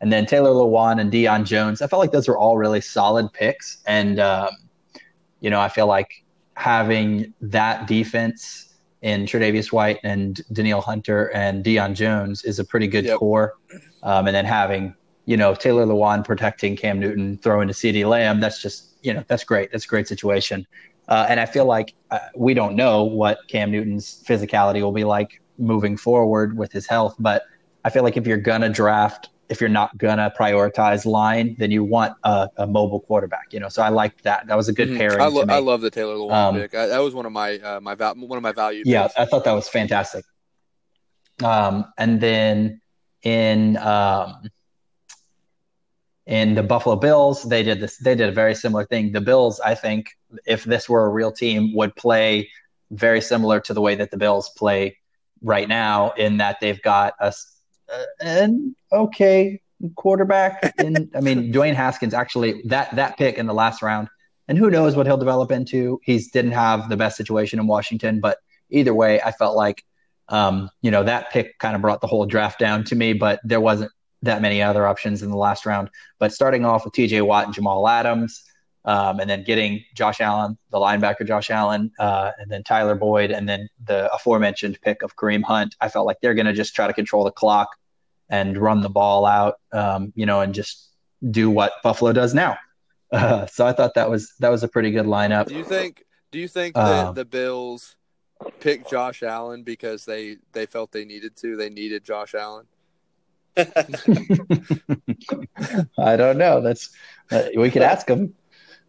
And 0.00 0.12
then 0.12 0.26
Taylor 0.26 0.50
Lewan 0.50 1.00
and 1.00 1.12
Deion 1.12 1.44
Jones. 1.44 1.80
I 1.82 1.86
felt 1.86 2.00
like 2.00 2.12
those 2.12 2.28
were 2.28 2.38
all 2.38 2.56
really 2.58 2.80
solid 2.80 3.32
picks, 3.32 3.78
and 3.86 4.18
um, 4.20 4.50
you 5.40 5.50
know 5.50 5.60
I 5.60 5.68
feel 5.68 5.86
like 5.86 6.24
having 6.56 7.32
that 7.40 7.86
defense 7.86 8.73
in 9.04 9.26
Tre'Davious 9.26 9.70
White 9.70 10.00
and 10.02 10.40
Danielle 10.50 10.80
Hunter 10.80 11.30
and 11.34 11.62
Deion 11.62 11.94
Jones 11.94 12.42
is 12.42 12.58
a 12.58 12.64
pretty 12.64 12.88
good 12.88 13.04
Yep. 13.04 13.18
core. 13.18 13.52
Um, 14.02 14.26
and 14.26 14.34
then 14.34 14.46
having, 14.46 14.94
you 15.26 15.36
know, 15.36 15.54
Taylor 15.54 15.84
Lewan 15.84 16.24
protecting 16.24 16.74
Cam 16.74 16.98
Newton, 16.98 17.36
throwing 17.36 17.68
to 17.68 17.74
CeeDee 17.74 18.08
Lamb, 18.08 18.40
that's 18.40 18.62
just, 18.62 18.96
you 19.02 19.12
know, 19.12 19.22
that's 19.28 19.44
great. 19.44 19.70
That's 19.70 19.84
a 19.84 19.88
great 19.88 20.08
situation. 20.08 20.66
Uh, 21.06 21.26
and 21.28 21.38
I 21.38 21.44
feel 21.44 21.66
like 21.66 21.94
uh, 22.10 22.18
we 22.34 22.54
don't 22.54 22.76
know 22.76 23.04
what 23.04 23.40
Cam 23.48 23.70
Newton's 23.70 24.24
physicality 24.26 24.80
will 24.80 24.92
be 24.92 25.04
like 25.04 25.42
moving 25.58 25.98
forward 25.98 26.56
with 26.56 26.72
his 26.72 26.86
health. 26.86 27.14
But 27.18 27.42
I 27.84 27.90
feel 27.90 28.04
like 28.04 28.16
if 28.16 28.26
you're 28.26 28.38
going 28.38 28.62
to 28.62 28.70
draft, 28.70 29.28
if 29.48 29.60
you're 29.60 29.68
not 29.70 29.96
going 29.98 30.18
to 30.18 30.32
prioritize 30.38 31.04
line, 31.04 31.54
then 31.58 31.70
you 31.70 31.84
want 31.84 32.14
a, 32.24 32.48
a 32.56 32.66
mobile 32.66 33.00
quarterback, 33.00 33.52
you 33.52 33.60
know. 33.60 33.68
So 33.68 33.82
I 33.82 33.88
liked 33.90 34.24
that. 34.24 34.46
That 34.46 34.56
was 34.56 34.68
a 34.68 34.72
good 34.72 34.88
Mhm. 34.88 34.96
pairing. 34.98 35.20
I, 35.20 35.26
lo-. 35.26 35.44
I 35.48 35.58
love 35.58 35.80
the 35.80 35.90
Taylor 35.90 36.14
Lewan 36.14 36.32
Um, 36.32 36.54
pick. 36.56 36.74
I, 36.74 36.86
that 36.86 36.98
was 37.00 37.14
one 37.14 37.26
of 37.26 37.32
my 37.32 37.58
uh, 37.58 37.80
my 37.80 37.94
val- 37.94 38.14
one 38.14 38.36
of 38.38 38.42
my 38.42 38.52
value. 38.52 38.82
yeah 38.86 39.02
picks. 39.04 39.18
i 39.18 39.24
thought 39.26 39.44
that 39.44 39.52
was 39.52 39.68
fantastic 39.68 40.24
um, 41.42 41.84
and 41.98 42.20
then 42.20 42.80
in 43.22 43.76
um, 43.78 44.42
in 46.26 46.54
the 46.54 46.62
Buffalo 46.62 46.96
Bills, 46.96 47.42
they 47.42 47.62
did 47.62 47.80
this. 47.80 47.98
They 47.98 48.14
did 48.14 48.28
a 48.28 48.32
very 48.32 48.54
similar 48.54 48.86
thing. 48.86 49.12
The 49.12 49.20
Bills, 49.20 49.60
I 49.60 49.74
think, 49.74 50.06
if 50.46 50.64
this 50.64 50.88
were 50.88 51.04
a 51.04 51.08
real 51.10 51.30
team, 51.32 51.74
would 51.74 51.94
play 51.96 52.48
very 52.90 53.20
similar 53.20 53.60
to 53.60 53.74
the 53.74 53.80
way 53.80 53.94
that 53.96 54.10
the 54.10 54.16
Bills 54.16 54.50
play 54.56 54.96
right 55.42 55.68
now, 55.68 56.12
in 56.12 56.38
that 56.38 56.60
they've 56.60 56.80
got 56.80 57.12
a, 57.20 57.32
an 58.20 58.74
okay 58.92 59.60
quarterback. 59.96 60.74
In, 60.78 61.10
I 61.14 61.20
mean, 61.20 61.52
Dwayne 61.52 61.74
Haskins 61.74 62.14
actually 62.14 62.62
that 62.66 62.94
that 62.96 63.16
pick 63.16 63.38
in 63.38 63.46
the 63.46 63.54
last 63.54 63.82
round, 63.82 64.08
and 64.48 64.58
who 64.58 64.70
knows 64.70 64.96
what 64.96 65.06
he'll 65.06 65.16
develop 65.16 65.50
into. 65.50 66.00
He 66.02 66.18
didn't 66.32 66.52
have 66.52 66.88
the 66.88 66.96
best 66.96 67.16
situation 67.16 67.58
in 67.58 67.66
Washington, 67.66 68.20
but 68.20 68.38
either 68.70 68.94
way, 68.94 69.20
I 69.20 69.32
felt 69.32 69.56
like 69.56 69.84
um, 70.28 70.70
you 70.82 70.90
know 70.90 71.04
that 71.04 71.30
pick 71.30 71.58
kind 71.58 71.74
of 71.74 71.82
brought 71.82 72.00
the 72.00 72.06
whole 72.06 72.26
draft 72.26 72.58
down 72.58 72.84
to 72.84 72.96
me. 72.96 73.12
But 73.12 73.40
there 73.44 73.60
wasn't 73.60 73.92
that 74.22 74.40
many 74.40 74.62
other 74.62 74.86
options 74.86 75.22
in 75.22 75.30
the 75.30 75.36
last 75.36 75.66
round. 75.66 75.90
But 76.18 76.32
starting 76.32 76.64
off 76.64 76.84
with 76.84 76.94
T.J. 76.94 77.20
Watt 77.22 77.46
and 77.46 77.54
Jamal 77.54 77.86
Adams. 77.86 78.42
Um, 78.86 79.18
and 79.18 79.30
then 79.30 79.44
getting 79.44 79.82
Josh 79.94 80.20
Allen, 80.20 80.58
the 80.70 80.78
linebacker 80.78 81.26
Josh 81.26 81.50
Allen, 81.50 81.90
uh, 81.98 82.32
and 82.38 82.50
then 82.50 82.62
Tyler 82.62 82.94
Boyd, 82.94 83.30
and 83.30 83.48
then 83.48 83.68
the 83.82 84.12
aforementioned 84.12 84.78
pick 84.82 85.02
of 85.02 85.16
Kareem 85.16 85.42
Hunt. 85.42 85.74
I 85.80 85.88
felt 85.88 86.06
like 86.06 86.18
they're 86.20 86.34
going 86.34 86.46
to 86.46 86.52
just 86.52 86.74
try 86.74 86.86
to 86.86 86.92
control 86.92 87.24
the 87.24 87.30
clock 87.30 87.68
and 88.28 88.58
run 88.58 88.82
the 88.82 88.90
ball 88.90 89.26
out, 89.26 89.58
um, 89.72 90.12
you 90.14 90.26
know, 90.26 90.40
and 90.40 90.54
just 90.54 90.90
do 91.30 91.50
what 91.50 91.72
Buffalo 91.82 92.12
does 92.12 92.34
now. 92.34 92.58
Uh, 93.10 93.46
so 93.46 93.66
I 93.66 93.72
thought 93.72 93.94
that 93.94 94.10
was 94.10 94.34
that 94.40 94.50
was 94.50 94.62
a 94.62 94.68
pretty 94.68 94.90
good 94.90 95.06
lineup. 95.06 95.46
Do 95.46 95.54
you 95.54 95.64
think? 95.64 96.04
Do 96.30 96.38
you 96.38 96.48
think 96.48 96.74
that 96.74 97.06
um, 97.06 97.14
the 97.14 97.24
Bills 97.24 97.96
picked 98.60 98.90
Josh 98.90 99.22
Allen 99.22 99.62
because 99.62 100.04
they 100.04 100.38
they 100.52 100.66
felt 100.66 100.92
they 100.92 101.04
needed 101.04 101.36
to? 101.36 101.56
They 101.56 101.70
needed 101.70 102.04
Josh 102.04 102.34
Allen. 102.34 102.66
I 103.56 103.64
don't 106.16 106.38
know. 106.38 106.60
That's 106.60 106.90
uh, 107.30 107.44
we 107.56 107.70
could 107.70 107.82
ask 107.82 108.08
him, 108.08 108.34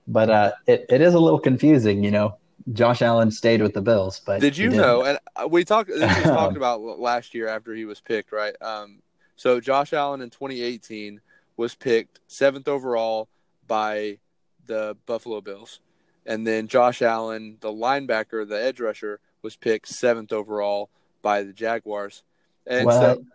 but 0.07 0.29
uh, 0.29 0.51
it 0.67 0.85
it 0.89 1.01
is 1.01 1.13
a 1.13 1.19
little 1.19 1.39
confusing, 1.39 2.03
you 2.03 2.11
know. 2.11 2.37
Josh 2.73 3.03
Allen 3.03 3.29
stayed 3.29 3.61
with 3.61 3.73
the 3.73 3.81
Bills, 3.81 4.21
but 4.25 4.41
did 4.41 4.57
you 4.57 4.69
know? 4.69 5.03
And 5.03 5.19
uh, 5.35 5.47
we 5.47 5.63
talked. 5.63 5.89
This 5.89 6.01
was 6.01 6.23
talked 6.23 6.57
about 6.57 6.81
last 6.81 7.35
year 7.35 7.47
after 7.47 7.73
he 7.75 7.85
was 7.85 8.01
picked, 8.01 8.31
right? 8.31 8.55
Um, 8.61 9.01
so 9.35 9.59
Josh 9.59 9.93
Allen 9.93 10.21
in 10.21 10.29
2018 10.29 11.21
was 11.57 11.75
picked 11.75 12.19
seventh 12.27 12.67
overall 12.67 13.27
by 13.67 14.17
the 14.65 14.97
Buffalo 15.05 15.41
Bills, 15.41 15.79
and 16.25 16.45
then 16.45 16.67
Josh 16.67 17.01
Allen, 17.01 17.57
the 17.59 17.71
linebacker, 17.71 18.47
the 18.47 18.61
edge 18.61 18.79
rusher, 18.79 19.19
was 19.43 19.55
picked 19.55 19.87
seventh 19.87 20.33
overall 20.33 20.89
by 21.21 21.43
the 21.43 21.53
Jaguars. 21.53 22.23
And 22.65 22.91
so 22.91 23.25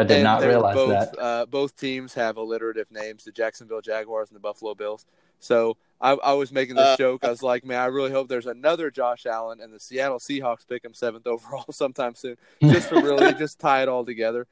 I 0.00 0.04
did 0.04 0.22
not 0.22 0.42
realize 0.42 0.74
both, 0.74 0.90
that. 0.90 1.18
Uh, 1.18 1.46
both 1.46 1.76
teams 1.76 2.14
have 2.14 2.36
alliterative 2.36 2.90
names: 2.90 3.24
the 3.24 3.32
Jacksonville 3.32 3.80
Jaguars 3.80 4.30
and 4.30 4.36
the 4.36 4.40
Buffalo 4.40 4.74
Bills. 4.74 5.06
So 5.38 5.76
I, 6.00 6.12
I 6.12 6.32
was 6.34 6.52
making 6.52 6.76
this 6.76 6.84
uh, 6.84 6.96
joke. 6.96 7.24
I 7.24 7.30
was 7.30 7.42
like, 7.42 7.64
"Man, 7.64 7.78
I 7.78 7.86
really 7.86 8.10
hope 8.10 8.28
there's 8.28 8.46
another 8.46 8.90
Josh 8.90 9.26
Allen 9.26 9.60
and 9.60 9.72
the 9.72 9.80
Seattle 9.80 10.18
Seahawks 10.18 10.66
pick 10.68 10.84
him 10.84 10.94
seventh 10.94 11.26
overall 11.26 11.66
sometime 11.70 12.14
soon, 12.14 12.36
just 12.62 12.88
to 12.90 12.96
really 12.96 13.32
just 13.38 13.58
tie 13.58 13.82
it 13.82 13.88
all 13.88 14.04
together." 14.04 14.46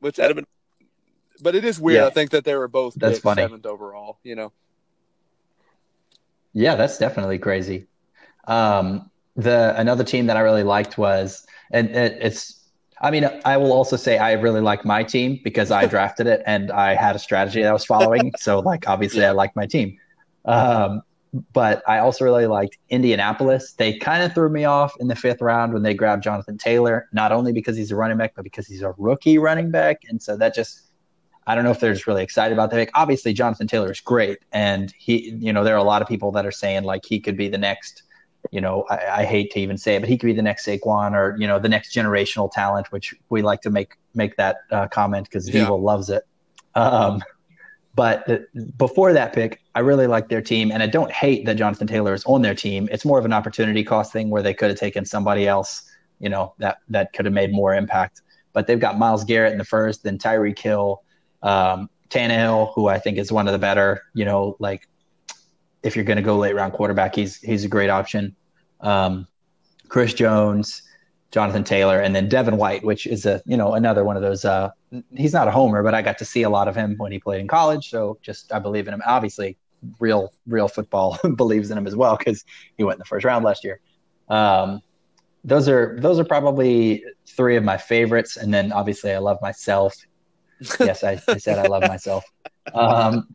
Which 0.00 0.16
that'd 0.16 0.36
have 0.36 0.44
been. 0.44 0.46
But 1.42 1.54
it 1.54 1.64
is 1.64 1.80
weird. 1.80 2.02
Yeah. 2.02 2.06
I 2.06 2.10
think 2.10 2.30
that 2.30 2.44
they 2.44 2.54
were 2.54 2.68
both 2.68 2.94
that's 2.94 3.18
funny. 3.18 3.42
seventh 3.42 3.66
overall. 3.66 4.18
You 4.22 4.36
know. 4.36 4.52
Yeah, 6.52 6.76
that's 6.76 6.98
definitely 6.98 7.38
crazy. 7.38 7.86
Um, 8.46 9.10
the 9.36 9.74
another 9.76 10.04
team 10.04 10.26
that 10.26 10.36
I 10.36 10.40
really 10.40 10.62
liked 10.62 10.96
was, 10.96 11.46
and 11.72 11.90
it, 11.90 12.18
it's 12.20 12.63
I 13.04 13.10
mean, 13.10 13.28
I 13.44 13.58
will 13.58 13.72
also 13.72 13.96
say 13.96 14.16
I 14.16 14.32
really 14.32 14.62
like 14.62 14.86
my 14.86 15.04
team 15.04 15.38
because 15.44 15.70
I 15.70 15.84
drafted 15.94 16.26
it 16.26 16.42
and 16.46 16.72
I 16.72 16.94
had 16.94 17.14
a 17.14 17.18
strategy 17.18 17.60
that 17.60 17.68
I 17.68 17.72
was 17.72 17.84
following. 17.84 18.32
so, 18.38 18.60
like, 18.60 18.88
obviously, 18.88 19.20
yeah. 19.20 19.28
I 19.28 19.32
like 19.32 19.54
my 19.54 19.66
team. 19.66 19.98
Um, 20.46 21.02
but 21.52 21.82
I 21.86 21.98
also 21.98 22.24
really 22.24 22.46
liked 22.46 22.78
Indianapolis. 22.88 23.72
They 23.72 23.98
kind 23.98 24.22
of 24.22 24.32
threw 24.32 24.48
me 24.48 24.64
off 24.64 24.94
in 25.00 25.08
the 25.08 25.16
fifth 25.16 25.42
round 25.42 25.74
when 25.74 25.82
they 25.82 25.92
grabbed 25.92 26.22
Jonathan 26.22 26.56
Taylor, 26.56 27.08
not 27.12 27.30
only 27.30 27.52
because 27.52 27.76
he's 27.76 27.90
a 27.90 27.96
running 27.96 28.16
back, 28.16 28.32
but 28.36 28.42
because 28.42 28.66
he's 28.66 28.80
a 28.80 28.94
rookie 28.96 29.36
running 29.36 29.70
back. 29.70 30.02
And 30.08 30.22
so 30.22 30.38
that 30.38 30.54
just, 30.54 30.80
I 31.46 31.54
don't 31.54 31.64
know 31.64 31.72
if 31.72 31.80
they're 31.80 31.92
just 31.92 32.06
really 32.06 32.22
excited 32.22 32.54
about 32.54 32.70
that. 32.70 32.78
Like, 32.78 32.90
obviously, 32.94 33.34
Jonathan 33.34 33.66
Taylor 33.66 33.92
is 33.92 34.00
great. 34.00 34.38
And 34.52 34.94
he, 34.96 35.36
you 35.40 35.52
know, 35.52 35.62
there 35.62 35.74
are 35.74 35.78
a 35.78 35.84
lot 35.84 36.00
of 36.00 36.08
people 36.08 36.32
that 36.32 36.46
are 36.46 36.52
saying 36.52 36.84
like 36.84 37.04
he 37.04 37.20
could 37.20 37.36
be 37.36 37.48
the 37.48 37.58
next, 37.58 38.04
you 38.50 38.60
know, 38.60 38.84
I, 38.90 39.22
I 39.22 39.24
hate 39.24 39.50
to 39.52 39.60
even 39.60 39.76
say 39.78 39.96
it, 39.96 40.00
but 40.00 40.08
he 40.08 40.16
could 40.18 40.26
be 40.26 40.32
the 40.32 40.42
next 40.42 40.66
Saquon 40.66 41.12
or, 41.12 41.36
you 41.38 41.46
know, 41.46 41.58
the 41.58 41.68
next 41.68 41.94
generational 41.94 42.50
talent, 42.50 42.92
which 42.92 43.14
we 43.28 43.42
like 43.42 43.62
to 43.62 43.70
make, 43.70 43.96
make 44.14 44.36
that 44.36 44.58
uh, 44.70 44.86
comment 44.88 45.26
because 45.28 45.48
yeah. 45.48 45.68
loves 45.68 46.10
it. 46.10 46.24
Um, 46.74 47.22
but 47.94 48.26
the, 48.26 48.46
before 48.76 49.12
that 49.12 49.32
pick, 49.32 49.60
I 49.74 49.80
really 49.80 50.06
like 50.06 50.28
their 50.28 50.42
team, 50.42 50.72
and 50.72 50.82
I 50.82 50.86
don't 50.86 51.12
hate 51.12 51.46
that 51.46 51.56
Jonathan 51.56 51.86
Taylor 51.86 52.14
is 52.14 52.24
on 52.24 52.42
their 52.42 52.54
team. 52.54 52.88
It's 52.90 53.04
more 53.04 53.18
of 53.18 53.24
an 53.24 53.32
opportunity 53.32 53.84
cost 53.84 54.12
thing 54.12 54.30
where 54.30 54.42
they 54.42 54.54
could 54.54 54.70
have 54.70 54.78
taken 54.78 55.04
somebody 55.04 55.46
else, 55.46 55.82
you 56.18 56.28
know, 56.28 56.54
that 56.58 56.78
that 56.88 57.12
could 57.12 57.24
have 57.24 57.34
made 57.34 57.52
more 57.52 57.74
impact. 57.74 58.22
But 58.52 58.66
they've 58.66 58.80
got 58.80 58.98
Myles 58.98 59.24
Garrett 59.24 59.52
in 59.52 59.58
the 59.58 59.64
first, 59.64 60.02
then 60.02 60.18
Tyreek 60.18 60.58
Hill, 60.58 61.02
um, 61.42 61.88
Tannehill, 62.10 62.72
who 62.74 62.88
I 62.88 62.98
think 62.98 63.18
is 63.18 63.30
one 63.30 63.46
of 63.46 63.52
the 63.52 63.58
better, 63.58 64.02
you 64.14 64.24
know, 64.24 64.56
like 64.58 64.88
if 65.84 65.94
you're 65.94 66.04
going 66.04 66.16
to 66.16 66.22
go 66.22 66.36
late 66.36 66.54
round 66.54 66.72
quarterback, 66.72 67.14
he's 67.14 67.36
he's 67.40 67.64
a 67.64 67.68
great 67.68 67.90
option. 67.90 68.34
Um, 68.80 69.28
Chris 69.88 70.14
Jones, 70.14 70.82
Jonathan 71.30 71.62
Taylor, 71.62 72.00
and 72.00 72.16
then 72.16 72.28
Devin 72.28 72.56
White, 72.56 72.82
which 72.82 73.06
is 73.06 73.26
a 73.26 73.42
you 73.44 73.56
know 73.56 73.74
another 73.74 74.02
one 74.02 74.16
of 74.16 74.22
those. 74.22 74.44
Uh, 74.44 74.70
he's 75.14 75.32
not 75.32 75.46
a 75.46 75.50
homer, 75.50 75.82
but 75.82 75.94
I 75.94 76.02
got 76.02 76.18
to 76.18 76.24
see 76.24 76.42
a 76.42 76.50
lot 76.50 76.66
of 76.66 76.74
him 76.74 76.96
when 76.96 77.12
he 77.12 77.20
played 77.20 77.40
in 77.40 77.46
college, 77.46 77.90
so 77.90 78.18
just 78.22 78.52
I 78.52 78.58
believe 78.58 78.88
in 78.88 78.94
him. 78.94 79.02
Obviously, 79.06 79.58
real 80.00 80.32
real 80.46 80.68
football 80.68 81.18
believes 81.36 81.70
in 81.70 81.78
him 81.78 81.86
as 81.86 81.94
well 81.94 82.16
because 82.16 82.44
he 82.76 82.82
went 82.82 82.96
in 82.96 83.00
the 83.00 83.04
first 83.04 83.24
round 83.24 83.44
last 83.44 83.62
year. 83.62 83.78
Um, 84.28 84.80
those 85.44 85.68
are 85.68 85.98
those 86.00 86.18
are 86.18 86.24
probably 86.24 87.04
three 87.26 87.56
of 87.56 87.62
my 87.62 87.76
favorites, 87.76 88.38
and 88.38 88.52
then 88.52 88.72
obviously 88.72 89.12
I 89.12 89.18
love 89.18 89.38
myself. 89.42 89.94
yes, 90.80 91.04
I, 91.04 91.20
I, 91.28 91.36
said 91.36 91.58
I 91.58 91.68
love 91.68 91.82
myself. 91.82 92.24
Um, 92.72 93.28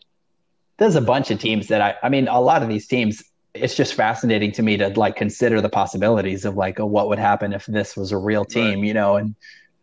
there's 0.80 0.96
a 0.96 1.02
bunch 1.02 1.30
of 1.30 1.40
teams 1.40 1.68
that 1.68 1.82
I 1.82 1.96
I 2.02 2.10
mean 2.10 2.28
a 2.28 2.42
lot 2.42 2.64
of 2.64 2.70
these 2.70 2.88
teams 2.88 3.24
it's 3.54 3.76
just 3.76 3.94
fascinating 3.94 4.52
to 4.54 4.64
me 4.64 4.78
to 4.78 4.90
like 4.90 5.16
consider 5.16 5.62
the 5.62 5.70
possibilities 5.70 6.46
of 6.46 6.56
like 6.56 6.80
oh, 6.80 6.86
what 6.86 7.10
would 7.10 7.20
happen 7.20 7.54
if 7.54 7.66
this 7.66 7.98
was 7.98 8.12
a 8.12 8.18
real 8.18 8.46
team, 8.46 8.80
right. 8.80 8.88
you 8.88 8.94
know, 8.94 9.16
and 9.16 9.36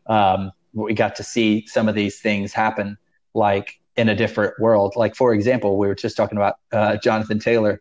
um, 0.07 0.53
we 0.73 0.95
got 0.95 1.16
to 1.16 1.25
see 1.25 1.66
some 1.66 1.89
of 1.89 1.95
these 1.95 2.20
things 2.20 2.53
happen 2.53 2.97
like 3.35 3.79
in 3.97 4.09
a 4.09 4.15
different 4.15 4.59
world. 4.61 4.95
Like 4.97 5.15
for 5.15 5.35
example, 5.35 5.79
we 5.79 5.87
were 5.89 5.95
just 5.95 6.16
talking 6.16 6.39
about 6.39 6.57
uh, 6.73 6.97
Jonathan 6.99 7.39
Taylor. 7.39 7.81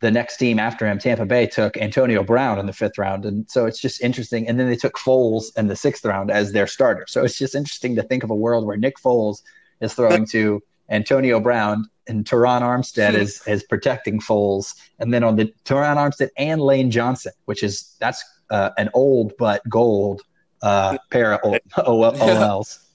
The 0.00 0.10
next 0.10 0.36
team 0.36 0.60
after 0.60 0.86
him, 0.86 1.00
Tampa 1.00 1.26
Bay, 1.26 1.48
took 1.48 1.76
Antonio 1.76 2.22
Brown 2.22 2.60
in 2.60 2.66
the 2.66 2.72
fifth 2.72 2.96
round, 2.96 3.24
and 3.24 3.50
so 3.50 3.66
it's 3.66 3.80
just 3.80 4.00
interesting. 4.02 4.46
And 4.46 4.60
then 4.60 4.68
they 4.68 4.76
took 4.76 4.96
Foles 4.96 5.46
in 5.56 5.66
the 5.66 5.74
sixth 5.74 6.04
round 6.04 6.30
as 6.30 6.52
their 6.52 6.68
starter. 6.68 7.06
So 7.08 7.24
it's 7.24 7.36
just 7.36 7.56
interesting 7.56 7.96
to 7.96 8.02
think 8.04 8.22
of 8.22 8.30
a 8.30 8.36
world 8.36 8.66
where 8.66 8.76
Nick 8.76 8.98
Foles 8.98 9.42
is 9.80 9.94
throwing 9.94 10.26
to 10.30 10.62
Antonio 10.88 11.40
Brown 11.40 11.88
and 12.06 12.24
Terron 12.24 12.60
Armstead 12.60 13.14
is 13.14 13.46
is 13.46 13.62
protecting 13.64 14.20
Foles, 14.20 14.74
and 14.98 15.12
then 15.12 15.24
on 15.24 15.36
the 15.36 15.52
Terron 15.64 15.96
Armstead 15.96 16.28
and 16.36 16.60
Lane 16.60 16.90
Johnson, 16.90 17.32
which 17.46 17.62
is 17.62 17.96
that's 17.98 18.22
uh, 18.50 18.70
an 18.76 18.90
old 18.94 19.32
but 19.38 19.62
gold 19.68 20.22
uh, 20.62 20.98
pair 21.10 21.34
of 21.34 21.60
OLs. 21.78 22.80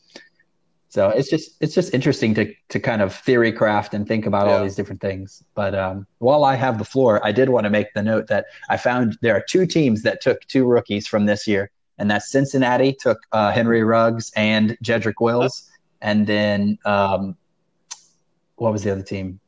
So 0.92 1.10
it's 1.10 1.30
just 1.30 1.52
it's 1.62 1.76
just 1.76 1.94
interesting 1.94 2.34
to 2.34 2.52
to 2.70 2.80
kind 2.80 3.04
of 3.04 3.14
theory 3.14 3.52
craft 3.52 3.94
and 3.94 4.08
think 4.08 4.26
about 4.26 4.48
yeah. 4.48 4.54
all 4.54 4.64
these 4.64 4.76
different 4.76 5.02
things. 5.02 5.44
But 5.54 5.76
um, 5.76 6.08
while 6.18 6.44
I 6.44 6.56
have 6.56 6.80
the 6.80 6.84
floor, 6.84 7.24
I 7.24 7.32
did 7.32 7.50
want 7.50 7.66
to 7.66 7.70
make 7.70 7.94
the 7.94 8.02
note 8.02 8.26
that 8.28 8.48
I 8.70 8.78
found 8.78 9.16
there 9.22 9.36
are 9.36 9.44
two 9.48 9.68
teams 9.68 10.02
that 10.02 10.20
took 10.20 10.42
two 10.48 10.66
rookies 10.66 11.08
from 11.08 11.28
this 11.28 11.48
year, 11.48 11.70
and 12.00 12.10
that's 12.10 12.32
Cincinnati 12.32 12.94
took 13.00 13.20
uh, 13.32 13.52
Henry 13.52 13.84
Ruggs 13.84 14.32
and 14.36 14.76
Jedrick 14.84 15.22
Wills, 15.22 15.70
and 16.02 16.26
then 16.26 16.80
um, 16.86 17.38
what 18.60 18.72
was 18.72 18.84
the 18.84 18.92
other 18.92 19.02
team? 19.02 19.40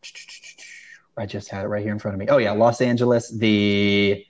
I 1.17 1.25
just 1.25 1.49
had 1.49 1.65
it 1.65 1.67
right 1.67 1.83
here 1.83 1.91
in 1.91 1.99
front 1.99 2.15
of 2.15 2.19
me. 2.19 2.27
Oh 2.29 2.37
yeah, 2.37 2.51
Los 2.51 2.81
Angeles. 2.81 3.29
The 3.29 4.25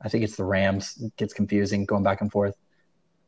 I 0.00 0.08
think 0.08 0.24
it's 0.24 0.36
the 0.36 0.44
Rams. 0.44 0.98
It 1.00 1.16
gets 1.16 1.32
confusing 1.34 1.84
going 1.84 2.02
back 2.02 2.20
and 2.20 2.30
forth. 2.30 2.56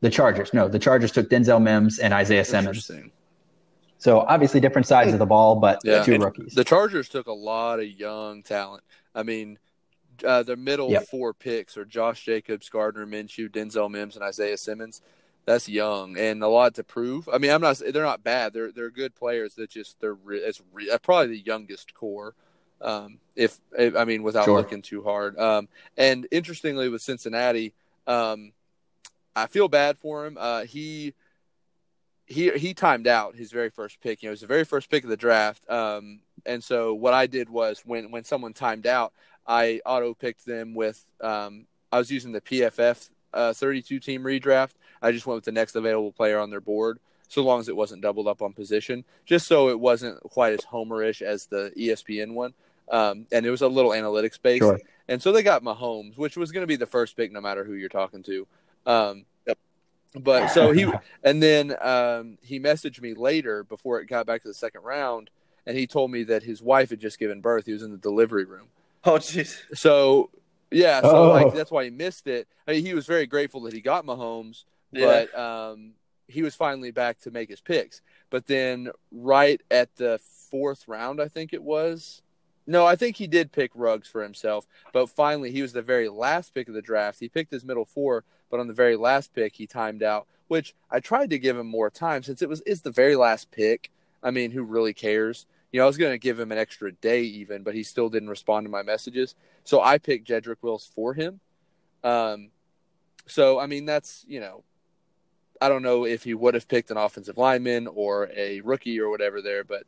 The 0.01 0.09
Chargers. 0.09 0.53
No, 0.53 0.67
the 0.67 0.79
Chargers 0.79 1.11
took 1.11 1.29
Denzel 1.29 1.61
Mims 1.61 1.99
and 1.99 2.13
Isaiah 2.13 2.45
Simmons. 2.45 2.91
So 3.97 4.19
obviously 4.19 4.59
different 4.59 4.87
sides 4.87 5.13
of 5.13 5.19
the 5.19 5.25
ball, 5.25 5.55
but 5.55 5.79
yeah. 5.83 6.03
two 6.03 6.17
rookies. 6.17 6.53
The 6.53 6.63
Chargers 6.65 7.09
took 7.09 7.27
a 7.27 7.33
lot 7.33 7.79
of 7.79 7.87
young 7.87 8.43
talent. 8.43 8.83
I 9.15 9.23
mean, 9.23 9.57
uh, 10.23 10.43
the 10.43 10.57
middle 10.57 10.91
yep. 10.91 11.07
four 11.07 11.33
picks 11.33 11.77
are 11.77 11.85
Josh 11.85 12.25
Jacobs, 12.25 12.69
Gardner 12.69 13.07
Minshew, 13.07 13.49
Denzel 13.49 13.89
Mims, 13.89 14.15
and 14.15 14.23
Isaiah 14.23 14.57
Simmons 14.57 15.01
that's 15.45 15.69
young 15.69 16.17
and 16.17 16.43
a 16.43 16.47
lot 16.47 16.75
to 16.75 16.83
prove. 16.83 17.29
I 17.31 17.37
mean, 17.37 17.51
I'm 17.51 17.61
not 17.61 17.77
they're 17.77 18.03
not 18.03 18.23
bad. 18.23 18.53
They're 18.53 18.71
they're 18.71 18.89
good 18.89 19.15
players. 19.15 19.55
That 19.55 19.69
just 19.69 19.99
they're 19.99 20.17
it's 20.29 20.61
probably 21.03 21.27
the 21.27 21.45
youngest 21.45 21.93
core. 21.93 22.35
Um, 22.81 23.19
if, 23.35 23.59
if, 23.77 23.95
I 23.95 24.03
mean 24.05 24.21
without 24.23 24.45
sure. 24.45 24.57
looking 24.57 24.81
too 24.81 25.01
hard. 25.01 25.39
Um, 25.39 25.69
and 25.97 26.27
interestingly 26.31 26.89
with 26.89 27.01
Cincinnati, 27.01 27.73
um, 28.05 28.51
I 29.35 29.47
feel 29.47 29.67
bad 29.67 29.97
for 29.97 30.25
him. 30.25 30.37
Uh, 30.39 30.63
he 30.63 31.13
he 32.25 32.49
he 32.51 32.73
timed 32.73 33.07
out 33.07 33.35
his 33.35 33.51
very 33.51 33.69
first 33.69 34.01
pick. 34.01 34.23
You 34.23 34.27
know, 34.27 34.31
it 34.31 34.33
was 34.33 34.41
the 34.41 34.47
very 34.47 34.65
first 34.65 34.89
pick 34.89 35.03
of 35.03 35.09
the 35.09 35.17
draft. 35.17 35.69
Um, 35.69 36.21
and 36.45 36.63
so 36.63 36.93
what 36.93 37.13
I 37.13 37.27
did 37.27 37.49
was 37.49 37.81
when 37.85 38.11
when 38.11 38.23
someone 38.23 38.53
timed 38.53 38.87
out, 38.87 39.13
I 39.45 39.81
auto 39.85 40.13
picked 40.13 40.45
them 40.45 40.73
with. 40.73 41.05
Um, 41.21 41.67
I 41.91 41.99
was 41.99 42.11
using 42.11 42.31
the 42.31 42.41
PFF 42.41 43.09
uh, 43.35 43.53
32 43.53 43.99
team 43.99 44.23
redraft. 44.23 44.71
I 45.01 45.11
just 45.11 45.27
went 45.27 45.35
with 45.35 45.45
the 45.45 45.51
next 45.51 45.75
available 45.75 46.11
player 46.11 46.39
on 46.39 46.49
their 46.49 46.61
board, 46.61 46.99
so 47.27 47.43
long 47.43 47.59
as 47.59 47.69
it 47.69 47.75
wasn't 47.75 48.01
doubled 48.01 48.27
up 48.27 48.41
on 48.41 48.53
position, 48.53 49.03
just 49.25 49.47
so 49.47 49.69
it 49.69 49.79
wasn't 49.79 50.19
quite 50.23 50.53
as 50.53 50.61
homerish 50.61 51.21
as 51.21 51.45
the 51.45 51.71
ESPN 51.77 52.33
one. 52.33 52.53
Um, 52.89 53.27
and 53.31 53.45
it 53.45 53.51
was 53.51 53.61
a 53.61 53.67
little 53.67 53.91
analytics 53.91 54.41
based. 54.41 54.63
Sure. 54.63 54.79
And 55.07 55.21
so 55.21 55.31
they 55.31 55.43
got 55.43 55.63
Mahomes, 55.63 56.17
which 56.17 56.37
was 56.37 56.51
going 56.51 56.63
to 56.63 56.67
be 56.67 56.75
the 56.75 56.85
first 56.85 57.15
pick, 57.17 57.31
no 57.31 57.41
matter 57.41 57.63
who 57.63 57.73
you're 57.73 57.89
talking 57.89 58.23
to. 58.23 58.47
Um, 58.85 59.25
but 60.19 60.47
so 60.47 60.71
he 60.71 60.85
and 61.23 61.41
then 61.41 61.75
um, 61.81 62.37
he 62.41 62.59
messaged 62.59 63.01
me 63.01 63.13
later 63.13 63.63
before 63.63 63.99
it 63.99 64.07
got 64.07 64.25
back 64.25 64.41
to 64.43 64.47
the 64.47 64.53
second 64.53 64.81
round, 64.83 65.29
and 65.65 65.77
he 65.77 65.87
told 65.87 66.11
me 66.11 66.23
that 66.23 66.43
his 66.43 66.61
wife 66.61 66.89
had 66.89 66.99
just 66.99 67.19
given 67.19 67.41
birth. 67.41 67.65
He 67.65 67.73
was 67.73 67.83
in 67.83 67.91
the 67.91 67.97
delivery 67.97 68.45
room. 68.45 68.67
Oh, 69.03 69.17
jeez. 69.17 69.61
So 69.75 70.29
yeah, 70.75 71.01
so 71.01 71.09
Oh. 71.15 71.29
like 71.29 71.53
that's 71.53 71.71
why 71.71 71.83
he 71.85 71.89
missed 71.89 72.27
it. 72.27 72.47
I 72.67 72.71
mean, 72.73 72.85
he 72.85 72.93
was 72.93 73.05
very 73.05 73.25
grateful 73.25 73.61
that 73.61 73.73
he 73.73 73.81
got 73.81 74.05
Mahomes, 74.05 74.65
Yeah. 74.91 75.25
but 75.31 75.39
um, 75.39 75.93
he 76.27 76.41
was 76.43 76.55
finally 76.55 76.91
back 76.91 77.19
to 77.21 77.31
make 77.31 77.49
his 77.49 77.61
picks. 77.61 78.01
But 78.29 78.47
then 78.47 78.89
right 79.11 79.61
at 79.71 79.95
the 79.95 80.19
fourth 80.51 80.87
round, 80.87 81.21
I 81.21 81.27
think 81.27 81.53
it 81.53 81.63
was. 81.63 82.21
No, 82.67 82.85
I 82.85 82.95
think 82.95 83.17
he 83.17 83.27
did 83.27 83.51
pick 83.51 83.71
Ruggs 83.75 84.07
for 84.07 84.23
himself, 84.23 84.65
but 84.91 85.07
finally 85.09 85.51
he 85.51 85.61
was 85.61 85.73
the 85.73 85.83
very 85.83 86.09
last 86.09 86.53
pick 86.53 86.67
of 86.67 86.73
the 86.73 86.81
draft. 86.81 87.19
He 87.19 87.29
picked 87.29 87.51
his 87.51 87.63
middle 87.63 87.85
four, 87.85 88.23
but 88.49 88.59
on 88.59 88.67
the 88.67 88.73
very 88.73 88.95
last 88.95 89.33
pick 89.35 89.55
he 89.55 89.67
timed 89.67 90.01
out, 90.01 90.25
which 90.47 90.73
I 90.89 90.99
tried 90.99 91.29
to 91.29 91.37
give 91.39 91.57
him 91.57 91.67
more 91.67 91.91
time 91.91 92.23
since 92.23 92.41
it 92.41 92.49
was 92.49 92.63
it's 92.65 92.81
the 92.81 92.91
very 92.91 93.15
last 93.15 93.51
pick. 93.51 93.91
I 94.23 94.31
mean, 94.31 94.49
who 94.51 94.63
really 94.63 94.93
cares? 94.95 95.45
You 95.75 95.81
know, 95.81 95.87
I 95.87 95.87
was 95.87 95.97
going 95.97 96.13
to 96.13 96.17
give 96.17 96.39
him 96.39 96.53
an 96.53 96.57
extra 96.57 96.93
day 96.93 97.23
even, 97.23 97.63
but 97.63 97.75
he 97.75 97.83
still 97.83 98.07
didn't 98.07 98.29
respond 98.29 98.65
to 98.65 98.71
my 98.71 98.81
messages. 98.81 99.35
So 99.65 99.81
I 99.81 99.97
picked 99.97 100.25
Jedrick 100.25 100.55
Wills 100.61 100.89
for 100.95 101.13
him. 101.13 101.41
Um, 102.01 102.51
so 103.27 103.59
I 103.59 103.67
mean, 103.67 103.83
that's 103.83 104.23
you 104.25 104.39
know, 104.39 104.63
I 105.59 105.67
don't 105.67 105.83
know 105.83 106.05
if 106.05 106.23
he 106.23 106.33
would 106.33 106.53
have 106.53 106.69
picked 106.69 106.91
an 106.91 106.97
offensive 106.97 107.37
lineman 107.37 107.87
or 107.87 108.29
a 108.33 108.61
rookie 108.61 109.01
or 109.01 109.09
whatever 109.09 109.41
there, 109.41 109.65
but 109.65 109.83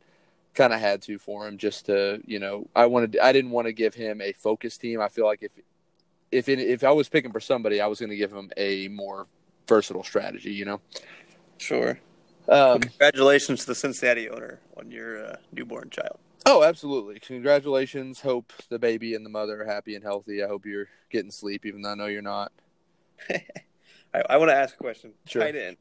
kind 0.52 0.74
of 0.74 0.80
had 0.80 1.00
to 1.04 1.18
for 1.18 1.48
him 1.48 1.56
just 1.56 1.86
to 1.86 2.20
you 2.26 2.38
know, 2.38 2.68
I 2.76 2.84
wanted 2.84 3.18
I 3.18 3.32
didn't 3.32 3.52
want 3.52 3.66
to 3.66 3.72
give 3.72 3.94
him 3.94 4.20
a 4.20 4.34
focus 4.34 4.76
team. 4.76 5.00
I 5.00 5.08
feel 5.08 5.24
like 5.24 5.42
if 5.42 5.52
if 6.30 6.50
it, 6.50 6.58
if 6.58 6.84
I 6.84 6.90
was 6.90 7.08
picking 7.08 7.32
for 7.32 7.40
somebody, 7.40 7.80
I 7.80 7.86
was 7.86 7.98
going 7.98 8.10
to 8.10 8.16
give 8.16 8.30
him 8.30 8.50
a 8.58 8.88
more 8.88 9.26
versatile 9.66 10.04
strategy. 10.04 10.52
You 10.52 10.66
know. 10.66 10.80
Sure. 11.56 11.98
Um, 12.48 12.80
Congratulations 12.80 13.60
to 13.60 13.66
the 13.66 13.74
Cincinnati 13.74 14.28
owner 14.28 14.60
on 14.76 14.90
your 14.90 15.24
uh, 15.24 15.36
newborn 15.52 15.90
child. 15.90 16.18
Oh, 16.46 16.62
absolutely! 16.62 17.20
Congratulations. 17.20 18.20
Hope 18.20 18.52
the 18.70 18.78
baby 18.78 19.14
and 19.14 19.24
the 19.26 19.30
mother 19.30 19.62
are 19.62 19.66
happy 19.66 19.94
and 19.94 20.02
healthy. 20.02 20.42
I 20.42 20.46
hope 20.46 20.64
you're 20.64 20.88
getting 21.10 21.30
sleep, 21.30 21.66
even 21.66 21.82
though 21.82 21.90
I 21.90 21.94
know 21.94 22.06
you're 22.06 22.22
not. 22.22 22.52
I, 23.30 24.22
I 24.30 24.36
want 24.38 24.50
to 24.50 24.54
ask 24.54 24.74
a 24.74 24.78
question. 24.78 25.12
Sure. 25.26 25.42
Tight 25.42 25.56
end. 25.56 25.76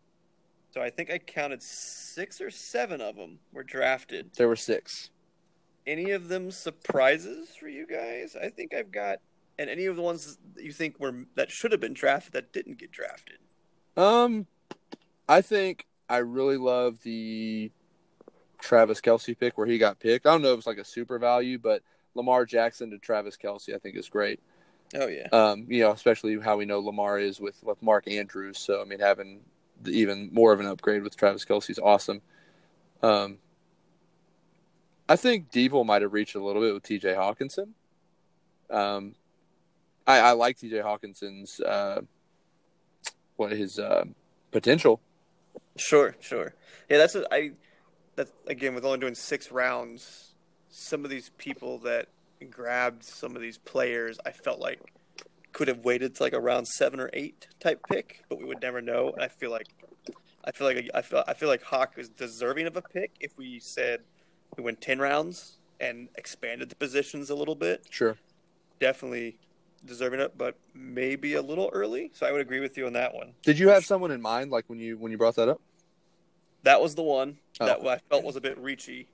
So 0.71 0.81
I 0.81 0.89
think 0.89 1.09
I 1.09 1.17
counted 1.19 1.63
six 1.63 2.41
or 2.41 2.51
seven 2.51 3.01
of 3.01 3.15
them 3.15 3.39
were 3.53 3.63
drafted. 3.63 4.31
There 4.35 4.47
were 4.47 4.55
six. 4.55 5.09
Any 5.85 6.11
of 6.11 6.27
them 6.27 6.51
surprises 6.51 7.49
for 7.57 7.69
you 7.69 7.87
guys? 7.87 8.35
I 8.35 8.49
think 8.49 8.73
I've 8.73 8.91
got, 8.91 9.19
and 9.57 9.69
any 9.69 9.85
of 9.85 9.95
the 9.95 10.01
ones 10.01 10.37
that 10.55 10.63
you 10.63 10.73
think 10.73 10.99
were 10.99 11.25
that 11.35 11.49
should 11.49 11.71
have 11.71 11.79
been 11.79 11.93
drafted 11.93 12.33
that 12.33 12.51
didn't 12.51 12.77
get 12.77 12.91
drafted. 12.91 13.37
Um, 13.95 14.47
I 15.29 15.41
think 15.41 15.85
I 16.09 16.17
really 16.17 16.57
love 16.57 17.01
the 17.03 17.71
Travis 18.59 19.01
Kelce 19.01 19.37
pick 19.37 19.57
where 19.57 19.67
he 19.67 19.77
got 19.77 19.99
picked. 19.99 20.25
I 20.25 20.31
don't 20.31 20.41
know 20.41 20.53
if 20.53 20.59
it's 20.59 20.67
like 20.67 20.77
a 20.77 20.85
super 20.85 21.19
value, 21.19 21.59
but 21.59 21.83
Lamar 22.15 22.45
Jackson 22.45 22.91
to 22.91 22.97
Travis 22.97 23.37
Kelce, 23.37 23.73
I 23.73 23.77
think 23.77 23.95
is 23.95 24.09
great. 24.09 24.39
Oh 24.95 25.07
yeah. 25.07 25.27
Um, 25.31 25.65
you 25.69 25.81
know, 25.81 25.91
especially 25.91 26.39
how 26.39 26.57
we 26.57 26.65
know 26.65 26.79
Lamar 26.79 27.19
is 27.19 27.39
with 27.39 27.61
with 27.63 27.81
Mark 27.81 28.07
Andrews. 28.07 28.57
So 28.57 28.81
I 28.81 28.85
mean, 28.85 28.99
having 28.99 29.41
the, 29.81 29.91
even 29.91 30.29
more 30.33 30.53
of 30.53 30.59
an 30.59 30.65
upgrade 30.65 31.03
with 31.03 31.15
Travis 31.15 31.45
Kelce 31.45 31.69
is 31.69 31.79
awesome. 31.79 32.21
Um, 33.03 33.37
I 35.09 35.15
think 35.15 35.51
Devil 35.51 35.83
might 35.83 36.01
have 36.01 36.13
reached 36.13 36.35
a 36.35 36.43
little 36.43 36.61
bit 36.61 36.73
with 36.73 36.83
T.J. 36.83 37.13
Hockenson. 37.13 37.69
Um, 38.69 39.15
I, 40.05 40.19
I 40.19 40.31
like 40.33 40.57
T.J. 40.57 40.77
Hockenson's 40.77 41.61
uh, 41.61 42.01
what 43.37 43.51
his 43.51 43.79
uh, 43.79 44.05
potential. 44.51 44.99
Sure, 45.77 46.15
sure. 46.19 46.53
Yeah, 46.89 46.97
that's 46.97 47.15
what 47.15 47.27
I. 47.31 47.51
That's 48.15 48.31
again 48.47 48.73
with 48.75 48.83
only 48.85 48.99
doing 48.99 49.15
six 49.15 49.51
rounds. 49.51 50.33
Some 50.69 51.03
of 51.03 51.09
these 51.09 51.31
people 51.37 51.79
that 51.79 52.07
grabbed 52.49 53.03
some 53.03 53.35
of 53.35 53.41
these 53.41 53.57
players, 53.57 54.19
I 54.25 54.31
felt 54.31 54.59
like 54.59 54.79
could 55.53 55.67
have 55.67 55.83
waited 55.83 56.15
to 56.15 56.23
like 56.23 56.33
a 56.33 56.39
round 56.39 56.67
seven 56.67 56.99
or 56.99 57.09
eight 57.13 57.47
type 57.59 57.81
pick, 57.89 58.23
but 58.29 58.37
we 58.37 58.45
would 58.45 58.61
never 58.61 58.81
know. 58.81 59.11
And 59.11 59.23
I 59.23 59.27
feel 59.27 59.49
like, 59.49 59.67
I 60.45 60.51
feel 60.51 60.67
like 60.67 60.89
I 60.93 61.01
feel 61.01 61.23
I 61.27 61.33
feel 61.33 61.49
like 61.49 61.63
Hawk 61.63 61.97
is 61.97 62.09
deserving 62.09 62.67
of 62.67 62.77
a 62.77 62.81
pick 62.81 63.11
if 63.19 63.37
we 63.37 63.59
said 63.59 64.01
we 64.55 64.63
went 64.63 64.81
ten 64.81 64.99
rounds 64.99 65.57
and 65.79 66.09
expanded 66.15 66.69
the 66.69 66.75
positions 66.75 67.29
a 67.29 67.35
little 67.35 67.55
bit. 67.55 67.85
Sure. 67.89 68.17
Definitely 68.79 69.39
deserving 69.85 70.19
it, 70.19 70.37
but 70.37 70.55
maybe 70.73 71.33
a 71.35 71.41
little 71.41 71.69
early. 71.73 72.11
So 72.13 72.25
I 72.25 72.31
would 72.31 72.41
agree 72.41 72.59
with 72.59 72.77
you 72.77 72.85
on 72.87 72.93
that 72.93 73.13
one. 73.13 73.33
Did 73.43 73.59
you 73.59 73.69
have 73.69 73.85
someone 73.85 74.11
in 74.11 74.21
mind, 74.21 74.51
like 74.51 74.65
when 74.67 74.79
you 74.79 74.97
when 74.97 75.11
you 75.11 75.17
brought 75.17 75.35
that 75.35 75.49
up? 75.49 75.61
That 76.67 76.81
was 76.81 76.95
the 76.95 77.01
one 77.03 77.37
that 77.59 77.79
Oh. 77.81 77.87
I 77.87 77.97
felt 78.09 78.25
was 78.25 78.35
a 78.35 78.41
bit 78.41 78.61
reachy. 78.61 79.07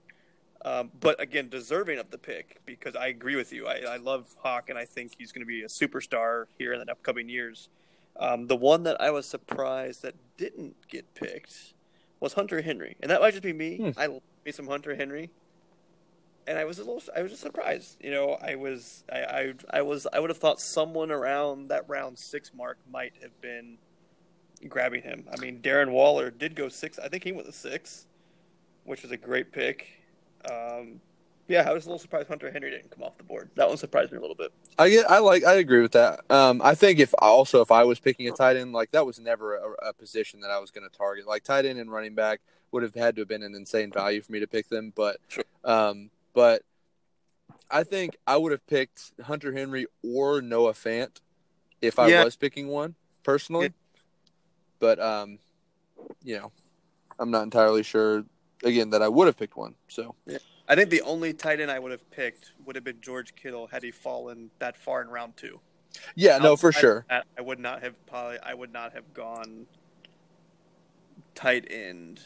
Um, 0.65 0.89
but 0.99 1.21
again, 1.21 1.49
deserving 1.49 1.99
of 1.99 2.09
the 2.09 2.17
pick 2.17 2.61
because 2.65 2.95
I 2.95 3.07
agree 3.07 3.35
with 3.35 3.53
you. 3.53 3.67
I, 3.67 3.81
I 3.88 3.97
love 3.97 4.25
Hawk 4.41 4.69
and 4.69 4.80
I 4.80 4.85
think 4.85 5.11
he's 5.19 5.31
going 5.31 5.41
to 5.41 5.45
be 5.45 5.61
a 5.61 5.67
superstar 5.67 6.45
here 6.57 6.73
in 6.73 6.80
the 6.80 6.89
upcoming 6.91 7.30
years. 7.30 7.69
Um, 8.17 8.47
the 8.47 8.55
one 8.55 8.84
that 8.84 8.99
I 8.99 9.11
was 9.11 9.27
surprised 9.27 10.01
that 10.01 10.15
didn't 10.38 10.75
get 10.88 11.13
picked 11.13 11.73
was 12.19 12.34
Hunter 12.34 12.61
Henry, 12.61 12.95
and 13.01 13.11
that 13.11 13.21
might 13.21 13.31
just 13.31 13.43
be 13.43 13.53
me. 13.53 13.77
Hmm. 13.77 13.89
I 13.99 14.05
love 14.07 14.21
me 14.45 14.51
some 14.51 14.67
Hunter 14.67 14.95
Henry, 14.95 15.30
and 16.47 16.57
I 16.57 16.63
was 16.65 16.80
a 16.80 16.84
little, 16.84 17.01
I 17.15 17.21
was 17.21 17.31
just 17.31 17.43
surprised. 17.43 17.97
You 17.99 18.11
know, 18.11 18.38
I 18.41 18.55
was, 18.55 19.03
I, 19.11 19.19
I, 19.19 19.53
I 19.80 19.81
was, 19.81 20.07
I 20.13 20.19
would 20.19 20.30
have 20.30 20.38
thought 20.38 20.59
someone 20.61 21.11
around 21.11 21.67
that 21.69 21.89
round 21.89 22.17
six 22.17 22.51
mark 22.53 22.77
might 22.91 23.13
have 23.21 23.39
been 23.41 23.77
grabbing 24.69 25.02
him. 25.02 25.26
I 25.31 25.40
mean, 25.40 25.60
Darren 25.61 25.91
Waller 25.91 26.31
did 26.31 26.56
go 26.56 26.69
six. 26.69 26.99
I 26.99 27.07
think 27.07 27.23
he 27.23 27.31
went 27.31 27.45
the 27.45 27.53
six, 27.53 28.07
which 28.84 29.02
was 29.02 29.11
a 29.11 29.18
great 29.18 29.52
pick. 29.52 29.88
Um, 30.49 30.99
yeah, 31.48 31.69
I 31.69 31.73
was 31.73 31.85
a 31.85 31.90
little 31.90 31.99
surprised 31.99 32.30
Hunter 32.30 32.52
Henry 32.52 32.72
didn't 32.72 32.90
come 32.90 33.03
off 33.03 33.18
the 33.18 33.23
board. 33.23 33.49
That 33.56 33.68
one 33.68 33.77
surprised 33.77 34.11
me 34.11 34.18
a 34.18 34.22
little 34.22 34.35
bit. 34.35 34.52
I 34.80 34.90
get, 34.90 35.10
I 35.10 35.19
like, 35.19 35.44
I 35.44 35.56
agree 35.56 35.81
with 35.81 35.91
that. 35.91 36.22
Um, 36.30 36.61
I 36.64 36.73
think 36.73 36.99
if 36.99 37.14
also 37.19 37.61
if 37.61 37.72
I 37.72 37.84
was 37.84 37.99
picking 37.99 38.27
a 38.27 38.31
tight 38.31 38.56
end, 38.56 38.72
like 38.72 38.91
that 38.91 39.06
was 39.06 39.19
never 39.19 39.56
a, 39.56 39.90
a 39.90 39.94
position 39.94 40.40
that 40.41 40.52
I 40.52 40.60
was 40.60 40.72
going 40.72 40.90
to 40.90 40.98
target. 40.98 41.27
Like 41.27 41.44
tight 41.44 41.65
end 41.65 41.80
and 41.80 41.91
running 41.91 42.15
back 42.15 42.40
would 42.72 42.81
have 42.84 42.95
had 42.95 43.15
to 43.15 43.22
have 43.22 43.27
been 43.27 43.44
an 43.44 43.56
insane 43.56 43.91
value 43.91 44.22
for 44.22 44.31
me 44.31 44.40
to 44.40 44.48
pick 44.48 44.69
them, 44.69 44.94
but, 44.95 45.18
Sure. 45.27 45.44
um, 45.64 46.10
but 46.34 46.64
I 47.69 47.84
think 47.84 48.18
I 48.26 48.38
would 48.38 48.52
have 48.52 48.65
picked 48.65 49.11
Hunter 49.22 49.52
Henry 49.52 49.85
or 50.02 50.41
Noah 50.41 50.73
Fant 50.73 51.22
if 51.81 51.99
I 51.99 52.07
Yeah. 52.07 52.23
was 52.23 52.35
picking 52.35 52.68
one 52.68 52.95
personally. 53.23 53.73
But 54.84 54.99
um, 54.99 55.39
you 56.22 56.35
know, 56.35 56.51
I'm 57.18 57.31
not 57.31 57.43
entirely 57.43 57.84
sure 57.84 58.26
again 58.65 58.89
that 58.89 59.01
I 59.01 59.07
would 59.07 59.27
have 59.27 59.38
picked 59.38 59.55
one. 59.55 59.76
So 59.88 60.14
I 60.68 60.76
think 60.76 60.89
the 60.89 61.01
only 61.03 61.31
tight 61.31 61.61
end 61.61 61.72
I 61.72 61.80
would 61.80 61.91
have 61.91 62.11
picked 62.11 62.51
would 62.65 62.76
have 62.76 62.84
been 62.84 62.99
George 62.99 63.34
Kittle 63.34 63.68
had 63.68 63.81
he 63.81 63.91
fallen 63.91 64.49
that 64.60 64.76
far 64.76 65.01
in 65.01 65.07
round 65.07 65.38
two. 65.38 65.61
yeah, 66.15 66.38
no, 66.38 66.57
for 66.57 66.73
sure. 66.73 67.05
that, 67.10 67.26
I 67.38 67.41
would 67.41 67.60
not 67.60 67.81
have 67.81 67.93
probably. 68.07 68.39
I 68.39 68.53
would 68.53 68.73
not 68.73 68.91
have 68.91 69.14
gone 69.14 69.68
tight 71.34 71.65
end 71.72 72.19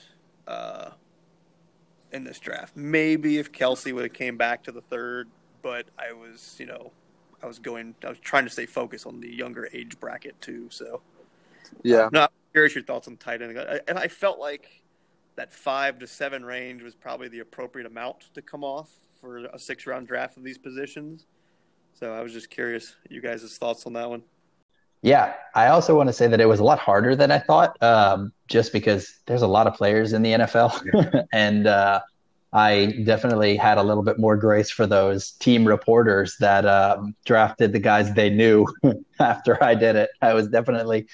uh, 0.48 0.90
in 2.12 2.24
this 2.24 2.40
draft. 2.40 2.76
Maybe 2.76 3.38
if 3.38 3.52
Kelce 3.52 3.94
would 3.94 4.02
have 4.02 4.14
came 4.14 4.36
back 4.36 4.64
to 4.64 4.72
the 4.72 4.82
third, 4.82 5.30
but 5.62 5.86
I 6.00 6.12
was, 6.12 6.56
you 6.58 6.66
know, 6.66 6.92
I 7.44 7.46
was 7.46 7.60
going. 7.60 7.94
I 8.04 8.10
was 8.10 8.18
trying 8.18 8.46
to 8.46 8.50
stay 8.50 8.66
focused 8.66 9.06
on 9.06 9.20
the 9.22 9.30
younger 9.30 9.70
age 9.74 10.00
bracket 10.00 10.42
too. 10.42 10.70
So 10.72 11.04
Yeah. 11.84 12.10
no, 12.12 12.22
I'm 12.24 12.30
curious 12.58 12.74
your 12.74 12.84
thoughts 12.84 13.08
on 13.08 13.16
tight 13.18 13.40
end. 13.44 13.60
I, 13.60 13.80
I 13.88 14.08
felt 14.08 14.40
like 14.40 14.82
that 15.36 15.54
five 15.54 16.00
to 16.00 16.08
seven 16.08 16.44
range 16.44 16.82
was 16.82 16.96
probably 16.96 17.28
the 17.28 17.38
appropriate 17.38 17.86
amount 17.86 18.34
to 18.34 18.42
come 18.42 18.64
off 18.64 18.90
for 19.22 19.46
a 19.46 19.60
six 19.60 19.86
round 19.86 20.08
draft 20.08 20.38
of 20.38 20.44
these 20.44 20.58
positions. 20.58 21.28
So 21.94 22.12
I 22.12 22.24
was 22.24 22.34
just 22.34 22.50
curious, 22.50 22.96
you 23.12 23.22
guys' 23.22 23.56
thoughts 23.60 23.86
on 23.86 23.94
that 23.94 24.10
one. 24.10 24.24
Yeah, 25.04 25.36
I 25.54 25.68
also 25.68 25.96
want 25.96 26.10
to 26.10 26.14
say 26.14 26.26
that 26.26 26.42
it 26.42 26.48
was 26.48 26.60
a 26.60 26.64
lot 26.64 26.80
harder 26.80 27.16
than 27.16 27.30
I 27.30 27.38
thought, 27.38 27.80
um, 27.84 28.34
just 28.48 28.74
because 28.74 29.14
there's 29.28 29.44
a 29.44 29.48
lot 29.48 29.68
of 29.68 29.76
players 29.76 30.14
in 30.14 30.24
the 30.24 30.32
NFL, 30.32 31.28
and 31.32 31.68
uh, 31.68 32.00
I 32.54 32.88
definitely 33.06 33.56
had 33.56 33.78
a 33.78 33.84
little 33.84 34.02
bit 34.02 34.18
more 34.18 34.36
grace 34.36 34.72
for 34.72 34.88
those 34.88 35.34
team 35.34 35.68
reporters 35.68 36.38
that 36.40 36.66
um, 36.66 37.16
drafted 37.24 37.72
the 37.72 37.80
guys 37.80 38.12
they 38.16 38.32
knew 38.32 38.66
after 39.20 39.64
I 39.64 39.76
did 39.76 39.96
it. 39.96 40.10
I 40.24 40.34
was 40.34 40.48
definitely, 40.48 41.06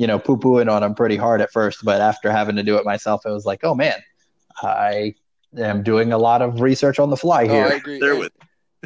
you 0.00 0.06
know, 0.06 0.18
poo 0.18 0.38
pooing 0.38 0.72
on 0.72 0.80
them 0.80 0.94
pretty 0.94 1.16
hard 1.18 1.42
at 1.42 1.52
first, 1.52 1.84
but 1.84 2.00
after 2.00 2.32
having 2.32 2.56
to 2.56 2.62
do 2.62 2.78
it 2.78 2.86
myself, 2.86 3.26
it 3.26 3.30
was 3.30 3.44
like, 3.44 3.60
oh 3.64 3.74
man, 3.74 4.00
I 4.62 5.14
am 5.58 5.82
doing 5.82 6.14
a 6.14 6.16
lot 6.16 6.40
of 6.40 6.62
research 6.62 6.98
on 6.98 7.10
the 7.10 7.18
fly 7.18 7.46
here. 7.46 7.66
Oh, 7.66 7.68
I 7.68 7.74
agree. 7.74 8.00
There 8.00 8.12
And- 8.12 8.20
with 8.20 8.32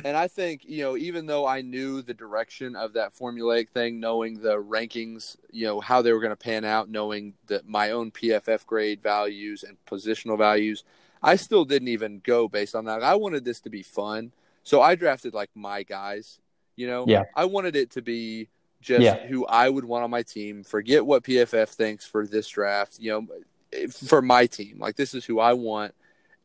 And 0.02 0.16
I 0.16 0.26
think, 0.26 0.62
you 0.64 0.82
know, 0.82 0.96
even 0.96 1.26
though 1.26 1.46
I 1.46 1.60
knew 1.60 2.02
the 2.02 2.14
direction 2.14 2.74
of 2.74 2.94
that 2.94 3.14
formulaic 3.14 3.68
thing, 3.68 4.00
knowing 4.00 4.40
the 4.40 4.60
rankings, 4.60 5.36
you 5.52 5.66
know, 5.66 5.78
how 5.78 6.02
they 6.02 6.12
were 6.12 6.18
going 6.18 6.32
to 6.32 6.36
pan 6.36 6.64
out, 6.64 6.90
knowing 6.90 7.34
that 7.46 7.64
my 7.64 7.92
own 7.92 8.10
PFF 8.10 8.66
grade 8.66 9.00
values 9.00 9.62
and 9.62 9.76
positional 9.86 10.36
values, 10.36 10.82
I 11.22 11.36
still 11.36 11.64
didn't 11.64 11.88
even 11.88 12.22
go 12.24 12.48
based 12.48 12.74
on 12.74 12.86
that. 12.86 13.04
I 13.04 13.14
wanted 13.14 13.44
this 13.44 13.60
to 13.60 13.70
be 13.70 13.84
fun. 13.84 14.32
So 14.64 14.82
I 14.82 14.96
drafted 14.96 15.32
like 15.32 15.50
my 15.54 15.84
guys, 15.84 16.40
you 16.74 16.88
know? 16.88 17.04
Yeah. 17.06 17.22
I 17.36 17.44
wanted 17.44 17.76
it 17.76 17.92
to 17.92 18.02
be 18.02 18.48
just 18.84 19.02
Yeah. 19.04 19.26
who 19.26 19.46
I 19.46 19.68
would 19.68 19.84
want 19.84 20.04
on 20.04 20.10
my 20.10 20.22
team. 20.22 20.62
Forget 20.62 21.04
what 21.06 21.24
PFF 21.24 21.68
thinks 21.70 22.06
for 22.06 22.26
this 22.26 22.46
draft, 22.48 22.98
you 23.00 23.10
know, 23.10 23.88
for 23.90 24.22
my 24.22 24.46
team. 24.46 24.78
Like 24.78 24.96
this 24.96 25.14
is 25.14 25.24
who 25.24 25.40
I 25.40 25.54
want. 25.54 25.94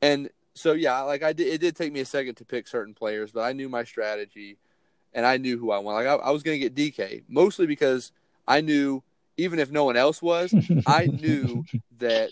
And 0.01 0.29
so 0.55 0.73
yeah, 0.73 1.01
like 1.01 1.21
I 1.21 1.33
did, 1.33 1.47
it 1.47 1.61
did 1.61 1.75
take 1.75 1.91
me 1.93 1.99
a 1.99 2.05
second 2.05 2.35
to 2.35 2.45
pick 2.45 2.67
certain 2.67 2.93
players, 2.93 3.31
but 3.31 3.41
I 3.41 3.53
knew 3.53 3.69
my 3.69 3.83
strategy, 3.83 4.57
and 5.13 5.25
I 5.25 5.37
knew 5.37 5.57
who 5.57 5.71
I 5.71 5.79
want. 5.79 5.97
Like 5.97 6.07
I, 6.07 6.15
I 6.15 6.31
was 6.31 6.43
going 6.43 6.59
to 6.59 6.69
get 6.69 6.75
DK 6.75 7.23
mostly 7.27 7.67
because 7.67 8.11
I 8.47 8.61
knew 8.61 9.03
even 9.37 9.59
if 9.59 9.71
no 9.71 9.83
one 9.85 9.95
else 9.97 10.21
was, 10.21 10.53
I 10.87 11.07
knew 11.07 11.63
that 11.99 12.29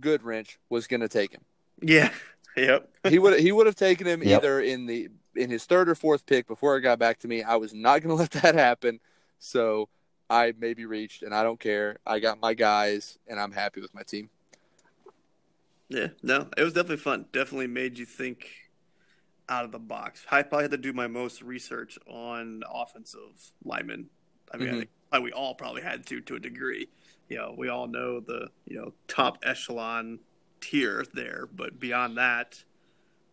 Goodwrench 0.00 0.56
was 0.68 0.86
going 0.86 1.00
to 1.00 1.08
take 1.08 1.32
him. 1.32 1.42
yeah, 1.82 2.10
yep. 2.56 2.88
He 3.08 3.18
would 3.18 3.38
he 3.40 3.52
would 3.52 3.66
have 3.66 3.76
taken 3.76 4.06
him 4.06 4.22
Yep. 4.22 4.42
either 4.42 4.60
in 4.60 4.86
the 4.86 5.08
in 5.36 5.48
his 5.50 5.64
third 5.64 5.88
or 5.88 5.94
fourth 5.94 6.26
pick 6.26 6.48
before 6.48 6.76
it 6.76 6.80
got 6.82 6.98
back 6.98 7.18
to 7.20 7.28
me. 7.28 7.42
I 7.42 7.56
was 7.56 7.72
not 7.72 8.02
going 8.02 8.08
to 8.16 8.20
let 8.20 8.30
that 8.32 8.54
happen, 8.54 8.98
so 9.40 9.90
I 10.30 10.54
maybe 10.58 10.86
reached, 10.86 11.24
and 11.24 11.34
I 11.34 11.44
don't 11.44 11.60
care. 11.60 11.98
I 12.06 12.20
got 12.20 12.40
my 12.40 12.54
guys, 12.54 13.18
and 13.28 13.40
I'm 13.40 13.52
happy 13.52 13.82
with 13.82 13.94
my 13.94 14.04
team. 14.04 14.30
Yeah, 15.88 16.08
no, 16.22 16.48
it 16.56 16.62
was 16.62 16.72
definitely 16.72 16.98
fun. 16.98 17.26
Definitely 17.32 17.66
made 17.66 17.98
you 17.98 18.06
think 18.06 18.48
out 19.48 19.64
of 19.64 19.72
the 19.72 19.78
box. 19.78 20.24
I 20.30 20.42
probably 20.42 20.64
had 20.64 20.70
to 20.72 20.78
do 20.78 20.92
my 20.92 21.06
most 21.08 21.42
research 21.42 21.98
on 22.08 22.62
offensive 22.72 23.52
linemen. 23.64 24.10
I 24.52 24.58
mean, 24.58 24.70
I 24.70 24.74
Mhm. 24.74 24.78
think 24.78 24.90
like, 25.12 25.22
we 25.22 25.32
all 25.32 25.54
probably 25.54 25.82
had 25.82 26.06
to 26.06 26.20
to 26.22 26.36
a 26.36 26.40
degree. 26.40 26.88
You 27.28 27.38
know, 27.38 27.54
we 27.56 27.68
all 27.68 27.88
know 27.88 28.20
the 28.20 28.48
you 28.66 28.76
know 28.78 28.94
top 29.08 29.38
echelon 29.44 30.20
tier 30.60 31.04
there, 31.14 31.48
but 31.54 31.80
beyond 31.80 32.18
that, 32.18 32.62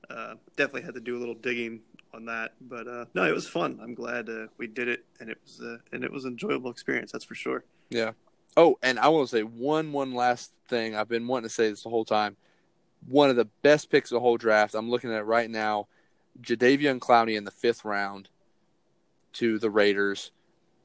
uh, 0.09 0.35
definitely 0.55 0.83
had 0.83 0.95
to 0.95 1.01
do 1.01 1.17
a 1.17 1.19
little 1.19 1.35
digging 1.35 1.81
on 2.13 2.25
that. 2.25 2.53
But 2.61 2.87
uh, 2.87 3.05
no, 3.13 3.23
it 3.23 3.33
was 3.33 3.47
fun. 3.47 3.79
I'm 3.81 3.93
glad 3.93 4.29
uh, 4.29 4.47
we 4.57 4.67
did 4.67 4.87
it, 4.87 5.05
and 5.19 5.29
it 5.29 5.37
was 5.43 5.61
uh, 5.61 5.77
and 5.91 6.03
it 6.03 6.11
was 6.11 6.25
an 6.25 6.31
enjoyable 6.31 6.71
experience. 6.71 7.11
That's 7.11 7.25
for 7.25 7.35
sure. 7.35 7.63
Yeah. 7.89 8.11
Oh, 8.55 8.77
and 8.81 8.99
I 8.99 9.07
want 9.09 9.29
to 9.29 9.35
say 9.35 9.43
one 9.43 9.91
one 9.91 10.13
last 10.13 10.51
thing. 10.67 10.95
I've 10.95 11.09
been 11.09 11.27
wanting 11.27 11.49
to 11.49 11.53
say 11.53 11.69
this 11.69 11.83
the 11.83 11.89
whole 11.89 12.05
time. 12.05 12.37
One 13.07 13.29
of 13.29 13.35
the 13.35 13.47
best 13.61 13.89
picks 13.89 14.11
of 14.11 14.15
the 14.15 14.19
whole 14.19 14.37
draft. 14.37 14.73
I'm 14.73 14.89
looking 14.89 15.11
at 15.11 15.19
it 15.19 15.23
right 15.23 15.49
now. 15.49 15.87
Jadeveon 16.41 16.99
Clowney 16.99 17.37
in 17.37 17.43
the 17.43 17.51
fifth 17.51 17.85
round 17.85 18.29
to 19.33 19.59
the 19.59 19.69
Raiders. 19.69 20.31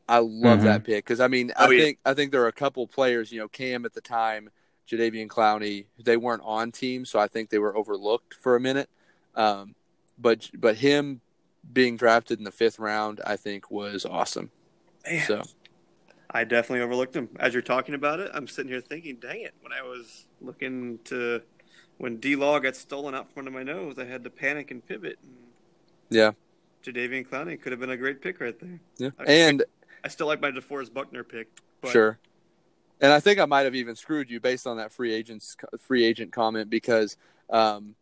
I 0.08 0.18
love 0.18 0.60
Mhm. 0.60 0.64
that 0.64 0.84
pick 0.84 1.04
because 1.04 1.20
I 1.20 1.28
mean 1.28 1.52
Oh, 1.56 1.66
I 1.68 1.72
yeah. 1.72 1.82
think 1.82 1.98
I 2.04 2.14
think 2.14 2.32
there 2.32 2.42
are 2.42 2.48
a 2.48 2.52
couple 2.52 2.86
players. 2.86 3.32
You 3.32 3.40
know, 3.40 3.48
Cam 3.48 3.84
at 3.86 3.94
the 3.94 4.00
time, 4.00 4.50
Jadeveon 4.86 5.28
Clowney. 5.28 5.86
They 6.04 6.16
weren't 6.16 6.42
on 6.44 6.72
team 6.72 7.04
so 7.04 7.18
I 7.18 7.28
think 7.28 7.48
they 7.48 7.58
were 7.58 7.76
overlooked 7.76 8.34
for 8.34 8.56
a 8.56 8.60
minute. 8.60 8.90
Um, 9.34 9.74
but 10.18 10.51
but 10.55 10.76
him 10.76 11.20
being 11.72 11.97
drafted 11.97 12.39
in 12.39 12.44
the 12.44 12.51
fifth 12.52 12.78
round, 12.78 13.20
I 13.26 13.36
think 13.36 13.70
was 13.70 14.05
awesome. 14.05 14.51
Man. 15.06 15.26
So 15.26 15.43
I 16.30 16.44
definitely 16.44 16.80
overlooked 16.82 17.14
him. 17.14 17.28
As 17.39 17.52
you're 17.52 17.62
talking 17.62 17.94
about 17.94 18.20
it, 18.20 18.30
I'm 18.34 18.48
sitting 18.48 18.70
here 18.70 18.80
thinking, 18.80 19.16
dang 19.16 19.43
it, 19.43 19.55
when 19.60 19.72
I 19.72 19.82
was 19.82 20.26
looking 20.40 20.98
to 21.05 21.43
when 21.98 22.16
D 22.16 22.36
Law 22.36 22.59
got 22.59 22.74
stolen 22.76 23.14
out 23.14 23.30
from 23.32 23.47
under 23.47 23.51
my 23.51 23.62
nose, 23.62 23.98
I 23.98 24.05
had 24.05 24.24
to 24.24 24.30
panic 24.30 24.70
and 24.70 24.84
pivot. 24.86 25.18
And 25.22 25.36
yeah, 26.10 26.32
Jadeveon 26.84 27.28
Clowney 27.28 27.60
could 27.60 27.72
have 27.72 27.80
been 27.80 27.90
a 27.90 27.97
great 27.97 28.20
pick 28.20 28.40
right 28.40 28.59
there. 28.59 28.80
yeah, 28.98 29.10
I- 29.18 29.24
and 29.24 29.64
I 30.05 30.09
still 30.09 30.26
like 30.26 30.40
my 30.40 30.51
DeForest 30.51 30.93
Buckner 30.93 31.22
pick. 31.22 31.48
But 31.80 31.90
Sure. 31.93 32.18
And 33.01 33.12
I 33.12 33.18
think 33.20 33.39
I 33.40 33.44
might 33.47 33.62
have 33.62 33.74
even 33.74 33.97
screwed 33.97 34.30
you 34.30 34.39
based 34.40 34.66
on 34.66 34.76
that 34.76 34.93
free 34.93 35.12
agents 35.12 35.56
free 35.78 36.05
agent 36.05 36.32
comment 36.32 36.70
because 36.70 37.16
um 37.51 37.94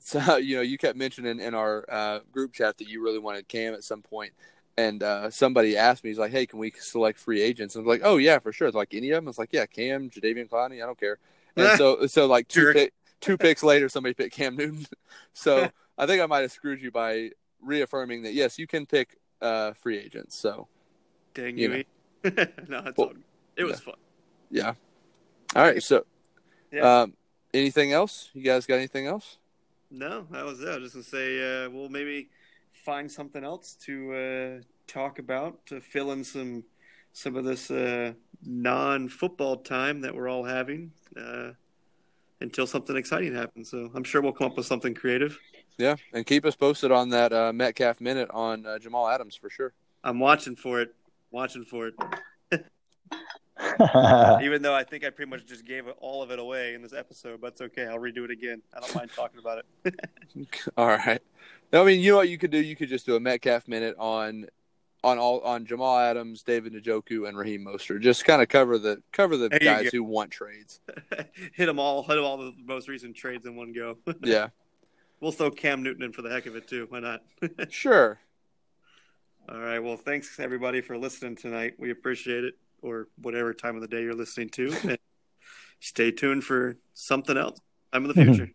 so 0.00 0.36
you 0.38 0.56
know 0.56 0.62
you 0.62 0.76
kept 0.78 0.96
mentioning 0.96 1.40
in 1.40 1.54
our 1.54 1.84
uh, 1.88 2.18
group 2.32 2.52
chat 2.52 2.78
that 2.78 2.88
you 2.88 3.02
really 3.02 3.18
wanted 3.18 3.46
Cam 3.48 3.74
at 3.74 3.84
some 3.84 4.02
point 4.02 4.32
and 4.76 5.02
uh, 5.02 5.30
somebody 5.30 5.76
asked 5.76 6.02
me 6.04 6.10
he's 6.10 6.18
like 6.18 6.32
hey 6.32 6.46
can 6.46 6.58
we 6.58 6.72
select 6.78 7.18
free 7.18 7.40
agents 7.40 7.74
and 7.74 7.82
I 7.82 7.86
was 7.86 7.98
like 7.98 8.06
oh 8.08 8.16
yeah 8.16 8.38
for 8.38 8.52
sure 8.52 8.66
It's 8.68 8.76
like 8.76 8.94
any 8.94 9.10
of 9.10 9.16
them 9.16 9.26
I 9.26 9.30
was 9.30 9.38
like 9.38 9.52
yeah 9.52 9.66
Cam 9.66 10.10
Jadeveon 10.10 10.48
Clowney 10.48 10.82
I 10.82 10.86
don't 10.86 10.98
care 10.98 11.18
and 11.56 11.70
so 11.78 12.06
so 12.06 12.26
like 12.26 12.48
two 12.48 12.72
pick, 12.72 12.92
two 13.20 13.36
picks 13.44 13.62
later 13.62 13.88
somebody 13.88 14.14
picked 14.14 14.34
Cam 14.34 14.56
Newton 14.56 14.86
so 15.32 15.70
I 15.98 16.06
think 16.06 16.22
I 16.22 16.26
might 16.26 16.40
have 16.40 16.52
screwed 16.52 16.80
you 16.80 16.90
by 16.90 17.30
reaffirming 17.62 18.22
that 18.22 18.32
yes 18.32 18.58
you 18.58 18.66
can 18.66 18.86
pick 18.86 19.18
uh, 19.42 19.72
free 19.74 19.98
agents 19.98 20.36
so 20.36 20.68
Dang 21.34 21.56
you 21.56 21.72
you. 21.72 21.84
No, 22.68 22.82
it's 22.86 22.98
Well, 22.98 23.08
all. 23.08 23.12
It 23.56 23.64
was 23.64 23.80
fun. 23.80 23.94
Yeah. 24.50 24.74
All 25.54 25.62
right. 25.62 25.82
So, 25.82 26.04
Yeah. 26.72 27.02
um, 27.02 27.14
anything 27.54 27.92
else? 27.92 28.30
You 28.34 28.42
guys 28.42 28.66
got 28.66 28.76
anything 28.76 29.06
else? 29.06 29.38
No, 29.90 30.26
that 30.30 30.44
was 30.44 30.60
it. 30.60 30.68
I 30.68 30.78
was 30.78 30.92
just 30.92 30.94
gonna 30.94 31.04
say, 31.04 31.64
uh, 31.64 31.70
we'll 31.70 31.88
maybe 31.88 32.30
find 32.72 33.10
something 33.10 33.44
else 33.44 33.74
to 33.86 34.14
uh, 34.14 34.62
talk 34.86 35.18
about 35.18 35.64
to 35.66 35.80
fill 35.80 36.12
in 36.12 36.24
some 36.24 36.64
some 37.12 37.36
of 37.36 37.44
this 37.44 37.70
uh, 37.70 38.12
non-football 38.44 39.58
time 39.58 40.00
that 40.00 40.14
we're 40.14 40.28
all 40.28 40.44
having 40.44 40.92
uh, 41.20 41.50
until 42.40 42.66
something 42.66 42.96
exciting 42.96 43.34
happens. 43.34 43.70
So 43.70 43.90
I'm 43.94 44.04
sure 44.04 44.22
we'll 44.22 44.32
come 44.32 44.46
up 44.46 44.56
with 44.56 44.66
something 44.66 44.94
creative. 44.94 45.38
Yeah. 45.76 45.96
And 46.12 46.24
keep 46.24 46.44
us 46.44 46.54
posted 46.54 46.92
on 46.92 47.08
that 47.10 47.32
uh, 47.32 47.52
Metcalf 47.52 48.00
minute 48.00 48.30
on 48.30 48.64
uh, 48.64 48.78
Jamal 48.78 49.08
Adams 49.08 49.34
for 49.34 49.50
sure. 49.50 49.72
I'm 50.04 50.20
watching 50.20 50.54
for 50.54 50.80
it. 50.80 50.94
Watching 51.30 51.64
for 51.64 51.88
it. 51.88 51.94
Even 54.42 54.62
though 54.62 54.74
I 54.74 54.84
think 54.84 55.04
I 55.04 55.10
pretty 55.10 55.30
much 55.30 55.46
just 55.46 55.64
gave 55.64 55.86
all 56.00 56.22
of 56.22 56.30
it 56.30 56.38
away 56.38 56.74
in 56.74 56.82
this 56.82 56.92
episode, 56.92 57.40
but 57.40 57.48
it's 57.48 57.60
okay. 57.60 57.86
I'll 57.86 57.98
redo 57.98 58.24
it 58.24 58.30
again. 58.30 58.62
I 58.74 58.80
don't 58.80 58.94
mind 58.94 59.10
talking 59.14 59.38
about 59.38 59.64
it. 59.84 59.94
All 60.76 60.86
right. 60.86 61.20
I 61.72 61.84
mean, 61.84 62.00
you 62.00 62.12
know 62.12 62.16
what 62.16 62.28
you 62.28 62.38
could 62.38 62.50
do? 62.50 62.58
You 62.58 62.74
could 62.74 62.88
just 62.88 63.06
do 63.06 63.16
a 63.16 63.20
Metcalf 63.20 63.68
minute 63.68 63.94
on 63.98 64.46
on 65.02 65.18
all 65.18 65.40
on 65.40 65.64
Jamal 65.66 65.98
Adams, 65.98 66.42
David 66.42 66.74
Njoku, 66.74 67.28
and 67.28 67.36
Raheem 67.36 67.64
Mostert. 67.64 68.00
Just 68.00 68.24
kind 68.24 68.42
of 68.42 68.48
cover 68.48 68.78
the 68.78 69.02
cover 69.12 69.36
the 69.36 69.48
There 69.48 69.60
guys 69.60 69.90
who 69.92 70.02
want 70.02 70.30
trades. 70.30 70.80
hit 71.54 71.66
them 71.66 71.78
all. 71.78 72.02
Hit 72.02 72.16
them 72.16 72.24
all 72.24 72.38
the 72.38 72.52
most 72.64 72.88
recent 72.88 73.16
trades 73.16 73.46
in 73.46 73.56
one 73.56 73.72
go. 73.72 73.98
Yeah. 74.22 74.48
We'll 75.20 75.32
throw 75.32 75.50
Cam 75.50 75.82
Newton 75.82 76.02
in 76.02 76.12
for 76.12 76.22
the 76.22 76.30
heck 76.30 76.46
of 76.46 76.56
it 76.56 76.66
too. 76.66 76.86
Why 76.88 77.00
not? 77.00 77.22
sure. 77.68 78.18
All 79.48 79.60
right. 79.60 79.78
Well, 79.78 79.96
thanks 79.96 80.38
everybody 80.38 80.80
for 80.80 80.96
listening 80.96 81.36
tonight. 81.36 81.74
We 81.78 81.90
appreciate 81.90 82.44
it, 82.44 82.54
or 82.82 83.08
whatever 83.20 83.54
time 83.54 83.76
of 83.76 83.82
the 83.82 83.88
day 83.88 84.02
you're 84.02 84.14
listening 84.14 84.48
to. 84.50 84.74
And 84.82 84.98
stay 85.80 86.10
tuned 86.10 86.44
for 86.44 86.76
something 86.92 87.36
else. 87.36 87.58
Time 87.92 88.04
in 88.04 88.08
the 88.08 88.14
future. 88.14 88.50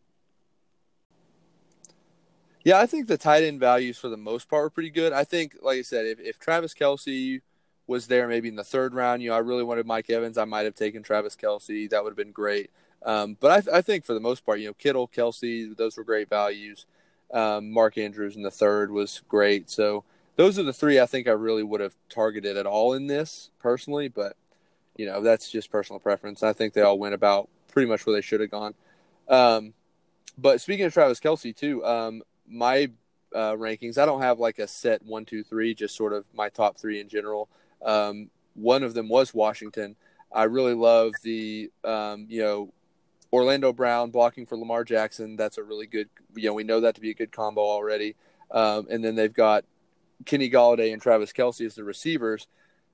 Yeah, 2.64 2.80
I 2.80 2.88
think 2.88 3.08
the 3.08 3.18
tight 3.18 3.44
end 3.44 3.60
values 3.60 3.98
for 3.98 4.10
the 4.10 4.18
most 4.18 4.50
part 4.50 4.64
were 4.64 4.70
pretty 4.72 4.90
good. 4.90 5.14
I 5.14 5.24
think, 5.24 5.56
like 5.62 5.78
I 5.78 5.82
said, 5.84 6.06
if, 6.06 6.20
if 6.20 6.40
Travis 6.40 6.74
Kelce 6.74 7.42
was 7.88 8.08
there 8.08 8.28
maybe 8.28 8.50
in 8.50 8.56
the 8.56 8.64
third 8.64 8.96
round, 8.96 9.22
you 9.22 9.30
know, 9.30 9.36
I 9.36 9.40
really 9.40 9.64
wanted 9.64 9.86
Mike 9.86 10.10
Evans. 10.10 10.38
I 10.38 10.46
might 10.46 10.66
have 10.66 10.74
taken 10.74 11.04
Travis 11.04 11.36
Kelce. 11.36 11.90
That 11.90 12.04
would 12.04 12.10
have 12.10 12.18
been 12.18 12.32
great. 12.32 12.72
Um, 13.04 13.38
but 13.40 13.52
I, 13.52 13.62
th- 13.62 13.76
I 13.76 13.82
think 13.82 14.04
for 14.04 14.14
the 14.14 14.20
most 14.20 14.44
part, 14.44 14.60
you 14.60 14.68
know, 14.68 14.74
Kittle, 14.74 15.08
Kelce, 15.08 15.78
those 15.78 15.96
were 15.96 16.04
great 16.04 16.28
values. 16.28 16.88
Um, 17.32 17.72
Mark 17.72 18.00
Andrews 18.00 18.36
in 18.36 18.42
the 18.42 18.50
third 18.50 18.90
was 18.90 19.22
great. 19.28 19.70
So 19.70 20.04
those 20.36 20.60
are 20.60 20.64
the 20.64 20.74
three 20.74 21.00
I 21.00 21.06
think 21.06 21.28
I 21.28 21.32
really 21.32 21.64
would 21.64 21.82
have 21.82 21.96
targeted 22.10 22.58
at 22.58 22.66
all 22.66 22.94
in 22.94 23.08
this 23.08 23.52
personally. 23.60 24.08
But, 24.08 24.36
you 24.96 25.06
know, 25.06 25.22
that's 25.22 25.50
just 25.50 25.72
personal 25.72 26.00
preference. 26.00 26.44
I 26.44 26.54
think 26.54 26.74
they 26.74 26.82
all 26.82 27.00
went 27.00 27.16
about 27.16 27.50
pretty 27.72 27.90
much 27.90 28.06
where 28.06 28.16
they 28.16 28.22
should 28.22 28.42
have 28.42 28.52
gone. 28.52 28.74
Um, 29.28 29.74
but 30.38 30.62
speaking 30.62 30.86
of 30.86 30.94
Travis 30.94 31.20
Kelce, 31.20 31.56
too, 31.56 31.84
um, 31.86 32.22
my 32.48 32.90
uh, 33.34 33.54
rankings, 33.54 33.98
I 33.98 34.06
don't 34.06 34.22
have 34.22 34.40
like 34.40 34.60
a 34.60 34.68
set 34.68 35.04
one, 35.04 35.26
two, 35.26 35.44
three, 35.44 35.74
just 35.74 35.96
sort 35.96 36.14
of 36.14 36.26
my 36.34 36.50
top 36.50 36.78
three 36.78 37.00
in 37.00 37.10
general. 37.10 37.50
Um, 37.84 38.30
one 38.54 38.84
of 38.84 38.94
them 38.94 39.10
was 39.10 39.34
Washington. 39.34 39.96
I 40.32 40.44
really 40.44 40.74
love 40.74 41.14
the, 41.24 41.72
um, 41.84 42.26
you 42.30 42.42
know, 42.42 42.74
Orlando 43.32 43.74
Brown 43.74 44.12
blocking 44.12 44.46
for 44.46 44.58
Lamar 44.58 44.84
Jackson. 44.84 45.36
That's 45.36 45.58
a 45.58 45.64
really 45.64 45.88
good, 45.88 46.10
you 46.36 46.48
know, 46.48 46.54
we 46.54 46.64
know 46.64 46.82
that 46.82 46.96
to 46.96 47.02
be 47.02 47.10
a 47.10 47.14
good 47.14 47.32
combo 47.32 47.62
already. 47.62 48.16
Um, 48.52 48.88
and 48.90 49.04
then 49.04 49.16
they've 49.16 49.34
got 49.34 49.66
Kenny 50.26 50.50
Golladay 50.50 50.94
and 50.94 51.02
Travis 51.02 51.34
Kelce 51.34 51.66
as 51.66 51.76
the 51.76 51.84
receivers, 51.84 52.48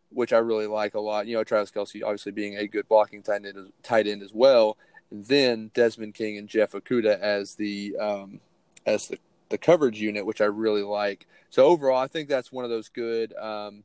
which 0.09 0.33
I 0.33 0.37
really 0.37 0.67
like 0.67 0.95
a 0.95 0.99
lot. 0.99 1.27
You 1.27 1.35
know, 1.37 1.43
Travis 1.43 1.71
Kelce 1.71 2.03
obviously 2.03 2.31
being 2.31 2.57
a 2.57 2.67
good 2.67 2.87
blocking 2.87 3.21
tight 3.21 3.45
end, 3.45 3.71
tight 3.83 4.07
end 4.07 4.23
as 4.23 4.33
well. 4.33 4.77
And 5.11 5.25
then 5.25 5.71
Desmond 5.73 6.13
King 6.15 6.37
and 6.37 6.47
Jeff 6.47 6.71
Okudah 6.71 7.19
as 7.19 7.55
the 7.55 7.95
um, 7.99 8.39
as 8.85 9.07
the, 9.07 9.17
the 9.49 9.57
coverage 9.57 9.99
unit, 9.99 10.25
which 10.25 10.41
I 10.41 10.45
really 10.45 10.83
like. 10.83 11.27
So 11.49 11.65
overall, 11.65 11.97
I 11.97 12.07
think 12.07 12.29
that's 12.29 12.51
one 12.51 12.63
of 12.63 12.71
those 12.71 12.89
good 12.89 13.33
um, 13.33 13.83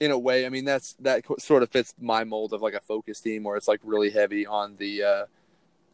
in 0.00 0.10
a 0.10 0.18
way, 0.18 0.44
I 0.44 0.48
mean 0.48 0.64
that's 0.64 0.94
that 1.00 1.24
sort 1.40 1.62
of 1.62 1.70
fits 1.70 1.94
my 2.00 2.24
mold 2.24 2.52
of 2.52 2.62
like 2.62 2.74
a 2.74 2.80
focus 2.80 3.20
team 3.20 3.44
where 3.44 3.56
it's 3.56 3.68
like 3.68 3.80
really 3.84 4.10
heavy 4.10 4.46
on 4.46 4.76
the 4.76 5.02
uh, 5.02 5.24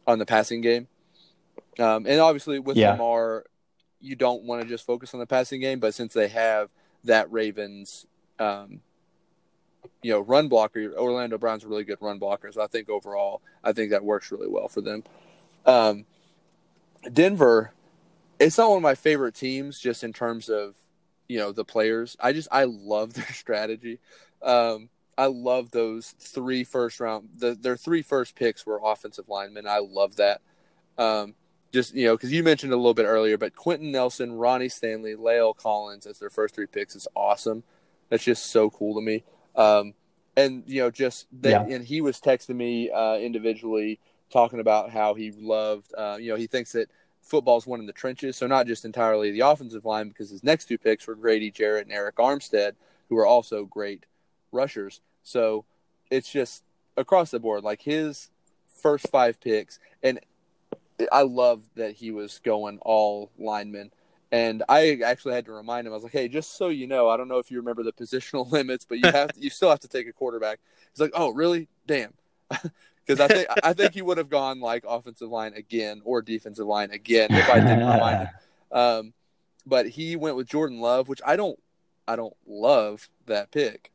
on 0.07 0.19
the 0.19 0.25
passing 0.25 0.61
game. 0.61 0.87
Um, 1.79 2.05
and 2.05 2.19
obviously 2.19 2.59
with 2.59 2.77
Yeah. 2.77 2.91
Lamar, 2.91 3.45
you 4.01 4.15
don't 4.15 4.43
want 4.43 4.61
to 4.61 4.67
just 4.67 4.85
focus 4.85 5.13
on 5.13 5.19
the 5.19 5.25
passing 5.25 5.61
game, 5.61 5.79
but 5.79 5.93
since 5.93 6.13
they 6.13 6.27
have 6.27 6.69
that 7.03 7.31
Ravens, 7.31 8.05
um, 8.39 8.81
you 10.01 10.11
know, 10.11 10.19
run 10.19 10.47
blocker, 10.47 10.93
Orlando 10.97 11.37
Brown's 11.37 11.63
a 11.63 11.67
really 11.67 11.83
good 11.83 11.97
run 12.01 12.19
blocker. 12.19 12.51
So 12.51 12.61
I 12.61 12.67
think 12.67 12.89
overall, 12.89 13.41
I 13.63 13.73
think 13.73 13.91
that 13.91 14.03
works 14.03 14.31
really 14.31 14.47
well 14.47 14.67
for 14.67 14.81
them. 14.81 15.03
Um, 15.65 16.05
Denver, 17.11 17.73
it's 18.39 18.57
not 18.57 18.69
one 18.69 18.77
of 18.77 18.83
my 18.83 18.95
favorite 18.95 19.35
teams 19.35 19.79
just 19.79 20.03
in 20.03 20.13
terms 20.13 20.49
of 20.49 20.75
you 21.27 21.37
know 21.37 21.51
the 21.51 21.65
players. 21.65 22.17
I 22.19 22.33
just 22.33 22.47
I 22.51 22.65
love 22.65 23.13
their 23.15 23.31
strategy. 23.31 23.99
Um, 24.41 24.89
I 25.17 25.27
love 25.27 25.71
those 25.71 26.15
three 26.19 26.63
first 26.63 26.99
round. 26.99 27.29
The, 27.37 27.53
their 27.53 27.77
three 27.77 28.01
first 28.01 28.35
picks 28.35 28.65
were 28.65 28.81
offensive 28.83 29.29
linemen. 29.29 29.67
I 29.67 29.79
love 29.79 30.15
that. 30.15 30.41
Um, 30.97 31.35
just 31.71 31.93
you 31.93 32.05
know, 32.05 32.15
because 32.15 32.31
you 32.31 32.43
mentioned 32.43 32.73
a 32.73 32.75
little 32.77 32.93
bit 32.93 33.05
earlier, 33.05 33.37
but 33.37 33.55
Quenton 33.55 33.91
Nelson, 33.91 34.33
Ronnie 34.33 34.69
Stanley, 34.69 35.15
La'el 35.15 35.55
Collins 35.55 36.05
as 36.05 36.19
their 36.19 36.29
first 36.29 36.55
three 36.55 36.67
picks 36.67 36.95
is 36.95 37.07
awesome. 37.15 37.63
That's 38.09 38.23
just 38.23 38.47
so 38.47 38.69
cool 38.69 38.95
to 38.95 39.01
me. 39.01 39.23
Um, 39.55 39.93
and 40.35 40.63
you 40.65 40.81
know, 40.81 40.91
just 40.91 41.27
they, 41.31 41.51
Yeah. 41.51 41.65
and 41.65 41.85
he 41.85 42.01
was 42.01 42.19
texting 42.19 42.55
me 42.55 42.89
uh, 42.89 43.15
individually 43.17 43.99
talking 44.31 44.59
about 44.59 44.89
how 44.91 45.13
he 45.13 45.31
loved. 45.31 45.93
Uh, 45.97 46.17
you 46.19 46.29
know, 46.31 46.37
he 46.37 46.47
thinks 46.47 46.71
that 46.73 46.89
football's 47.21 47.67
won 47.67 47.79
in 47.79 47.85
the 47.85 47.93
trenches, 47.93 48.35
so 48.37 48.47
not 48.47 48.67
just 48.67 48.83
entirely 48.85 49.31
the 49.31 49.41
offensive 49.41 49.85
line, 49.85 50.09
because 50.09 50.29
his 50.29 50.43
next 50.43 50.65
two 50.65 50.77
picks 50.77 51.05
were 51.07 51.15
Grady 51.15 51.51
Jarrett 51.51 51.87
and 51.87 51.95
Arik 51.95 52.13
Armstead, 52.13 52.73
who 53.09 53.17
are 53.17 53.25
also 53.25 53.65
great 53.65 54.05
rushers. 54.51 55.01
So 55.23 55.65
it's 56.09 56.29
just 56.31 56.63
across 56.97 57.31
the 57.31 57.39
board, 57.39 57.63
like 57.63 57.81
his 57.81 58.29
first 58.67 59.07
five 59.09 59.39
picks, 59.39 59.79
and 60.01 60.19
I 61.11 61.21
love 61.23 61.61
that 61.75 61.93
he 61.93 62.11
was 62.11 62.39
going 62.43 62.79
all 62.81 63.31
linemen. 63.37 63.91
And 64.31 64.63
I 64.69 64.99
actually 65.05 65.33
had 65.33 65.45
to 65.45 65.51
remind 65.51 65.85
him. 65.85 65.93
I 65.93 65.95
was 65.95 66.03
like, 66.03 66.13
"Hey, 66.13 66.29
just 66.29 66.57
so 66.57 66.69
you 66.69 66.87
know, 66.87 67.09
I 67.09 67.17
don't 67.17 67.27
know 67.27 67.37
if 67.37 67.51
you 67.51 67.57
remember 67.57 67.83
the 67.83 67.91
positional 67.91 68.49
limits, 68.51 68.85
but 68.85 68.99
you 68.99 69.11
have 69.11 69.31
you 69.37 69.49
still 69.49 69.69
have 69.69 69.81
to 69.81 69.89
take 69.89 70.07
a 70.07 70.13
quarterback." 70.13 70.59
He's 70.93 71.01
like, 71.01 71.11
"Oh, 71.13 71.29
really? 71.29 71.67
Damn." 71.87 72.13
Because 73.03 73.19
I 73.19 73.33
think 73.33 73.47
I 73.63 73.73
think 73.73 73.95
he 73.95 74.03
would 74.03 74.19
have 74.19 74.29
gone 74.29 74.59
like 74.59 74.85
offensive 74.87 75.27
line 75.27 75.53
again 75.55 76.03
or 76.05 76.21
defensive 76.21 76.67
line 76.67 76.91
again 76.91 77.29
if 77.31 77.49
I 77.49 77.59
didn't 77.59 77.79
remind 77.79 78.19
him. 78.19 78.29
Um, 78.71 79.13
but 79.65 79.87
he 79.87 80.15
went 80.15 80.37
with 80.37 80.47
Jordan 80.47 80.79
Love, 80.79 81.09
which 81.09 81.19
I 81.25 81.35
don't 81.35 81.59
I 82.07 82.15
don't 82.15 82.35
love 82.47 83.09
that 83.25 83.51
pick. 83.51 83.91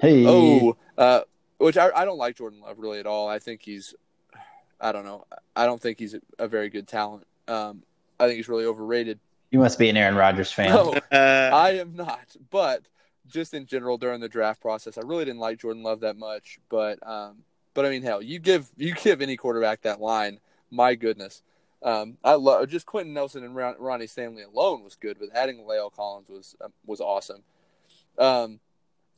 Hey, 0.00 0.24
Oh, 0.26 0.76
uh, 0.98 1.20
which 1.58 1.76
I, 1.76 1.90
I 1.94 2.04
don't 2.04 2.18
like 2.18 2.36
Jordan 2.36 2.60
Love 2.60 2.78
really 2.78 2.98
at 2.98 3.06
all. 3.06 3.28
I 3.28 3.38
think 3.38 3.62
he's, 3.62 3.94
I 4.86 4.92
don't 4.92 5.04
know. 5.04 5.26
I 5.56 5.66
don't 5.66 5.82
think 5.82 5.98
he's 5.98 6.14
a, 6.14 6.20
a 6.38 6.46
very 6.46 6.68
good 6.68 6.86
talent. 6.86 7.26
Um, 7.48 7.82
I 8.20 8.26
think 8.26 8.36
he's 8.36 8.48
really 8.48 8.66
overrated. 8.66 9.18
you 9.50 9.58
must 9.58 9.80
be 9.80 9.88
an 9.88 9.96
Aaron 9.96 10.14
Rodgers 10.14 10.52
fan. 10.52 10.68
No, 10.68 10.94
I 11.10 11.78
am 11.80 11.96
not. 11.96 12.36
But 12.52 12.82
just 13.26 13.52
in 13.52 13.66
general 13.66 13.98
during 13.98 14.20
the 14.20 14.28
draft 14.28 14.60
process, 14.62 14.96
I 14.96 15.00
really 15.00 15.24
didn't 15.24 15.40
like 15.40 15.58
Jordan 15.58 15.82
Love 15.82 16.00
that 16.00 16.16
much. 16.16 16.60
But, 16.68 17.04
um, 17.04 17.38
but 17.74 17.84
I 17.84 17.90
mean, 17.90 18.02
hell, 18.02 18.22
you 18.22 18.38
give 18.38 18.70
you 18.76 18.94
give 18.94 19.20
any 19.20 19.36
quarterback 19.36 19.82
that 19.82 20.00
line, 20.00 20.38
my 20.70 20.94
goodness. 20.94 21.42
Um, 21.82 22.16
I 22.22 22.34
love 22.34 22.68
just 22.68 22.86
Quenton 22.86 23.12
Nelson 23.12 23.42
and 23.42 23.56
Ron, 23.56 23.74
Ronnie 23.80 24.06
Stanley 24.06 24.44
alone 24.44 24.84
was 24.84 24.94
good, 24.94 25.18
but 25.18 25.30
adding 25.34 25.58
La'el 25.58 25.92
Collins 25.92 26.28
was 26.28 26.54
um, 26.64 26.72
was 26.86 27.00
awesome. 27.00 27.42
Um, 28.18 28.60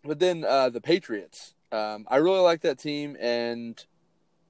but 0.03 0.19
then 0.19 0.45
uh, 0.45 0.71
the 0.71 0.81
Patriots, 0.81 1.55
um, 1.73 2.07
I 2.09 2.17
really 2.17 2.41
like 2.41 2.63
that 2.63 2.79
team, 2.79 3.19
and 3.21 3.85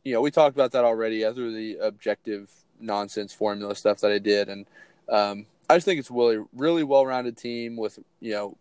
you 0.05 0.13
know 0.13 0.21
we 0.21 0.31
talked 0.31 0.57
about 0.57 0.73
that 0.73 0.85
already 0.85 1.23
through 1.33 1.55
the 1.55 1.79
objective 1.79 2.51
nonsense 2.81 3.33
formula 3.33 3.75
stuff 3.75 4.01
that 4.01 4.13
I 4.13 4.19
did, 4.19 4.49
and 4.49 4.67
um, 5.09 5.47
I 5.69 5.77
just 5.77 5.85
think 5.85 6.01
it's 6.01 6.11
really 6.11 6.45
really 6.55 6.83
well 6.83 7.07
rounded 7.07 7.37
team 7.37 7.77
with 7.77 7.99
you 8.21 8.33
know 8.33 8.57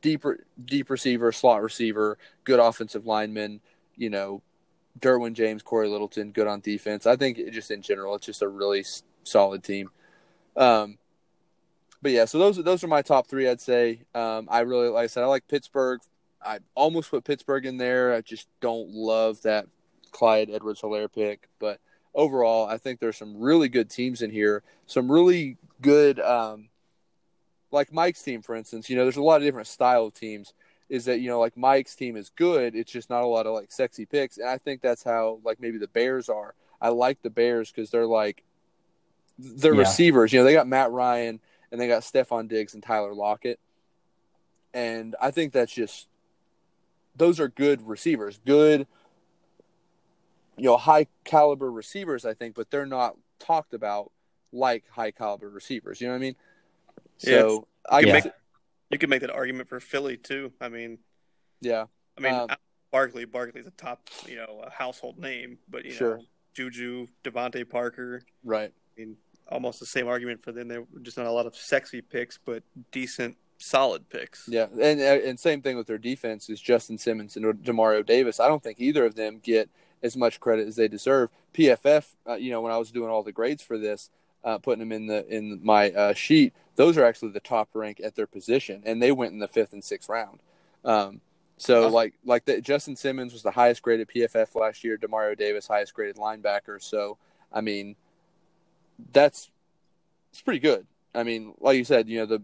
deep 0.00 0.24
deep 0.64 0.90
receiver, 0.90 1.32
slot 1.32 1.62
receiver, 1.62 2.18
good 2.44 2.60
offensive 2.60 3.06
lineman, 3.06 3.60
you 3.96 4.10
know 4.10 4.42
Derwin 5.00 5.34
James, 5.34 5.62
Cory 5.62 5.88
Littleton, 5.88 6.32
good 6.32 6.46
on 6.46 6.60
defense. 6.60 7.06
I 7.06 7.16
think 7.16 7.38
it 7.38 7.52
just 7.52 7.70
in 7.70 7.82
general, 7.82 8.14
it's 8.14 8.26
just 8.26 8.42
a 8.42 8.48
really 8.48 8.84
solid 9.24 9.62
team. 9.62 9.90
Um, 10.56 10.98
but 12.02 12.12
yeah, 12.12 12.24
so 12.24 12.38
those 12.38 12.62
those 12.62 12.84
are 12.84 12.88
my 12.88 13.02
top 13.02 13.26
three. 13.26 13.48
I'd 13.48 13.60
say 13.60 14.00
um, 14.14 14.48
I 14.50 14.60
really 14.60 14.88
like 14.88 15.04
I 15.04 15.06
said 15.08 15.24
I 15.24 15.26
like 15.26 15.48
Pittsburgh. 15.48 16.00
I 16.44 16.60
almost 16.74 17.10
put 17.10 17.24
Pittsburgh 17.24 17.66
in 17.66 17.76
there. 17.76 18.14
I 18.14 18.20
just 18.20 18.46
don't 18.60 18.90
love 18.90 19.42
that 19.42 19.66
Clyde 20.10 20.50
Edwards 20.50 20.80
Helaire 20.80 21.12
pick, 21.12 21.48
but 21.58 21.80
overall, 22.14 22.66
I 22.66 22.78
think 22.78 23.00
there's 23.00 23.16
some 23.16 23.38
really 23.38 23.68
good 23.68 23.88
teams 23.90 24.22
in 24.22 24.30
here. 24.30 24.62
Some 24.86 25.10
really 25.10 25.56
good, 25.80 26.18
um, 26.20 26.68
like 27.70 27.92
Mike's 27.92 28.22
team, 28.22 28.42
for 28.42 28.54
instance. 28.54 28.88
You 28.88 28.96
know, 28.96 29.04
there's 29.04 29.16
a 29.16 29.22
lot 29.22 29.36
of 29.36 29.42
different 29.42 29.68
style 29.68 30.06
of 30.06 30.14
teams. 30.14 30.52
Is 30.88 31.04
that 31.04 31.20
you 31.20 31.28
know 31.28 31.38
like 31.38 31.54
Mike's 31.56 31.94
team 31.94 32.16
is 32.16 32.30
good. 32.34 32.74
It's 32.74 32.90
just 32.90 33.10
not 33.10 33.22
a 33.22 33.26
lot 33.26 33.46
of 33.46 33.52
like 33.52 33.70
sexy 33.70 34.06
picks, 34.06 34.38
and 34.38 34.48
I 34.48 34.56
think 34.56 34.80
that's 34.80 35.04
how 35.04 35.38
like 35.44 35.60
maybe 35.60 35.76
the 35.76 35.86
Bears 35.86 36.30
are. 36.30 36.54
I 36.80 36.88
like 36.88 37.20
the 37.22 37.28
Bears 37.30 37.70
because 37.70 37.90
they're 37.90 38.06
like 38.06 38.42
they're 39.38 39.74
Yeah. 39.74 39.80
receivers. 39.80 40.32
You 40.32 40.40
know, 40.40 40.44
they 40.44 40.54
got 40.54 40.66
Matt 40.66 40.90
Ryan 40.90 41.40
and 41.70 41.78
they 41.80 41.88
got 41.88 42.02
Stefon 42.02 42.48
Diggs 42.48 42.72
and 42.72 42.82
Tyler 42.82 43.12
Lockett, 43.12 43.60
and 44.72 45.14
I 45.20 45.30
think 45.30 45.52
that's 45.52 45.72
just 45.74 46.08
those 47.14 47.38
are 47.38 47.48
good 47.48 47.86
receivers, 47.86 48.40
good 48.46 48.86
you 50.58 50.64
know 50.66 50.76
high 50.76 51.06
caliber 51.24 51.70
receivers. 51.70 52.24
I 52.24 52.34
think, 52.34 52.54
but 52.54 52.70
they're 52.70 52.86
not 52.86 53.16
talked 53.38 53.74
about 53.74 54.12
like 54.52 54.84
high 54.90 55.10
caliber 55.10 55.48
receivers. 55.48 56.00
You 56.00 56.08
know 56.08 56.14
what 56.14 56.18
I 56.18 56.20
mean? 56.20 56.36
So 57.18 57.66
I 57.88 58.00
You 58.00 58.06
guess 58.06 58.24
make- 58.24 58.32
you 58.90 58.98
could 58.98 59.10
make 59.10 59.20
that 59.20 59.30
argument 59.30 59.68
for 59.68 59.80
Philly 59.80 60.16
too. 60.16 60.52
I 60.60 60.68
mean, 60.68 60.98
yeah, 61.60 61.86
I 62.16 62.20
mean, 62.20 62.32
Um, 62.34 62.48
Barkley, 62.90 63.26
Barkley's 63.26 63.66
a 63.66 63.70
top, 63.72 64.08
you 64.26 64.36
know, 64.36 64.62
a 64.64 64.70
household 64.70 65.18
name, 65.18 65.58
but 65.68 65.84
you 65.84 65.90
Sure. 65.90 66.16
know, 66.18 66.24
Juju, 66.54 67.06
DeVante 67.22 67.68
Parker, 67.68 68.22
right. 68.44 68.72
I 68.96 69.00
mean, 69.00 69.16
almost 69.48 69.78
the 69.80 69.86
same 69.86 70.08
argument 70.08 70.42
for 70.42 70.52
them. 70.52 70.68
They're 70.68 70.86
just 71.02 71.16
not 71.18 71.26
a 71.26 71.30
lot 71.30 71.44
of 71.46 71.54
sexy 71.54 72.00
picks, 72.00 72.38
but 72.38 72.62
decent, 72.90 73.36
solid 73.58 74.08
picks. 74.08 74.48
Yeah, 74.48 74.68
and 74.80 75.00
and 75.00 75.38
same 75.38 75.60
thing 75.60 75.76
with 75.76 75.86
their 75.86 75.98
defense 75.98 76.48
is 76.48 76.60
Justin 76.60 76.96
Simmons 76.96 77.36
and 77.36 77.44
Demario 77.62 78.04
Davis. 78.04 78.40
I 78.40 78.48
don't 78.48 78.62
think 78.62 78.80
either 78.80 79.04
of 79.04 79.14
them 79.16 79.38
get 79.38 79.68
as 80.02 80.16
much 80.16 80.40
credit 80.40 80.68
as 80.68 80.76
they 80.76 80.88
deserve. 80.88 81.30
PFF, 81.54 82.14
uh, 82.28 82.34
you 82.34 82.50
know, 82.50 82.60
when 82.60 82.72
I 82.72 82.78
was 82.78 82.90
doing 82.90 83.10
all 83.10 83.22
the 83.22 83.32
grades 83.32 83.62
for 83.62 83.78
this, 83.78 84.10
uh, 84.44 84.58
putting 84.58 84.80
them 84.80 84.92
in 84.92 85.06
the 85.06 85.26
in 85.28 85.60
my 85.62 85.90
uh, 85.90 86.14
sheet, 86.14 86.54
those 86.76 86.96
are 86.96 87.04
actually 87.04 87.30
the 87.30 87.40
top 87.40 87.68
rank 87.74 88.00
at 88.02 88.14
their 88.14 88.26
position, 88.26 88.82
and 88.84 89.02
they 89.02 89.12
went 89.12 89.32
in 89.32 89.38
the 89.38 89.48
fifth 89.48 89.72
and 89.72 89.82
sixth 89.82 90.08
round. 90.08 90.40
Um, 90.84 91.20
so 91.56 91.88
like 91.88 92.14
like 92.24 92.44
the, 92.44 92.60
Justin 92.60 92.96
Simmons 92.96 93.32
was 93.32 93.42
the 93.42 93.50
highest 93.50 93.82
graded 93.82 94.08
PFF 94.08 94.54
last 94.54 94.84
year. 94.84 94.96
Demario 94.96 95.36
Davis 95.36 95.66
highest 95.66 95.92
graded 95.92 96.16
linebacker. 96.16 96.80
So 96.80 97.18
I 97.52 97.60
mean, 97.60 97.96
that's 99.12 99.50
it's 100.30 100.40
pretty 100.40 100.60
good. 100.60 100.86
I 101.14 101.24
mean, 101.24 101.54
like 101.58 101.76
you 101.76 101.84
said, 101.84 102.08
you 102.08 102.18
know 102.20 102.26
the 102.26 102.42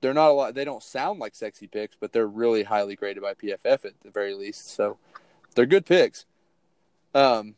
they're 0.00 0.14
not 0.14 0.30
a 0.30 0.32
lot. 0.32 0.54
They 0.54 0.64
don't 0.64 0.82
sound 0.82 1.18
like 1.18 1.34
sexy 1.34 1.66
picks, 1.66 1.96
but 1.98 2.12
they're 2.12 2.26
really 2.26 2.62
highly 2.62 2.94
graded 2.96 3.22
by 3.22 3.34
PFF 3.34 3.84
at 3.84 4.00
the 4.02 4.10
very 4.10 4.34
least. 4.34 4.70
So 4.74 4.98
they're 5.54 5.66
good 5.66 5.86
picks. 5.86 6.24
Um, 7.18 7.54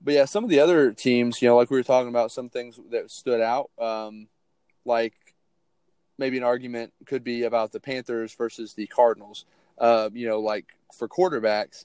but 0.00 0.14
yeah, 0.14 0.24
some 0.24 0.42
of 0.42 0.50
the 0.50 0.60
other 0.60 0.92
teams, 0.92 1.42
you 1.42 1.48
know, 1.48 1.56
like 1.56 1.70
we 1.70 1.76
were 1.76 1.82
talking 1.82 2.08
about, 2.08 2.32
some 2.32 2.48
things 2.48 2.80
that 2.90 3.10
stood 3.10 3.40
out. 3.40 3.70
Um, 3.78 4.28
like 4.84 5.14
maybe 6.18 6.38
an 6.38 6.44
argument 6.44 6.92
could 7.06 7.22
be 7.22 7.44
about 7.44 7.72
the 7.72 7.80
Panthers 7.80 8.34
versus 8.34 8.74
the 8.74 8.86
Cardinals. 8.86 9.44
Uh, 9.78 10.08
you 10.12 10.26
know, 10.26 10.40
like 10.40 10.66
for 10.96 11.08
quarterbacks. 11.08 11.84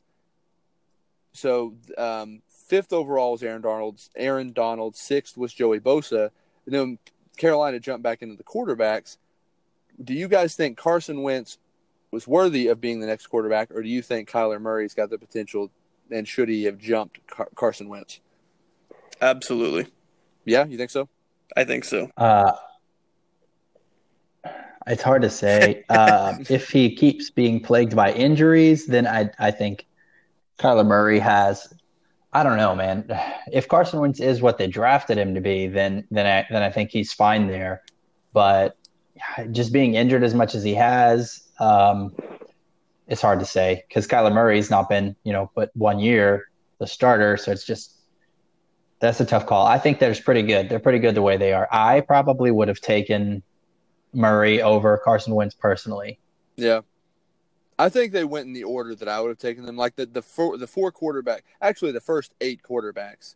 So 1.33 1.75
um, 1.97 2.41
fifth 2.49 2.93
overall 2.93 3.33
was 3.33 3.43
Aaron 3.43 3.61
Donald. 3.61 3.99
Aaron 4.15 4.53
Donald. 4.53 4.95
Sixth 4.95 5.37
was 5.37 5.53
Joey 5.53 5.79
Bosa. 5.79 6.31
And 6.65 6.73
then 6.73 6.97
Carolina 7.37 7.79
jumped 7.79 8.03
back 8.03 8.21
into 8.21 8.35
the 8.35 8.43
quarterbacks. 8.43 9.17
Do 10.03 10.13
you 10.13 10.27
guys 10.27 10.55
think 10.55 10.77
Carson 10.77 11.23
Wentz 11.23 11.57
was 12.11 12.27
worthy 12.27 12.67
of 12.67 12.79
being 12.79 12.99
the 12.99 13.07
next 13.07 13.27
quarterback, 13.27 13.69
or 13.71 13.83
do 13.83 13.89
you 13.89 14.01
think 14.01 14.29
Kyler 14.29 14.61
Murray's 14.61 14.93
got 14.93 15.09
the 15.09 15.17
potential 15.17 15.69
and 16.11 16.27
should 16.27 16.49
he 16.49 16.63
have 16.65 16.77
jumped 16.77 17.25
Car- 17.27 17.49
Carson 17.55 17.89
Wentz? 17.89 18.19
Absolutely. 19.21 19.87
Yeah, 20.45 20.65
you 20.65 20.77
think 20.77 20.89
so? 20.89 21.09
I 21.55 21.63
think 21.63 21.83
so. 21.83 22.09
Uh, 22.17 22.53
it's 24.85 25.03
hard 25.03 25.21
to 25.23 25.29
say. 25.29 25.83
Uh, 25.89 26.37
if 26.49 26.69
he 26.69 26.93
keeps 26.93 27.29
being 27.29 27.59
plagued 27.59 27.95
by 27.95 28.11
injuries, 28.11 28.85
then 28.87 29.07
I 29.07 29.29
I 29.39 29.51
think 29.51 29.87
Kyler 30.59 30.85
Murray 30.85 31.19
has. 31.19 31.73
I 32.33 32.43
don't 32.43 32.57
know, 32.57 32.75
man. 32.75 33.05
If 33.51 33.67
Carson 33.67 33.99
Wentz 33.99 34.19
is 34.19 34.41
what 34.41 34.57
they 34.57 34.67
drafted 34.67 35.17
him 35.17 35.33
to 35.33 35.41
be, 35.41 35.67
then 35.67 36.05
then 36.11 36.27
I 36.27 36.45
then 36.51 36.61
I 36.61 36.69
think 36.69 36.91
he's 36.91 37.13
fine 37.13 37.47
there. 37.47 37.83
But 38.33 38.77
just 39.51 39.73
being 39.73 39.95
injured 39.95 40.23
as 40.23 40.33
much 40.33 40.55
as 40.55 40.63
he 40.63 40.73
has, 40.75 41.41
um, 41.59 42.15
it's 43.07 43.21
hard 43.21 43.39
to 43.39 43.45
say 43.45 43.83
because 43.87 44.07
Kyler 44.07 44.33
Murray's 44.33 44.69
not 44.69 44.89
been, 44.89 45.15
you 45.23 45.33
know, 45.33 45.51
but 45.55 45.71
one 45.75 45.99
year 45.99 46.49
the 46.79 46.87
starter. 46.87 47.37
So 47.37 47.51
it's 47.51 47.63
just 47.63 47.93
that's 48.99 49.19
a 49.19 49.25
tough 49.25 49.45
call. 49.45 49.65
I 49.65 49.77
think 49.77 49.99
they're 49.99 50.15
pretty 50.15 50.41
good. 50.41 50.69
They're 50.69 50.79
pretty 50.79 50.99
good 50.99 51.15
the 51.15 51.21
way 51.21 51.37
they 51.37 51.53
are. 51.53 51.67
I 51.71 52.01
probably 52.01 52.51
would 52.51 52.67
have 52.67 52.81
taken 52.81 53.43
Murray 54.13 54.61
over 54.61 54.97
Carson 54.97 55.35
Wentz 55.35 55.55
personally. 55.55 56.19
Yeah. 56.55 56.81
I 57.79 57.89
think 57.89 58.11
they 58.11 58.23
went 58.23 58.47
in 58.47 58.53
the 58.53 58.63
order 58.63 58.95
that 58.95 59.07
I 59.07 59.21
would 59.21 59.29
have 59.29 59.37
taken 59.37 59.65
them. 59.65 59.77
Like 59.77 59.95
the 59.95 60.07
the 60.07 60.23
four, 60.23 60.57
the 60.57 60.67
four 60.67 60.91
quarterback, 60.91 61.43
actually 61.61 61.91
the 61.91 62.01
first 62.01 62.33
eight 62.41 62.61
quarterbacks, 62.63 63.35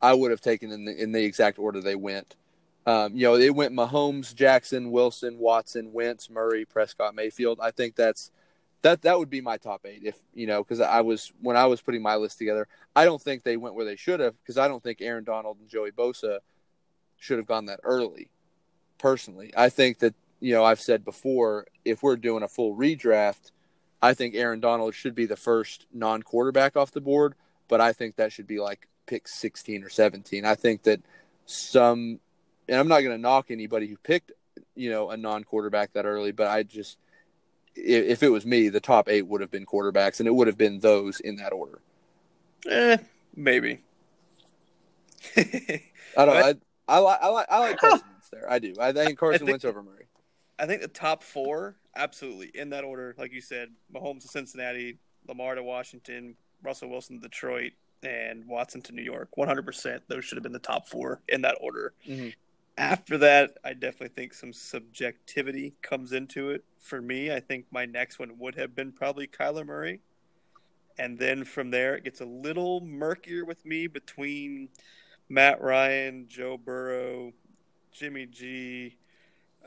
I 0.00 0.14
would 0.14 0.30
have 0.30 0.40
taken 0.40 0.70
in 0.72 0.86
the 0.86 1.02
in 1.02 1.12
the 1.12 1.22
exact 1.22 1.58
order 1.58 1.80
they 1.80 1.94
went. 1.94 2.36
Um, 2.86 3.14
you 3.14 3.22
know, 3.22 3.38
they 3.38 3.50
went 3.50 3.74
Mahomes, 3.74 4.34
Jackson, 4.34 4.90
Wilson, 4.90 5.38
Watson, 5.38 5.92
Wentz, 5.92 6.28
Murray, 6.28 6.64
Prescott, 6.64 7.14
Mayfield. 7.14 7.58
I 7.62 7.70
think 7.70 7.94
that's 7.96 8.30
that 8.84 9.00
that 9.00 9.18
would 9.18 9.30
be 9.30 9.40
my 9.40 9.56
top 9.56 9.86
eight 9.86 10.02
if 10.04 10.18
you 10.34 10.46
know 10.46 10.62
because 10.62 10.78
I 10.78 11.00
was 11.00 11.32
when 11.40 11.56
I 11.56 11.64
was 11.64 11.80
putting 11.80 12.02
my 12.02 12.16
list 12.16 12.36
together. 12.36 12.68
I 12.94 13.06
don't 13.06 13.20
think 13.20 13.42
they 13.42 13.56
went 13.56 13.74
where 13.74 13.86
they 13.86 13.96
should 13.96 14.20
have 14.20 14.38
because 14.42 14.58
I 14.58 14.68
don't 14.68 14.82
think 14.82 15.00
Aaron 15.00 15.24
Donald 15.24 15.56
and 15.58 15.68
Joey 15.68 15.90
Bosa 15.90 16.40
should 17.18 17.38
have 17.38 17.46
gone 17.46 17.64
that 17.66 17.80
early. 17.82 18.28
Personally, 18.98 19.52
I 19.56 19.70
think 19.70 20.00
that 20.00 20.14
you 20.38 20.52
know 20.52 20.64
I've 20.64 20.82
said 20.82 21.02
before 21.02 21.66
if 21.86 22.02
we're 22.02 22.16
doing 22.16 22.42
a 22.42 22.48
full 22.48 22.76
redraft, 22.76 23.52
I 24.02 24.12
think 24.12 24.34
Aaron 24.34 24.60
Donald 24.60 24.94
should 24.94 25.14
be 25.14 25.24
the 25.24 25.34
first 25.34 25.86
non-quarterback 25.94 26.76
off 26.76 26.92
the 26.92 27.00
board, 27.00 27.34
but 27.68 27.80
I 27.80 27.94
think 27.94 28.16
that 28.16 28.32
should 28.32 28.46
be 28.46 28.60
like 28.60 28.86
pick 29.06 29.26
16 29.26 29.82
or 29.82 29.88
17. 29.88 30.44
I 30.44 30.54
think 30.54 30.82
that 30.82 31.00
some 31.46 32.20
and 32.68 32.78
I'm 32.78 32.88
not 32.88 33.00
going 33.00 33.16
to 33.16 33.20
knock 33.20 33.50
anybody 33.50 33.86
who 33.86 33.96
picked, 33.96 34.32
you 34.74 34.90
know, 34.90 35.08
a 35.08 35.16
non-quarterback 35.16 35.94
that 35.94 36.04
early, 36.04 36.32
but 36.32 36.48
I 36.48 36.64
just 36.64 36.98
if, 37.76 38.22
it 38.22 38.28
was 38.28 38.46
me, 38.46 38.68
the 38.68 38.80
top 38.80 39.08
eight 39.08 39.26
would 39.26 39.40
have 39.40 39.50
been 39.50 39.66
quarterbacks, 39.66 40.20
and 40.20 40.26
it 40.26 40.34
would 40.34 40.46
have 40.46 40.58
been 40.58 40.80
those 40.80 41.20
in 41.20 41.36
that 41.36 41.52
order. 41.52 41.80
Eh, 42.68 42.96
maybe. 43.36 43.80
I 45.36 46.24
don't. 46.24 46.28
I, 46.28 46.54
I 46.88 46.98
like. 46.98 47.18
I 47.22 47.28
like. 47.28 47.46
I 47.50 47.58
like 47.58 47.78
Carson 47.78 48.06
Wentz 48.12 48.28
there. 48.30 48.50
I 48.50 48.58
do. 48.58 48.74
I 48.80 48.92
think 48.92 49.18
Carson 49.18 49.46
Wentz 49.46 49.64
over 49.64 49.82
Murray. 49.82 50.06
I 50.58 50.66
think 50.66 50.82
the 50.82 50.88
top 50.88 51.22
four, 51.22 51.76
absolutely 51.96 52.50
in 52.54 52.70
that 52.70 52.84
order, 52.84 53.14
like 53.18 53.32
you 53.32 53.40
said, 53.40 53.70
Mahomes 53.92 54.22
to 54.22 54.28
Cincinnati, 54.28 54.98
Lamar 55.26 55.56
to 55.56 55.62
Washington, 55.62 56.36
Russell 56.62 56.90
Wilson 56.90 57.20
to 57.20 57.28
Detroit, 57.28 57.72
and 58.02 58.46
Watson 58.46 58.80
to 58.82 58.92
New 58.92 59.02
York. 59.02 59.36
One 59.36 59.48
hundred 59.48 59.66
percent. 59.66 60.02
Those 60.08 60.24
should 60.24 60.36
have 60.36 60.42
been 60.42 60.52
the 60.52 60.58
top 60.58 60.88
four 60.88 61.20
in 61.28 61.42
that 61.42 61.56
order. 61.60 61.94
Mm-hmm. 62.08 62.28
After 62.76 63.18
that, 63.18 63.56
I 63.64 63.72
definitely 63.72 64.08
think 64.08 64.34
some 64.34 64.52
subjectivity 64.52 65.74
comes 65.80 66.12
into 66.12 66.50
it. 66.50 66.64
For 66.80 67.00
me, 67.00 67.32
I 67.32 67.40
think 67.40 67.66
my 67.70 67.86
next 67.86 68.18
one 68.18 68.38
would 68.38 68.56
have 68.56 68.74
been 68.74 68.90
probably 68.90 69.26
Kyler 69.26 69.64
Murray. 69.64 70.00
And 70.98 71.18
then 71.18 71.44
from 71.44 71.70
there, 71.70 71.94
it 71.96 72.04
gets 72.04 72.20
a 72.20 72.26
little 72.26 72.80
murkier 72.80 73.44
with 73.44 73.64
me 73.64 73.86
between 73.86 74.68
Matt 75.28 75.60
Ryan, 75.62 76.26
Joe 76.28 76.56
Burrow, 76.56 77.32
Jimmy 77.92 78.26
G, 78.26 78.96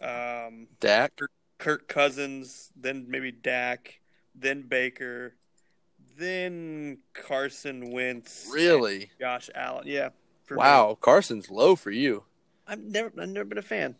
um, 0.01 0.67
Dak, 0.79 1.15
Kirk, 1.15 1.31
Kirk 1.57 1.87
Cousins, 1.87 2.71
then 2.75 3.05
maybe 3.07 3.31
Dak, 3.31 3.99
then 4.35 4.61
Baker, 4.63 5.35
then 6.17 6.99
Carson 7.13 7.91
Wentz. 7.91 8.49
Really? 8.51 9.11
Josh 9.19 9.49
Allen. 9.55 9.83
Yeah. 9.87 10.09
Wow, 10.49 10.89
me. 10.89 10.95
Carson's 11.01 11.49
low 11.49 11.75
for 11.75 11.91
you. 11.91 12.23
I've 12.67 12.83
never, 12.83 13.11
I've 13.19 13.29
never 13.29 13.45
been 13.45 13.57
a 13.57 13.63
fan. 13.63 13.95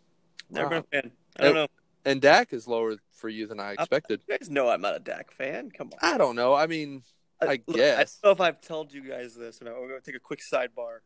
Never 0.50 0.66
wow. 0.66 0.70
been 0.70 0.80
a 0.80 1.02
fan. 1.02 1.12
I 1.40 1.44
don't 1.44 1.56
know. 1.56 1.68
And 2.06 2.22
Dak 2.22 2.54
is 2.54 2.68
lower 2.68 2.96
for 3.12 3.30
you 3.30 3.48
than 3.48 3.60
I 3.60 3.74
expected. 3.74 4.22
You 4.28 4.38
guys 4.38 4.50
know 4.50 4.70
I'm 4.70 4.82
not 4.82 4.96
a 4.96 5.00
Dak 5.00 5.32
fan. 5.32 5.72
Come 5.72 5.90
on. 5.92 6.00
I 6.02 6.18
don't 6.18 6.36
know. 6.36 6.54
I 6.54 6.68
mean, 6.68 7.04
I, 7.42 7.60
Look, 7.68 7.76
guess. 7.76 8.20
I 8.24 8.28
don't 8.28 8.40
know 8.40 8.46
if 8.46 8.50
I've 8.50 8.62
told 8.62 8.94
you 8.94 9.02
guys 9.02 9.36
this, 9.36 9.60
and 9.60 9.70
I'm 9.70 9.76
going 9.76 9.90
to 9.90 10.02
take 10.02 10.16
a 10.16 10.20
quick 10.20 10.40
sidebar, 10.40 11.00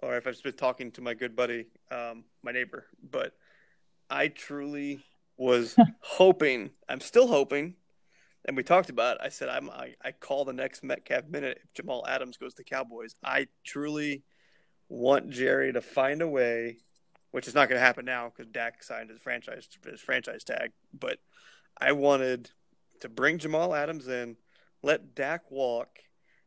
or 0.00 0.16
if 0.16 0.26
I've 0.26 0.32
just 0.32 0.44
been 0.44 0.54
talking 0.54 0.90
to 0.92 1.02
my 1.02 1.14
good 1.14 1.36
buddy, 1.36 1.66
um, 1.90 2.24
my 2.42 2.52
neighbor. 2.52 2.86
But 3.02 3.34
I 4.10 4.28
truly 4.28 5.04
was 5.36 5.76
hoping. 6.00 6.70
I'm 6.88 7.00
still 7.00 7.28
hoping, 7.28 7.74
and 8.44 8.56
we 8.56 8.62
talked 8.62 8.90
about. 8.90 9.16
It, 9.16 9.22
I 9.24 9.28
said 9.28 9.48
I'm. 9.48 9.70
I, 9.70 9.94
I 10.02 10.12
call 10.12 10.44
the 10.44 10.52
next 10.52 10.82
Metcalf 10.82 11.26
minute 11.28 11.60
if 11.62 11.72
Jamal 11.74 12.04
Adams 12.08 12.36
goes 12.36 12.54
to 12.54 12.64
Cowboys. 12.64 13.14
I 13.22 13.48
truly 13.64 14.24
want 14.88 15.30
Jerry 15.30 15.72
to 15.72 15.80
find 15.80 16.22
a 16.22 16.28
way, 16.28 16.78
which 17.30 17.48
is 17.48 17.54
not 17.54 17.68
going 17.68 17.78
to 17.78 17.84
happen 17.84 18.04
now 18.04 18.30
because 18.34 18.50
Dak 18.50 18.82
signed 18.82 19.10
his 19.10 19.20
franchise 19.20 19.68
his 19.84 20.00
franchise 20.00 20.44
tag. 20.44 20.72
But 20.92 21.18
I 21.78 21.92
wanted 21.92 22.50
to 23.00 23.08
bring 23.08 23.38
Jamal 23.38 23.74
Adams 23.74 24.08
in, 24.08 24.36
let 24.82 25.14
Dak 25.14 25.50
walk, 25.50 26.00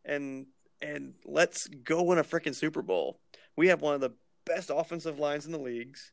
and 0.06 0.48
and 0.82 1.16
let's 1.26 1.68
go 1.68 2.04
win 2.04 2.20
a 2.20 2.24
freaking 2.24 2.56
Super 2.56 2.82
Bowl. 2.82 3.20
We 3.56 3.68
have 3.68 3.82
one 3.82 3.96
of 3.96 4.02
the 4.02 4.14
best 4.46 4.72
offensive 4.74 5.20
lines 5.20 5.46
in 5.46 5.52
the 5.52 5.58
leagues. 5.60 6.12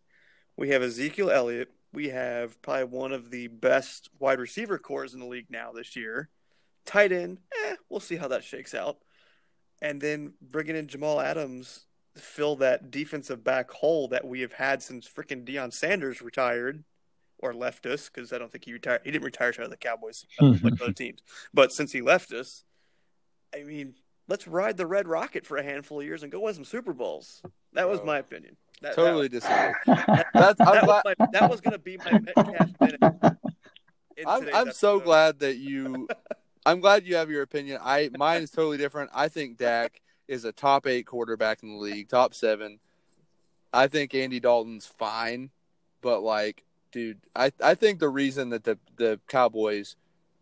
We 0.56 0.70
have 0.70 0.82
Ezekiel 0.82 1.30
Elliott. 1.30 1.70
We 1.92 2.08
have 2.08 2.60
probably 2.62 2.84
one 2.84 3.12
of 3.12 3.30
the 3.30 3.48
best 3.48 4.08
wide 4.18 4.40
receiver 4.40 4.78
cores 4.78 5.14
in 5.14 5.20
the 5.20 5.26
league 5.26 5.50
now 5.50 5.72
this 5.72 5.94
year. 5.94 6.28
Tight 6.86 7.12
end, 7.12 7.38
eh, 7.66 7.76
we'll 7.88 8.00
see 8.00 8.16
how 8.16 8.28
that 8.28 8.44
shakes 8.44 8.74
out. 8.74 8.98
And 9.80 10.00
then 10.00 10.34
bringing 10.40 10.76
in 10.76 10.88
Jamal 10.88 11.20
Adams 11.20 11.86
fill 12.16 12.56
that 12.56 12.90
defensive 12.90 13.42
back 13.42 13.70
hole 13.70 14.08
that 14.08 14.26
we 14.26 14.40
have 14.40 14.52
had 14.52 14.82
since 14.82 15.08
freaking 15.08 15.44
Deion 15.44 15.72
Sanders 15.72 16.22
retired 16.22 16.84
or 17.38 17.52
left 17.52 17.86
us 17.86 18.08
because 18.08 18.32
I 18.32 18.38
don't 18.38 18.50
think 18.50 18.64
he 18.64 18.72
retired. 18.72 19.02
He 19.04 19.10
didn't 19.10 19.24
retire 19.24 19.52
to 19.52 19.68
the 19.68 19.76
Cowboys 19.76 20.24
uh, 20.40 20.46
like 20.46 20.60
mm-hmm. 20.60 20.82
other 20.82 20.92
teams, 20.92 21.20
but 21.52 21.72
since 21.72 21.92
he 21.92 22.00
left 22.00 22.32
us, 22.32 22.64
I 23.54 23.62
mean, 23.64 23.94
let's 24.28 24.46
ride 24.46 24.76
the 24.76 24.86
Red 24.86 25.08
Rocket 25.08 25.46
for 25.46 25.56
a 25.56 25.62
handful 25.62 26.00
of 26.00 26.06
years 26.06 26.22
and 26.22 26.30
go 26.30 26.40
win 26.40 26.54
some 26.54 26.64
Super 26.64 26.92
Bowls. 26.92 27.42
That 27.72 27.88
was 27.88 28.00
my 28.04 28.18
opinion. 28.18 28.56
That, 28.82 28.94
totally 28.94 29.28
that, 29.28 29.40
disagree. 29.40 29.74
That, 29.86 30.26
That's, 30.34 30.60
I'm 30.60 30.74
that, 30.74 30.86
was 30.86 31.02
my, 31.18 31.26
that 31.32 31.50
was 31.50 31.60
going 31.60 31.72
to 31.72 31.78
be 31.78 31.96
my 31.98 32.18
Metcalf 32.18 32.80
minute. 32.80 33.36
I'm, 34.26 34.48
I'm 34.54 34.72
so 34.72 35.00
glad 35.00 35.40
that 35.40 35.56
you. 35.56 36.08
I'm 36.66 36.80
glad 36.80 37.06
you 37.06 37.16
have 37.16 37.30
your 37.30 37.42
opinion. 37.42 37.78
I 37.82 38.10
mine 38.16 38.42
is 38.42 38.50
totally 38.50 38.78
different. 38.78 39.10
I 39.12 39.28
think 39.28 39.58
Dak 39.58 40.00
is 40.28 40.44
a 40.44 40.52
top 40.52 40.86
eight 40.86 41.06
quarterback 41.06 41.62
in 41.62 41.70
the 41.70 41.76
league, 41.76 42.08
top 42.08 42.34
seven. 42.34 42.78
I 43.72 43.88
think 43.88 44.14
Andy 44.14 44.40
Dalton's 44.40 44.86
fine, 44.86 45.50
but 46.00 46.22
like, 46.22 46.64
dude, 46.92 47.18
I 47.34 47.52
I 47.62 47.74
think 47.74 47.98
the 47.98 48.08
reason 48.08 48.50
that 48.50 48.64
the 48.64 48.78
the 48.96 49.20
Cowboys 49.28 49.96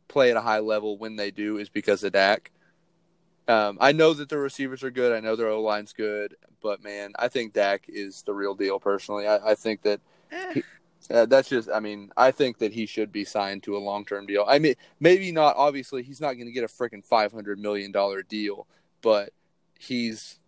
play 0.08 0.30
at 0.30 0.36
a 0.36 0.42
high 0.42 0.58
level 0.58 0.98
when 0.98 1.16
they 1.16 1.30
do 1.30 1.56
is 1.58 1.68
because 1.68 2.04
of 2.04 2.12
Dak. 2.12 2.50
Um, 3.48 3.78
I 3.80 3.92
know 3.92 4.12
that 4.12 4.28
the 4.28 4.38
receivers 4.38 4.82
are 4.84 4.90
good. 4.90 5.12
I 5.12 5.20
know 5.20 5.34
their 5.34 5.48
O 5.48 5.62
line's 5.62 5.92
good, 5.92 6.36
but 6.62 6.82
man, 6.82 7.12
I 7.18 7.28
think 7.28 7.54
Dak 7.54 7.86
is 7.88 8.22
the 8.22 8.34
real 8.34 8.54
deal. 8.54 8.78
Personally, 8.78 9.26
I, 9.26 9.50
I 9.50 9.54
think 9.54 9.82
that 9.82 10.00
uh, 11.10 11.26
that's 11.26 11.48
just. 11.48 11.68
I 11.68 11.80
mean, 11.80 12.12
I 12.16 12.30
think 12.30 12.58
that 12.58 12.72
he 12.72 12.86
should 12.86 13.10
be 13.10 13.24
signed 13.24 13.62
to 13.64 13.76
a 13.76 13.78
long 13.78 14.04
term 14.04 14.26
deal. 14.26 14.44
I 14.46 14.58
mean, 14.58 14.74
maybe 15.00 15.32
not. 15.32 15.56
Obviously, 15.56 16.02
he's 16.02 16.20
not 16.20 16.34
going 16.34 16.46
to 16.46 16.52
get 16.52 16.64
a 16.64 16.68
freaking 16.68 17.04
five 17.04 17.32
hundred 17.32 17.58
million 17.58 17.90
dollar 17.90 18.22
deal, 18.22 18.66
but 19.00 19.32
he's. 19.82 20.38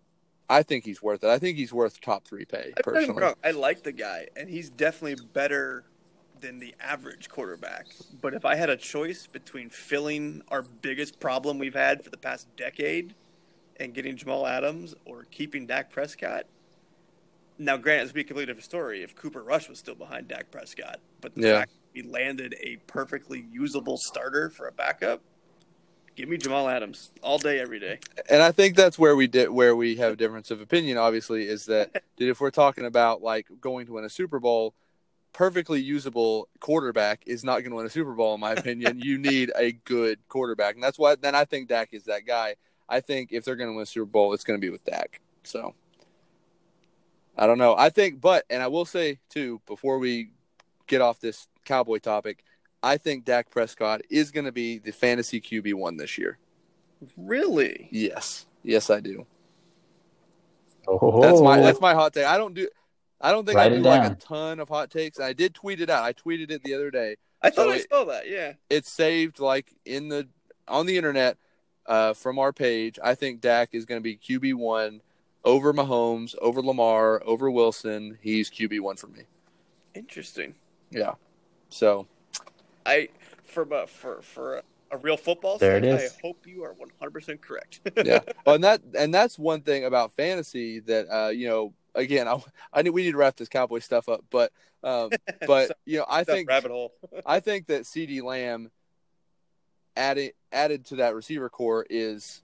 I 0.49 0.63
think 0.63 0.85
he's 0.85 1.03
worth 1.03 1.25
it. 1.25 1.31
I 1.31 1.39
think 1.39 1.57
he's 1.57 1.73
worth 1.73 2.01
top 2.01 2.27
three 2.27 2.45
pay 2.45 2.59
I- 2.59 2.63
don't 2.63 2.75
get 2.75 2.87
me 2.87 2.93
personally. 2.93 3.23
wrong, 3.23 3.35
I 3.43 3.51
like 3.53 3.83
the 3.83 3.93
guy, 3.93 4.29
and 4.37 4.49
he's 4.49 4.69
definitely 4.71 5.25
better 5.33 5.85
than 6.41 6.59
the 6.59 6.75
average 6.81 7.31
quarterback. 7.31 7.87
But 8.21 8.35
if 8.35 8.45
I 8.45 8.55
had 8.57 8.69
a 8.69 8.77
choice 8.77 9.27
between 9.27 9.71
filling 9.71 10.43
our 10.49 10.61
biggest 10.63 11.19
problem 11.19 11.59
we've 11.59 11.75
had 11.75 12.05
for 12.05 12.11
the 12.11 12.19
past 12.19 12.47
decade 12.57 13.15
and 13.79 13.95
getting 13.95 14.17
Jamal 14.17 14.47
Adams 14.47 14.95
or 15.07 15.25
keeping 15.31 15.67
Dak 15.67 15.91
Prescott, 15.91 16.45
now 17.57 17.77
granted, 17.79 18.03
it's 18.05 18.13
be 18.13 18.21
a 18.21 18.25
completely 18.25 18.47
different 18.53 18.65
story 18.65 19.03
if 19.03 19.15
Cooper 19.15 19.43
Rush 19.43 19.69
was 19.71 19.79
still 19.79 19.95
behind 19.95 20.29
Dak 20.29 20.51
Prescott. 20.51 21.01
But 21.23 21.35
the 21.35 21.41
Yeah. 21.43 21.59
fact 21.61 21.73
we 21.95 22.03
landed 22.03 22.55
a 22.61 22.77
perfectly 22.87 23.47
usable 23.51 23.97
starter 23.97 24.51
for 24.51 24.67
a 24.67 24.73
backup, 24.73 25.23
give 26.17 26.29
me 26.29 26.37
Jamal 26.37 26.69
Adams 26.69 27.11
all 27.23 27.39
day, 27.39 27.61
every 27.61 27.79
day. 27.79 27.99
and 28.29 28.43
I 28.43 28.53
think 28.53 28.77
that's 28.77 28.99
where 28.99 29.17
we 29.17 29.27
did 29.27 29.51
where 29.51 29.75
we 29.77 29.97
have 29.97 30.13
a 30.13 30.17
difference 30.17 30.51
of 30.51 30.61
opinion. 30.61 30.99
Obviously, 30.99 31.47
is 31.47 31.67
that 31.67 32.03
dude, 32.17 32.31
if 32.31 32.41
we're 32.41 32.51
talking 32.51 32.85
about 32.85 33.23
like 33.23 33.47
going 33.61 33.87
to 33.87 33.93
win 33.93 34.05
a 34.05 34.11
Super 34.11 34.41
Bowl, 34.41 34.75
perfectly 35.33 35.81
usable 35.81 36.49
quarterback 36.61 37.23
is 37.27 37.45
not 37.45 37.61
going 37.61 37.71
to 37.71 37.77
win 37.77 37.87
a 37.87 37.91
Super 37.91 38.13
Bowl, 38.13 38.35
in 38.35 38.41
my 38.41 38.53
opinion. 38.53 39.01
you 39.01 39.19
need 39.31 39.53
a 39.57 39.73
good 39.73 40.19
quarterback, 40.29 40.75
and 40.75 40.83
that's 40.83 40.99
why. 40.99 41.15
Then 41.15 41.35
I 41.35 41.45
think 41.45 41.69
Dak 41.69 41.91
is 41.93 42.05
that 42.05 42.27
guy. 42.27 42.57
I 42.89 43.01
think 43.01 43.33
if 43.33 43.45
they're 43.45 43.57
going 43.57 43.71
to 43.71 43.75
win 43.75 43.83
a 43.83 43.87
Super 43.87 44.07
Bowl, 44.07 44.33
it's 44.33 44.45
going 44.45 44.59
to 44.59 44.65
be 44.65 44.71
with 44.71 44.85
Dak. 44.85 45.21
So 45.43 45.75
I 47.37 47.47
don't 47.47 47.59
know. 47.59 47.75
I 47.77 47.91
think, 47.91 48.21
but 48.21 48.45
and 48.49 48.63
I 48.63 48.69
will 48.69 48.85
say 48.85 49.19
too 49.29 49.61
before 49.67 49.99
we 49.99 50.31
get 50.87 51.01
off 51.01 51.21
this 51.21 51.49
Cowboy 51.65 51.99
topic, 51.99 52.45
I 52.85 52.97
think 52.99 53.25
Dak 53.25 53.51
Prescott 53.51 54.03
is 54.11 54.31
going 54.31 54.45
to 54.45 54.53
be 54.53 54.79
the 54.79 54.93
fantasy 54.93 55.41
QB 55.41 55.75
one 55.75 55.97
this 55.97 56.19
year. 56.19 56.39
Really? 57.17 57.89
Yes, 57.91 58.47
yes, 58.63 58.91
I 58.91 59.01
do. 59.01 59.27
Oh, 60.87 61.21
That's 61.23 61.41
my 61.41 61.61
that's 61.61 61.81
my 61.81 61.95
hot 61.95 62.13
take. 62.13 62.27
I 62.27 62.37
don't 62.37 62.55
do 62.55 62.69
I 63.21 63.33
don't 63.33 63.47
think 63.47 63.57
Write 63.57 63.73
I 63.73 63.77
do 63.77 63.83
like 63.83 64.13
a 64.13 64.15
ton 64.17 64.61
of 64.61 64.69
hot 64.69 64.91
takes. 64.91 65.19
I 65.19 65.33
did 65.33 65.55
tweet 65.55 65.81
it 65.81 65.89
out. 65.89 66.05
I 66.05 66.13
tweeted 66.13 66.51
it 66.51 66.63
the 66.63 66.75
other 66.75 66.91
day. 66.91 67.17
I 67.41 67.49
thought 67.51 67.67
So 67.67 67.71
I 67.71 67.77
it- 67.77 67.87
saw 67.91 68.05
that. 68.05 68.29
Yeah. 68.29 68.53
It's 68.69 68.91
saved 68.91 69.39
like 69.41 69.73
in 69.87 70.09
the 70.09 70.29
on 70.69 70.85
the 70.87 70.97
internet 70.99 71.39
uh, 71.87 72.13
from 72.13 72.39
our 72.39 72.53
page. 72.53 72.99
I 73.03 73.15
think 73.15 73.41
Dak 73.41 73.71
is 73.73 73.87
going 73.87 73.99
to 73.99 74.03
be 74.03 74.17
QB 74.17 74.55
one 74.55 75.01
over 75.43 75.73
Mahomes, 75.73 76.35
over 76.41 76.61
Lamar, 76.61 77.23
over 77.25 77.51
Wilson. 77.51 78.19
He's 78.21 78.51
QB 78.51 78.81
one 78.81 78.97
for 78.97 79.07
me. 79.09 79.23
Interesting. 79.95 80.55
Yeah. 80.91 81.13
So 81.71 82.07
I 82.87 83.09
for 83.45 83.73
uh, 83.73 83.87
for 83.87 84.23
for 84.23 84.57
a, 84.57 84.63
a 84.93 84.97
real 84.99 85.17
football. 85.17 85.59
There 85.59 85.77
sake, 85.81 85.85
it 85.85 86.03
is. 86.03 86.13
I 86.13 86.27
hope 86.27 86.47
you 86.47 86.65
are 86.65 86.73
one 86.73 86.91
hundred 86.99 87.13
percent 87.13 87.41
correct. 87.43 87.81
yeah. 88.05 88.21
Well, 88.45 88.57
and 88.57 88.65
that 88.65 88.83
and 88.99 89.13
that's 89.13 89.39
one 89.39 89.63
thing 89.63 89.85
about 89.85 90.13
fantasy 90.13 90.81
that 90.81 91.09
uh, 91.09 91.29
you 91.29 91.49
know. 91.49 91.75
Again, 91.97 92.27
I, 92.27 92.43
I 92.73 92.83
need, 92.83 92.91
we 92.91 93.05
need 93.05 93.13
to 93.13 93.17
wrap 93.17 93.37
this 93.37 93.49
Cowboy 93.49 93.79
stuff 93.79 94.09
up, 94.09 94.25
but 94.29 94.51
um, 94.83 95.11
but 95.47 95.69
So- 95.69 95.75
you 95.85 95.99
know, 95.99 96.07
I 96.09 96.25
think 96.25 96.49
rabbit 96.49 96.73
hole. 96.73 96.93
I 97.27 97.39
think 97.39 97.67
that 97.67 97.83
CeeDee 97.85 98.21
Lamb 98.21 98.73
added 99.97 100.33
added 100.53 100.85
to 100.87 100.97
that 100.97 101.15
receiver 101.15 101.49
core 101.49 101.87
is 101.89 102.43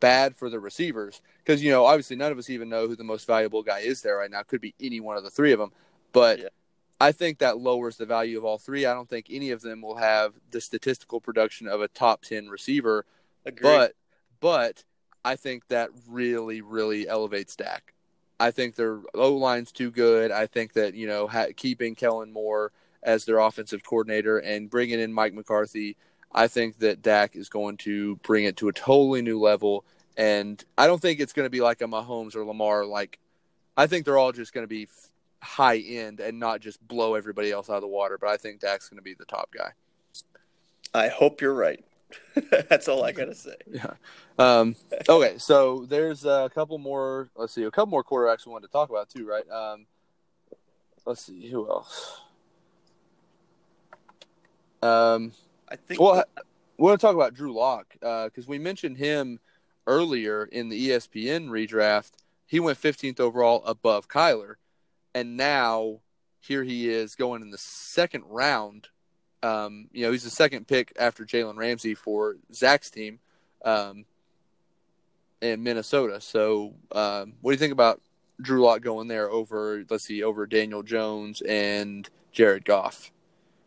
bad 0.00 0.34
for 0.36 0.48
the 0.50 0.58
receivers 0.60 1.20
because 1.38 1.62
you 1.62 1.70
know 1.70 1.84
obviously 1.84 2.16
none 2.16 2.32
of 2.32 2.38
us 2.38 2.50
even 2.50 2.68
know 2.68 2.86
who 2.88 2.96
the 2.96 3.04
most 3.04 3.26
valuable 3.26 3.62
guy 3.62 3.80
is 3.80 4.02
there 4.02 4.16
right 4.16 4.30
now. 4.30 4.42
Could 4.42 4.60
be 4.60 4.74
any 4.80 5.00
one 5.00 5.16
of 5.16 5.24
the 5.24 5.30
three 5.30 5.52
of 5.52 5.58
them, 5.58 5.72
but 6.12 6.38
Yeah. 6.38 6.48
I 7.00 7.12
think 7.12 7.38
that 7.38 7.58
lowers 7.58 7.96
the 7.96 8.06
value 8.06 8.38
of 8.38 8.44
all 8.44 8.58
three. 8.58 8.86
I 8.86 8.94
don't 8.94 9.08
think 9.08 9.26
any 9.30 9.50
of 9.50 9.62
them 9.62 9.82
will 9.82 9.96
have 9.96 10.34
the 10.50 10.60
statistical 10.60 11.20
production 11.20 11.68
of 11.68 11.80
a 11.80 11.88
top 11.88 12.22
ten 12.22 12.48
receiver, 12.48 13.04
Agreed. 13.44 13.62
but 13.62 13.92
but 14.40 14.84
I 15.24 15.36
think 15.36 15.66
that 15.68 15.90
really 16.08 16.60
really 16.60 17.08
elevates 17.08 17.56
Dak. 17.56 17.94
I 18.40 18.50
think 18.50 18.74
their 18.74 19.00
O 19.14 19.32
line's 19.34 19.72
too 19.72 19.90
good. 19.90 20.30
I 20.30 20.46
think 20.46 20.72
that 20.74 20.94
you 20.94 21.06
know 21.06 21.26
ha- 21.26 21.52
keeping 21.56 21.94
Kellen 21.94 22.32
Moore 22.32 22.72
as 23.02 23.24
their 23.24 23.38
offensive 23.38 23.84
coordinator 23.84 24.38
and 24.38 24.70
bringing 24.70 24.98
in 24.98 25.12
Mike 25.12 25.34
McCarthy, 25.34 25.96
I 26.32 26.48
think 26.48 26.78
that 26.78 27.02
Dak 27.02 27.36
is 27.36 27.48
going 27.48 27.76
to 27.78 28.16
bring 28.16 28.44
it 28.44 28.56
to 28.58 28.68
a 28.68 28.72
totally 28.72 29.22
new 29.22 29.38
level. 29.38 29.84
And 30.16 30.62
I 30.78 30.86
don't 30.86 31.02
think 31.02 31.20
it's 31.20 31.32
going 31.32 31.46
to 31.46 31.50
be 31.50 31.60
like 31.60 31.82
a 31.82 31.86
Mahomes 31.86 32.34
or 32.34 32.44
Lamar. 32.44 32.84
Like, 32.84 33.18
I 33.76 33.86
think 33.86 34.04
they're 34.04 34.16
all 34.16 34.32
just 34.32 34.54
going 34.54 34.64
to 34.64 34.68
be 34.68 34.84
f- 34.84 35.10
high 35.44 35.78
end 35.78 36.20
and 36.20 36.38
not 36.38 36.60
just 36.60 36.86
blow 36.86 37.14
everybody 37.14 37.52
else 37.52 37.70
out 37.70 37.76
of 37.76 37.82
the 37.82 37.88
water. 37.88 38.18
But 38.18 38.30
I 38.30 38.36
think 38.36 38.60
Dak's 38.60 38.88
going 38.88 38.98
to 38.98 39.02
be 39.02 39.14
the 39.14 39.24
top 39.24 39.50
guy. 39.56 39.72
I 40.92 41.08
hope 41.08 41.40
you're 41.40 41.54
right. 41.54 41.84
That's 42.68 42.88
all 42.88 43.04
I 43.04 43.12
gotta 43.12 43.34
say. 43.34 43.56
Yeah. 43.68 43.94
Um, 44.38 44.76
okay, 45.08 45.38
so 45.38 45.84
there's 45.88 46.24
a 46.24 46.50
couple 46.54 46.78
more. 46.78 47.28
Let's 47.34 47.52
see, 47.52 47.64
a 47.64 47.70
couple 47.70 47.90
more 47.90 48.04
quarterbacks 48.04 48.46
we 48.46 48.52
wanted 48.52 48.68
to 48.68 48.72
talk 48.72 48.90
about 48.90 49.08
too, 49.08 49.26
right? 49.26 49.48
Um, 49.50 49.86
let's 51.04 51.24
see, 51.24 51.48
who 51.48 51.68
else? 51.68 52.20
Um, 54.82 55.32
I 55.68 55.76
think. 55.76 56.00
well, 56.00 56.24
we 56.76 56.84
want 56.84 57.00
to 57.00 57.04
talk 57.04 57.14
about 57.14 57.34
Drew 57.34 57.52
Lock 57.52 57.94
because 58.00 58.46
we 58.46 58.58
mentioned 58.58 58.98
him 58.98 59.40
earlier 59.86 60.44
in 60.44 60.68
the 60.68 60.90
ESPN 60.90 61.48
redraft. 61.48 62.12
He 62.46 62.60
went 62.60 62.80
15th 62.80 63.20
overall 63.20 63.64
above 63.64 64.08
Kyler, 64.08 64.56
and 65.14 65.36
now 65.36 66.00
here 66.40 66.62
he 66.62 66.88
is 66.88 67.14
going 67.14 67.42
in 67.42 67.50
the 67.50 67.58
second 67.58 68.24
round. 68.28 68.88
Um, 69.42 69.88
you 69.92 70.04
know, 70.04 70.12
he's 70.12 70.24
the 70.24 70.30
second 70.30 70.66
pick 70.66 70.92
after 70.98 71.24
Jalen 71.24 71.56
Ramsey 71.56 71.94
for 71.94 72.36
Zach's 72.52 72.90
team 72.90 73.18
um, 73.64 74.04
in 75.40 75.62
Minnesota. 75.62 76.20
So, 76.20 76.74
um, 76.92 77.34
what 77.40 77.50
do 77.50 77.54
you 77.54 77.58
think 77.58 77.72
about 77.72 78.00
Drew 78.40 78.62
Lock 78.62 78.80
going 78.80 79.08
there 79.08 79.30
over, 79.30 79.84
let's 79.88 80.04
see, 80.04 80.22
over 80.22 80.46
Daniel 80.46 80.82
Jones 80.82 81.42
and 81.42 82.08
Jared 82.32 82.64
Goff? 82.64 83.10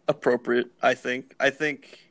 appropriate. 0.08 0.68
I 0.82 0.94
think. 0.94 1.36
I 1.40 1.50
think. 1.50 2.07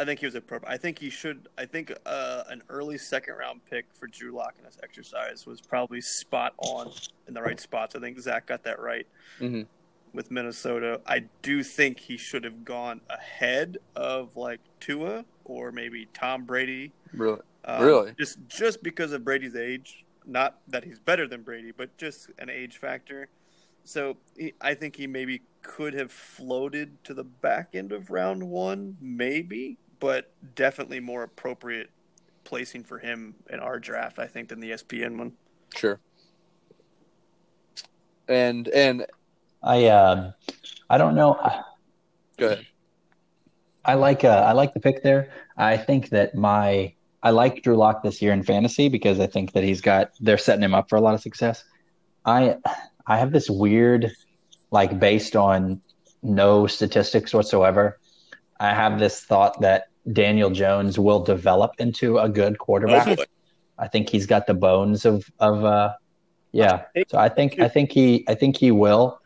I 0.00 0.04
think 0.06 0.20
he 0.20 0.26
was 0.26 0.34
appropriate. 0.34 0.72
I 0.72 0.78
think 0.78 0.98
he 0.98 1.10
should. 1.10 1.46
I 1.58 1.66
think 1.66 1.92
uh, 2.06 2.44
an 2.48 2.62
early 2.70 2.96
second 2.96 3.34
round 3.34 3.60
pick 3.68 3.84
for 3.92 4.06
Drew 4.06 4.32
Lock 4.32 4.54
in 4.58 4.64
this 4.64 4.78
exercise 4.82 5.44
was 5.46 5.60
probably 5.60 6.00
spot 6.00 6.54
on 6.56 6.90
in 7.28 7.34
the 7.34 7.42
right 7.42 7.60
spots. 7.60 7.94
I 7.94 8.00
think 8.00 8.18
Zach 8.18 8.46
got 8.46 8.62
that 8.64 8.80
right 8.80 9.06
Mhm. 9.40 9.66
with 10.14 10.30
Minnesota. 10.30 11.02
I 11.06 11.24
do 11.42 11.62
think 11.62 12.00
he 12.00 12.16
should 12.16 12.44
have 12.44 12.64
gone 12.64 13.02
ahead 13.10 13.76
of 13.94 14.36
like 14.38 14.60
Tua 14.80 15.26
or 15.44 15.70
maybe 15.70 16.06
Tom 16.14 16.44
Brady. 16.46 16.92
Really? 17.12 17.40
Um, 17.66 17.84
Really? 17.84 18.14
Just 18.18 18.38
just 18.48 18.82
because 18.82 19.12
of 19.12 19.22
Brady's 19.22 19.54
age, 19.54 20.06
not 20.24 20.60
that 20.68 20.84
he's 20.84 20.98
better 20.98 21.28
than 21.28 21.42
Brady, 21.42 21.72
but 21.76 21.94
just 21.98 22.30
an 22.38 22.48
age 22.48 22.78
factor. 22.78 23.28
So 23.84 24.16
he, 24.34 24.54
I 24.62 24.72
think 24.72 24.96
he 24.96 25.06
maybe 25.06 25.42
could 25.60 25.92
have 25.92 26.10
floated 26.10 27.02
to 27.04 27.12
the 27.12 27.24
back 27.24 27.74
end 27.74 27.92
of 27.92 28.10
round 28.10 28.42
one, 28.48 28.96
maybe, 29.00 29.76
but 30.00 30.32
definitely 30.54 31.00
more 31.00 31.22
appropriate 31.22 31.90
placing 32.44 32.82
for 32.82 32.98
him 32.98 33.34
in 33.48 33.60
our 33.60 33.78
draft, 33.78 34.18
I 34.18 34.26
think, 34.26 34.48
than 34.48 34.60
the 34.60 34.70
ESPN 34.70 35.18
one. 35.18 35.32
Sure. 35.74 36.00
And 38.28 38.68
and 38.68 39.06
I 39.62 39.86
um, 39.86 40.34
I 40.88 40.98
don't 40.98 41.14
know. 41.14 41.38
go 42.36 42.46
ahead. 42.46 42.66
I 43.84 43.94
like 43.94 44.24
uh, 44.24 44.44
I 44.46 44.52
like 44.52 44.74
the 44.74 44.80
pick 44.80 45.02
there. 45.02 45.30
I 45.56 45.76
think 45.76 46.10
that 46.10 46.34
my 46.34 46.92
I 47.22 47.30
like 47.30 47.62
Drew 47.62 47.76
Lock 47.76 48.02
this 48.02 48.22
year 48.22 48.32
in 48.32 48.42
fantasy 48.42 48.88
because 48.88 49.20
I 49.20 49.26
think 49.26 49.52
that 49.52 49.64
he's 49.64 49.80
got 49.80 50.12
they're 50.20 50.38
setting 50.38 50.62
him 50.62 50.74
up 50.74 50.88
for 50.88 50.96
a 50.96 51.00
lot 51.00 51.14
of 51.14 51.20
success. 51.20 51.64
I 52.24 52.56
I 53.06 53.18
have 53.18 53.32
this 53.32 53.50
weird 53.50 54.10
like 54.70 54.98
based 54.98 55.36
on 55.36 55.80
no 56.22 56.66
statistics 56.66 57.34
whatsoever. 57.34 57.98
I 58.58 58.74
have 58.74 58.98
this 58.98 59.22
thought 59.22 59.60
that 59.62 59.89
Daniel 60.12 60.50
Jones 60.50 60.98
will 60.98 61.20
develop 61.20 61.72
into 61.78 62.18
a 62.18 62.28
good 62.28 62.58
quarterback. 62.58 63.16
Boy. 63.16 63.24
I 63.78 63.88
think 63.88 64.08
he's 64.08 64.26
got 64.26 64.46
the 64.46 64.54
bones 64.54 65.04
of 65.04 65.30
of 65.38 65.64
uh 65.64 65.94
yeah. 66.52 66.84
So 67.08 67.18
I 67.18 67.28
think 67.28 67.60
I 67.60 67.68
think 67.68 67.92
he 67.92 68.24
I 68.28 68.34
think 68.34 68.56
he 68.56 68.70
will. 68.70 69.20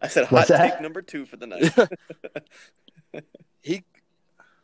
I 0.00 0.08
said 0.08 0.26
hot 0.26 0.32
What's 0.32 0.48
take 0.48 0.80
number 0.80 1.02
two 1.02 1.26
for 1.26 1.36
the 1.36 1.46
night. 1.46 1.74
He 3.60 3.84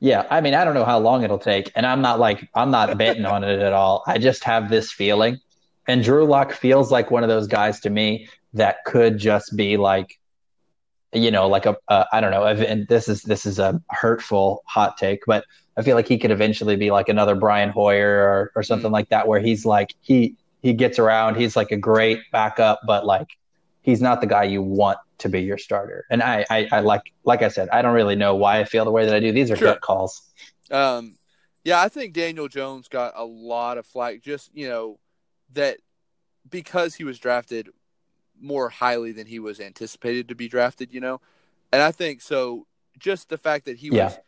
Yeah, 0.01 0.27
I 0.31 0.41
mean, 0.41 0.55
I 0.55 0.65
don't 0.65 0.75
know 0.75 0.85
how 0.85 0.99
long 0.99 1.25
it'll 1.25 1.39
take, 1.39 1.73
and 1.75 1.85
I'm 1.85 2.01
not 2.01 2.21
like 2.21 2.49
I'm 2.55 2.71
not 2.71 2.97
betting 2.97 3.27
on 3.27 3.43
it 3.43 3.61
at 3.61 3.73
all. 3.73 4.03
I 4.07 4.19
just 4.19 4.45
have 4.45 4.71
this 4.71 4.93
feeling, 4.93 5.41
and 5.89 6.03
Drew 6.03 6.25
Lock 6.25 6.53
feels 6.53 6.93
like 6.93 7.11
one 7.11 7.23
of 7.23 7.29
those 7.29 7.47
guys 7.47 7.81
to 7.81 7.91
me 7.91 8.29
that 8.53 8.85
could 8.85 9.19
just 9.19 9.57
be 9.57 9.77
like, 9.77 10.19
you 11.15 11.31
know, 11.31 11.49
like 11.49 11.67
a 11.67 11.77
uh, 11.89 12.05
I 12.13 12.21
don't 12.21 12.31
know. 12.31 12.45
And 12.45 12.87
this 12.89 13.09
is 13.09 13.23
this 13.23 13.47
is 13.47 13.59
a 13.59 13.81
hurtful 13.91 14.63
hot 14.67 14.97
take, 14.99 15.21
but 15.27 15.45
I 15.77 15.83
feel 15.83 15.97
like 15.97 16.09
he 16.09 16.19
could 16.19 16.31
eventually 16.31 16.77
be 16.77 16.91
like 16.91 17.09
another 17.09 17.35
Brian 17.35 17.71
Hoyer 17.71 18.19
or 18.29 18.53
or 18.57 18.63
something 18.63 18.91
like 18.93 19.09
that, 19.11 19.27
where 19.29 19.41
he's 19.41 19.65
like 19.65 19.95
he 20.03 20.37
he 20.63 20.73
gets 20.73 20.99
around, 20.99 21.37
he's 21.37 21.57
like 21.57 21.71
a 21.73 21.77
great 21.77 22.21
backup, 22.33 22.81
but 22.87 23.05
like 23.05 23.29
he's 23.83 24.01
not 24.01 24.21
the 24.21 24.27
guy 24.27 24.45
you 24.45 24.63
want 24.63 24.99
to 25.19 25.29
be 25.29 25.43
your 25.43 25.59
starter. 25.59 26.07
And 26.11 26.23
I, 26.23 26.45
I, 26.51 26.69
I 26.73 26.81
like, 26.81 27.03
like 27.25 27.43
I 27.43 27.49
said, 27.49 27.69
I 27.69 27.83
don't 27.83 27.95
really 27.95 28.17
know 28.17 28.35
why 28.35 28.61
I 28.61 28.65
feel 28.65 28.87
the 28.87 28.91
way 28.91 29.05
that 29.05 29.15
I 29.15 29.21
do. 29.21 29.31
These 29.31 29.51
are 29.51 29.57
Sure. 29.57 29.69
gut 29.69 29.83
calls. 29.83 30.23
Um, 30.71 31.19
yeah, 31.65 31.83
I 31.83 31.91
think 31.91 32.15
Daniel 32.15 32.49
Jones 32.49 32.89
got 32.89 33.13
a 33.15 33.25
lot 33.25 33.77
of 33.77 33.85
flack. 33.87 34.23
Just 34.23 34.51
you 34.55 34.69
know 34.69 34.99
that 35.53 35.79
because 36.49 36.95
he 36.95 37.05
was 37.05 37.19
drafted 37.19 37.69
more 38.41 38.69
highly 38.69 39.13
than 39.13 39.27
he 39.27 39.39
was 39.39 39.61
anticipated 39.61 40.29
to 40.29 40.35
be 40.35 40.49
drafted. 40.49 40.93
You 40.93 41.01
know, 41.01 41.21
and 41.73 41.83
I 41.83 41.93
think 41.93 42.21
so. 42.21 42.67
Just 42.99 43.29
the 43.29 43.39
fact 43.39 43.65
that 43.65 43.79
he 43.79 43.89
Yeah. 43.89 44.05
was 44.05 44.19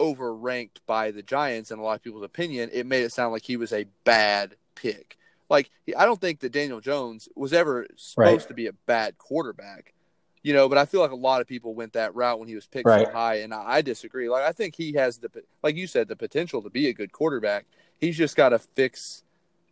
overranked 0.00 0.78
by 0.86 1.10
the 1.10 1.22
Giants 1.22 1.70
in 1.70 1.78
a 1.78 1.82
lot 1.82 1.96
of 1.96 2.02
people's 2.02 2.24
opinion, 2.24 2.70
it 2.72 2.86
made 2.86 3.02
it 3.04 3.12
sound 3.12 3.32
like 3.32 3.42
he 3.44 3.56
was 3.56 3.72
a 3.72 3.86
bad 4.04 4.56
pick. 4.74 5.16
Like 5.48 5.70
I 5.96 6.04
don't 6.06 6.20
think 6.20 6.40
that 6.40 6.52
Daniel 6.52 6.80
Jones 6.80 7.28
was 7.36 7.52
ever 7.52 7.86
supposed 7.96 8.16
Right. 8.44 8.48
to 8.48 8.54
be 8.54 8.66
a 8.66 8.72
bad 8.72 9.18
quarterback. 9.18 9.94
You 10.42 10.54
know, 10.54 10.70
but 10.70 10.78
I 10.78 10.86
feel 10.86 11.02
like 11.02 11.10
a 11.10 11.16
lot 11.16 11.42
of 11.42 11.46
people 11.46 11.74
went 11.74 11.92
that 11.92 12.14
route 12.14 12.38
when 12.38 12.48
he 12.48 12.54
was 12.54 12.66
picked 12.66 12.86
Right. 12.86 13.04
so 13.04 13.12
high, 13.12 13.36
and 13.40 13.52
I, 13.52 13.62
I 13.74 13.82
disagree. 13.82 14.30
Like 14.30 14.42
I 14.44 14.52
think 14.52 14.74
he 14.74 14.94
has 14.94 15.18
the, 15.18 15.28
like 15.62 15.76
you 15.76 15.86
said, 15.86 16.08
the 16.08 16.16
potential 16.16 16.62
to 16.62 16.70
be 16.70 16.88
a 16.88 16.94
good 16.94 17.12
quarterback. 17.12 17.66
He's 17.98 18.16
just 18.16 18.36
got 18.36 18.48
to 18.50 18.58
fix, 18.58 19.22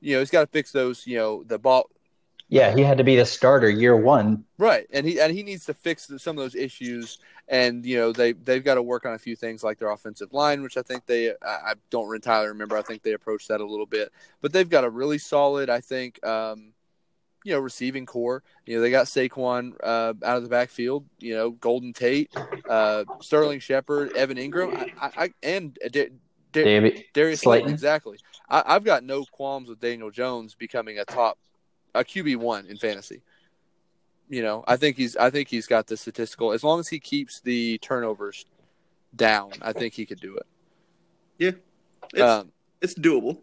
you 0.00 0.12
know, 0.14 0.18
he's 0.20 0.30
got 0.30 0.42
to 0.42 0.46
fix 0.46 0.70
those, 0.70 1.06
you 1.06 1.16
know, 1.16 1.42
the 1.44 1.58
ball, 1.58 1.88
Yeah, 2.50 2.74
he 2.74 2.82
had 2.82 2.96
to 2.98 3.04
be 3.04 3.16
the 3.16 3.26
starter 3.26 3.68
year 3.68 3.94
one. 3.96 4.44
right, 4.56 4.86
and 4.90 5.06
he 5.06 5.20
and 5.20 5.32
he 5.32 5.42
needs 5.42 5.66
to 5.66 5.74
fix 5.74 6.10
some 6.16 6.38
of 6.38 6.42
those 6.42 6.54
issues. 6.54 7.18
And 7.48 7.84
you 7.84 7.96
know, 7.98 8.12
they 8.12 8.32
they've 8.32 8.64
got 8.64 8.76
to 8.76 8.82
work 8.82 9.04
on 9.04 9.14
a 9.14 9.18
few 9.18 9.36
things 9.36 9.62
like 9.62 9.78
their 9.78 9.90
offensive 9.90 10.32
line, 10.32 10.62
which 10.62 10.76
I 10.76 10.82
think 10.82 11.04
they, 11.06 11.30
I, 11.30 11.34
I 11.42 11.74
don't 11.90 12.14
entirely 12.14 12.48
remember. 12.48 12.76
I 12.76 12.82
think 12.82 13.02
they 13.02 13.12
approached 13.12 13.48
that 13.48 13.60
a 13.60 13.66
little 13.66 13.86
bit, 13.86 14.12
but 14.40 14.52
they've 14.52 14.68
got 14.68 14.84
a 14.84 14.90
really 14.90 15.18
solid, 15.18 15.68
I 15.68 15.80
think, 15.80 16.24
um, 16.26 16.72
you 17.44 17.52
know, 17.52 17.60
receiving 17.60 18.06
corps. 18.06 18.42
You 18.66 18.76
know, 18.76 18.80
they 18.82 18.90
got 18.90 19.06
Saquon 19.06 19.74
uh, 19.82 20.14
out 20.24 20.36
of 20.38 20.42
the 20.42 20.48
backfield. 20.48 21.04
You 21.18 21.34
know, 21.34 21.50
Golden 21.50 21.92
Tate, 21.92 22.34
uh, 22.68 23.04
Sterling 23.20 23.60
Shepard, 23.60 24.12
Evan 24.16 24.38
Engram, 24.38 24.90
I, 25.00 25.24
I, 25.24 25.30
and 25.42 25.78
Da- 25.90 26.10
Da- 26.52 27.04
Darius 27.12 27.40
Slayton. 27.40 27.40
Slayton. 27.40 27.72
Exactly. 27.72 28.18
I, 28.48 28.62
I've 28.66 28.84
got 28.84 29.04
no 29.04 29.24
qualms 29.24 29.68
with 29.68 29.80
Daniel 29.80 30.10
Jones 30.10 30.54
becoming 30.54 30.98
a 30.98 31.04
top 31.04 31.38
a 31.94 32.04
QB 32.04 32.36
one 32.36 32.66
in 32.66 32.76
fantasy. 32.76 33.22
You 34.28 34.42
know, 34.42 34.64
I 34.68 34.76
think 34.76 34.96
he's 34.96 35.16
I 35.16 35.30
think 35.30 35.48
he's 35.48 35.66
got 35.66 35.86
the 35.86 35.96
statistical 35.96 36.52
as 36.52 36.62
long 36.62 36.80
as 36.80 36.88
he 36.88 37.00
keeps 37.00 37.40
the 37.40 37.78
turnovers 37.78 38.44
down, 39.16 39.52
I 39.62 39.72
think 39.72 39.94
he 39.94 40.06
could 40.06 40.20
do 40.20 40.36
it. 40.36 40.46
Yeah, 41.38 41.50
it's, 42.12 42.22
um, 42.22 42.52
it's 42.80 42.94
doable. 42.94 43.38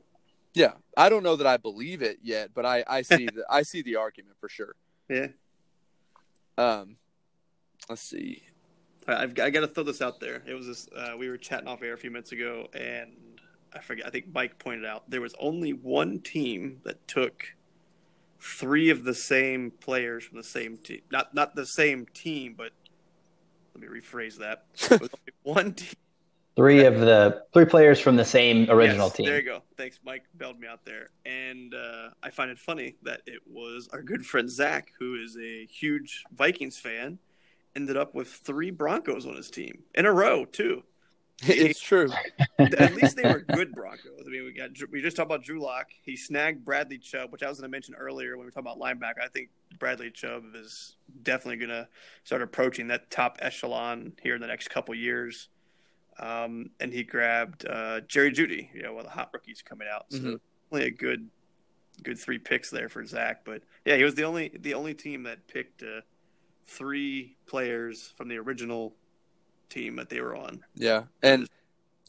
Yeah, 0.54 0.74
I 0.96 1.10
don't 1.10 1.24
know 1.24 1.36
that 1.36 1.48
I 1.48 1.58
believe 1.58 2.02
it 2.02 2.20
yet, 2.22 2.52
but 2.54 2.66
I 2.66 2.84
I 2.88 3.02
see 3.02 3.26
the 3.26 3.46
I 3.50 3.64
see 3.64 3.82
the 3.82 3.96
argument 3.96 4.38
for 4.40 4.50
sure. 4.50 4.76
Yeah. 5.08 5.28
Um, 6.58 6.96
let's 7.88 8.02
see. 8.02 8.42
I've 9.08 9.40
I 9.40 9.52
got 9.52 9.60
to 9.60 9.68
throw 9.68 9.84
this 9.84 10.02
out 10.02 10.20
there. 10.20 10.42
It 10.48 10.56
was 10.56 10.66
this. 10.66 10.90
Uh, 10.96 11.14
we 11.16 11.30
were 11.30 11.38
chatting 11.38 11.68
off 11.68 11.84
air 11.84 11.94
a 11.94 11.98
few 11.98 12.10
minutes 12.10 12.32
ago, 12.32 12.68
and 12.74 13.12
I 13.72 13.82
forget. 13.82 14.08
I 14.08 14.10
think 14.10 14.34
Mike 14.34 14.58
pointed 14.58 14.84
out 14.84 15.08
there 15.08 15.22
was 15.22 15.36
only 15.38 15.74
one 15.74 16.22
team 16.22 16.82
that 16.86 17.08
took 17.08 17.46
three 18.46 18.90
of 18.90 19.04
the 19.04 19.14
same 19.14 19.72
players 19.72 20.24
from 20.24 20.38
the 20.38 20.44
same 20.44 20.78
team. 20.78 21.02
Not 21.12 21.34
not 21.34 21.56
the 21.56 21.66
same 21.66 22.06
team, 22.14 22.54
but 22.56 22.72
let 23.74 23.82
me 23.82 24.00
rephrase 24.00 24.38
that. 24.38 24.66
one 25.44 25.74
team. 25.74 25.94
Three 26.56 26.86
of 26.86 27.00
the 27.02 27.44
three 27.54 27.66
players 27.66 28.00
from 28.00 28.16
the 28.16 28.24
same 28.24 28.70
original 28.70 29.08
yes, 29.08 29.16
team. 29.16 29.26
There 29.26 29.38
you 29.38 29.44
go. 29.44 29.64
Thanks, 29.78 30.00
Mike. 30.06 30.24
Bailed 30.38 30.60
me 30.60 30.68
out 30.68 30.86
there, 30.86 31.10
and 31.26 31.74
uh, 31.74 32.10
I 32.24 32.30
find 32.30 32.50
it 32.50 32.60
funny 32.60 32.96
that 33.04 33.22
it 33.26 33.42
was 33.46 33.90
our 33.92 34.02
good 34.02 34.26
friend 34.26 34.50
Zach, 34.50 34.92
who 35.00 35.16
is 35.22 35.38
a 35.38 35.66
huge 35.66 36.24
Vikings 36.34 36.78
fan, 36.78 37.20
ended 37.76 37.98
up 37.98 38.16
with 38.16 38.30
three 38.30 38.72
Broncos 38.72 39.26
on 39.26 39.36
his 39.36 39.50
team 39.50 39.84
in 39.96 40.06
a 40.06 40.14
row 40.14 40.46
too. 40.46 40.84
It's 41.44 41.80
true. 41.80 42.10
At 42.60 42.96
least 42.96 43.18
they 43.18 43.24
were 43.24 43.42
good 43.42 43.74
Broncos. 43.74 44.24
I 44.26 44.30
mean, 44.30 44.46
we 44.46 44.54
got 44.54 44.70
we 44.92 45.02
just 45.02 45.18
talked 45.18 45.28
about 45.28 45.44
Drew 45.44 45.62
Lock. 45.62 45.88
He 46.02 46.16
snagged 46.16 46.64
Bradley 46.64 46.98
Chubb, 46.98 47.32
which 47.32 47.44
I 47.44 47.50
was 47.50 47.60
going 47.60 47.70
to 47.70 47.72
mention 47.72 47.94
earlier 47.96 48.32
when 48.32 48.40
we 48.40 48.46
were 48.46 48.52
talking 48.52 48.72
about 48.72 48.80
linebacker. 48.80 49.24
I 49.24 49.28
think 49.28 49.50
Bradley 49.78 50.12
Chubb 50.12 50.44
is 50.56 50.96
definitely 51.24 51.58
going 51.58 51.70
to 51.70 51.88
start 52.24 52.42
approaching 52.42 52.88
that 52.88 53.12
top 53.12 53.38
echelon 53.42 54.14
here 54.24 54.36
in 54.36 54.42
the 54.42 54.48
next 54.48 54.70
couple 54.70 54.96
years. 54.96 55.50
Um, 56.20 56.70
and 56.80 56.94
he 56.94 57.04
grabbed 57.04 57.68
uh, 57.68 58.02
Jerry 58.02 58.32
Jeudy, 58.32 58.70
you 58.74 58.84
know, 58.84 58.94
one 58.94 59.06
of 59.06 59.12
the 59.12 59.18
hot 59.18 59.32
rookies 59.34 59.62
coming 59.62 59.88
out. 59.94 60.06
So 60.10 60.20
mm-hmm. 60.20 60.36
only 60.72 60.86
a 60.86 60.92
good, 60.92 61.30
good 62.02 62.18
three 62.18 62.40
picks 62.40 62.70
there 62.70 62.88
for 62.88 63.06
Zach. 63.06 63.42
But 63.44 63.64
yeah, 63.84 63.98
he 63.98 64.04
was 64.04 64.16
the 64.16 64.24
only 64.24 64.52
the 64.58 64.74
only 64.74 64.94
team 64.94 65.24
that 65.24 65.48
picked 65.48 65.84
uh, 65.84 66.02
three 66.66 67.36
players 67.46 68.14
from 68.16 68.30
the 68.30 68.38
original 68.38 68.96
team 69.70 69.96
that 69.98 70.10
they 70.10 70.22
were 70.22 70.36
on. 70.36 70.64
Yeah, 70.76 71.04
and 71.22 71.48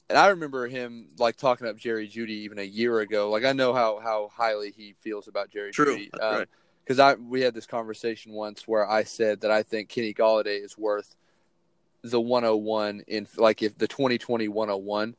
and 0.08 0.18
I 0.18 0.28
remember 0.28 0.66
him 0.66 1.08
like 1.18 1.36
talking 1.36 1.66
up 1.66 1.76
Jerry 1.76 2.08
Jeudy 2.08 2.30
even 2.30 2.58
a 2.58 2.62
year 2.62 3.00
ago. 3.00 3.30
Like 3.30 3.44
I 3.44 3.52
know 3.52 3.72
how 3.72 3.98
how 4.00 4.30
highly 4.32 4.70
he 4.70 4.94
feels 5.00 5.28
about 5.28 5.50
Jerry 5.50 5.72
True. 5.72 5.96
Jeudy. 5.96 6.10
Um, 6.20 6.38
right. 6.38 6.48
Because 6.84 6.98
I 7.00 7.14
we 7.14 7.40
had 7.40 7.54
this 7.54 7.66
conversation 7.66 8.32
once 8.32 8.68
where 8.68 8.88
I 8.88 9.02
said 9.02 9.40
that 9.40 9.50
I 9.50 9.62
think 9.62 9.88
Kenny 9.88 10.14
Golladay 10.14 10.64
is 10.64 10.78
worth 10.78 11.16
the 12.02 12.20
101 12.20 13.02
in 13.08 13.26
like 13.36 13.62
if 13.62 13.76
the 13.76 13.88
2020 13.88 14.46
101 14.46 15.16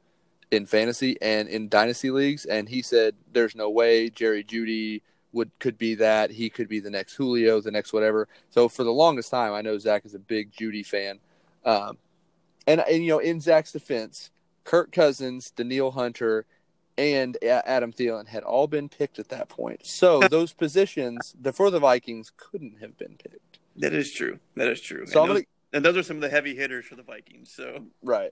in 0.52 0.66
fantasy 0.66 1.18
and 1.22 1.50
in 1.50 1.68
dynasty 1.68 2.10
leagues, 2.10 2.46
and 2.46 2.70
he 2.70 2.82
said 2.82 3.16
there's 3.34 3.56
no 3.56 3.70
way 3.70 4.10
Jerry 4.10 4.44
Jeudy 4.44 5.02
would 5.34 5.52
could 5.60 5.78
be 5.78 5.96
that. 5.96 6.32
He 6.32 6.50
could 6.50 6.70
be 6.70 6.80
the 6.80 6.90
next 6.90 7.16
Julio, 7.16 7.60
the 7.60 7.72
next 7.72 7.92
whatever. 7.92 8.30
So 8.50 8.70
for 8.70 8.86
the 8.86 8.92
longest 8.92 9.30
time, 9.30 9.54
I 9.54 9.62
know 9.62 9.78
Zach 9.78 10.06
is 10.06 10.16
a 10.16 10.20
big 10.20 10.54
Jeudy 10.54 10.86
fan. 10.86 11.20
Um, 11.66 11.98
and 12.68 12.82
and 12.82 13.04
you 13.04 13.10
know, 13.10 13.20
in 13.20 13.40
Zach's 13.40 13.72
defense, 13.72 14.30
Kirk 14.64 14.92
Cousins, 14.92 15.50
Danielle 15.52 15.92
Hunter, 15.92 16.46
and 16.98 17.38
Adam 17.44 17.94
Thielen 17.94 18.28
had 18.28 18.44
all 18.44 18.68
been 18.68 18.90
picked 18.90 19.18
at 19.18 19.30
that 19.30 19.50
point. 19.50 19.86
So 19.86 20.20
those 20.30 20.54
positions 20.54 21.36
the, 21.40 21.54
for 21.54 21.72
the 21.72 21.80
Vikings 21.80 22.32
couldn't 22.36 22.80
have 22.82 22.98
been 22.98 23.16
picked. 23.18 23.60
That 23.78 23.94
is 23.94 24.12
true. 24.12 24.40
That 24.56 24.68
is 24.68 24.82
true. 24.82 25.06
So 25.06 25.24
and 25.24 25.32
those, 25.32 25.44
and 25.74 25.86
those, 25.86 25.98
are 25.98 26.04
some 26.04 26.18
of 26.18 26.22
the 26.22 26.30
heavy 26.30 26.56
hitters 26.56 26.86
for 26.86 26.96
the 26.96 27.04
Vikings. 27.04 27.52
So 27.52 27.86
right. 28.04 28.32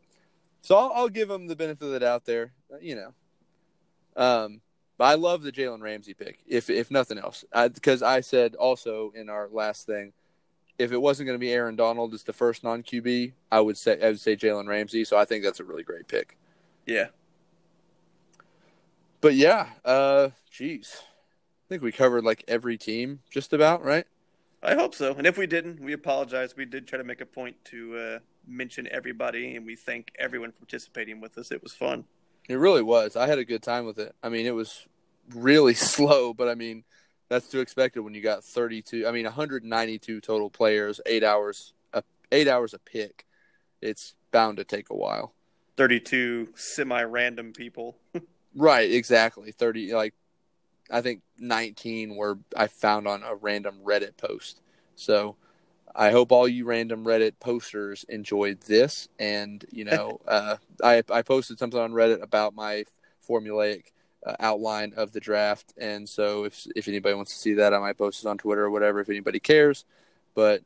So 0.61 0.75
I'll, 0.75 0.91
I'll 0.93 1.09
give 1.09 1.29
them 1.29 1.47
the 1.47 1.55
benefit 1.55 1.85
of 1.85 1.91
the 1.91 1.99
doubt 1.99 2.25
there. 2.25 2.51
You 2.81 2.95
know, 2.95 3.13
um, 4.21 4.61
but 4.97 5.05
I 5.05 5.15
love 5.15 5.43
the 5.43 5.51
Jalen 5.51 5.81
Ramsey 5.81 6.13
pick, 6.13 6.39
if 6.47 6.69
if 6.69 6.89
nothing 6.89 7.17
else, 7.17 7.45
because 7.53 8.01
I, 8.01 8.17
I 8.17 8.21
said 8.21 8.55
also 8.55 9.13
in 9.15 9.29
our 9.29 9.47
last 9.51 9.85
thing 9.85 10.13
if 10.77 10.91
it 10.91 11.01
wasn't 11.01 11.27
going 11.27 11.35
to 11.35 11.39
be 11.39 11.51
Aaron 11.51 11.75
Donald 11.75 12.13
as 12.13 12.23
the 12.23 12.33
first 12.33 12.63
non 12.63 12.83
QB, 12.83 13.33
I 13.51 13.59
would 13.61 13.77
say 13.77 13.99
I 14.01 14.07
would 14.07 14.19
say 14.19 14.35
Jalen 14.35 14.67
Ramsey. 14.67 15.05
So 15.05 15.17
I 15.17 15.25
think 15.25 15.43
that's 15.43 15.59
a 15.59 15.63
really 15.63 15.83
great 15.83 16.07
pick. 16.07 16.37
Yeah. 16.85 17.07
But 19.21 19.35
yeah, 19.35 19.69
uh, 19.83 20.29
geez, 20.51 21.01
I 21.01 21.65
think 21.69 21.81
we 21.81 21.91
covered 21.91 22.23
like 22.23 22.43
every 22.47 22.77
team 22.77 23.21
just 23.31 23.53
about, 23.53 23.83
right? 23.83 24.05
I 24.61 24.75
hope 24.75 24.93
so. 24.95 25.13
And 25.13 25.25
if 25.25 25.37
we 25.37 25.47
didn't, 25.47 25.79
we 25.79 25.93
apologize. 25.93 26.55
We 26.55 26.65
did 26.65 26.87
try 26.87 26.97
to 26.97 27.03
make 27.03 27.21
a 27.21 27.25
point 27.25 27.55
to 27.65 27.97
uh, 27.97 28.19
mention 28.47 28.87
everybody, 28.91 29.55
and 29.55 29.65
we 29.65 29.75
thank 29.75 30.11
everyone 30.17 30.51
for 30.51 30.59
participating 30.59 31.21
with 31.21 31.37
us. 31.37 31.51
It 31.51 31.61
was 31.61 31.73
fun. 31.73 32.05
It 32.49 32.55
really 32.55 32.81
was. 32.81 33.15
I 33.15 33.27
had 33.27 33.39
a 33.39 33.45
good 33.45 33.63
time 33.63 33.85
with 33.85 33.99
it. 33.99 34.15
I 34.21 34.29
mean, 34.29 34.45
it 34.45 34.55
was 34.55 34.87
really 35.33 35.73
slow, 35.75 36.33
but 36.33 36.47
I 36.47 36.55
mean, 36.55 36.83
that's 37.29 37.47
to 37.49 37.59
expect 37.59 37.97
it 37.97 38.01
when 38.01 38.13
you 38.13 38.21
got 38.21 38.43
32. 38.43 39.07
I 39.07 39.11
mean, 39.11 39.25
192 39.25 40.21
total 40.21 40.49
players, 40.49 41.01
eight 41.05 41.23
hours, 41.23 41.73
a, 41.93 42.03
eight 42.31 42.47
hours 42.47 42.73
a 42.73 42.79
pick. 42.79 43.25
It's 43.81 44.15
bound 44.31 44.57
to 44.57 44.63
take 44.63 44.89
a 44.89 44.95
while. 44.95 45.33
32 45.77 46.49
semi-random 46.55 47.53
people. 47.53 47.97
right, 48.55 48.89
exactly. 48.91 49.51
30 49.51 49.93
like 49.93 50.13
I 50.89 51.01
think 51.01 51.21
19 51.39 52.15
were 52.15 52.37
I 52.55 52.67
found 52.67 53.07
on 53.07 53.23
a 53.23 53.35
random 53.35 53.79
Reddit 53.83 54.17
post. 54.17 54.61
So 54.95 55.35
I 55.95 56.11
hope 56.11 56.31
all 56.31 56.47
you 56.47 56.65
random 56.65 57.03
Reddit 57.05 57.33
posters 57.39 58.05
enjoyed 58.07 58.61
this. 58.61 59.07
And 59.19 59.65
you 59.71 59.85
know, 59.85 60.21
uh, 60.27 60.57
I 60.83 61.03
I 61.09 61.21
posted 61.21 61.57
something 61.57 61.79
on 61.79 61.91
Reddit 61.91 62.21
about 62.21 62.55
my 62.55 62.85
formulaic 63.27 63.85
uh, 64.25 64.35
outline 64.39 64.93
of 64.97 65.11
the 65.11 65.19
draft. 65.19 65.73
And 65.77 66.07
so 66.07 66.45
if 66.45 66.67
if 66.75 66.87
anybody 66.87 67.15
wants 67.15 67.33
to 67.33 67.39
see 67.39 67.53
that, 67.55 67.73
I 67.73 67.79
might 67.79 67.97
post 67.97 68.23
it 68.23 68.27
on 68.27 68.37
Twitter 68.37 68.65
or 68.65 68.71
whatever 68.71 68.99
if 68.99 69.09
anybody 69.09 69.39
cares. 69.39 69.85
But 70.33 70.61